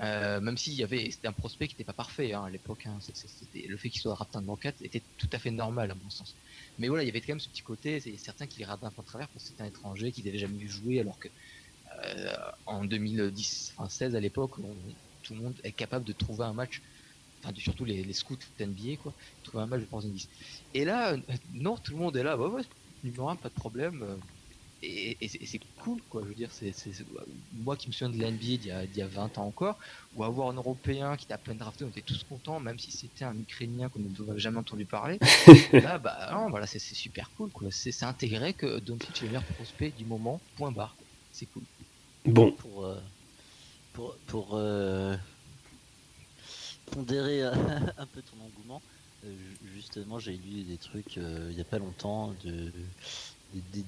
Euh, 0.00 0.40
même 0.40 0.56
s'il 0.56 0.74
y 0.74 0.82
avait, 0.82 1.10
c'était 1.10 1.28
un 1.28 1.32
prospect 1.32 1.68
qui 1.68 1.74
n'était 1.74 1.84
pas 1.84 1.92
parfait 1.92 2.32
hein, 2.32 2.44
à 2.44 2.50
l'époque. 2.50 2.86
Hein, 2.86 2.98
le 3.54 3.76
fait 3.76 3.90
qu'il 3.90 4.00
soit 4.00 4.12
drafté 4.12 4.38
en 4.38 4.56
4 4.56 4.82
était 4.82 5.02
tout 5.18 5.28
à 5.32 5.38
fait 5.38 5.50
normal 5.50 5.90
à 5.90 5.94
mon 5.94 6.10
sens. 6.10 6.34
Mais 6.78 6.88
voilà, 6.88 7.04
il 7.04 7.06
y 7.06 7.10
avait 7.10 7.20
quand 7.20 7.28
même 7.28 7.40
ce 7.40 7.48
petit 7.48 7.62
côté. 7.62 8.00
C'est 8.00 8.16
certains 8.16 8.46
qui 8.46 8.58
les 8.58 8.66
peu 8.66 8.72
à 8.72 9.02
travers 9.04 9.28
parce 9.28 9.44
que 9.44 9.50
c'était 9.50 9.62
un 9.62 9.66
étranger 9.66 10.12
qui 10.12 10.22
n'avait 10.22 10.38
jamais 10.38 10.58
vu 10.58 10.68
jouer, 10.68 11.00
alors 11.00 11.18
que 11.18 11.28
euh, 12.04 12.34
en 12.66 12.84
2010, 12.84 13.74
enfin 13.76 13.88
16 13.88 14.16
à 14.16 14.20
l'époque, 14.20 14.52
tout 15.22 15.34
le 15.34 15.40
monde 15.40 15.54
est 15.62 15.72
capable 15.72 16.04
de 16.04 16.12
trouver 16.12 16.44
un 16.44 16.52
match. 16.52 16.82
Enfin, 17.42 17.54
surtout 17.58 17.84
les, 17.84 18.10
scouts 18.12 18.38
d'NBA, 18.58 18.96
quoi, 19.02 19.12
trouver 19.42 19.64
un 19.64 19.66
match 19.66 19.80
de 19.80 19.86
Porzingis. 19.86 20.28
Et 20.72 20.84
là, 20.84 21.12
euh, 21.12 21.18
non, 21.52 21.76
tout 21.76 21.92
le 21.92 21.98
monde 21.98 22.16
est 22.16 22.22
là. 22.22 22.36
Bah 22.36 22.48
ouais, 22.48 22.62
numéro 23.02 23.28
1, 23.28 23.36
pas 23.36 23.50
de 23.50 23.54
problème 23.54 24.18
et, 24.84 25.28
c'est 25.28 25.60
cool, 25.82 26.00
quoi. 26.08 26.22
Je 26.22 26.28
veux 26.28 26.34
dire, 26.34 26.50
c'est 26.52 26.72
moi 27.54 27.76
qui 27.76 27.88
me 27.88 27.92
souviens 27.92 28.10
de 28.10 28.22
l'NBA 28.22 28.36
d'il 28.38 28.90
y, 28.94 28.98
y, 28.98 29.02
a 29.02 29.06
20 29.06 29.38
ans 29.38 29.46
encore, 29.46 29.78
ou 30.16 30.24
avoir 30.24 30.50
un 30.50 30.54
Européen 30.54 31.16
qui 31.16 31.26
t'a 31.26 31.34
à 31.34 31.38
peine 31.38 31.56
drafté, 31.56 31.84
on 31.84 31.88
était 31.88 32.00
tous 32.00 32.24
contents, 32.24 32.60
même 32.60 32.78
si 32.78 32.90
c'était 32.90 33.24
un 33.24 33.36
Ukrainien 33.36 33.88
qu'on 33.88 34.00
n'avait 34.00 34.38
jamais 34.38 34.58
entendu 34.58 34.84
parler. 34.84 35.18
là, 35.72 35.98
bah 35.98 36.30
non, 36.32 36.50
voilà, 36.50 36.66
c'est 36.66 36.78
super 36.78 37.30
cool, 37.36 37.50
quoi. 37.50 37.68
C'est 37.70 38.02
intégré 38.04 38.52
que 38.52 38.78
Doncic 38.80 39.18
est 39.18 39.20
le 39.22 39.26
meilleur 39.28 39.44
prospect 39.44 39.90
du 39.90 40.04
moment, 40.04 40.40
point 40.56 40.70
barre. 40.70 40.96
C'est 41.32 41.46
cool. 41.46 41.62
Bon. 42.26 42.52
Pour, 42.52 42.84
euh, 42.84 43.00
pour, 43.92 44.16
pour 44.26 44.50
euh, 44.54 45.16
pondérer 46.86 47.42
un 47.42 48.06
peu 48.06 48.22
ton 48.22 48.44
engouement, 48.44 48.80
euh, 49.24 49.34
justement, 49.74 50.18
j'ai 50.18 50.32
lu 50.32 50.62
des 50.62 50.78
trucs 50.78 51.16
il 51.16 51.54
n'y 51.54 51.60
a 51.60 51.64
pas 51.64 51.78
longtemps 51.78 52.34
de 52.44 52.70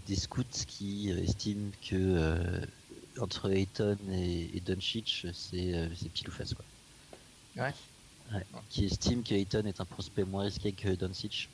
des, 0.07 0.17
scouts 0.17 0.45
qui 0.67 1.11
euh, 1.11 1.23
estiment 1.23 1.71
que 1.83 1.97
euh, 1.97 2.61
entre 3.19 3.51
Ayton 3.51 3.97
et, 4.11 4.57
et 4.57 4.61
Doncic, 4.61 5.27
c'est 5.33 5.75
euh, 5.75 5.89
pile 6.15 6.29
ou 6.29 6.33
face. 6.33 6.55
Quoi. 6.55 6.65
Ouais. 7.57 7.75
Qui 8.71 8.87
estime 8.87 9.23
que 9.23 9.35
est 9.35 9.55
un 9.55 9.85
prospect 9.85 10.25
moins 10.25 10.45
risqué 10.45 10.73
que 10.73 10.95
Doncic. 10.95 11.49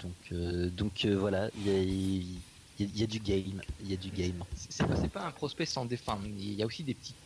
donc, 0.00 0.32
donc 0.72 1.04
voilà, 1.06 1.50
il 1.56 2.38
y 2.78 3.02
a, 3.02 3.06
du 3.06 3.18
game. 3.18 3.60
Il 3.82 3.90
y 3.90 3.94
a 3.94 3.96
du 3.96 4.08
game. 4.10 4.42
C'est 4.56 4.86
pas, 4.86 4.96
pas 5.08 5.26
un 5.26 5.30
prospect 5.30 5.66
sans 5.66 5.84
défense. 5.84 6.20
Il 6.24 6.54
y 6.54 6.62
a 6.62 6.66
aussi 6.66 6.82
des 6.82 6.94
petites 6.94 7.16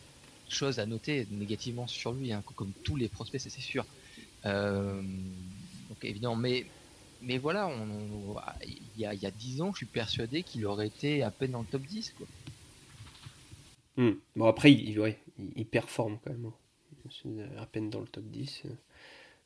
choses 0.49 0.77
à 0.77 0.85
noter 0.85 1.25
négativement 1.31 1.87
sur 1.87 2.11
lui, 2.11 2.33
hein, 2.33 2.43
comme 2.55 2.73
tous 2.83 2.97
les 2.97 3.07
prospects, 3.07 3.39
c'est 3.39 3.61
sûr. 3.61 3.85
donc 4.43 6.03
évidemment, 6.03 6.35
mais 6.35 6.65
mais 7.21 7.37
voilà, 7.37 7.67
on, 7.67 8.35
il, 8.65 9.01
y 9.01 9.05
a, 9.05 9.13
y 9.13 9.25
a 9.25 9.31
10 9.31 9.61
ans, 9.61 9.71
je 9.71 9.77
suis 9.77 9.85
persuadé 9.85 10.43
qu'il 10.43 10.65
aurait 10.65 10.87
été 10.87 11.23
à 11.23 11.31
peine 11.31 11.51
dans 11.51 11.61
le 11.61 11.67
top 11.67 11.81
10. 11.81 12.13
Quoi. 12.17 12.27
Hmm. 13.97 14.13
Bon, 14.35 14.45
après, 14.45 14.71
il, 14.71 14.99
ouais, 14.99 15.19
il, 15.55 15.65
performe 15.65 16.19
quand 16.23 16.31
même. 16.31 16.45
Hein. 16.45 17.47
À 17.59 17.65
peine 17.65 17.89
dans 17.89 18.01
le 18.01 18.07
top 18.07 18.25
10. 18.25 18.63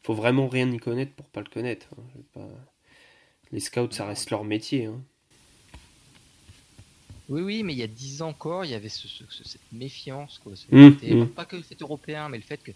Faut 0.01 0.13
vraiment 0.13 0.47
rien 0.47 0.70
y 0.72 0.78
connaître 0.78 1.13
pour 1.13 1.28
pas 1.28 1.41
le 1.41 1.49
connaître. 1.49 1.88
Hein. 2.38 2.47
Les 3.51 3.59
scouts, 3.59 3.91
ça 3.91 4.05
reste 4.05 4.30
leur 4.30 4.43
métier. 4.43 4.86
Hein. 4.86 5.01
Oui, 7.30 7.41
oui, 7.41 7.63
mais 7.63 7.74
il 7.74 7.80
y 7.80 7.84
a 7.84 7.88
10 7.88 8.24
ans 8.24 8.30
encore, 8.30 8.65
il 8.65 8.72
y 8.72 8.74
avait 8.74 8.89
ce, 8.89 9.07
cette 9.07 9.72
méfiance. 9.72 10.39
Quoi. 10.39 10.53
Hmm, 10.72 10.89
hmm. 11.01 11.28
Pas 11.28 11.45
que 11.45 11.61
c'est 11.61 11.82
européen, 11.82 12.28
mais 12.30 12.38
le 12.38 12.43
fait 12.43 12.61
que, 12.61 12.72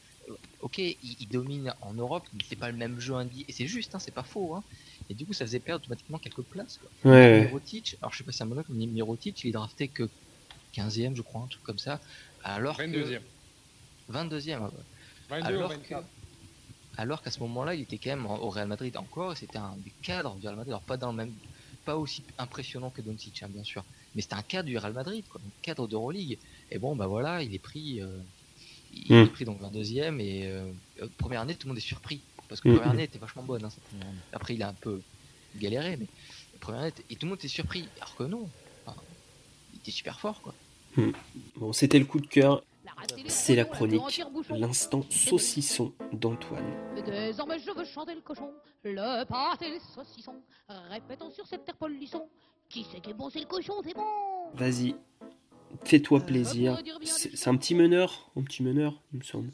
ok, 0.61 0.77
il, 0.77 1.27
domine 1.29 1.73
en 1.81 1.93
Europe, 1.93 2.23
mais 2.33 2.41
c'est 2.47 2.55
pas 2.55 2.71
le 2.71 2.77
même 2.77 2.99
jeu 2.99 3.15
indien. 3.15 3.43
Et 3.47 3.51
c'est 3.51 3.67
juste, 3.67 3.95
hein, 3.95 3.99
c'est 3.99 4.13
pas 4.13 4.23
faux. 4.23 4.55
Hein. 4.55 4.63
Et 5.09 5.13
du 5.13 5.25
coup, 5.25 5.33
ça 5.33 5.45
faisait 5.45 5.59
perdre 5.59 5.83
automatiquement 5.83 6.17
quelques 6.17 6.43
places. 6.43 6.79
Quoi. 6.79 7.11
Ouais. 7.11 7.41
Mirotic, 7.41 7.97
alors 8.01 8.13
je 8.13 8.19
sais 8.19 8.23
pas 8.23 8.31
si 8.31 8.37
c'est 8.37 8.43
un 8.43 8.47
bon 8.47 8.63
mais 8.69 8.85
Mirotic, 8.85 9.43
il 9.43 9.49
est 9.49 9.51
drafté 9.51 9.87
que 9.87 10.09
15e, 10.75 11.15
je 11.15 11.21
crois, 11.21 11.41
un 11.41 11.47
truc 11.47 11.63
comme 11.63 11.79
ça. 11.79 11.99
Alors 12.43 12.79
22e. 12.79 13.19
22e. 14.11 14.69
22 15.29 15.47
alors 15.47 15.81
que, 15.81 15.93
alors 16.97 17.21
qu'à 17.21 17.31
ce 17.31 17.39
moment-là, 17.39 17.75
il 17.75 17.81
était 17.81 17.97
quand 17.97 18.11
même 18.11 18.25
au 18.25 18.49
Real 18.49 18.67
Madrid 18.67 18.95
encore, 18.97 19.35
c'était 19.37 19.57
un 19.57 19.75
des 19.77 19.91
cadres 20.01 20.35
du 20.35 20.45
Real 20.45 20.57
Madrid, 20.57 20.71
alors 20.71 20.81
pas 20.81 20.97
dans 20.97 21.11
le 21.11 21.17
même, 21.17 21.33
pas 21.85 21.97
aussi 21.97 22.23
impressionnant 22.37 22.89
que 22.89 23.01
Doncic, 23.01 23.41
hein, 23.43 23.49
bien 23.49 23.63
sûr, 23.63 23.83
mais 24.15 24.21
c'était 24.21 24.35
un 24.35 24.43
cadre 24.43 24.67
du 24.69 24.77
Real 24.77 24.93
Madrid, 24.93 25.23
quoi, 25.27 25.41
un 25.45 25.49
cadre 25.61 25.87
d'Euroleague. 25.87 26.37
Et 26.71 26.77
bon, 26.77 26.95
bah 26.95 27.07
voilà, 27.07 27.41
il 27.41 27.53
est 27.53 27.59
pris, 27.59 28.01
euh, 28.01 28.07
il 28.93 29.11
est 29.11 29.23
hmm. 29.23 29.29
pris 29.29 29.45
donc 29.45 29.61
22e 29.61 30.19
et 30.19 30.47
euh, 30.47 30.71
première 31.17 31.41
année, 31.41 31.55
tout 31.55 31.67
le 31.67 31.69
monde 31.69 31.77
est 31.77 31.81
surpris. 31.81 32.21
Parce 32.47 32.61
que 32.61 32.69
la 32.69 32.75
première 32.75 32.91
année 32.91 33.03
était 33.03 33.19
vachement 33.19 33.43
bonne. 33.43 33.65
Hein, 33.65 33.69
Après, 34.31 34.53
il 34.53 34.61
a 34.63 34.69
un 34.69 34.73
peu 34.73 35.01
galéré, 35.55 35.97
mais 35.97 36.07
première 36.59 36.81
année, 36.81 36.93
et 37.09 37.15
tout 37.15 37.25
le 37.25 37.29
monde 37.29 37.39
était 37.39 37.47
surpris. 37.47 37.87
Alors 37.97 38.15
que 38.15 38.23
non, 38.23 38.49
il 39.73 39.79
était 39.79 39.91
super 39.91 40.19
fort, 40.19 40.41
quoi. 40.41 40.53
Hmm. 40.95 41.11
Bon, 41.55 41.73
c'était 41.73 41.99
le 41.99 42.05
coup 42.05 42.19
de 42.19 42.27
cœur. 42.27 42.63
C'est 43.27 43.55
la 43.55 43.65
chronique, 43.65 44.21
l'instant 44.49 45.03
saucisson 45.09 45.93
d'Antoine. 46.11 46.63
Désormais, 47.05 47.59
je 47.59 47.71
veux 47.71 47.85
chanter 47.85 48.13
le 48.13 48.21
cochon, 48.21 48.51
le 48.83 49.23
pâté, 49.25 49.69
les 49.69 49.79
saucissons. 49.79 50.35
Répétons 50.89 51.31
sur 51.31 51.45
cette 51.47 51.65
terre 51.65 51.75
polisson. 51.75 52.27
Qui 52.69 52.85
c'est 52.91 53.01
qui 53.01 53.11
est 53.11 53.13
bon, 53.13 53.29
c'est 53.29 53.39
le 53.39 53.45
cochon, 53.45 53.73
c'est 53.83 53.93
bon. 53.93 54.05
Vas-y, 54.53 54.95
fais-toi 55.85 56.19
plaisir. 56.21 56.77
C'est 57.03 57.47
un 57.47 57.55
petit 57.55 57.75
meneur, 57.75 58.29
un 58.35 58.41
petit 58.41 58.63
meneur, 58.63 58.99
il 59.13 59.19
me 59.19 59.23
semble. 59.23 59.49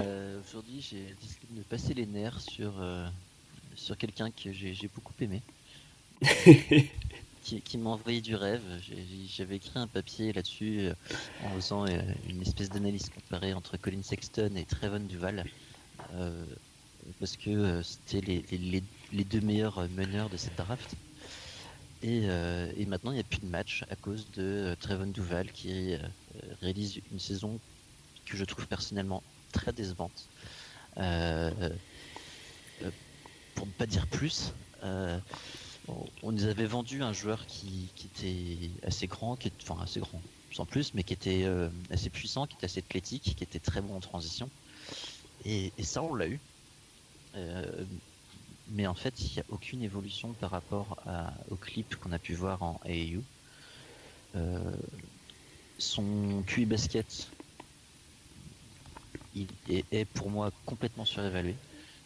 Euh, 0.00 0.40
aujourd'hui, 0.46 0.80
j'ai 0.80 1.14
décidé 1.20 1.46
de 1.50 1.58
me 1.58 1.62
passer 1.64 1.94
les 1.94 2.06
nerfs 2.06 2.40
sur, 2.40 2.72
euh, 2.80 3.06
sur 3.74 3.96
quelqu'un 3.96 4.30
que 4.30 4.52
j'ai 4.52 4.90
beaucoup 4.94 5.14
aimé. 5.20 5.42
qui, 7.42 7.78
m'a 7.78 7.90
envoyé 7.90 8.20
du 8.20 8.34
rêve. 8.36 8.62
J'avais 9.28 9.56
écrit 9.56 9.78
un 9.78 9.86
papier 9.86 10.32
là-dessus 10.32 10.80
euh, 10.80 10.94
en 11.44 11.50
faisant 11.50 11.86
une 11.86 12.42
espèce 12.42 12.68
d'analyse 12.70 13.08
comparée 13.08 13.54
entre 13.54 13.76
Colin 13.76 14.02
Sexton 14.02 14.52
et 14.56 14.64
Trevon 14.64 15.00
Duval. 15.00 15.44
parce 17.18 17.36
que 17.36 17.82
c'était 17.82 18.20
les, 18.20 18.82
les, 19.12 19.24
deux 19.24 19.40
meilleurs 19.40 19.88
meneurs 19.90 20.28
de 20.30 20.36
cette 20.36 20.56
draft. 20.56 20.94
Et, 22.02 22.24
et 22.24 22.86
maintenant, 22.86 23.10
il 23.10 23.14
n'y 23.14 23.20
a 23.20 23.24
plus 23.24 23.40
de 23.40 23.46
match 23.46 23.84
à 23.90 23.96
cause 23.96 24.26
de 24.32 24.74
Trevon 24.80 25.08
Duval 25.08 25.52
qui 25.52 25.96
réalise 26.62 27.00
une 27.12 27.20
saison 27.20 27.60
que 28.24 28.36
je 28.36 28.44
trouve 28.44 28.66
personnellement 28.66 29.22
très 29.52 29.72
décevante. 29.72 30.28
Euh, 30.96 31.50
euh, 32.82 32.90
pour 33.54 33.66
ne 33.66 33.72
pas 33.72 33.86
dire 33.86 34.06
plus, 34.06 34.52
euh, 34.82 35.18
on 36.22 36.32
nous 36.32 36.44
avait 36.44 36.66
vendu 36.66 37.02
un 37.02 37.12
joueur 37.12 37.46
qui, 37.46 37.90
était 38.04 38.70
assez 38.86 39.06
grand, 39.06 39.36
qui 39.36 39.48
est, 39.48 39.52
enfin 39.62 39.82
assez 39.82 40.00
grand, 40.00 40.22
sans 40.52 40.64
plus, 40.64 40.94
mais 40.94 41.02
qui 41.02 41.12
était 41.12 41.46
assez 41.90 42.10
puissant, 42.10 42.46
qui 42.46 42.54
était 42.56 42.66
assez 42.66 42.78
athlétique, 42.78 43.34
qui 43.36 43.44
était 43.44 43.58
très 43.58 43.80
bon 43.80 43.96
en 43.96 44.00
transition. 44.00 44.48
Et, 45.44 45.72
ça, 45.82 46.02
on 46.02 46.14
l'a 46.14 46.28
eu. 46.28 46.40
Mais 48.70 48.86
en 48.86 48.94
fait, 48.94 49.14
il 49.20 49.32
n'y 49.34 49.40
a 49.40 49.44
aucune 49.50 49.82
évolution 49.82 50.32
par 50.34 50.50
rapport 50.50 50.98
au 51.50 51.56
clip 51.56 51.96
qu'on 51.96 52.12
a 52.12 52.18
pu 52.18 52.34
voir 52.34 52.62
en 52.62 52.80
AAU. 52.84 53.22
son 55.78 56.42
QI 56.46 56.66
basket 56.66 57.28
est, 59.36 60.04
pour 60.14 60.30
moi 60.30 60.50
complètement 60.66 61.04
surévalué. 61.04 61.54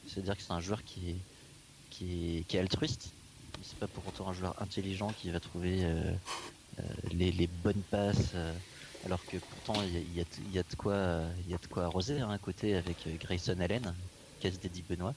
C'est-à-dire 0.07 0.37
que 0.37 0.43
c'est 0.43 0.53
un 0.53 0.61
joueur 0.61 0.85
qui 0.85 1.11
est, 1.11 1.17
qui 1.91 2.45
est, 2.57 2.59
altruiste. 2.59 3.11
C'est 3.63 3.79
pas 3.79 3.87
pour 3.87 4.07
autant 4.07 4.29
un 4.29 4.33
joueur 4.33 4.61
intelligent 4.61 5.13
qui 5.21 5.31
va 5.31 5.41
trouver 5.41 5.85
euh, 5.85 6.13
euh, 6.81 6.83
les, 7.13 7.49
bonnes 7.63 7.83
passes. 7.91 8.33
Euh, 8.35 8.53
alors 9.07 9.25
que 9.27 9.37
pourtant 9.37 9.83
il 9.83 10.17
y, 10.17 10.21
a, 10.59 10.63
de 10.63 10.77
quoi, 10.77 11.21
y 11.47 11.55
a 11.55 11.59
de 11.59 11.67
quoi 11.67 11.85
arroser 11.85 12.21
hein, 12.21 12.31
à 12.31 12.39
côté 12.39 12.75
avec 12.75 13.07
Grayson 13.21 13.61
Allen, 13.61 13.95
casse 14.41 14.59
d'Eddie 14.59 14.83
Benoît, 14.89 15.15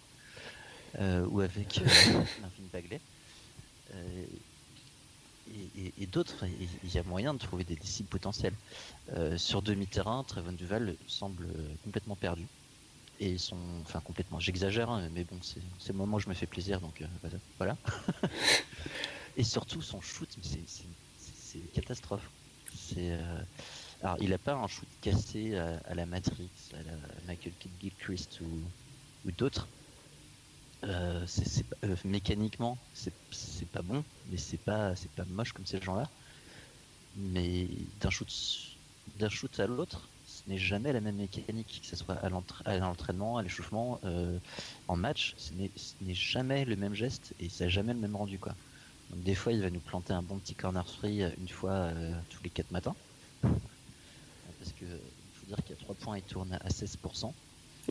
ou 1.29 1.41
avec 1.41 1.79
Marvin 2.41 2.67
Bagley 2.73 2.99
et, 5.99 6.05
d'autres, 6.07 6.45
il 6.83 6.93
y 6.93 6.97
a 6.97 7.03
moyen 7.03 7.33
de 7.33 7.39
trouver 7.39 7.63
des, 7.63 7.77
cibles 7.83 8.09
potentielles. 8.09 8.53
Euh, 9.13 9.37
sur 9.37 9.61
demi-terrain, 9.61 10.23
Trevon 10.23 10.51
Duval 10.51 10.95
semble 11.07 11.47
complètement 11.83 12.15
perdu. 12.15 12.45
Et 13.19 13.37
son, 13.37 13.57
enfin 13.81 13.99
complètement, 14.01 14.39
j'exagère, 14.39 14.89
hein, 14.89 15.09
mais 15.13 15.23
bon, 15.23 15.37
c'est 15.41 15.91
le 15.91 15.97
moment 15.97 16.17
où 16.17 16.19
je 16.19 16.29
me 16.29 16.35
fais 16.35 16.45
plaisir, 16.45 16.79
donc 16.79 17.01
euh, 17.01 17.29
voilà. 17.57 17.75
et 19.37 19.43
surtout 19.43 19.81
son 19.81 20.01
shoot, 20.01 20.29
c'est 20.41 21.57
une 21.57 21.67
catastrophe. 21.73 22.29
C'est, 22.75 23.11
euh, 23.11 23.41
alors 24.03 24.17
il 24.19 24.29
n'a 24.29 24.37
pas 24.37 24.53
un 24.53 24.67
shoot 24.67 24.87
cassé 25.01 25.55
à, 25.55 25.95
la 25.95 26.05
Matrix, 26.05 26.49
à 26.73 26.83
la 26.83 26.91
Michael 27.25 27.53
Kidd 27.59 27.71
Gilchrist 27.81 28.39
ou, 28.41 29.27
ou 29.27 29.31
d'autres, 29.31 29.67
euh, 30.83 31.23
c'est- 31.27 31.65
euh, 31.83 31.95
mécaniquement, 32.05 32.77
c'est 32.93 33.11
pas 33.71 33.81
bon, 33.81 34.03
mais 34.29 34.37
c'est 34.37 34.57
pas, 34.59 34.95
c'est 34.95 35.11
pas 35.11 35.23
moche 35.25 35.53
comme 35.53 35.65
ces 35.65 35.81
gens-là. 35.81 36.07
Mais 37.15 37.67
d'un 37.99 38.09
shoot, 38.09 38.27
d'un 39.19 39.29
shoot 39.29 39.59
à 39.59 39.65
l'autre, 39.67 40.07
ce 40.27 40.49
n'est 40.49 40.57
jamais 40.59 40.93
la 40.93 41.01
même 41.01 41.15
mécanique, 41.15 41.79
que 41.81 41.87
ce 41.87 41.95
soit 41.95 42.15
à 42.15 42.29
l'entra- 42.29 42.63
à 42.65 42.77
l'entraînement, 42.77 43.37
à 43.37 43.43
l'échauffement, 43.43 43.99
euh, 44.05 44.37
en 44.87 44.95
match, 44.95 45.33
ce 45.37 45.51
n'est 45.53 46.13
jamais 46.13 46.63
le 46.65 46.75
même 46.75 46.93
geste 46.93 47.33
et 47.39 47.49
ça 47.49 47.63
n'a 47.65 47.69
jamais 47.69 47.93
le 47.93 47.99
même 47.99 48.15
rendu. 48.15 48.37
Quoi. 48.37 48.53
Donc 49.09 49.23
des 49.23 49.35
fois, 49.35 49.53
il 49.53 49.61
va 49.61 49.69
nous 49.71 49.79
planter 49.79 50.13
un 50.13 50.21
bon 50.21 50.37
petit 50.37 50.53
corner 50.53 50.87
free 50.87 51.21
une 51.39 51.47
fois 51.49 51.89
tous 52.29 52.43
les 52.43 52.49
4 52.51 52.69
matins. 52.71 52.95
Parce 53.41 54.71
que, 54.79 54.85
il 54.85 55.39
faut 55.39 55.45
dire 55.47 55.57
qu'il 55.63 55.75
y 55.75 55.79
a 55.79 55.81
3 55.81 55.95
points, 55.95 56.17
il 56.17 56.23
tourne 56.23 56.53
à 56.61 56.69
16%. 56.69 57.33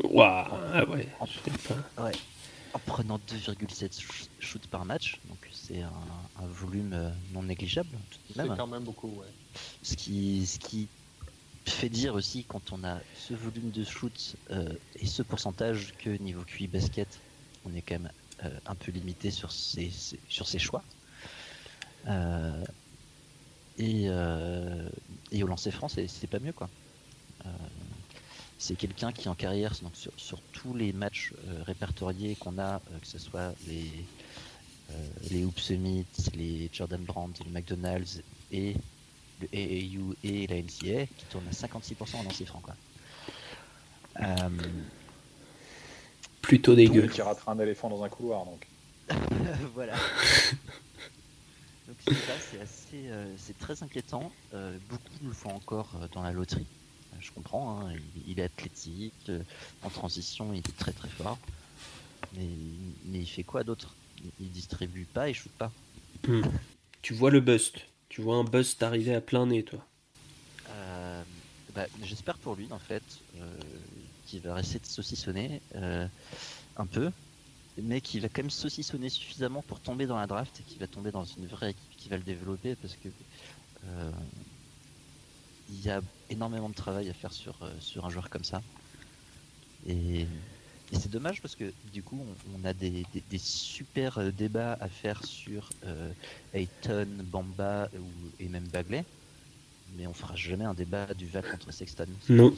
Waouh, 0.05 0.91
ouais. 0.93 1.09
En, 1.21 2.05
ouais, 2.05 2.13
en 2.77 2.79
prenant 2.79 3.17
2,7 3.19 4.01
sh- 4.01 4.29
shoots 4.39 4.67
par 4.69 4.85
match, 4.85 5.19
donc 5.29 5.39
c'est 5.53 5.81
un, 5.83 5.93
un 6.37 6.47
volume 6.47 6.93
euh, 6.93 7.11
non 7.33 7.43
négligeable 7.43 7.89
tout 8.11 8.19
de 8.29 8.35
C'est 8.35 8.57
quand 8.57 8.67
même 8.67 8.85
beaucoup, 8.85 9.09
ouais. 9.09 9.27
Ce 9.83 9.97
qui, 9.97 10.45
ce 10.47 10.59
qui 10.59 10.89
fait 11.67 11.89
dire 11.89 12.15
aussi 12.15 12.45
quand 12.45 12.73
on 12.73 12.85
a 12.85 12.99
ce 13.15 13.35
volume 13.35 13.71
de 13.71 13.83
shoot 13.85 14.37
euh, 14.51 14.69
et 14.97 15.07
ce 15.07 15.23
pourcentage 15.23 15.95
que 15.99 16.11
niveau 16.11 16.43
QI 16.45 16.67
basket, 16.69 17.09
on 17.65 17.75
est 17.75 17.83
quand 17.83 17.99
même 17.99 18.13
euh, 18.45 18.51
un 18.67 18.75
peu 18.75 18.93
limité 18.93 19.31
sur 19.31 19.51
ses, 19.53 19.91
ses- 19.91 20.21
sur 20.29 20.47
ses 20.47 20.59
choix. 20.59 20.83
Euh, 22.07 22.65
et, 23.79 24.07
et 25.33 25.43
au 25.43 25.47
lancer 25.47 25.71
franc, 25.71 25.89
c'est 25.89 26.27
pas 26.31 26.39
mieux 26.39 26.53
quoi. 26.53 26.69
C'est 28.59 28.77
quelqu'un 28.77 29.13
qui 29.13 29.29
en 29.29 29.35
carrière, 29.35 29.73
donc 29.83 29.95
sur, 29.95 30.13
sur 30.17 30.41
tous 30.53 30.75
les 30.75 30.93
matchs 30.93 31.33
euh, 31.47 31.63
répertoriés 31.65 32.37
qu'on 32.37 32.59
a, 32.59 32.77
euh, 32.77 32.99
que 33.01 33.07
ce 33.07 33.19
soit 33.19 33.55
les, 33.67 33.91
euh, 34.91 35.09
les 35.31 35.45
Hoop 35.45 35.59
Summit, 35.59 36.07
les 36.35 36.71
Jordan 36.73 37.03
Brand, 37.03 37.33
les 37.45 37.51
McDonald's 37.51 38.23
et 38.51 38.75
le 39.41 39.49
AAU 39.53 40.15
et 40.25 40.47
la 40.47 40.57
NCA, 40.57 41.07
qui 41.07 41.25
tournent 41.31 41.49
à 41.49 41.53
56% 41.53 42.17
en 42.17 42.23
lancer 42.23 42.47
franc. 42.47 42.61
Quoi. 42.61 42.75
Euh, 44.21 44.49
Plutôt 46.41 46.75
dégueu. 46.75 47.09
qui 47.09 47.21
rate 47.21 47.43
un 47.47 47.59
éléphant 47.59 47.91
dans 47.91 48.03
un 48.03 48.09
couloir. 48.09 48.45
Donc. 48.45 48.67
voilà. 49.75 49.95
Donc 51.87 51.97
c'est 52.07 52.15
ça, 52.15 52.33
c'est 52.51 52.61
assez, 52.61 53.09
euh, 53.09 53.33
c'est 53.37 53.59
très 53.59 53.83
inquiétant. 53.83 54.33
Euh, 54.55 54.77
beaucoup 54.89 55.05
le 55.25 55.33
font 55.33 55.51
encore 55.51 55.91
euh, 56.01 56.07
dans 56.13 56.23
la 56.23 56.33
loterie. 56.33 56.67
Je 57.27 57.33
comprends, 57.33 57.81
hein, 57.81 57.93
il, 58.15 58.33
il 58.33 58.41
est 58.41 58.45
athlétique, 58.45 59.15
euh, 59.29 59.43
en 59.83 59.91
transition, 59.91 60.53
il 60.53 60.59
est 60.59 60.77
très 60.79 60.93
très 60.93 61.09
fort. 61.09 61.39
Mais, 62.35 62.47
mais 63.07 63.19
il 63.19 63.27
fait 63.27 63.43
quoi 63.43 63.65
d'autre? 63.65 63.95
Il, 64.41 64.51
distribue 64.51 65.05
pas, 65.05 65.29
il 65.29 65.35
shoot 65.35 65.53
pas. 65.53 65.73
Hmm. 66.27 66.43
Tu 67.03 67.15
vois 67.15 67.31
le 67.31 67.41
bust. 67.41 67.79
Tu 68.09 68.23
vois 68.23 68.37
un 68.37 68.45
bust 68.45 68.83
arriver 68.83 69.15
à 69.15 69.21
plein 69.21 69.47
nez, 69.47 69.65
toi. 69.65 69.85
Euh, 70.71 71.23
bah, 71.75 71.87
J'espère 72.03 72.39
pour 72.39 72.55
lui 72.55 72.69
en 72.71 72.79
fait 72.79 73.03
euh, 73.37 73.57
qu'il 74.27 74.41
va 74.41 74.55
rester 74.55 74.79
de 74.79 74.87
saucissonner 74.87 75.61
euh, 75.75 76.07
un 76.77 76.87
peu, 76.87 77.11
mais 77.83 78.01
qu'il 78.01 78.21
va 78.21 78.29
quand 78.29 78.43
même 78.43 78.51
saucissonner 78.51 79.09
suffisamment 79.09 79.63
pour 79.63 79.81
tomber 79.81 80.07
dans 80.07 80.17
la 80.17 80.27
draft 80.27 80.61
et 80.61 80.63
qu'il 80.63 80.79
va 80.79 80.87
tomber 80.87 81.11
dans 81.11 81.25
une 81.25 81.47
vraie 81.47 81.71
équipe 81.71 81.97
qui 81.97 82.09
va 82.09 82.17
le 82.17 82.23
développer 82.23 82.77
parce 82.77 82.95
que 82.95 83.09
il 85.71 85.85
y 85.85 85.91
a 85.91 86.01
énormément 86.31 86.69
de 86.69 86.75
travail 86.75 87.09
à 87.09 87.15
faire 87.15 87.33
sur, 87.33 87.55
euh, 87.63 87.71
sur 87.81 88.05
un 88.07 88.11
joueur 88.11 88.29
comme 88.31 88.45
ça. 88.45 88.63
Et, 89.89 90.21
et 90.23 90.27
c'est 91.01 91.11
dommage 91.11 91.41
parce 91.43 91.55
que 91.55 91.73
du 91.93 92.03
coup 92.03 92.21
on, 92.55 92.61
on 92.61 92.65
a 92.65 92.73
des, 92.73 93.05
des- 93.13 93.23
des 93.31 93.39
super 93.39 94.19
euh, 94.19 94.31
débats 94.31 94.77
à 94.81 94.89
faire 94.89 95.25
sur 95.25 95.71
euh, 95.85 96.11
Ayton, 96.55 97.07
Bamba 97.25 97.89
ou, 97.95 98.05
et 98.41 98.49
même 98.49 98.67
Bagley 98.69 99.05
mais 99.97 100.07
on 100.07 100.13
fera 100.13 100.35
jamais 100.37 100.65
un 100.65 100.75
débat 100.75 101.07
du 101.15 101.27
Val 101.27 101.45
contre 101.49 101.73
Sexton. 101.73 102.07
Non. 102.29 102.55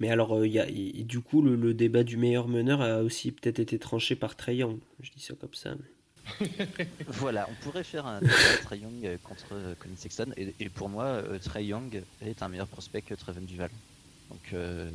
Mais 0.00 0.10
alors, 0.10 0.34
euh, 0.36 0.46
y 0.48 0.58
a, 0.58 0.66
du 1.04 1.20
coup, 1.20 1.42
le, 1.42 1.54
le 1.56 1.72
débat 1.74 2.02
du 2.02 2.16
meilleur 2.16 2.48
meneur 2.48 2.80
a 2.82 3.02
aussi 3.02 3.30
peut-être 3.30 3.60
été 3.60 3.78
tranché 3.78 4.14
par 4.16 4.34
Young. 4.48 4.78
Je 5.00 5.10
dis 5.12 5.22
ça 5.22 5.34
comme 5.40 5.54
ça. 5.54 5.70
mais- 5.74 5.84
Voilà, 7.08 7.48
on 7.50 7.54
pourrait 7.64 7.84
faire 7.84 8.06
un 8.06 8.20
débat 8.20 8.32
Trae 8.64 8.76
Young 8.78 9.04
euh, 9.06 9.16
contre 9.22 9.46
euh, 9.52 9.74
Colin 9.78 9.94
Sexton, 9.96 10.32
et, 10.36 10.54
et 10.60 10.68
pour 10.68 10.88
moi, 10.88 11.04
euh, 11.04 11.38
Trae 11.38 11.62
Young 11.62 12.02
est 12.22 12.42
un 12.42 12.48
meilleur 12.48 12.66
prospect 12.68 13.02
que 13.02 13.14
Treven 13.14 13.44
Duval. 13.44 13.70
Donc, 14.30 14.40
euh, 14.52 14.90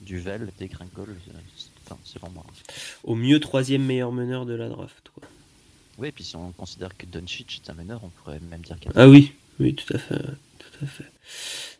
Duval 0.00 0.50
dégringole, 0.58 1.16
c'est- 1.56 1.68
enfin, 1.86 1.98
selon 2.04 2.30
moi. 2.30 2.44
Au 3.04 3.14
mieux, 3.14 3.38
troisième 3.40 3.84
meilleur 3.84 4.10
meneur 4.12 4.46
de 4.46 4.54
la 4.54 4.68
draft. 4.68 5.10
Quoi. 5.14 5.28
Oui, 5.98 6.08
et 6.08 6.12
puis 6.12 6.24
si 6.24 6.34
on 6.36 6.50
considère 6.52 6.96
que 6.96 7.06
Doncic 7.06 7.60
est 7.64 7.70
un 7.70 7.74
meneur, 7.74 8.00
on 8.02 8.08
pourrait 8.08 8.40
même 8.40 8.62
dire 8.62 8.78
qu'il 8.80 8.90
Ah 8.94 9.08
oui, 9.08 9.32
oui, 9.60 9.74
tout 9.74 9.92
à 9.94 9.98
fait. 9.98 10.18
Tout 10.18 10.84
à 10.84 10.86
fait. 10.86 11.10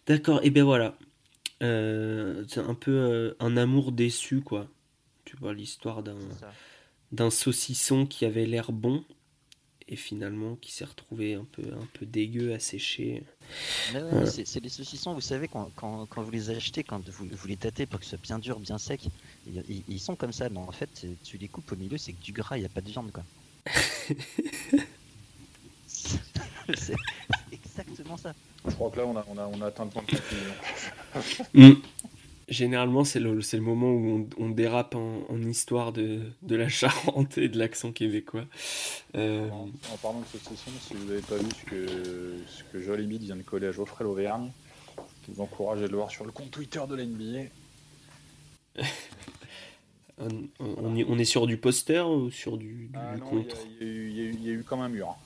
D'accord, 0.07 0.41
et 0.43 0.51
bien 0.51 0.65
voilà. 0.65 0.97
Euh, 1.63 2.45
c'est 2.49 2.61
un 2.61 2.75
peu 2.75 2.91
euh, 2.93 3.35
un 3.41 3.57
amour 3.57 3.93
déçu, 3.93 4.41
quoi. 4.41 4.69
Tu 5.25 5.37
vois, 5.37 5.55
l'histoire 5.55 6.03
d'un 6.03 6.17
C'est 6.35 6.41
ça. 6.41 6.53
D'un 7.13 7.31
saucisson 7.31 8.07
qui 8.07 8.25
avait 8.25 8.47
l'air 8.47 8.73
bon 8.73 9.05
et 9.89 9.97
finalement 9.97 10.57
qui 10.57 10.73
s'est 10.73 10.85
retrouvé 10.87 11.35
un 11.35 11.45
peu, 11.45 11.63
un 11.63 11.87
peu 11.93 12.07
dégueu, 12.07 12.55
asséché. 12.55 13.23
Mais 13.93 14.03
ouais, 14.03 14.13
Ouais. 14.15 14.27
c'est 14.27 14.61
les 14.61 14.69
saucissons, 14.71 15.13
vous 15.13 15.21
savez, 15.21 15.49
quand, 15.49 15.71
quand, 15.77 16.07
quand 16.07 16.23
vous 16.23 16.31
les 16.31 16.49
achetez, 16.51 16.83
quand 16.83 17.07
vous, 17.11 17.27
vous 17.31 17.49
les 17.49 17.57
tâtez 17.59 17.85
pour 17.85 17.99
que 18.01 18.05
ce 18.07 18.11
soit 18.11 18.23
bien 18.23 18.39
dur, 18.39 18.59
bien 18.59 18.79
sec, 18.79 19.03
ils, 19.47 20.01
sont 20.01 20.17
comme 20.17 20.33
ça, 20.33 20.49
mais 20.49 20.59
en 20.59 20.73
fait, 20.73 21.07
tu 21.23 21.37
les 21.37 21.49
coupes 21.49 21.71
au 21.73 21.77
milieu, 21.77 21.99
c'est 21.99 22.13
que 22.13 22.23
du 22.23 22.33
gras, 22.33 22.57
il 22.57 22.61
n'y 22.61 22.67
a 22.67 22.71
pas 22.71 22.81
de 22.81 22.89
viande, 22.89 23.13
quoi. 23.13 23.25
c'est 25.87 26.19
c'est 26.75 26.95
exactement 27.53 28.17
ça. 28.17 28.35
Je 28.67 28.71
crois 28.71 28.91
que 28.91 28.99
là, 28.99 29.07
on 29.07 29.17
a, 29.17 29.25
on 29.29 29.37
a, 29.39 29.47
on 29.47 29.61
a 29.61 29.67
atteint 29.67 29.85
le 29.85 29.91
point 29.91 30.03
de 30.03 30.11
conclusion. 30.11 30.55
Mm. 31.55 31.73
Généralement, 32.53 33.05
c'est 33.05 33.21
le, 33.21 33.41
moment 33.61 33.91
où 33.93 34.29
on, 34.39 34.45
on 34.45 34.51
dérape 34.51 34.95
en, 34.95 35.25
en 35.29 35.43
histoire 35.43 35.93
de, 35.93 36.21
de 36.43 36.57
la 36.57 36.69
Charente 36.69 37.39
et 37.39 37.49
de 37.49 37.59
l'accent 37.59 37.93
québécois. 37.93 38.45
Euh, 39.17 39.49
En, 39.51 39.69
en 39.93 39.97
parlant 40.03 40.21
de 40.21 40.27
cette 40.31 40.45
session, 40.45 40.71
si 40.81 40.95
vous 40.95 41.05
n'avez 41.07 41.23
pas 41.23 41.37
vu 41.37 41.47
ce 41.59 41.65
que, 41.65 42.45
ce 42.49 42.63
que 42.65 42.83
Joel 42.83 43.05
Embiid 43.05 43.23
vient 43.23 43.37
de 43.37 43.43
coller 43.43 43.69
à 43.69 43.73
Geoffrey 43.73 44.05
Lauvergne, 44.05 44.53
je 45.27 45.33
vous 45.33 45.41
encourage 45.41 45.83
à 45.83 45.87
le 45.87 45.97
voir 45.97 46.11
sur 46.11 46.25
le 46.27 46.33
compte 46.33 46.51
Twitter 46.51 46.83
de 46.89 46.95
la 46.95 47.05
NBA. 47.07 47.49
on, 50.19 50.49
on 50.61 50.95
y- 50.97 51.05
on 51.09 51.19
est 51.19 51.25
sur 51.25 51.47
du 51.47 51.57
poster 51.57 52.01
ou 52.09 52.31
sur 52.31 52.57
du, 52.59 52.89
du 52.89 52.95
Ah 52.95 53.17
non, 53.17 53.27
contre 53.27 53.57
y 53.81 53.85
y 53.85 54.29
il 54.29 54.43
y 54.43 54.51
a 54.51 54.53
eu 54.53 54.65
comme 54.65 54.81
un 54.81 54.89
mur. 54.89 55.09
hein. 55.11 55.17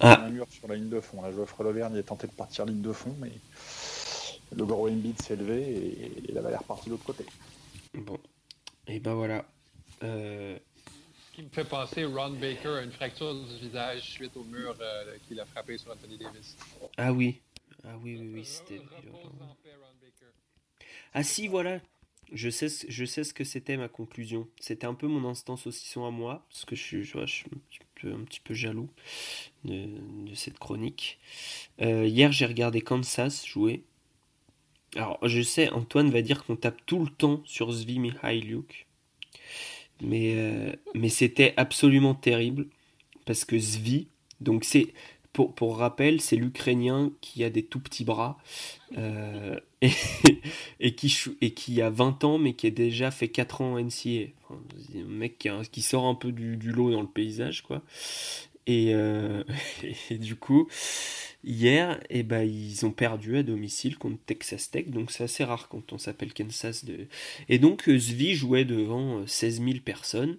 Ah. 0.00 0.24
Un 0.24 0.30
mur 0.30 0.46
sur 0.50 0.66
la 0.68 0.76
ligne 0.76 0.88
de 0.88 1.00
fond. 1.00 1.20
Là, 1.22 1.30
Geoffrey 1.32 1.62
Lauvergne 1.64 1.96
a 1.98 2.02
tenté 2.02 2.26
de 2.26 2.32
partir 2.32 2.64
ligne 2.66 2.80
de 2.82 2.92
fond, 2.92 3.14
mais 3.20 3.32
le 4.52 4.64
gros 4.64 4.88
Embiid 4.88 5.20
s'est 5.22 5.36
levé 5.36 5.62
et 5.62 6.12
il 6.28 6.36
avait 6.38 6.50
l'air 6.50 6.64
parti 6.64 6.86
de 6.86 6.90
l'autre 6.90 7.04
côté. 7.04 7.24
Bon, 7.94 8.18
et 8.86 9.00
ben 9.00 9.14
voilà. 9.14 9.44
Euh, 10.02 10.58
Qui 11.34 11.42
me 11.42 11.48
fait 11.48 11.64
penser 11.64 12.04
Ron 12.04 12.30
Baker 12.30 12.68
a 12.78 12.82
une 12.82 12.92
fracture 12.92 13.34
du 13.34 13.56
visage 13.56 14.02
suite 14.10 14.36
au 14.36 14.44
mur 14.44 14.74
euh, 14.80 15.16
qu'il 15.28 15.38
a 15.40 15.44
frappé 15.46 15.78
sur 15.78 15.90
Anthony 15.92 16.16
Davis. 16.18 16.56
Ah 16.96 17.12
oui, 17.12 17.40
ah 17.84 17.96
oui, 18.02 18.16
oui, 18.20 18.30
oui, 18.34 18.44
c'était 18.44 18.78
Baker. 18.78 19.08
Ah 21.12 21.22
si, 21.22 21.48
voilà. 21.48 21.80
Je 22.32 22.48
sais, 22.48 22.68
ce- 22.68 22.86
je 22.88 23.04
sais 23.04 23.24
ce 23.24 23.34
que 23.34 23.42
c'était 23.42 23.76
ma 23.76 23.88
conclusion. 23.88 24.46
C'était 24.60 24.86
un 24.86 24.94
peu 24.94 25.08
mon 25.08 25.28
instant 25.28 25.56
saucisson 25.56 26.04
à 26.06 26.12
moi, 26.12 26.46
parce 26.48 26.64
que 26.64 26.76
je 26.76 26.82
suis, 26.82 27.02
je, 27.02 27.14
vois, 27.14 27.26
je 27.26 27.34
suis 27.34 27.46
un, 27.52 27.58
petit 27.68 27.80
peu, 27.96 28.12
un 28.12 28.22
petit 28.24 28.38
peu 28.38 28.54
jaloux 28.54 28.88
de, 29.64 29.86
de 30.30 30.34
cette 30.36 30.60
chronique. 30.60 31.18
Euh, 31.80 32.06
hier, 32.06 32.30
j'ai 32.30 32.46
regardé 32.46 32.82
Kansas 32.82 33.44
jouer. 33.44 33.82
Alors, 34.96 35.18
je 35.22 35.40
sais, 35.40 35.70
Antoine 35.70 36.10
va 36.10 36.22
dire 36.22 36.44
qu'on 36.44 36.56
tape 36.56 36.80
tout 36.86 37.04
le 37.04 37.10
temps 37.10 37.42
sur 37.44 37.70
Zvi 37.70 37.98
Mihailiuk. 37.98 38.86
Mais, 40.02 40.34
euh, 40.36 40.72
mais 40.94 41.08
c'était 41.08 41.54
absolument 41.56 42.14
terrible, 42.14 42.66
parce 43.24 43.44
que 43.44 43.58
Zvi, 43.58 44.08
donc 44.40 44.64
c'est... 44.64 44.92
Pour, 45.32 45.78
rappel, 45.78 46.20
c'est 46.20 46.34
l'Ukrainien 46.36 47.12
qui 47.22 47.44
a 47.44 47.50
des 47.50 47.62
tout 47.62 47.78
petits 47.78 48.04
bras 48.04 48.36
euh, 48.98 49.58
et, 49.80 49.90
et, 50.80 50.94
qui, 50.94 51.16
et 51.40 51.54
qui 51.54 51.80
a 51.80 51.88
20 51.88 52.24
ans 52.24 52.36
mais 52.36 52.52
qui 52.52 52.66
a 52.66 52.70
déjà 52.70 53.10
fait 53.10 53.28
4 53.28 53.60
ans 53.60 53.74
en 53.74 53.80
NCA. 53.80 54.32
Un 54.50 55.04
mec 55.06 55.48
qui, 55.70 55.82
sort 55.82 56.04
un 56.04 56.16
peu 56.16 56.32
du 56.32 56.72
lot 56.72 56.90
dans 56.90 57.00
le 57.00 57.06
paysage 57.06 57.62
quoi. 57.62 57.80
Et, 58.70 58.94
euh, 58.94 59.42
et 60.10 60.18
du 60.18 60.36
coup, 60.36 60.68
hier, 61.42 62.00
eh 62.08 62.22
ben, 62.22 62.42
ils 62.42 62.86
ont 62.86 62.92
perdu 62.92 63.36
à 63.36 63.42
domicile 63.42 63.98
contre 63.98 64.18
Texas 64.24 64.70
Tech, 64.70 64.88
donc 64.90 65.10
c'est 65.10 65.24
assez 65.24 65.42
rare 65.42 65.68
quand 65.68 65.92
on 65.92 65.98
s'appelle 65.98 66.32
Kansas. 66.32 66.84
De... 66.84 67.08
Et 67.48 67.58
donc 67.58 67.88
euh, 67.88 67.98
Zvi 67.98 68.34
jouait 68.34 68.64
devant 68.64 69.20
euh, 69.20 69.26
16 69.26 69.62
000 69.62 69.78
personnes. 69.84 70.38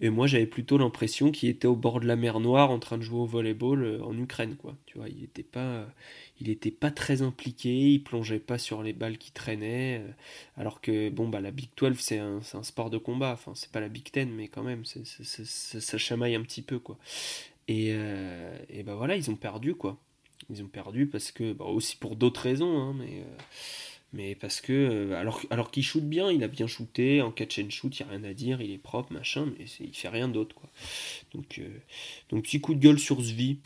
Et 0.00 0.10
moi, 0.10 0.26
j'avais 0.26 0.46
plutôt 0.46 0.78
l'impression 0.78 1.30
qu'il 1.30 1.48
était 1.50 1.68
au 1.68 1.76
bord 1.76 2.00
de 2.00 2.06
la 2.06 2.16
mer 2.16 2.40
Noire 2.40 2.70
en 2.70 2.78
train 2.78 2.96
de 2.96 3.02
jouer 3.02 3.20
au 3.20 3.26
volleyball 3.26 3.84
euh, 3.84 4.02
en 4.02 4.16
Ukraine, 4.18 4.56
quoi. 4.56 4.74
Tu 4.86 4.96
vois, 4.96 5.08
il 5.08 5.20
n'était 5.20 5.42
pas, 5.42 5.86
pas 6.80 6.90
très 6.90 7.20
impliqué, 7.20 7.92
il 7.92 8.02
plongeait 8.02 8.38
pas 8.38 8.58
sur 8.58 8.82
les 8.82 8.94
balles 8.94 9.18
qui 9.18 9.32
traînaient. 9.32 10.00
Euh, 10.00 10.10
alors 10.56 10.80
que, 10.80 11.10
bon, 11.10 11.28
bah, 11.28 11.40
la 11.40 11.50
Big 11.50 11.68
12, 11.76 11.94
c'est 11.98 12.18
un, 12.18 12.40
sport 12.62 12.88
de 12.88 12.96
combat. 12.98 13.32
Enfin, 13.32 13.52
c'est 13.54 13.70
pas 13.70 13.80
la 13.80 13.88
Big 13.88 14.10
10, 14.12 14.26
mais 14.26 14.48
quand 14.48 14.62
même, 14.62 14.84
ça 14.84 15.98
chamaille 15.98 16.34
un 16.36 16.42
petit 16.42 16.62
peu, 16.62 16.78
quoi. 16.78 16.98
Et, 17.68 17.90
euh, 17.92 18.56
et 18.68 18.82
bah 18.82 18.94
voilà, 18.94 19.16
ils 19.16 19.30
ont 19.30 19.36
perdu, 19.36 19.74
quoi. 19.74 19.98
Ils 20.50 20.62
ont 20.62 20.68
perdu 20.68 21.06
parce 21.06 21.30
que, 21.30 21.52
bah, 21.52 21.64
aussi 21.66 21.96
pour 21.96 22.16
d'autres 22.16 22.42
raisons, 22.42 22.80
hein, 22.80 22.94
mais 22.98 23.24
mais 24.12 24.34
parce 24.34 24.60
que, 24.60 24.72
euh, 24.72 25.18
alors, 25.18 25.40
alors 25.50 25.70
qu'il 25.70 25.82
shoot 25.82 26.04
bien, 26.04 26.30
il 26.30 26.44
a 26.44 26.48
bien 26.48 26.66
shooté, 26.66 27.22
en 27.22 27.30
catch 27.30 27.58
and 27.58 27.70
shoot, 27.70 27.98
il 27.98 28.02
n'y 28.04 28.10
a 28.10 28.12
rien 28.12 28.24
à 28.24 28.34
dire, 28.34 28.60
il 28.60 28.70
est 28.70 28.78
propre, 28.78 29.12
machin, 29.12 29.50
mais 29.58 29.64
il 29.80 29.94
fait 29.94 30.08
rien 30.08 30.28
d'autre. 30.28 30.54
quoi. 30.54 30.68
Donc, 31.32 31.58
euh, 31.58 31.68
donc, 32.28 32.44
petit 32.44 32.60
coup 32.60 32.74
de 32.74 32.80
gueule 32.80 32.98
sur 32.98 33.20
Zvi. 33.22 33.56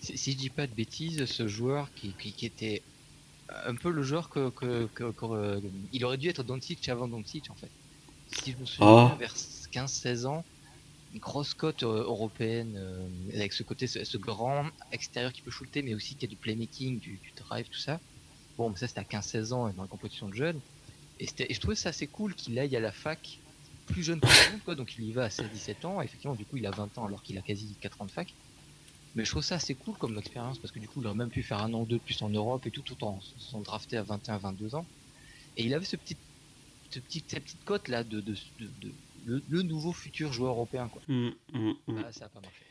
Si, 0.00 0.18
si 0.18 0.32
je 0.32 0.36
dis 0.36 0.50
pas 0.50 0.66
de 0.66 0.74
bêtises, 0.74 1.24
ce 1.24 1.48
joueur 1.48 1.88
qui, 1.94 2.12
qui, 2.12 2.44
était 2.44 2.82
un 3.64 3.74
peu 3.74 3.90
le 3.90 4.02
joueur 4.02 4.28
que, 4.28 4.50
que, 4.50 4.84
euh, 5.22 5.60
il 5.92 6.04
aurait 6.04 6.18
dû 6.18 6.28
être 6.28 6.42
Doncic 6.42 6.86
avant 6.88 7.08
Doncic 7.08 7.50
en 7.50 7.54
fait. 7.54 7.70
Si 8.42 8.52
je 8.52 8.56
me 8.58 8.66
souviens, 8.66 8.86
ah. 8.88 9.16
vers 9.18 9.34
15-16 9.34 10.26
ans, 10.26 10.44
grosse 11.18 11.54
cote 11.54 11.82
européenne 11.82 12.78
avec 13.34 13.52
ce 13.52 13.62
côté, 13.62 13.86
ce, 13.86 14.16
grand 14.16 14.66
extérieur 14.92 15.32
qui 15.32 15.42
peut 15.42 15.50
shooter, 15.50 15.82
mais 15.82 15.94
aussi 15.94 16.14
qui 16.14 16.24
a 16.24 16.28
du 16.28 16.36
playmaking, 16.36 16.98
du, 16.98 17.18
drive, 17.36 17.66
tout 17.70 17.78
ça. 17.78 18.00
Bon, 18.56 18.74
ça 18.76 18.86
c'était 18.86 19.00
à 19.00 19.04
15-16 19.04 19.52
ans 19.52 19.68
dans 19.70 19.82
la 19.82 19.88
compétition 19.88 20.28
de 20.28 20.34
jeunes. 20.34 20.60
Et, 21.20 21.26
je 21.26 21.60
trouvais 21.60 21.76
ça 21.76 21.90
assez 21.90 22.06
cool 22.06 22.34
qu'il 22.34 22.58
aille 22.58 22.76
à 22.76 22.80
la 22.80 22.92
fac 22.92 23.38
plus 23.86 24.02
jeune 24.02 24.20
que 24.20 24.52
tout 24.52 24.58
quoi. 24.64 24.74
Donc 24.74 24.94
il 24.98 25.04
y 25.04 25.12
va 25.12 25.24
à 25.24 25.28
16-17 25.28 25.86
ans. 25.86 26.02
Effectivement, 26.02 26.34
du 26.34 26.44
coup, 26.44 26.56
il 26.56 26.66
a 26.66 26.70
20 26.70 26.98
ans 26.98 27.06
alors 27.06 27.22
qu'il 27.22 27.38
a 27.38 27.42
quasi 27.42 27.74
4 27.80 28.02
ans 28.02 28.06
de 28.06 28.10
fac. 28.10 28.32
Mais 29.14 29.24
je 29.24 29.30
trouve 29.30 29.42
ça 29.42 29.56
assez 29.56 29.74
cool 29.74 29.94
comme 29.96 30.16
expérience 30.18 30.58
parce 30.58 30.72
que 30.72 30.78
du 30.78 30.88
coup, 30.88 31.00
il 31.00 31.06
aurait 31.06 31.16
même 31.16 31.28
pu 31.30 31.42
faire 31.42 31.58
un 31.58 31.72
an 31.74 31.82
ou 31.82 31.86
deux 31.86 31.96
de 31.96 32.02
plus 32.02 32.20
en 32.22 32.30
Europe 32.30 32.66
et 32.66 32.70
tout, 32.70 32.82
tout 32.82 33.04
en 33.04 33.20
sont 33.38 33.60
drafté 33.60 33.96
à 33.96 34.04
21-22 34.04 34.74
ans. 34.74 34.86
Et 35.56 35.64
il 35.64 35.74
avait 35.74 35.84
ce 35.84 35.96
petit, 35.96 36.16
ce 36.90 36.98
petit, 36.98 37.22
cette 37.26 37.44
petite 37.44 37.64
cote 37.64 37.88
là 37.88 38.04
de, 38.04 38.20
de, 38.20 38.34
le, 39.24 39.62
nouveau 39.62 39.92
futur 39.92 40.32
joueur 40.32 40.52
européen, 40.52 40.88
quoi. 40.88 41.02
Mmh, 41.08 41.30
mmh, 41.52 41.72
mmh. 41.86 42.02
ça 42.12 42.26
a 42.26 42.28
pas 42.28 42.40
marché. 42.40 42.64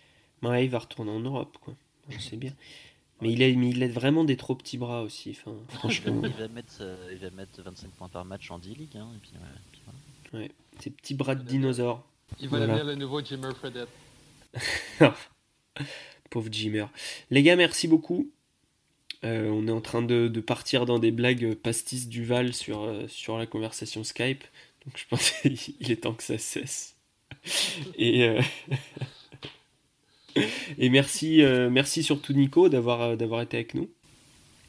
Ouais, 0.43 0.65
il 0.65 0.71
va 0.71 0.79
retourner 0.79 1.11
en 1.11 1.19
Europe, 1.19 1.57
quoi. 1.61 1.75
C'est 2.19 2.37
bien. 2.37 2.53
Mais 3.21 3.31
il, 3.31 3.43
a, 3.43 3.47
il 3.47 3.83
a 3.83 3.87
vraiment 3.87 4.23
des 4.23 4.35
trop 4.35 4.55
petits 4.55 4.77
bras 4.77 5.03
aussi. 5.03 5.37
Enfin, 5.39 5.55
franchement. 5.69 6.21
il, 6.23 6.31
va 6.31 6.47
mettre, 6.47 6.97
il 7.11 7.17
va 7.17 7.29
mettre 7.29 7.61
25 7.61 7.91
points 7.91 8.09
par 8.09 8.25
match 8.25 8.49
en 8.49 8.57
D-League. 8.57 8.97
Hein, 8.97 9.07
et 9.15 9.19
puis, 9.19 9.31
ouais, 10.39 10.51
Ces 10.79 10.89
petits 10.89 11.13
bras 11.13 11.35
de 11.35 11.43
dinosaure. 11.43 12.03
Il 12.39 12.49
va 12.49 12.59
devenir 12.59 12.85
le 12.85 12.95
nouveau 12.95 13.23
Jimmer 13.23 13.53
Fredette. 13.53 13.89
Pauvre 16.31 16.51
Jimmer. 16.51 16.85
Les 17.29 17.43
gars, 17.43 17.55
merci 17.55 17.87
beaucoup. 17.87 18.31
Euh, 19.23 19.49
on 19.49 19.67
est 19.67 19.71
en 19.71 19.81
train 19.81 20.01
de, 20.01 20.27
de, 20.27 20.41
partir 20.41 20.85
dans 20.85 20.97
des 20.97 21.11
blagues 21.11 21.53
pastis 21.53 22.09
Duval 22.09 22.53
sur, 22.53 22.81
euh, 22.81 23.07
sur 23.07 23.37
la 23.37 23.45
conversation 23.45 24.03
Skype. 24.03 24.43
Donc 24.85 24.97
je 24.97 25.05
pense 25.09 25.31
qu'il 25.41 25.91
est 25.91 26.01
temps 26.03 26.13
que 26.13 26.23
ça 26.23 26.37
cesse. 26.37 26.95
Et, 27.97 28.25
euh, 28.25 28.41
Et 30.77 30.89
merci, 30.89 31.41
euh, 31.41 31.69
merci 31.69 32.03
surtout 32.03 32.33
Nico 32.33 32.69
d'avoir 32.69 33.01
euh, 33.01 33.15
d'avoir 33.15 33.41
été 33.41 33.57
avec 33.57 33.73
nous. 33.73 33.89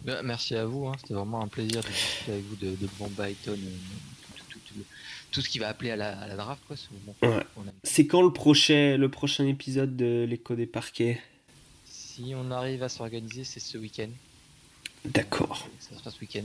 Bah, 0.05 0.23
merci 0.23 0.57
à 0.57 0.67
vous, 0.67 0.87
hein. 0.87 0.93
c'était 1.01 1.15
vraiment 1.15 1.43
un 1.43 1.49
plaisir 1.49 1.81
de 1.83 1.89
discuter 1.89 2.33
avec 2.33 2.45
vous 2.45 2.57
de, 2.57 2.71
de 2.71 2.89
euh, 3.49 3.55
tout, 5.31 5.41
ce 5.41 5.49
qui 5.49 5.61
va 5.61 5.69
appeler 5.69 5.93
à 5.93 5.97
la, 5.97 6.37
draft. 6.37 6.63
C'est 7.85 8.07
quand 8.07 8.23
le 8.23 8.33
prochain, 8.33 8.97
le 8.97 9.09
prochain 9.09 9.47
épisode 9.47 9.97
de 9.97 10.27
l'écho 10.29 10.57
des 10.57 10.67
parquets? 10.67 11.21
Si 11.85 12.33
on 12.35 12.51
arrive 12.51 12.83
à 12.83 12.89
s'organiser, 12.89 13.45
c'est 13.45 13.61
ce 13.61 13.79
week-end. 13.79 14.11
D'accord. 15.05 15.69
Ça 15.79 15.97
sera 15.97 16.11
ce 16.11 16.21
week-end. 16.21 16.45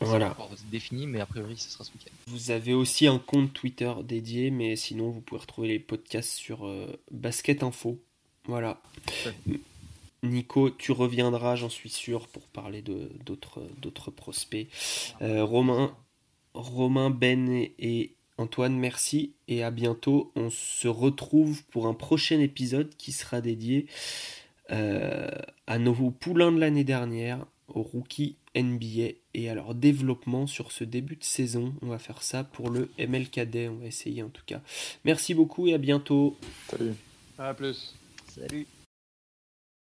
Voilà. 0.00 0.36
défini, 0.70 1.06
mais 1.06 1.20
a 1.20 1.26
priori, 1.26 1.56
ce 1.56 1.70
sera 1.70 1.84
ce 1.84 1.90
week-end. 1.92 2.10
Vous 2.28 2.50
avez 2.50 2.74
aussi 2.74 3.06
un 3.06 3.18
compte 3.18 3.52
Twitter 3.52 3.92
dédié, 4.04 4.50
mais 4.50 4.76
sinon, 4.76 5.10
vous 5.10 5.20
pouvez 5.20 5.40
retrouver 5.40 5.68
les 5.68 5.78
podcasts 5.78 6.32
sur 6.32 6.68
Basket 7.10 7.62
Info. 7.62 7.98
Voilà. 8.44 8.80
Nico, 10.22 10.70
tu 10.70 10.92
reviendras, 10.92 11.54
j'en 11.54 11.68
suis 11.68 11.90
sûr, 11.90 12.26
pour 12.28 12.42
parler 12.42 12.82
de 12.82 13.10
d'autres 13.24 14.10
prospects. 14.10 14.68
Euh, 15.22 15.44
Romain, 15.44 15.96
Romain, 16.54 17.10
Ben 17.10 17.66
et 17.78 18.14
Antoine, 18.36 18.76
merci 18.76 19.34
et 19.46 19.62
à 19.62 19.70
bientôt. 19.70 20.32
On 20.34 20.50
se 20.50 20.88
retrouve 20.88 21.64
pour 21.66 21.86
un 21.86 21.94
prochain 21.94 22.40
épisode 22.40 22.94
qui 22.96 23.12
sera 23.12 23.40
dédié 23.40 23.86
euh, 24.70 25.28
à 25.66 25.78
nos 25.78 26.10
poulains 26.10 26.52
de 26.52 26.58
l'année 26.58 26.84
dernière, 26.84 27.46
aux 27.68 27.82
rookies 27.82 28.36
NBA 28.58 29.14
et 29.34 29.48
à 29.48 29.54
leur 29.54 29.74
développement 29.74 30.46
sur 30.46 30.72
ce 30.72 30.84
début 30.84 31.16
de 31.16 31.24
saison. 31.24 31.74
On 31.82 31.86
va 31.86 31.98
faire 31.98 32.22
ça 32.22 32.44
pour 32.44 32.70
le 32.70 32.90
MLKD, 32.98 33.68
on 33.70 33.76
va 33.76 33.86
essayer 33.86 34.22
en 34.22 34.28
tout 34.28 34.42
cas. 34.46 34.60
Merci 35.04 35.34
beaucoup 35.34 35.66
et 35.66 35.74
à 35.74 35.78
bientôt. 35.78 36.36
Salut. 36.68 36.94
À 37.38 37.54
plus. 37.54 37.94
Salut 38.28 38.66